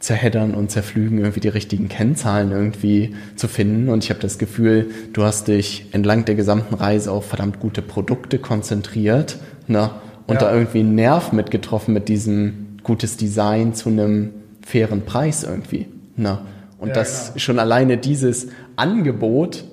zerheddern 0.03 0.53
und 0.53 0.69
zerflügen, 0.69 1.19
irgendwie 1.19 1.39
die 1.39 1.47
richtigen 1.47 1.87
Kennzahlen 1.87 2.51
irgendwie 2.51 3.15
zu 3.37 3.47
finden. 3.47 3.87
Und 3.87 4.03
ich 4.03 4.09
habe 4.09 4.19
das 4.19 4.37
Gefühl, 4.37 4.91
du 5.13 5.23
hast 5.23 5.47
dich 5.47 5.85
entlang 5.93 6.25
der 6.25 6.35
gesamten 6.35 6.75
Reise 6.75 7.09
auf 7.09 7.25
verdammt 7.25 7.61
gute 7.61 7.81
Produkte 7.81 8.37
konzentriert 8.37 9.37
ne? 9.67 9.91
und 10.27 10.35
ja. 10.35 10.41
da 10.41 10.53
irgendwie 10.53 10.81
einen 10.81 10.95
Nerv 10.95 11.31
mitgetroffen 11.31 11.93
mit 11.93 12.09
diesem 12.09 12.79
gutes 12.83 13.15
Design 13.15 13.75
zu 13.75 13.87
einem 13.87 14.31
fairen 14.61 15.05
Preis 15.05 15.45
irgendwie. 15.45 15.87
Ne? 16.17 16.39
Und 16.79 16.89
ja, 16.89 16.95
dass 16.95 17.27
genau. 17.27 17.39
schon 17.39 17.59
alleine 17.59 17.97
dieses 17.97 18.47
Angebot 18.75 19.63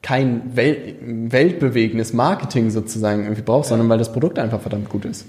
kein 0.00 0.54
Wel 0.54 0.94
weltbewegendes 1.02 2.12
Marketing 2.12 2.70
sozusagen 2.70 3.24
irgendwie 3.24 3.42
braucht, 3.42 3.64
ja. 3.64 3.70
sondern 3.70 3.88
weil 3.88 3.98
das 3.98 4.12
Produkt 4.12 4.38
einfach 4.38 4.60
verdammt 4.60 4.88
gut 4.88 5.06
ist. 5.06 5.24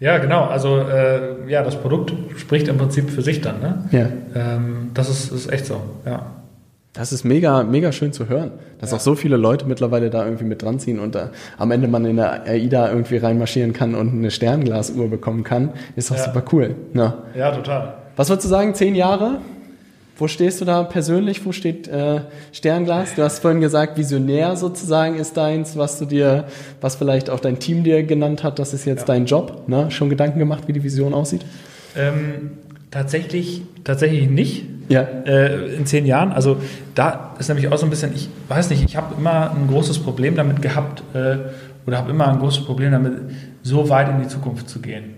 Ja, 0.00 0.16
genau. 0.16 0.46
Also 0.46 0.78
äh, 0.78 1.48
ja, 1.48 1.62
das 1.62 1.76
Produkt 1.76 2.12
spricht 2.36 2.68
im 2.68 2.78
Prinzip 2.78 3.10
für 3.10 3.22
sich 3.22 3.42
dann. 3.42 3.60
Ne? 3.60 3.84
Ja. 3.92 4.06
Ähm, 4.34 4.90
das 4.94 5.10
ist, 5.10 5.30
ist 5.30 5.52
echt 5.52 5.66
so. 5.66 5.80
Ja. 6.06 6.26
Das 6.94 7.12
ist 7.12 7.22
mega, 7.22 7.62
mega 7.62 7.92
schön 7.92 8.12
zu 8.12 8.28
hören, 8.28 8.50
dass 8.80 8.90
ja. 8.90 8.96
auch 8.96 9.00
so 9.00 9.14
viele 9.14 9.36
Leute 9.36 9.66
mittlerweile 9.66 10.10
da 10.10 10.24
irgendwie 10.24 10.44
mit 10.44 10.62
dran 10.62 10.80
ziehen 10.80 10.98
und 10.98 11.14
da 11.14 11.30
am 11.56 11.70
Ende 11.70 11.86
man 11.86 12.04
in 12.04 12.16
der 12.16 12.46
AIDA 12.46 12.88
irgendwie 12.88 13.18
reinmarschieren 13.18 13.72
kann 13.72 13.94
und 13.94 14.12
eine 14.12 14.30
Sternglasuhr 14.32 15.08
bekommen 15.08 15.44
kann, 15.44 15.70
ist 15.94 16.10
doch 16.10 16.16
ja. 16.16 16.24
super 16.24 16.42
cool. 16.52 16.74
Ne? 16.92 17.12
Ja, 17.36 17.52
total. 17.52 17.94
Was 18.16 18.28
würdest 18.28 18.46
du 18.46 18.48
sagen, 18.48 18.74
zehn 18.74 18.96
Jahre? 18.96 19.38
Wo 20.20 20.28
stehst 20.28 20.60
du 20.60 20.66
da 20.66 20.82
persönlich? 20.82 21.46
Wo 21.46 21.52
steht 21.52 21.88
äh, 21.88 22.20
Sternglas? 22.52 23.14
Du 23.14 23.22
hast 23.22 23.38
vorhin 23.38 23.62
gesagt, 23.62 23.96
visionär 23.96 24.54
sozusagen 24.54 25.16
ist 25.16 25.34
deins, 25.34 25.78
was 25.78 25.98
du 25.98 26.04
dir, 26.04 26.44
was 26.82 26.96
vielleicht 26.96 27.30
auch 27.30 27.40
dein 27.40 27.58
Team 27.58 27.84
dir 27.84 28.02
genannt 28.02 28.44
hat, 28.44 28.58
das 28.58 28.74
ist 28.74 28.84
jetzt 28.84 29.00
ja. 29.00 29.06
dein 29.06 29.24
Job. 29.24 29.66
Ne? 29.66 29.90
Schon 29.90 30.10
Gedanken 30.10 30.38
gemacht, 30.38 30.64
wie 30.66 30.74
die 30.74 30.84
Vision 30.84 31.14
aussieht? 31.14 31.46
Ähm, 31.96 32.50
tatsächlich, 32.90 33.62
tatsächlich 33.82 34.28
nicht. 34.28 34.66
Ja. 34.90 35.00
Äh, 35.00 35.74
in 35.76 35.86
zehn 35.86 36.04
Jahren. 36.04 36.32
Also 36.32 36.58
da 36.94 37.34
ist 37.38 37.48
nämlich 37.48 37.68
auch 37.68 37.78
so 37.78 37.86
ein 37.86 37.90
bisschen, 37.90 38.14
ich 38.14 38.28
weiß 38.48 38.68
nicht, 38.68 38.84
ich 38.84 38.96
habe 38.96 39.14
immer 39.16 39.52
ein 39.52 39.68
großes 39.68 40.00
Problem 40.00 40.36
damit 40.36 40.60
gehabt 40.60 41.02
äh, 41.14 41.36
oder 41.86 41.96
habe 41.96 42.10
immer 42.10 42.28
ein 42.28 42.40
großes 42.40 42.66
Problem 42.66 42.92
damit, 42.92 43.14
so 43.62 43.88
weit 43.88 44.10
in 44.10 44.20
die 44.20 44.28
Zukunft 44.28 44.68
zu 44.68 44.80
gehen 44.80 45.14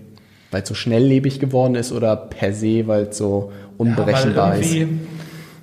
weil 0.53 0.61
es 0.61 0.69
so 0.69 0.75
schnelllebig 0.75 1.39
geworden 1.39 1.73
ist 1.73 1.91
oder 1.91 2.15
per 2.15 2.53
se, 2.53 2.87
weil 2.87 3.07
es 3.07 3.17
so 3.17 3.51
unberechenbar 3.77 4.55
ja, 4.55 4.61
ist? 4.61 4.87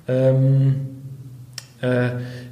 Ähm, 0.07 0.75
äh, 1.81 2.09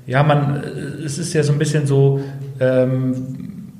ja, 0.07 0.23
man, 0.23 0.63
es 1.05 1.17
ist 1.17 1.33
ja 1.33 1.43
so 1.43 1.53
ein 1.53 1.59
bisschen 1.59 1.85
so, 1.85 2.19
ähm, 2.59 3.73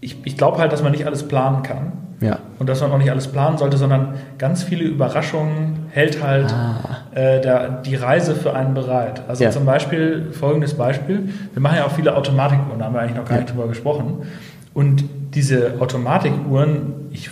ich, 0.00 0.16
ich 0.24 0.36
glaube 0.36 0.58
halt, 0.58 0.72
dass 0.72 0.82
man 0.82 0.92
nicht 0.92 1.06
alles 1.06 1.26
planen 1.26 1.62
kann. 1.62 1.92
Ja. 2.20 2.38
Und 2.58 2.68
dass 2.68 2.80
man 2.80 2.90
auch 2.92 2.98
nicht 2.98 3.10
alles 3.10 3.28
planen 3.28 3.58
sollte, 3.58 3.76
sondern 3.76 4.14
ganz 4.38 4.62
viele 4.62 4.84
Überraschungen 4.84 5.86
hält 5.90 6.22
halt 6.22 6.50
ah. 6.50 6.98
äh, 7.14 7.40
der, 7.42 7.82
die 7.82 7.94
Reise 7.94 8.34
für 8.34 8.54
einen 8.54 8.72
bereit. 8.72 9.22
Also 9.28 9.44
ja. 9.44 9.50
zum 9.50 9.66
Beispiel, 9.66 10.28
folgendes 10.32 10.74
Beispiel, 10.74 11.28
wir 11.52 11.60
machen 11.60 11.76
ja 11.76 11.84
auch 11.84 11.92
viele 11.92 12.16
Automatikuhren, 12.16 12.78
da 12.78 12.86
haben 12.86 12.94
wir 12.94 13.00
eigentlich 13.00 13.16
noch 13.16 13.26
gar 13.26 13.34
ja. 13.34 13.42
nicht 13.42 13.52
drüber 13.52 13.68
gesprochen. 13.68 14.22
Und 14.72 15.04
diese 15.34 15.74
Automatikuhren, 15.78 16.94
ich 17.10 17.28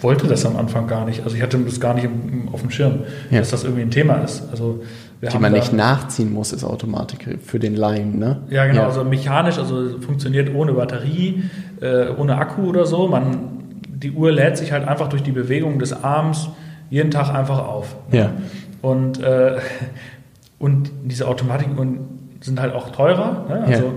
wollte 0.00 0.26
das 0.26 0.46
am 0.46 0.56
Anfang 0.56 0.86
gar 0.86 1.04
nicht. 1.04 1.24
Also 1.24 1.36
ich 1.36 1.42
hatte 1.42 1.58
das 1.58 1.80
gar 1.80 1.94
nicht 1.94 2.08
auf 2.52 2.60
dem 2.60 2.70
Schirm, 2.70 3.00
ja. 3.30 3.38
dass 3.38 3.50
das 3.50 3.64
irgendwie 3.64 3.82
ein 3.82 3.90
Thema 3.90 4.16
ist. 4.16 4.42
Also 4.50 4.82
die 5.22 5.38
man 5.38 5.52
nicht 5.52 5.72
nachziehen 5.72 6.32
muss, 6.32 6.52
ist 6.52 6.64
Automatik 6.64 7.38
für 7.44 7.58
den 7.58 7.76
Laien, 7.76 8.18
ne? 8.18 8.40
Ja, 8.48 8.66
genau. 8.66 8.82
Ja. 8.82 8.86
Also 8.86 9.04
mechanisch, 9.04 9.58
also 9.58 9.98
funktioniert 10.00 10.54
ohne 10.54 10.72
Batterie, 10.72 11.44
äh, 11.82 12.08
ohne 12.16 12.38
Akku 12.38 12.62
oder 12.62 12.86
so. 12.86 13.06
Man, 13.06 13.74
die 13.88 14.12
Uhr 14.12 14.32
lädt 14.32 14.56
sich 14.56 14.72
halt 14.72 14.88
einfach 14.88 15.08
durch 15.08 15.22
die 15.22 15.32
Bewegung 15.32 15.78
des 15.78 15.92
Arms 15.92 16.48
jeden 16.88 17.10
Tag 17.10 17.34
einfach 17.34 17.58
auf. 17.58 17.96
Ne? 18.10 18.18
Ja. 18.18 18.32
Und, 18.80 19.22
äh, 19.22 19.58
und 20.58 20.90
diese 21.04 21.28
Automatikuhren 21.28 22.00
sind 22.40 22.60
halt 22.60 22.74
auch 22.74 22.90
teurer. 22.90 23.44
Ne? 23.48 23.64
Also, 23.66 23.84
ja. 23.84 23.92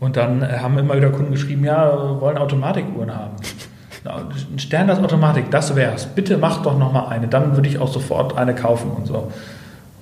Und 0.00 0.16
dann 0.16 0.42
haben 0.60 0.76
immer 0.76 0.96
wieder 0.96 1.10
Kunden 1.10 1.30
geschrieben, 1.30 1.64
ja, 1.64 2.20
wollen 2.20 2.36
Automatikuhren 2.36 3.14
haben. 3.14 3.36
Ein 4.04 4.58
Stern 4.58 4.90
Automatik, 4.90 5.50
das 5.50 5.74
wär's. 5.76 6.06
Bitte 6.06 6.36
mach 6.36 6.62
doch 6.62 6.78
noch 6.78 6.92
mal 6.92 7.08
eine, 7.08 7.26
dann 7.26 7.56
würde 7.56 7.68
ich 7.68 7.78
auch 7.78 7.88
sofort 7.88 8.36
eine 8.36 8.54
kaufen 8.54 8.90
und 8.90 9.06
so. 9.06 9.32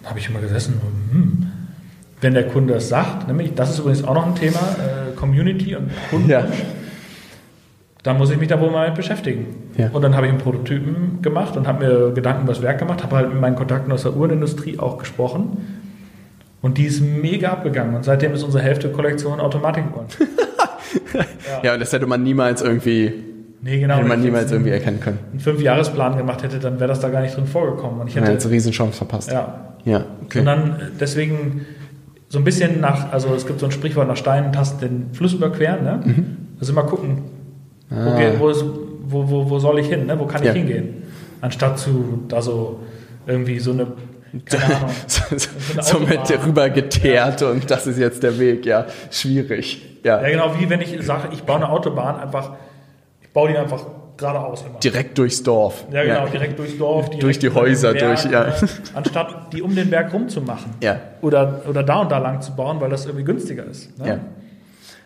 Da 0.02 0.10
habe 0.10 0.18
ich 0.18 0.28
immer 0.28 0.40
gesessen, 0.40 0.80
hm, 1.12 1.46
wenn 2.20 2.34
der 2.34 2.48
Kunde 2.48 2.74
das 2.74 2.88
sagt, 2.88 3.28
nämlich, 3.28 3.54
das 3.54 3.70
ist 3.70 3.78
übrigens 3.78 4.02
auch 4.02 4.14
noch 4.14 4.26
ein 4.26 4.34
Thema, 4.34 4.58
äh, 4.58 5.14
Community 5.14 5.76
und 5.76 5.90
Kunden. 6.10 6.28
Ja. 6.28 6.46
Dann 8.02 8.18
muss 8.18 8.30
ich 8.30 8.38
mich 8.38 8.48
da 8.48 8.60
wohl 8.60 8.72
mal 8.72 8.88
mit 8.88 8.96
beschäftigen. 8.96 9.46
Ja. 9.76 9.90
Und 9.92 10.02
dann 10.02 10.16
habe 10.16 10.26
ich 10.26 10.32
einen 10.32 10.40
Prototypen 10.40 11.22
gemacht 11.22 11.56
und 11.56 11.68
habe 11.68 11.84
mir 11.84 12.12
Gedanken 12.12 12.42
über 12.42 12.52
das 12.52 12.62
Werk 12.62 12.80
gemacht, 12.80 13.04
habe 13.04 13.14
halt 13.14 13.28
mit 13.28 13.40
meinen 13.40 13.54
Kontakten 13.54 13.92
aus 13.92 14.02
der 14.02 14.16
Uhrenindustrie 14.16 14.80
auch 14.80 14.98
gesprochen. 14.98 15.58
Und 16.60 16.78
die 16.78 16.84
ist 16.84 17.00
mega 17.00 17.50
abgegangen. 17.50 17.94
Und 17.94 18.04
seitdem 18.04 18.34
ist 18.34 18.42
unsere 18.42 18.64
Hälfte 18.64 18.90
Kollektion 18.90 19.38
Automatikuhren. 19.38 20.06
ja. 21.14 21.24
ja, 21.62 21.74
und 21.74 21.80
das 21.80 21.92
hätte 21.92 22.06
man 22.06 22.24
niemals 22.24 22.62
irgendwie 22.62 23.31
Nee, 23.64 23.78
genau. 23.78 23.96
Hätte 23.96 24.08
man 24.08 24.20
niemals 24.20 24.50
irgendwie 24.50 24.72
erkennen 24.72 24.98
können. 24.98 25.18
Einen 25.30 25.40
Fünfjahresplan 25.40 26.16
gemacht 26.16 26.42
hätte, 26.42 26.58
dann 26.58 26.80
wäre 26.80 26.88
das 26.88 27.00
da 27.00 27.08
gar 27.08 27.22
nicht 27.22 27.36
drin 27.36 27.46
vorgekommen. 27.46 28.00
Und 28.00 28.08
ich 28.08 28.16
hätte 28.16 28.32
jetzt 28.32 28.44
eine 28.44 28.54
Riesenchance 28.54 28.96
verpasst. 28.96 29.30
Ja. 29.30 29.72
Ja, 29.84 30.04
okay. 30.24 30.40
Und 30.40 30.46
dann 30.46 30.76
deswegen 31.00 31.66
so 32.28 32.38
ein 32.38 32.44
bisschen 32.44 32.80
nach, 32.80 33.12
also 33.12 33.34
es 33.34 33.46
gibt 33.46 33.60
so 33.60 33.66
ein 33.66 33.72
Sprichwort 33.72 34.08
nach 34.08 34.16
Steinen 34.16 34.52
tastet 34.52 34.82
den 34.82 35.12
Fluss 35.12 35.34
überqueren, 35.34 35.84
ne? 35.84 36.00
Mhm. 36.04 36.36
Also 36.60 36.72
immer 36.72 36.84
gucken, 36.84 37.18
ah. 37.90 38.16
wo, 38.38 38.48
ist, 38.48 38.64
wo, 39.02 39.28
wo, 39.28 39.50
wo, 39.50 39.58
soll 39.58 39.80
ich 39.80 39.88
hin, 39.88 40.06
ne? 40.06 40.18
wo 40.18 40.26
kann 40.26 40.40
ich 40.42 40.48
ja. 40.48 40.54
hingehen? 40.54 41.02
Anstatt 41.40 41.78
zu 41.78 42.22
da 42.28 42.40
so 42.40 42.80
irgendwie 43.26 43.58
so 43.58 43.72
eine 43.72 43.88
keine 44.46 44.64
Ahnung, 44.76 44.90
so, 45.06 45.36
so 45.80 45.98
mit 45.98 46.46
rüber 46.46 46.70
geteert 46.70 47.42
ja. 47.42 47.50
und 47.50 47.70
das 47.70 47.86
ist 47.86 47.98
jetzt 47.98 48.22
der 48.22 48.38
Weg, 48.38 48.64
ja, 48.64 48.86
schwierig. 49.10 49.82
Ja, 50.04 50.22
ja 50.22 50.30
genau, 50.30 50.54
wie 50.58 50.70
wenn 50.70 50.80
ich 50.80 50.96
sage, 51.04 51.28
ich 51.32 51.42
baue 51.42 51.56
eine 51.56 51.68
Autobahn 51.68 52.18
einfach 52.18 52.52
baue 53.32 53.50
die 53.50 53.56
einfach 53.56 53.84
geradeaus 54.16 54.62
immer. 54.62 54.78
Direkt 54.78 55.18
durchs 55.18 55.42
Dorf. 55.42 55.84
Ja, 55.90 56.02
genau, 56.02 56.24
ja. 56.24 56.26
direkt 56.26 56.58
durchs 56.58 56.78
Dorf. 56.78 57.06
Direkt 57.06 57.22
durch 57.22 57.38
die 57.38 57.50
Häuser, 57.50 57.92
Berg, 57.92 58.22
durch, 58.22 58.32
ja. 58.32 58.46
Anstatt 58.94 59.52
die 59.52 59.62
um 59.62 59.74
den 59.74 59.90
Berg 59.90 60.12
rumzumachen. 60.12 60.72
Ja. 60.82 61.00
Oder, 61.20 61.62
oder 61.68 61.82
da 61.82 62.00
und 62.00 62.12
da 62.12 62.18
lang 62.18 62.40
zu 62.40 62.54
bauen, 62.54 62.80
weil 62.80 62.90
das 62.90 63.06
irgendwie 63.06 63.24
günstiger 63.24 63.64
ist. 63.64 63.98
Ne? 63.98 64.08
Ja. 64.08 64.18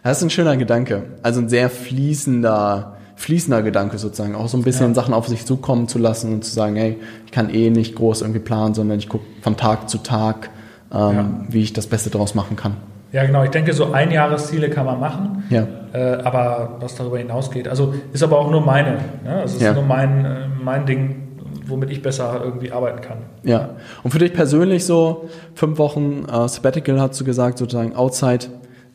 Das 0.03 0.19
ist 0.19 0.25
ein 0.25 0.31
schöner 0.31 0.57
Gedanke. 0.57 1.03
Also 1.23 1.41
ein 1.41 1.49
sehr 1.49 1.69
fließender, 1.69 2.97
fließender 3.17 3.63
Gedanke 3.63 3.99
sozusagen. 3.99 4.35
Auch 4.35 4.49
so 4.49 4.57
ein 4.57 4.63
bisschen 4.63 4.89
ja. 4.89 4.95
Sachen 4.95 5.15
auf 5.15 5.27
sich 5.27 5.45
zukommen 5.47 5.89
zu 5.89 5.99
lassen 5.99 6.33
und 6.33 6.45
zu 6.45 6.53
sagen, 6.53 6.77
hey, 6.77 6.99
ich 7.25 7.33
kann 7.33 7.51
eh 7.51 7.71
nicht 7.71 7.97
groß 7.97 8.21
irgendwie 8.23 8.41
planen, 8.41 8.75
sondern 8.75 8.99
ich 8.99 9.09
gucke 9.09 9.25
von 9.43 9.57
Tag 9.57 9.89
zu 9.89 9.99
Tag, 9.99 10.51
ähm, 10.93 11.47
wie 11.49 11.63
ich 11.63 11.73
das 11.73 11.87
Beste 11.89 12.11
daraus 12.11 12.35
machen 12.35 12.57
kann. 12.57 12.77
Ja, 13.13 13.25
genau. 13.25 13.45
Ich 13.45 13.51
denke, 13.51 13.73
so 13.73 13.93
Einjahresziele 13.93 14.69
kann 14.69 14.87
man 14.87 15.01
machen. 15.01 15.45
Ja. 15.51 15.67
Äh, 15.93 16.23
aber 16.23 16.77
was 16.81 16.95
darüber 16.97 17.19
hinausgeht, 17.19 17.69
also 17.69 17.95
ist 18.13 18.23
aber 18.23 18.39
auch 18.39 18.51
nur 18.51 18.61
meine. 18.61 18.99
Ne? 19.25 19.37
Also 19.41 19.57
ist 19.57 19.63
ja. 19.63 19.73
nur 19.73 19.85
mein, 19.85 20.25
äh, 20.25 20.49
mein 20.63 20.87
Ding, 20.87 21.23
womit 21.67 21.91
ich 21.91 22.03
besser 22.03 22.41
irgendwie 22.45 22.73
arbeiten 22.73 23.01
kann. 23.01 23.19
Ja. 23.45 23.71
Und 24.03 24.11
für 24.11 24.19
dich 24.19 24.33
persönlich 24.33 24.85
so 24.85 25.29
fünf 25.55 25.79
Wochen 25.79 26.27
äh, 26.31 26.49
Sabbatical 26.49 27.01
hast 27.01 27.21
du 27.21 27.25
gesagt, 27.25 27.59
sozusagen 27.59 27.95
Outside 27.95 28.47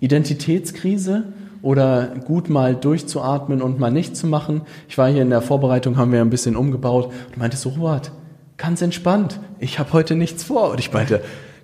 Identitätskrise 0.02 1.24
oder 1.62 2.10
gut 2.26 2.50
mal 2.50 2.76
durchzuatmen 2.76 3.62
und 3.62 3.80
mal 3.80 3.92
nichts 3.92 4.20
zu 4.20 4.28
machen. 4.28 4.62
Ich 4.90 4.98
war 4.98 5.10
hier 5.10 5.22
in 5.22 5.30
der 5.30 5.42
Vorbereitung, 5.42 5.98
haben 5.98 6.12
wir 6.12 6.22
ein 6.22 6.30
bisschen 6.30 6.56
umgebaut 6.56 7.06
und 7.06 7.38
meinte 7.38 7.56
so, 7.56 7.70
Robert, 7.70 8.12
ganz 8.58 8.82
entspannt, 8.82 9.40
ich 9.60 9.80
habe 9.80 9.94
heute 9.94 10.16
nichts 10.16 10.44
vor. 10.44 10.72
Und 10.72 10.80
ich 10.80 10.92
meinte, 10.92 11.22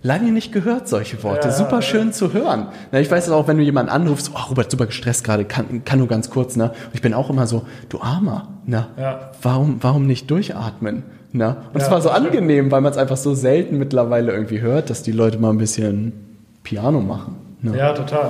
lange 0.07 0.31
nicht 0.31 0.51
gehört, 0.51 0.87
solche 0.87 1.21
Worte. 1.23 1.49
Ja, 1.49 1.53
super 1.53 1.81
schön 1.81 2.07
ja. 2.07 2.11
zu 2.13 2.33
hören. 2.33 2.67
Na, 2.91 2.99
ich 2.99 3.11
weiß 3.11 3.27
es 3.27 3.31
auch, 3.31 3.47
wenn 3.47 3.57
du 3.57 3.63
jemanden 3.63 3.91
anrufst, 3.91 4.31
oh, 4.33 4.49
Robert, 4.49 4.71
super 4.71 4.85
gestresst 4.85 5.23
gerade, 5.23 5.45
kann, 5.45 5.83
kann 5.83 5.99
nur 5.99 6.07
ganz 6.07 6.29
kurz, 6.29 6.55
ne? 6.55 6.71
Und 6.85 6.93
ich 6.93 7.01
bin 7.01 7.13
auch 7.13 7.29
immer 7.29 7.45
so, 7.45 7.65
du 7.89 7.99
Armer, 8.01 8.47
ne? 8.65 8.87
Ja. 8.97 9.31
Warum, 9.41 9.77
warum 9.81 10.07
nicht 10.07 10.31
durchatmen? 10.31 11.03
Ne? 11.33 11.57
Und 11.73 11.81
es 11.81 11.91
war 11.91 12.01
so 12.01 12.09
angenehm, 12.09 12.71
weil 12.71 12.81
man 12.81 12.91
es 12.91 12.97
einfach 12.97 13.17
so 13.17 13.33
selten 13.33 13.77
mittlerweile 13.77 14.31
irgendwie 14.31 14.61
hört, 14.61 14.89
dass 14.89 15.03
die 15.03 15.11
Leute 15.11 15.37
mal 15.37 15.49
ein 15.49 15.57
bisschen 15.57 16.13
Piano 16.63 17.01
machen. 17.01 17.35
Ne? 17.61 17.77
Ja, 17.77 17.93
total. 17.93 18.29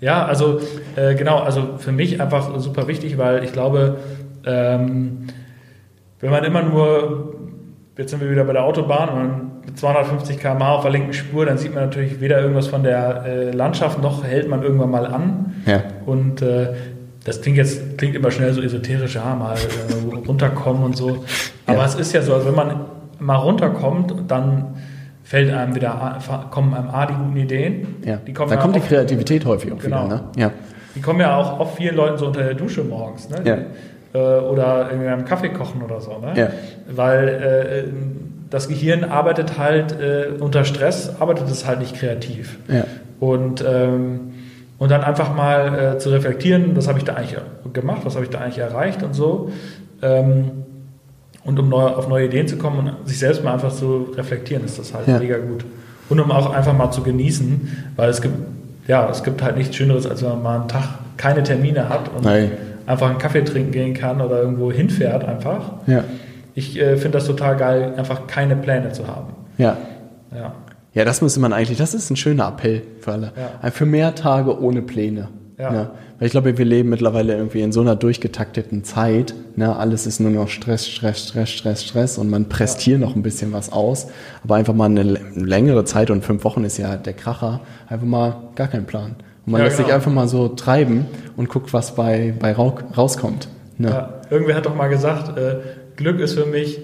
Ja, 0.00 0.26
also 0.26 0.60
äh, 0.96 1.14
genau, 1.14 1.38
also 1.38 1.78
für 1.78 1.92
mich 1.92 2.20
einfach 2.20 2.58
super 2.60 2.86
wichtig, 2.88 3.16
weil 3.16 3.42
ich 3.42 3.52
glaube, 3.52 3.96
ähm, 4.44 5.28
wenn 6.20 6.30
man 6.30 6.44
immer 6.44 6.62
nur, 6.62 7.34
jetzt 7.96 8.10
sind 8.10 8.20
wir 8.20 8.30
wieder 8.30 8.44
bei 8.44 8.52
der 8.52 8.64
Autobahn, 8.64 9.08
und 9.08 9.55
mit 9.55 9.55
250 9.74 10.38
km 10.38 10.62
auf 10.62 10.82
der 10.82 10.92
linken 10.92 11.12
Spur, 11.12 11.46
dann 11.46 11.58
sieht 11.58 11.74
man 11.74 11.84
natürlich 11.84 12.20
weder 12.20 12.40
irgendwas 12.40 12.68
von 12.68 12.82
der 12.82 13.24
äh, 13.26 13.50
Landschaft, 13.50 14.00
noch 14.00 14.24
hält 14.24 14.48
man 14.48 14.62
irgendwann 14.62 14.90
mal 14.90 15.06
an. 15.06 15.54
Ja. 15.66 15.82
Und 16.04 16.42
äh, 16.42 16.68
das 17.24 17.40
klingt 17.40 17.56
jetzt 17.56 17.98
klingt 17.98 18.14
immer 18.14 18.30
schnell 18.30 18.52
so 18.52 18.62
esoterisch, 18.62 19.16
ja, 19.16 19.34
mal 19.34 19.56
äh, 19.56 20.26
runterkommen 20.26 20.84
und 20.84 20.96
so. 20.96 21.24
Aber 21.66 21.78
ja. 21.78 21.84
es 21.84 21.96
ist 21.96 22.12
ja 22.12 22.22
so, 22.22 22.34
also 22.34 22.46
wenn 22.46 22.54
man 22.54 22.84
mal 23.18 23.36
runterkommt, 23.36 24.14
dann 24.28 24.76
fällt 25.24 25.52
einem 25.52 25.74
wieder, 25.74 26.18
kommen 26.52 26.72
einem 26.72 26.88
A 26.90 27.06
die 27.06 27.14
guten 27.14 27.36
Ideen. 27.36 27.96
Ja. 28.04 28.16
Die 28.16 28.32
kommen 28.32 28.50
dann 28.50 28.60
kommt 28.60 28.76
die 28.76 28.80
Kreativität 28.80 29.44
häufig 29.44 29.72
auch 29.72 29.78
genau. 29.78 30.06
wieder. 30.06 30.14
Ne? 30.14 30.24
Ja. 30.36 30.50
die 30.94 31.00
kommen 31.00 31.18
ja 31.20 31.36
auch 31.36 31.58
oft 31.58 31.76
vielen 31.76 31.96
Leuten 31.96 32.16
so 32.16 32.26
unter 32.26 32.44
der 32.44 32.54
Dusche 32.54 32.84
morgens, 32.84 33.28
ne? 33.28 33.40
Ja. 33.44 33.56
Äh, 34.14 34.40
oder 34.40 34.88
irgendwie 34.90 35.08
am 35.08 35.24
Kaffee 35.24 35.48
kochen 35.48 35.82
oder 35.82 36.00
so, 36.00 36.18
ne? 36.18 36.32
Ja. 36.36 36.48
Weil 36.88 37.28
äh, 37.28 38.35
das 38.50 38.68
Gehirn 38.68 39.04
arbeitet 39.04 39.58
halt 39.58 39.92
äh, 40.00 40.28
unter 40.38 40.64
Stress, 40.64 41.12
arbeitet 41.20 41.48
es 41.50 41.66
halt 41.66 41.80
nicht 41.80 41.96
kreativ. 41.96 42.58
Ja. 42.68 42.84
Und, 43.20 43.64
ähm, 43.66 44.20
und 44.78 44.90
dann 44.90 45.02
einfach 45.02 45.34
mal 45.34 45.94
äh, 45.96 45.98
zu 45.98 46.10
reflektieren, 46.10 46.76
was 46.76 46.86
habe 46.88 46.98
ich 46.98 47.04
da 47.04 47.14
eigentlich 47.14 47.36
gemacht, 47.72 48.02
was 48.04 48.14
habe 48.14 48.24
ich 48.24 48.30
da 48.30 48.40
eigentlich 48.40 48.58
erreicht 48.58 49.02
und 49.02 49.14
so. 49.14 49.50
Ähm, 50.02 50.50
und 51.44 51.58
um 51.58 51.68
neu, 51.68 51.82
auf 51.82 52.08
neue 52.08 52.26
Ideen 52.26 52.48
zu 52.48 52.56
kommen 52.56 52.78
und 52.88 53.08
sich 53.08 53.18
selbst 53.18 53.42
mal 53.44 53.54
einfach 53.54 53.72
zu 53.72 54.08
reflektieren, 54.16 54.64
ist 54.64 54.78
das 54.78 54.92
halt 54.92 55.06
Ja. 55.06 55.18
mega 55.18 55.38
gut. 55.38 55.64
Und 56.08 56.20
um 56.20 56.30
auch 56.30 56.52
einfach 56.52 56.72
mal 56.76 56.90
zu 56.90 57.02
genießen, 57.02 57.86
weil 57.96 58.10
es 58.10 58.20
gibt, 58.20 58.34
ja, 58.86 59.08
es 59.10 59.22
gibt 59.22 59.42
halt 59.42 59.56
nichts 59.56 59.74
Schöneres, 59.76 60.06
als 60.06 60.22
wenn 60.22 60.30
man 60.30 60.42
mal 60.42 60.60
einen 60.60 60.68
Tag 60.68 60.88
keine 61.16 61.42
Termine 61.42 61.88
hat 61.88 62.10
und 62.14 62.24
Nein. 62.24 62.52
einfach 62.86 63.08
einen 63.10 63.18
Kaffee 63.18 63.42
trinken 63.42 63.72
gehen 63.72 63.94
kann 63.94 64.20
oder 64.20 64.40
irgendwo 64.42 64.70
hinfährt 64.70 65.24
einfach. 65.24 65.62
Ja. 65.86 66.04
Ich 66.56 66.76
äh, 66.80 66.96
finde 66.96 67.18
das 67.18 67.26
total 67.26 67.56
geil, 67.56 67.94
einfach 67.96 68.26
keine 68.26 68.56
Pläne 68.56 68.90
zu 68.90 69.06
haben. 69.06 69.34
Ja. 69.58 69.76
Ja. 70.34 70.54
Ja, 70.94 71.04
das 71.04 71.20
müsste 71.20 71.38
man 71.40 71.52
eigentlich, 71.52 71.76
das 71.78 71.92
ist 71.94 72.10
ein 72.10 72.16
schöner 72.16 72.48
Appell 72.48 72.82
für 73.00 73.12
alle. 73.12 73.32
Ja. 73.62 73.70
Für 73.70 73.84
mehr 73.86 74.14
Tage 74.14 74.58
ohne 74.60 74.80
Pläne. 74.82 75.28
Ja. 75.58 75.70
Ne? 75.70 75.90
Weil 76.18 76.26
ich 76.26 76.32
glaube, 76.32 76.56
wir 76.56 76.64
leben 76.64 76.88
mittlerweile 76.88 77.34
irgendwie 77.36 77.60
in 77.60 77.70
so 77.72 77.82
einer 77.82 77.94
durchgetakteten 77.96 78.82
Zeit. 78.84 79.34
Ne? 79.56 79.76
Alles 79.76 80.06
ist 80.06 80.20
nur 80.20 80.30
noch 80.30 80.48
Stress, 80.48 80.88
Stress, 80.88 81.28
Stress, 81.28 81.50
Stress, 81.50 81.84
Stress 81.84 82.18
und 82.18 82.30
man 82.30 82.46
presst 82.48 82.80
hier 82.80 82.98
noch 82.98 83.14
ein 83.14 83.22
bisschen 83.22 83.52
was 83.52 83.70
aus. 83.72 84.08
Aber 84.42 84.54
einfach 84.56 84.72
mal 84.74 84.86
eine 84.86 85.02
längere 85.02 85.84
Zeit 85.84 86.10
und 86.10 86.24
fünf 86.24 86.44
Wochen 86.44 86.64
ist 86.64 86.78
ja 86.78 86.96
der 86.96 87.12
Kracher. 87.12 87.60
Einfach 87.88 88.06
mal 88.06 88.34
gar 88.54 88.68
kein 88.68 88.86
Plan. 88.86 89.16
Und 89.44 89.52
man 89.52 89.60
Ja, 89.60 89.66
lässt 89.66 89.76
sich 89.76 89.86
genau. 89.86 89.96
einfach 89.96 90.12
mal 90.12 90.28
so 90.28 90.48
treiben 90.48 91.04
und 91.36 91.50
guckt, 91.50 91.74
was 91.74 91.94
bei, 91.94 92.32
bei 92.38 92.52
rau- 92.52 92.78
rauskommt. 92.96 93.48
Ne? 93.78 93.90
Ja. 93.90 94.08
Irgendwer 94.30 94.56
hat 94.56 94.64
doch 94.64 94.74
mal 94.74 94.88
gesagt, 94.88 95.36
äh, 95.36 95.56
Glück 95.96 96.20
ist 96.20 96.34
für 96.34 96.46
mich 96.46 96.78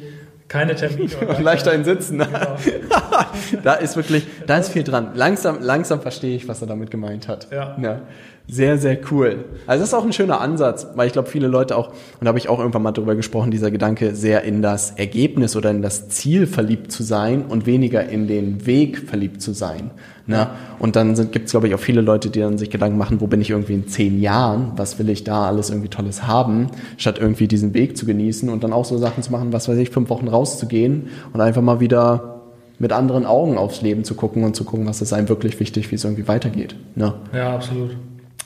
keine 0.48 0.74
Termine. 0.74 1.10
und 1.28 1.40
Leicht 1.40 1.66
ein 1.66 1.84
Sitzen. 1.84 2.18
Ne? 2.18 2.28
Genau. 2.64 3.62
da 3.62 3.74
ist 3.74 3.96
wirklich, 3.96 4.26
da 4.46 4.58
ist 4.58 4.70
viel 4.70 4.84
dran. 4.84 5.12
Langsam, 5.14 5.58
langsam 5.62 6.02
verstehe 6.02 6.36
ich, 6.36 6.46
was 6.46 6.60
er 6.60 6.66
damit 6.66 6.90
gemeint 6.90 7.26
hat. 7.26 7.48
Ja. 7.50 8.02
Sehr, 8.48 8.76
sehr 8.76 8.98
cool. 9.10 9.44
Also 9.66 9.82
das 9.82 9.90
ist 9.90 9.94
auch 9.94 10.04
ein 10.04 10.12
schöner 10.12 10.40
Ansatz, 10.40 10.88
weil 10.94 11.06
ich 11.06 11.12
glaube, 11.12 11.28
viele 11.28 11.46
Leute 11.46 11.76
auch, 11.76 11.88
und 11.88 11.96
da 12.22 12.28
habe 12.28 12.38
ich 12.38 12.48
auch 12.48 12.58
irgendwann 12.58 12.82
mal 12.82 12.92
drüber 12.92 13.14
gesprochen, 13.14 13.50
dieser 13.50 13.70
Gedanke, 13.70 14.14
sehr 14.14 14.42
in 14.42 14.62
das 14.62 14.90
Ergebnis 14.90 15.56
oder 15.56 15.70
in 15.70 15.80
das 15.80 16.08
Ziel 16.08 16.46
verliebt 16.46 16.92
zu 16.92 17.02
sein 17.02 17.46
und 17.46 17.66
weniger 17.66 18.06
in 18.06 18.26
den 18.26 18.66
Weg 18.66 18.98
verliebt 18.98 19.40
zu 19.40 19.52
sein. 19.52 19.90
Ne? 20.26 20.48
Und 20.78 20.96
dann 20.96 21.14
gibt 21.30 21.46
es, 21.46 21.50
glaube 21.50 21.68
ich, 21.68 21.74
auch 21.74 21.80
viele 21.80 22.00
Leute, 22.00 22.30
die 22.30 22.40
dann 22.40 22.58
sich 22.58 22.70
Gedanken 22.70 22.98
machen, 22.98 23.20
wo 23.20 23.26
bin 23.26 23.40
ich 23.40 23.50
irgendwie 23.50 23.74
in 23.74 23.88
zehn 23.88 24.20
Jahren, 24.20 24.72
was 24.76 24.98
will 24.98 25.08
ich 25.08 25.24
da 25.24 25.46
alles 25.46 25.70
irgendwie 25.70 25.88
Tolles 25.88 26.26
haben, 26.26 26.68
statt 26.96 27.18
irgendwie 27.18 27.48
diesen 27.48 27.74
Weg 27.74 27.96
zu 27.96 28.06
genießen 28.06 28.48
und 28.48 28.62
dann 28.62 28.72
auch 28.72 28.84
so 28.84 28.98
Sachen 28.98 29.22
zu 29.22 29.32
machen, 29.32 29.52
was 29.52 29.68
weiß 29.68 29.78
ich, 29.78 29.90
fünf 29.90 30.10
Wochen 30.10 30.28
rauszugehen 30.28 31.08
und 31.32 31.40
einfach 31.40 31.62
mal 31.62 31.80
wieder 31.80 32.40
mit 32.78 32.92
anderen 32.92 33.26
Augen 33.26 33.58
aufs 33.58 33.82
Leben 33.82 34.04
zu 34.04 34.14
gucken 34.14 34.44
und 34.44 34.56
zu 34.56 34.64
gucken, 34.64 34.86
was 34.86 35.02
ist 35.02 35.12
einem 35.12 35.28
wirklich 35.28 35.58
wichtig, 35.60 35.90
wie 35.90 35.94
es 35.96 36.04
irgendwie 36.04 36.26
weitergeht. 36.26 36.74
Ne? 36.94 37.14
Ja, 37.32 37.54
absolut. 37.54 37.96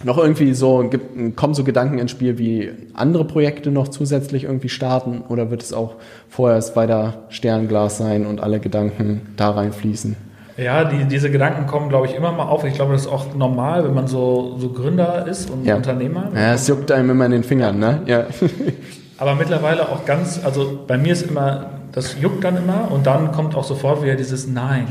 Noch 0.05 0.19
irgendwie 0.19 0.53
so, 0.53 0.87
gibt, 0.91 1.37
kommen 1.37 1.55
so 1.55 1.65
Gedanken 1.65 1.99
ins 1.99 2.11
Spiel, 2.11 2.37
wie 2.37 2.71
andere 2.93 3.25
Projekte 3.25 3.71
noch 3.71 3.89
zusätzlich 3.89 4.45
irgendwie 4.45 4.69
starten 4.69 5.23
oder 5.27 5.51
wird 5.51 5.63
es 5.63 5.73
auch 5.73 5.95
vorerst 6.29 6.77
weiter 6.77 7.25
Sternglas 7.31 7.97
sein 7.97 8.27
und 8.27 8.43
alle 8.43 8.61
Gedanken 8.61 9.23
da 9.37 9.51
reinfließen? 9.51 10.17
Ja, 10.57 10.85
die, 10.85 11.05
diese 11.05 11.31
Gedanken 11.31 11.67
kommen, 11.67 11.89
glaube 11.91 12.07
ich, 12.07 12.15
immer 12.15 12.33
mal 12.33 12.45
auf. 12.45 12.65
Ich 12.65 12.75
glaube, 12.75 12.93
das 12.93 13.03
ist 13.03 13.09
auch 13.09 13.35
normal, 13.35 13.85
wenn 13.85 13.93
man 13.95 14.07
so, 14.07 14.57
so 14.59 14.71
Gründer 14.71 15.27
ist 15.27 15.51
und 15.51 15.65
Ja. 15.67 15.77
Unternehmer. 15.77 16.31
Ja, 16.35 16.55
es 16.55 16.67
juckt 16.67 16.91
einem 16.91 17.11
immer 17.11 17.27
in 17.27 17.33
den 17.33 17.45
Fingern, 17.45 17.79
ne? 17.79 18.01
Ja. 18.07 18.25
Aber 19.19 19.35
mittlerweile 19.35 19.83
auch 19.89 20.05
ganz, 20.07 20.41
also 20.45 20.81
bei 20.87 20.97
mir 20.99 21.13
ist 21.13 21.23
immer, 21.31 21.71
das 21.93 22.17
juckt 22.21 22.43
dann 22.45 22.57
immer 22.57 22.91
und 22.91 23.07
dann 23.07 23.33
kommt 23.33 23.55
auch 23.55 23.65
sofort 23.65 24.03
wieder 24.03 24.15
dieses 24.15 24.47
Nein, 24.47 24.87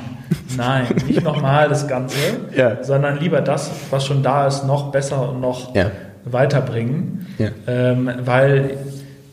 nein, 0.57 0.85
nicht 1.07 1.23
nochmal 1.23 1.69
das 1.69 1.87
Ganze, 1.87 2.15
Ja. 2.55 2.83
sondern 2.83 3.19
lieber 3.19 3.41
das, 3.41 3.69
was 3.91 4.05
schon 4.05 4.23
da 4.23 4.47
ist, 4.47 4.65
noch 4.65 4.91
besser 4.91 5.29
und 5.29 5.41
noch 5.41 5.73
Ja. 5.75 5.91
weiterbringen. 6.25 7.27
Ja. 7.37 7.49
Ähm, 7.67 8.09
weil 8.23 8.77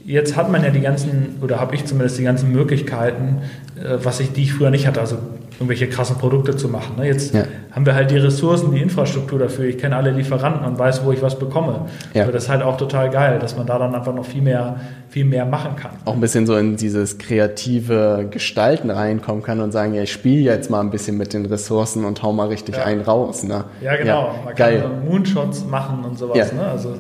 jetzt 0.05 0.37
hat 0.37 0.51
man 0.51 0.63
ja 0.65 0.71
die 0.71 0.81
ganzen, 0.81 1.37
oder 1.43 1.61
habe 1.61 1.75
ich 1.75 1.85
zumindest 1.87 2.19
die 2.19 2.25
ganzen 2.25 2.53
Möglichkeiten, 2.53 3.39
äh, 3.77 3.97
was 4.03 4.21
ich, 4.21 4.33
die 4.33 4.43
ich 4.43 4.53
früher 4.55 4.71
nicht 4.71 4.87
hatte, 4.87 5.01
also 5.01 5.17
irgendwelche 5.59 5.89
krassen 5.89 6.17
Produkte 6.17 6.57
zu 6.57 6.69
machen. 6.69 6.97
Ne? 6.97 7.07
Jetzt 7.07 7.35
Ja. 7.35 7.45
haben 7.71 7.87
wir 7.87 7.95
halt 7.95 8.11
die 8.11 8.17
Ressourcen, 8.17 8.73
die 8.73 8.81
Infrastruktur 8.83 9.39
dafür. 9.39 9.67
Ich 9.67 9.79
kenne 9.79 9.95
alle 9.97 10.11
Lieferanten 10.11 10.65
und 10.67 10.79
weiß, 10.79 11.05
wo 11.05 11.13
ich 11.13 11.23
was 11.23 11.39
bekomme. 11.39 11.87
Ja. 12.15 12.25
Aber 12.25 12.33
das 12.33 12.45
ist 12.45 12.49
halt 12.49 12.63
auch 12.63 12.77
total 12.77 13.11
geil, 13.11 13.39
dass 13.39 13.57
man 13.57 13.67
da 13.67 13.79
dann 13.79 13.95
einfach 13.95 14.15
noch 14.15 14.25
viel 14.25 14.43
mehr, 14.43 14.77
viel 15.09 15.25
mehr 15.25 15.45
machen 15.47 15.77
kann. 15.77 15.93
Auch 16.05 16.15
ein 16.15 16.21
bisschen 16.21 16.47
so 16.47 16.57
in 16.57 16.77
dieses 16.77 17.19
kreative 17.19 18.27
Gestalten 18.31 18.91
reinkommen 18.91 19.43
kann 19.43 19.61
und 19.61 19.73
sagen, 19.73 19.95
ja, 19.95 20.03
ich 20.03 20.13
spiele 20.13 20.43
jetzt 20.51 20.71
mal 20.71 20.81
ein 20.81 20.91
bisschen 20.91 21.17
mit 21.17 21.33
den 21.33 21.47
Ressourcen 21.47 22.05
und 22.05 22.23
hau 22.23 22.33
mal 22.33 22.49
richtig 22.49 22.77
Ja. 22.77 22.85
einen 22.85 23.03
raus. 23.03 23.45
Ne? 23.45 23.65
Ja, 23.81 23.97
genau. 23.97 24.35
Man 24.45 24.55
kann 24.55 24.57
geil. 24.57 24.83
so 25.05 25.11
Moonshots 25.11 25.65
machen 25.67 26.05
und 26.05 26.19
sowas. 26.19 26.37
Ja. 26.39 26.57
Ne? 26.57 26.67
Also, 26.67 26.97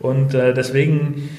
und 0.00 0.34
äh, 0.34 0.52
deswegen, 0.52 1.30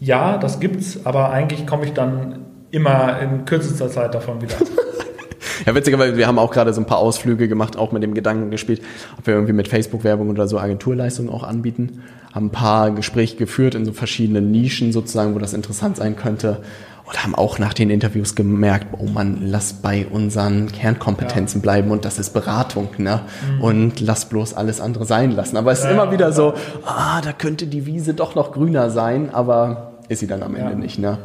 ja, 0.00 0.38
das 0.38 0.60
gibt's, 0.60 1.00
aber 1.04 1.30
eigentlich 1.30 1.66
komme 1.66 1.84
ich 1.84 1.92
dann 1.92 2.38
immer 2.70 3.18
in 3.20 3.44
kürzester 3.44 3.88
Zeit 3.90 4.14
davon 4.14 4.40
wieder. 4.40 4.54
Ja, 5.66 5.74
witzigerweise, 5.74 6.16
wir 6.16 6.26
haben 6.26 6.38
auch 6.38 6.50
gerade 6.50 6.72
so 6.72 6.80
ein 6.80 6.86
paar 6.86 6.98
Ausflüge 6.98 7.48
gemacht, 7.48 7.76
auch 7.76 7.92
mit 7.92 8.02
dem 8.02 8.14
Gedanken 8.14 8.50
gespielt, 8.50 8.82
ob 9.18 9.26
wir 9.26 9.34
irgendwie 9.34 9.52
mit 9.52 9.68
Facebook-Werbung 9.68 10.30
oder 10.30 10.46
so 10.48 10.58
Agenturleistungen 10.58 11.30
auch 11.30 11.42
anbieten. 11.42 12.02
Haben 12.34 12.46
ein 12.46 12.50
paar 12.50 12.90
Gespräche 12.90 13.36
geführt 13.36 13.74
in 13.74 13.84
so 13.84 13.92
verschiedenen 13.92 14.50
Nischen 14.50 14.92
sozusagen, 14.92 15.34
wo 15.34 15.38
das 15.38 15.54
interessant 15.54 15.96
sein 15.96 16.16
könnte. 16.16 16.58
Und 17.04 17.24
haben 17.24 17.34
auch 17.34 17.58
nach 17.58 17.72
den 17.72 17.88
Interviews 17.88 18.34
gemerkt, 18.34 18.88
oh 18.98 19.06
man, 19.06 19.38
lass 19.40 19.72
bei 19.72 20.06
unseren 20.10 20.70
Kernkompetenzen 20.70 21.62
bleiben 21.62 21.90
und 21.90 22.04
das 22.04 22.18
ist 22.18 22.34
Beratung, 22.34 22.88
ne? 22.98 23.20
Und 23.62 24.00
lass 24.00 24.26
bloß 24.26 24.52
alles 24.52 24.78
andere 24.82 25.06
sein 25.06 25.30
lassen. 25.32 25.56
Aber 25.56 25.72
es 25.72 25.78
ist 25.78 25.84
Mhm. 25.86 25.96
Ja, 25.96 26.02
immer 26.02 26.12
wieder 26.12 26.26
ja. 26.26 26.32
so, 26.32 26.52
ah, 26.84 27.22
da 27.22 27.32
könnte 27.32 27.66
die 27.66 27.86
Wiese 27.86 28.12
doch 28.12 28.34
noch 28.34 28.52
grüner 28.52 28.90
sein, 28.90 29.30
aber 29.32 29.92
ist 30.10 30.18
sie 30.18 30.26
dann 30.26 30.42
am 30.42 30.54
Ende 30.54 30.72
Ja. 30.72 30.76
nicht, 30.78 30.98
ne? 30.98 31.16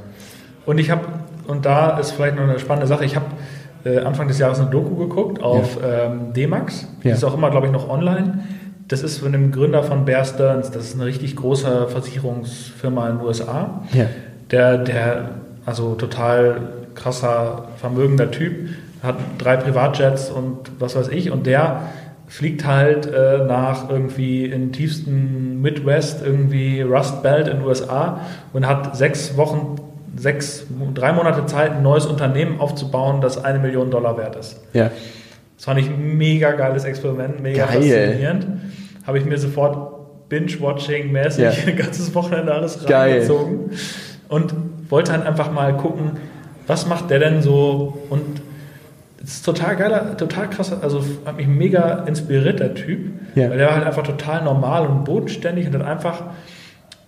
Und 0.66 0.78
ich 0.78 0.90
habe, 0.90 1.02
und 1.48 1.66
da 1.66 1.98
ist 2.00 2.12
vielleicht 2.12 2.38
noch 2.38 2.44
eine 2.44 2.60
spannende 2.60 2.88
Sache, 2.88 3.04
ich 3.04 3.18
habe 3.18 3.26
äh, 3.86 4.00
Anfang 4.00 4.28
des 4.28 4.40
Jahres 4.40 4.60
eine 4.60 4.70
Doku 4.70 4.96
geguckt 4.96 5.42
auf 5.42 5.78
ähm, 5.84 6.34
D-Max. 6.34 6.88
Die 7.04 7.10
Ja. 7.10 7.16
ist 7.16 7.24
auch 7.24 7.34
immer, 7.36 7.50
glaube 7.52 7.68
ich, 7.68 7.72
noch 7.74 7.90
online. 7.90 8.40
Das 8.88 9.02
ist 9.02 9.20
von 9.20 9.32
dem 9.32 9.52
Gründer 9.52 9.84
von 9.84 10.06
Bear 10.06 10.26
Stearns. 10.26 10.72
Das 10.72 10.84
ist 10.86 10.96
eine 10.96 11.06
richtig 11.06 11.36
große 11.36 11.88
Versicherungsfirma 11.88 13.10
in 13.10 13.18
den 13.18 13.26
USA. 13.26 13.82
Ja. 13.94 14.06
Der, 14.52 14.78
der, 14.78 15.30
also 15.66 15.96
total 15.96 16.62
krasser, 16.96 17.70
vermögender 17.78 18.30
Typ, 18.32 18.70
hat 19.02 19.16
drei 19.38 19.58
Privatjets 19.58 20.30
und 20.30 20.58
was 20.80 20.96
weiß 20.96 21.10
ich. 21.10 21.32
Und 21.32 21.46
der 21.48 21.82
fliegt 22.28 22.66
halt 22.66 23.06
äh, 23.06 23.46
nach 23.48 23.90
irgendwie 23.90 24.46
in 24.46 24.72
tiefsten 24.72 25.62
Midwest, 25.62 26.22
irgendwie 26.26 26.82
Rust 26.82 27.22
Belt 27.24 27.48
in 27.48 27.58
den 27.58 27.66
USA 27.68 28.22
und 28.54 28.68
hat 28.68 28.96
sechs 28.96 29.38
Wochen, 29.38 29.76
sechs, 30.16 30.66
drei 30.94 31.12
Monate 31.14 31.46
Zeit, 31.46 31.72
ein 31.72 31.84
neues 31.84 32.06
Unternehmen 32.06 32.60
aufzubauen, 32.60 33.22
das 33.22 33.44
eine 33.44 33.60
Million 33.60 33.90
Dollar 33.92 34.18
wert 34.18 34.36
ist. 34.36 34.62
Ja. 34.74 34.92
Das 35.56 35.66
fand 35.66 35.80
ich 35.80 35.88
ein 35.88 36.18
mega 36.18 36.52
geiles 36.52 36.84
Experiment, 36.84 37.42
mega 37.42 37.66
Geil. 37.66 37.76
faszinierend. 37.82 38.48
Habe 39.08 39.18
ich 39.18 39.26
mir 39.26 39.38
sofort 39.38 40.30
Binge-Watching-mäßig 40.30 41.44
Ja. 41.44 41.52
ein 41.68 41.76
ganzes 41.78 42.14
Wochenende 42.16 42.54
alles 42.54 42.86
Geil. 42.86 43.12
reingezogen 43.14 43.72
und 44.30 44.54
wollte 44.90 45.12
dann 45.12 45.24
einfach 45.24 45.52
mal 45.52 45.76
gucken, 45.78 46.12
was 46.68 46.88
macht 46.88 47.10
der 47.10 47.20
denn 47.20 47.42
so 47.42 47.98
und 48.10 48.42
es 49.24 49.36
ist 49.36 49.46
total 49.46 49.76
geiler, 49.78 50.18
total 50.18 50.50
krass, 50.50 50.74
also 50.82 51.02
hat 51.26 51.38
mich 51.38 51.48
mega 51.48 52.04
inspiriert, 52.06 52.60
der 52.60 52.74
Typ, 52.74 53.12
Ja. 53.36 53.50
weil 53.50 53.58
der 53.58 53.68
war 53.68 53.76
halt 53.76 53.86
einfach 53.86 54.04
total 54.04 54.44
normal 54.44 54.86
und 54.86 55.06
bodenständig 55.06 55.68
und 55.68 55.76
hat 55.76 55.86
einfach 55.86 56.24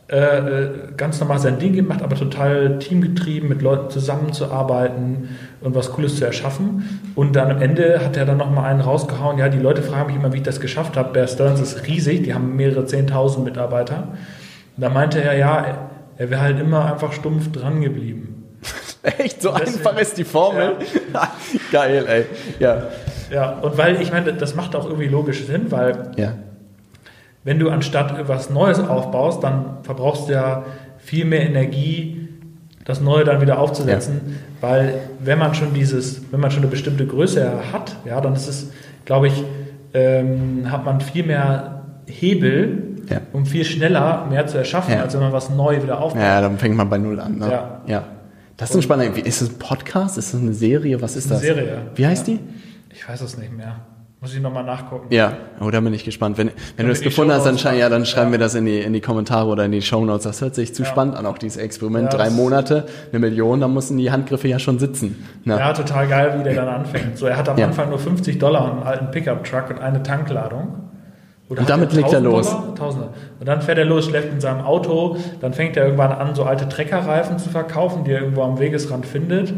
äh, 0.07 0.17
äh, 0.17 0.69
ganz 0.97 1.19
normal 1.19 1.39
sein 1.39 1.57
Ding 1.57 1.73
gemacht, 1.73 2.03
aber 2.03 2.15
total 2.15 2.77
teamgetrieben, 2.77 3.49
mit 3.49 3.61
Leuten 3.63 3.89
zusammenzuarbeiten 3.89 5.29
und 5.61 5.73
was 5.75 5.91
Cooles 5.91 6.17
zu 6.17 6.25
erschaffen. 6.25 6.99
Und 7.15 7.35
dann 7.35 7.49
am 7.49 7.61
Ende 7.61 7.99
hat 8.03 8.15
er 8.15 8.25
dann 8.25 8.37
nochmal 8.37 8.65
einen 8.71 8.81
rausgehauen. 8.81 9.37
Ja, 9.39 9.49
die 9.49 9.57
Leute 9.57 9.81
fragen 9.81 10.07
mich 10.07 10.15
immer, 10.15 10.31
wie 10.33 10.37
ich 10.37 10.43
das 10.43 10.59
geschafft 10.59 10.95
habe. 10.95 11.11
Bear 11.13 11.27
Stearns 11.27 11.59
ist 11.59 11.87
riesig, 11.87 12.23
die 12.23 12.33
haben 12.35 12.55
mehrere 12.55 12.85
Zehntausend 12.85 13.45
Mitarbeiter. 13.45 14.09
Und 14.77 14.81
da 14.83 14.89
meinte 14.89 15.23
er, 15.23 15.35
ja, 15.37 15.89
er, 16.17 16.29
wäre 16.29 16.41
halt 16.41 16.59
immer 16.59 16.91
einfach 16.93 17.11
stumpf 17.11 17.51
dran 17.51 17.81
geblieben. 17.81 18.43
Echt, 19.01 19.41
so 19.41 19.51
Deswegen- 19.53 19.77
einfach 19.87 19.99
ist 19.99 20.17
die 20.19 20.23
Formel. 20.23 20.73
Geil, 21.71 22.05
ey. 22.07 22.25
Ja. 22.59 22.83
Ja, 23.31 23.53
und 23.53 23.75
weil 23.75 23.99
ich 24.01 24.11
meine, 24.11 24.33
das 24.33 24.53
macht 24.53 24.75
auch 24.75 24.85
irgendwie 24.85 25.07
logisch 25.07 25.45
Sinn, 25.45 25.71
weil 25.71 26.11
Ja. 26.15 26.33
Wenn 27.45 27.57
du 27.59 27.69
anstatt 27.69 28.27
was 28.27 28.49
Neues 28.49 28.79
aufbaust, 28.79 29.41
dann 29.43 29.77
verbrauchst 29.83 30.27
du 30.27 30.33
ja 30.33 30.65
viel 30.97 31.23
mehr 31.25 31.41
Energie, 31.47 32.27
das 32.83 32.99
Neue 33.01 33.23
dann 33.23 33.39
wieder 33.41 33.57
aufzusetzen, 33.59 34.37
weil 34.61 34.95
wenn 35.19 35.39
man 35.39 35.55
schon 35.55 35.73
dieses, 35.73 36.21
wenn 36.31 36.39
man 36.41 36.51
schon 36.51 36.63
eine 36.63 36.69
bestimmte 36.71 37.07
Größe 37.07 37.49
hat, 37.71 37.95
ja, 38.05 38.19
dann 38.21 38.33
ist 38.33 38.47
es, 38.47 38.71
glaube 39.05 39.27
ich, 39.27 39.43
ähm, 39.93 40.69
hat 40.71 40.83
man 40.85 40.99
viel 41.01 41.23
mehr 41.25 41.83
Hebel, 42.07 42.83
Ja. 43.09 43.21
um 43.33 43.45
viel 43.45 43.63
schneller 43.65 44.25
mehr 44.29 44.45
zu 44.47 44.57
erschaffen, 44.57 44.93
Ja. 44.93 45.01
als 45.01 45.13
wenn 45.13 45.21
man 45.21 45.31
was 45.31 45.49
neu 45.49 45.81
wieder 45.81 45.99
aufbaut. 46.01 46.21
Ja, 46.21 46.41
dann 46.41 46.57
fängt 46.57 46.75
man 46.75 46.89
bei 46.89 46.97
Null 46.97 47.19
an. 47.19 47.37
Ne? 47.39 47.49
Ja. 47.51 47.81
ja. 47.87 48.03
Das 48.57 48.69
ist 48.71 48.75
ein 48.77 48.81
spannender. 48.83 49.25
Ist 49.25 49.41
das 49.41 49.49
ein 49.49 49.57
Podcast? 49.59 50.17
Ist 50.17 50.33
das 50.33 50.41
eine 50.41 50.53
Serie? 50.53 51.01
Was 51.01 51.15
ist 51.15 51.25
Eine 51.25 51.33
das? 51.35 51.41
Serie. 51.41 51.77
Wie 51.95 52.05
heißt 52.07 52.27
Ja. 52.27 52.35
die? 52.35 52.39
Ich 52.93 53.07
weiß 53.07 53.21
es 53.21 53.37
nicht 53.37 53.55
mehr. 53.55 53.75
Muss 54.25 54.33
ich 54.33 54.41
nochmal 54.41 54.63
nachgucken. 54.63 55.05
Ja, 55.13 55.33
oh, 55.61 55.69
da 55.69 55.79
bin 55.81 55.93
ich 55.93 56.03
gespannt. 56.03 56.39
Wenn, 56.39 56.49
wenn 56.77 56.87
du 56.87 56.91
es 56.91 56.97
die 57.01 57.05
gefunden 57.05 57.31
hast, 57.31 57.45
dann, 57.45 57.59
Shownotes 57.59 57.61
schrei, 57.61 57.77
ja, 57.77 57.89
dann 57.89 58.07
schreiben 58.07 58.29
Ja. 58.29 58.31
wir 58.31 58.39
das 58.39 58.55
in 58.55 58.65
die, 58.65 58.79
in 58.79 58.91
die 58.91 58.99
Kommentare 59.01 59.47
oder 59.47 59.65
in 59.65 59.71
die 59.71 59.83
Shownotes. 59.83 60.23
Das 60.23 60.41
hört 60.41 60.55
sich 60.55 60.73
zu 60.73 60.81
Ja. 60.81 60.89
spannend 60.89 61.15
an, 61.15 61.27
auch 61.27 61.37
dieses 61.37 61.57
Experiment. 61.57 62.11
Ja, 62.11 62.17
Drei 62.17 62.25
das- 62.25 62.33
Monate, 62.33 62.85
eine 63.11 63.19
Million, 63.19 63.61
da 63.61 63.67
müssen 63.67 63.99
die 63.99 64.09
Handgriffe 64.09 64.47
ja 64.47 64.57
schon 64.57 64.79
sitzen. 64.79 65.23
Ne? 65.43 65.59
Ja, 65.59 65.73
total 65.73 66.07
geil, 66.07 66.33
wie 66.39 66.43
der 66.43 66.55
dann 66.55 66.67
anfängt. 66.69 67.19
So, 67.19 67.27
er 67.27 67.37
hat 67.37 67.47
am. 67.49 67.61
Anfang 67.61 67.89
nur 67.89 67.99
50 67.99 68.39
Dollar 68.39 68.71
einen 68.71 68.81
alten 68.81 69.11
Pickup-Truck 69.11 69.69
und 69.69 69.79
eine 69.79 70.01
Tankladung. 70.01 70.69
Oder 71.47 71.59
Und 71.59 71.69
damit 71.69 71.93
legt 71.93 72.11
er 72.11 72.17
1000 72.21 72.25
los. 72.33 72.49
Dollar? 72.49 72.67
1000. 72.69 73.05
Und 73.39 73.47
dann 73.47 73.61
fährt 73.61 73.77
er 73.77 73.85
los, 73.85 74.05
schleppt 74.05 74.33
in 74.33 74.41
seinem 74.41 74.61
Auto. 74.61 75.17
Dann 75.39 75.53
fängt 75.53 75.77
er 75.77 75.83
irgendwann 75.85 76.13
an, 76.13 76.33
so 76.33 76.45
alte 76.45 76.67
Treckerreifen 76.67 77.37
zu 77.37 77.49
verkaufen, 77.49 78.03
die 78.05 78.11
er 78.13 78.21
irgendwo 78.21 78.41
am 78.41 78.57
Wegesrand 78.57 79.05
findet. 79.05 79.53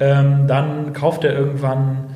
Ähm, 0.00 0.46
dann 0.48 0.92
kauft 0.92 1.24
er 1.24 1.32
irgendwann 1.34 2.11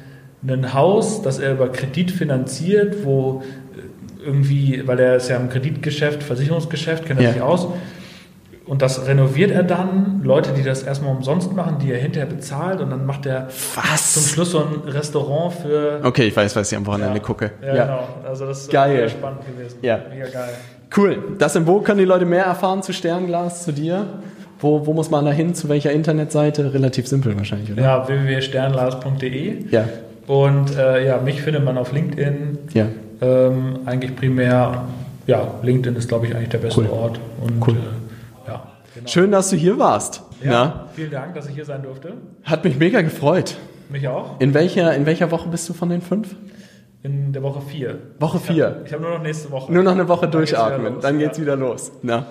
ein 0.55 0.75
Haus, 0.75 1.23
das 1.23 1.39
er 1.39 1.53
über 1.53 1.69
Kredit 1.71 2.11
finanziert, 2.11 3.05
wo 3.05 3.43
äh, 3.75 4.25
irgendwie, 4.25 4.83
weil 4.87 4.99
er 5.01 5.17
ist 5.17 5.29
ja 5.29 5.37
im 5.37 5.49
Kreditgeschäft, 5.49 6.23
Versicherungsgeschäft, 6.23 7.07
kennt 7.07 7.21
er 7.21 7.27
Ja. 7.27 7.33
sich 7.33 7.43
aus. 7.43 7.69
Und 8.67 8.83
das 8.83 9.07
renoviert 9.07 9.53
er 9.53 9.63
dann. 9.63 10.23
Leute, 10.25 10.51
die 10.53 10.65
das 10.65 10.83
erstmal 10.83 11.15
umsonst 11.15 11.53
machen, 11.55 11.77
die 11.81 11.93
er 11.93 11.99
hinterher 11.99 12.27
bezahlt. 12.29 12.81
Und 12.81 12.91
dann 12.91 13.07
macht 13.07 13.25
er 13.25 13.47
zum 13.49 13.83
Was? 13.85 14.29
Schluss 14.33 14.51
so 14.51 14.59
ein 14.59 14.89
Restaurant 14.91 15.55
für. 15.55 16.01
Okay, 16.03 16.27
ich 16.27 16.37
weiß, 16.37 16.57
was 16.57 16.73
ich 16.73 16.77
am 16.77 16.85
Wochenende 16.85 17.21
gucke. 17.21 17.53
Ja, 17.65 17.73
genau. 17.85 18.09
Also 18.29 18.45
das 18.47 18.63
ist 18.63 18.71
Geil. 18.73 18.97
mega 18.97 19.09
spannend 19.09 19.41
gewesen. 19.47 19.79
Ja. 19.83 20.01
Mega 20.11 20.27
geil. 20.27 20.49
Cool. 20.97 21.19
Das 21.39 21.53
denn, 21.53 21.65
wo 21.69 21.79
können 21.81 21.99
die 22.01 22.05
Leute 22.05 22.25
mehr 22.25 22.45
erfahren 22.45 22.83
zu 22.83 22.93
Sternglas, 22.93 23.63
zu 23.65 23.71
dir? 23.73 24.05
Wo, 24.59 24.85
wo 24.85 24.93
muss 24.95 25.11
man 25.11 25.25
da 25.25 25.31
hin? 25.31 25.55
Zu 25.55 25.69
welcher 25.69 25.93
Internetseite? 25.93 26.75
Relativ 26.75 27.07
simpel 27.07 27.37
wahrscheinlich, 27.37 27.71
oder? 27.71 27.83
Ja, 27.83 28.09
www.sternlas.de. 28.09 29.65
Ja. 29.71 29.85
Und 30.27 30.77
äh, 30.77 31.07
ja, 31.07 31.19
mich 31.19 31.43
findet 31.43 31.65
man 31.65 31.79
auf 31.79 31.93
LinkedIn. 31.93 32.59
Ja. 32.75 32.87
Ähm, 33.21 33.79
eigentlich 33.87 34.15
primär, 34.17 34.85
ja, 35.27 35.55
LinkedIn 35.63 35.97
ist, 35.97 36.09
glaube 36.09 36.27
ich, 36.27 36.35
eigentlich 36.35 36.49
der 36.51 36.59
beste 36.59 36.81
Cool. 36.81 36.89
Ort. 36.91 37.21
Und 37.41 37.67
Cool. 37.67 37.75
äh, 37.77 38.49
ja, 38.49 38.63
genau. 38.95 39.09
Schön, 39.09 39.31
dass 39.33 39.51
du 39.51 39.57
hier 39.57 39.79
warst. 39.79 40.23
Ja, 40.43 40.51
Na? 40.51 40.89
vielen 40.95 41.11
Dank, 41.11 41.35
dass 41.35 41.47
ich 41.49 41.55
hier 41.55 41.65
sein 41.65 41.83
durfte. 41.83 42.15
Hat 42.45 42.65
mich 42.65 42.77
mega 42.79 43.01
gefreut. 43.03 43.57
Mich 43.89 44.07
auch. 44.09 44.41
In 44.41 44.53
welcher, 44.53 44.95
in 44.95 45.07
welcher 45.07 45.31
Woche 45.31 45.49
bist 45.49 45.69
du 45.69 45.73
von 45.73 45.89
den 45.89 46.03
fünf? 46.03 46.35
In 47.03 47.33
der 47.33 47.43
Woche 47.45 47.61
4. 47.61 47.99
Woche 48.19 48.41
vier. 48.41 48.83
Ich 48.85 48.93
habe 48.93 49.01
nur 49.05 49.13
noch 49.13 49.23
nächste 49.23 49.49
Woche. 49.53 49.73
Nur 49.73 49.85
noch 49.85 49.93
eine 49.93 50.09
Woche 50.09 50.27
Dann 50.29 50.41
geht's 50.41 50.51
durchatmen, 50.51 50.95
los. 50.95 51.03
dann 51.03 51.19
geht's 51.21 51.41
wieder 51.41 51.55
los. 51.55 51.93
Na. 52.03 52.27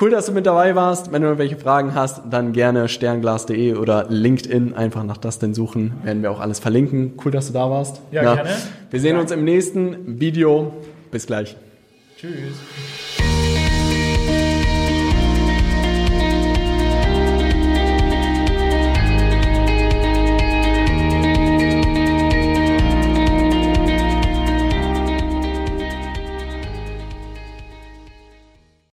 Cool, 0.00 0.10
dass 0.10 0.26
du 0.26 0.32
mit 0.32 0.46
dabei 0.46 0.74
warst. 0.74 1.12
Wenn 1.12 1.20
du 1.22 1.28
irgendwelche 1.28 1.56
Fragen 1.56 1.94
hast, 1.94 2.22
dann 2.30 2.52
gerne 2.52 2.88
sternglas.de 2.88 3.74
oder 3.74 4.06
LinkedIn 4.08 4.72
einfach 4.74 5.04
nach 5.04 5.18
das 5.18 5.38
denn 5.38 5.52
suchen. 5.52 5.92
Werden 6.04 6.22
wir 6.22 6.30
auch 6.30 6.40
alles 6.40 6.58
verlinken. 6.58 7.12
Cool, 7.22 7.32
dass 7.32 7.48
du 7.48 7.52
da 7.52 7.68
warst. 7.68 8.00
Ja, 8.10 8.22
Na. 8.22 8.34
gerne. 8.36 8.50
Wir 8.90 9.00
sehen 9.00 9.16
Ja. 9.16 9.20
uns 9.22 9.30
im 9.30 9.44
nächsten 9.44 10.18
Video. 10.18 10.72
Bis 11.10 11.26
gleich. 11.26 11.56
Tschüss. 12.18 12.99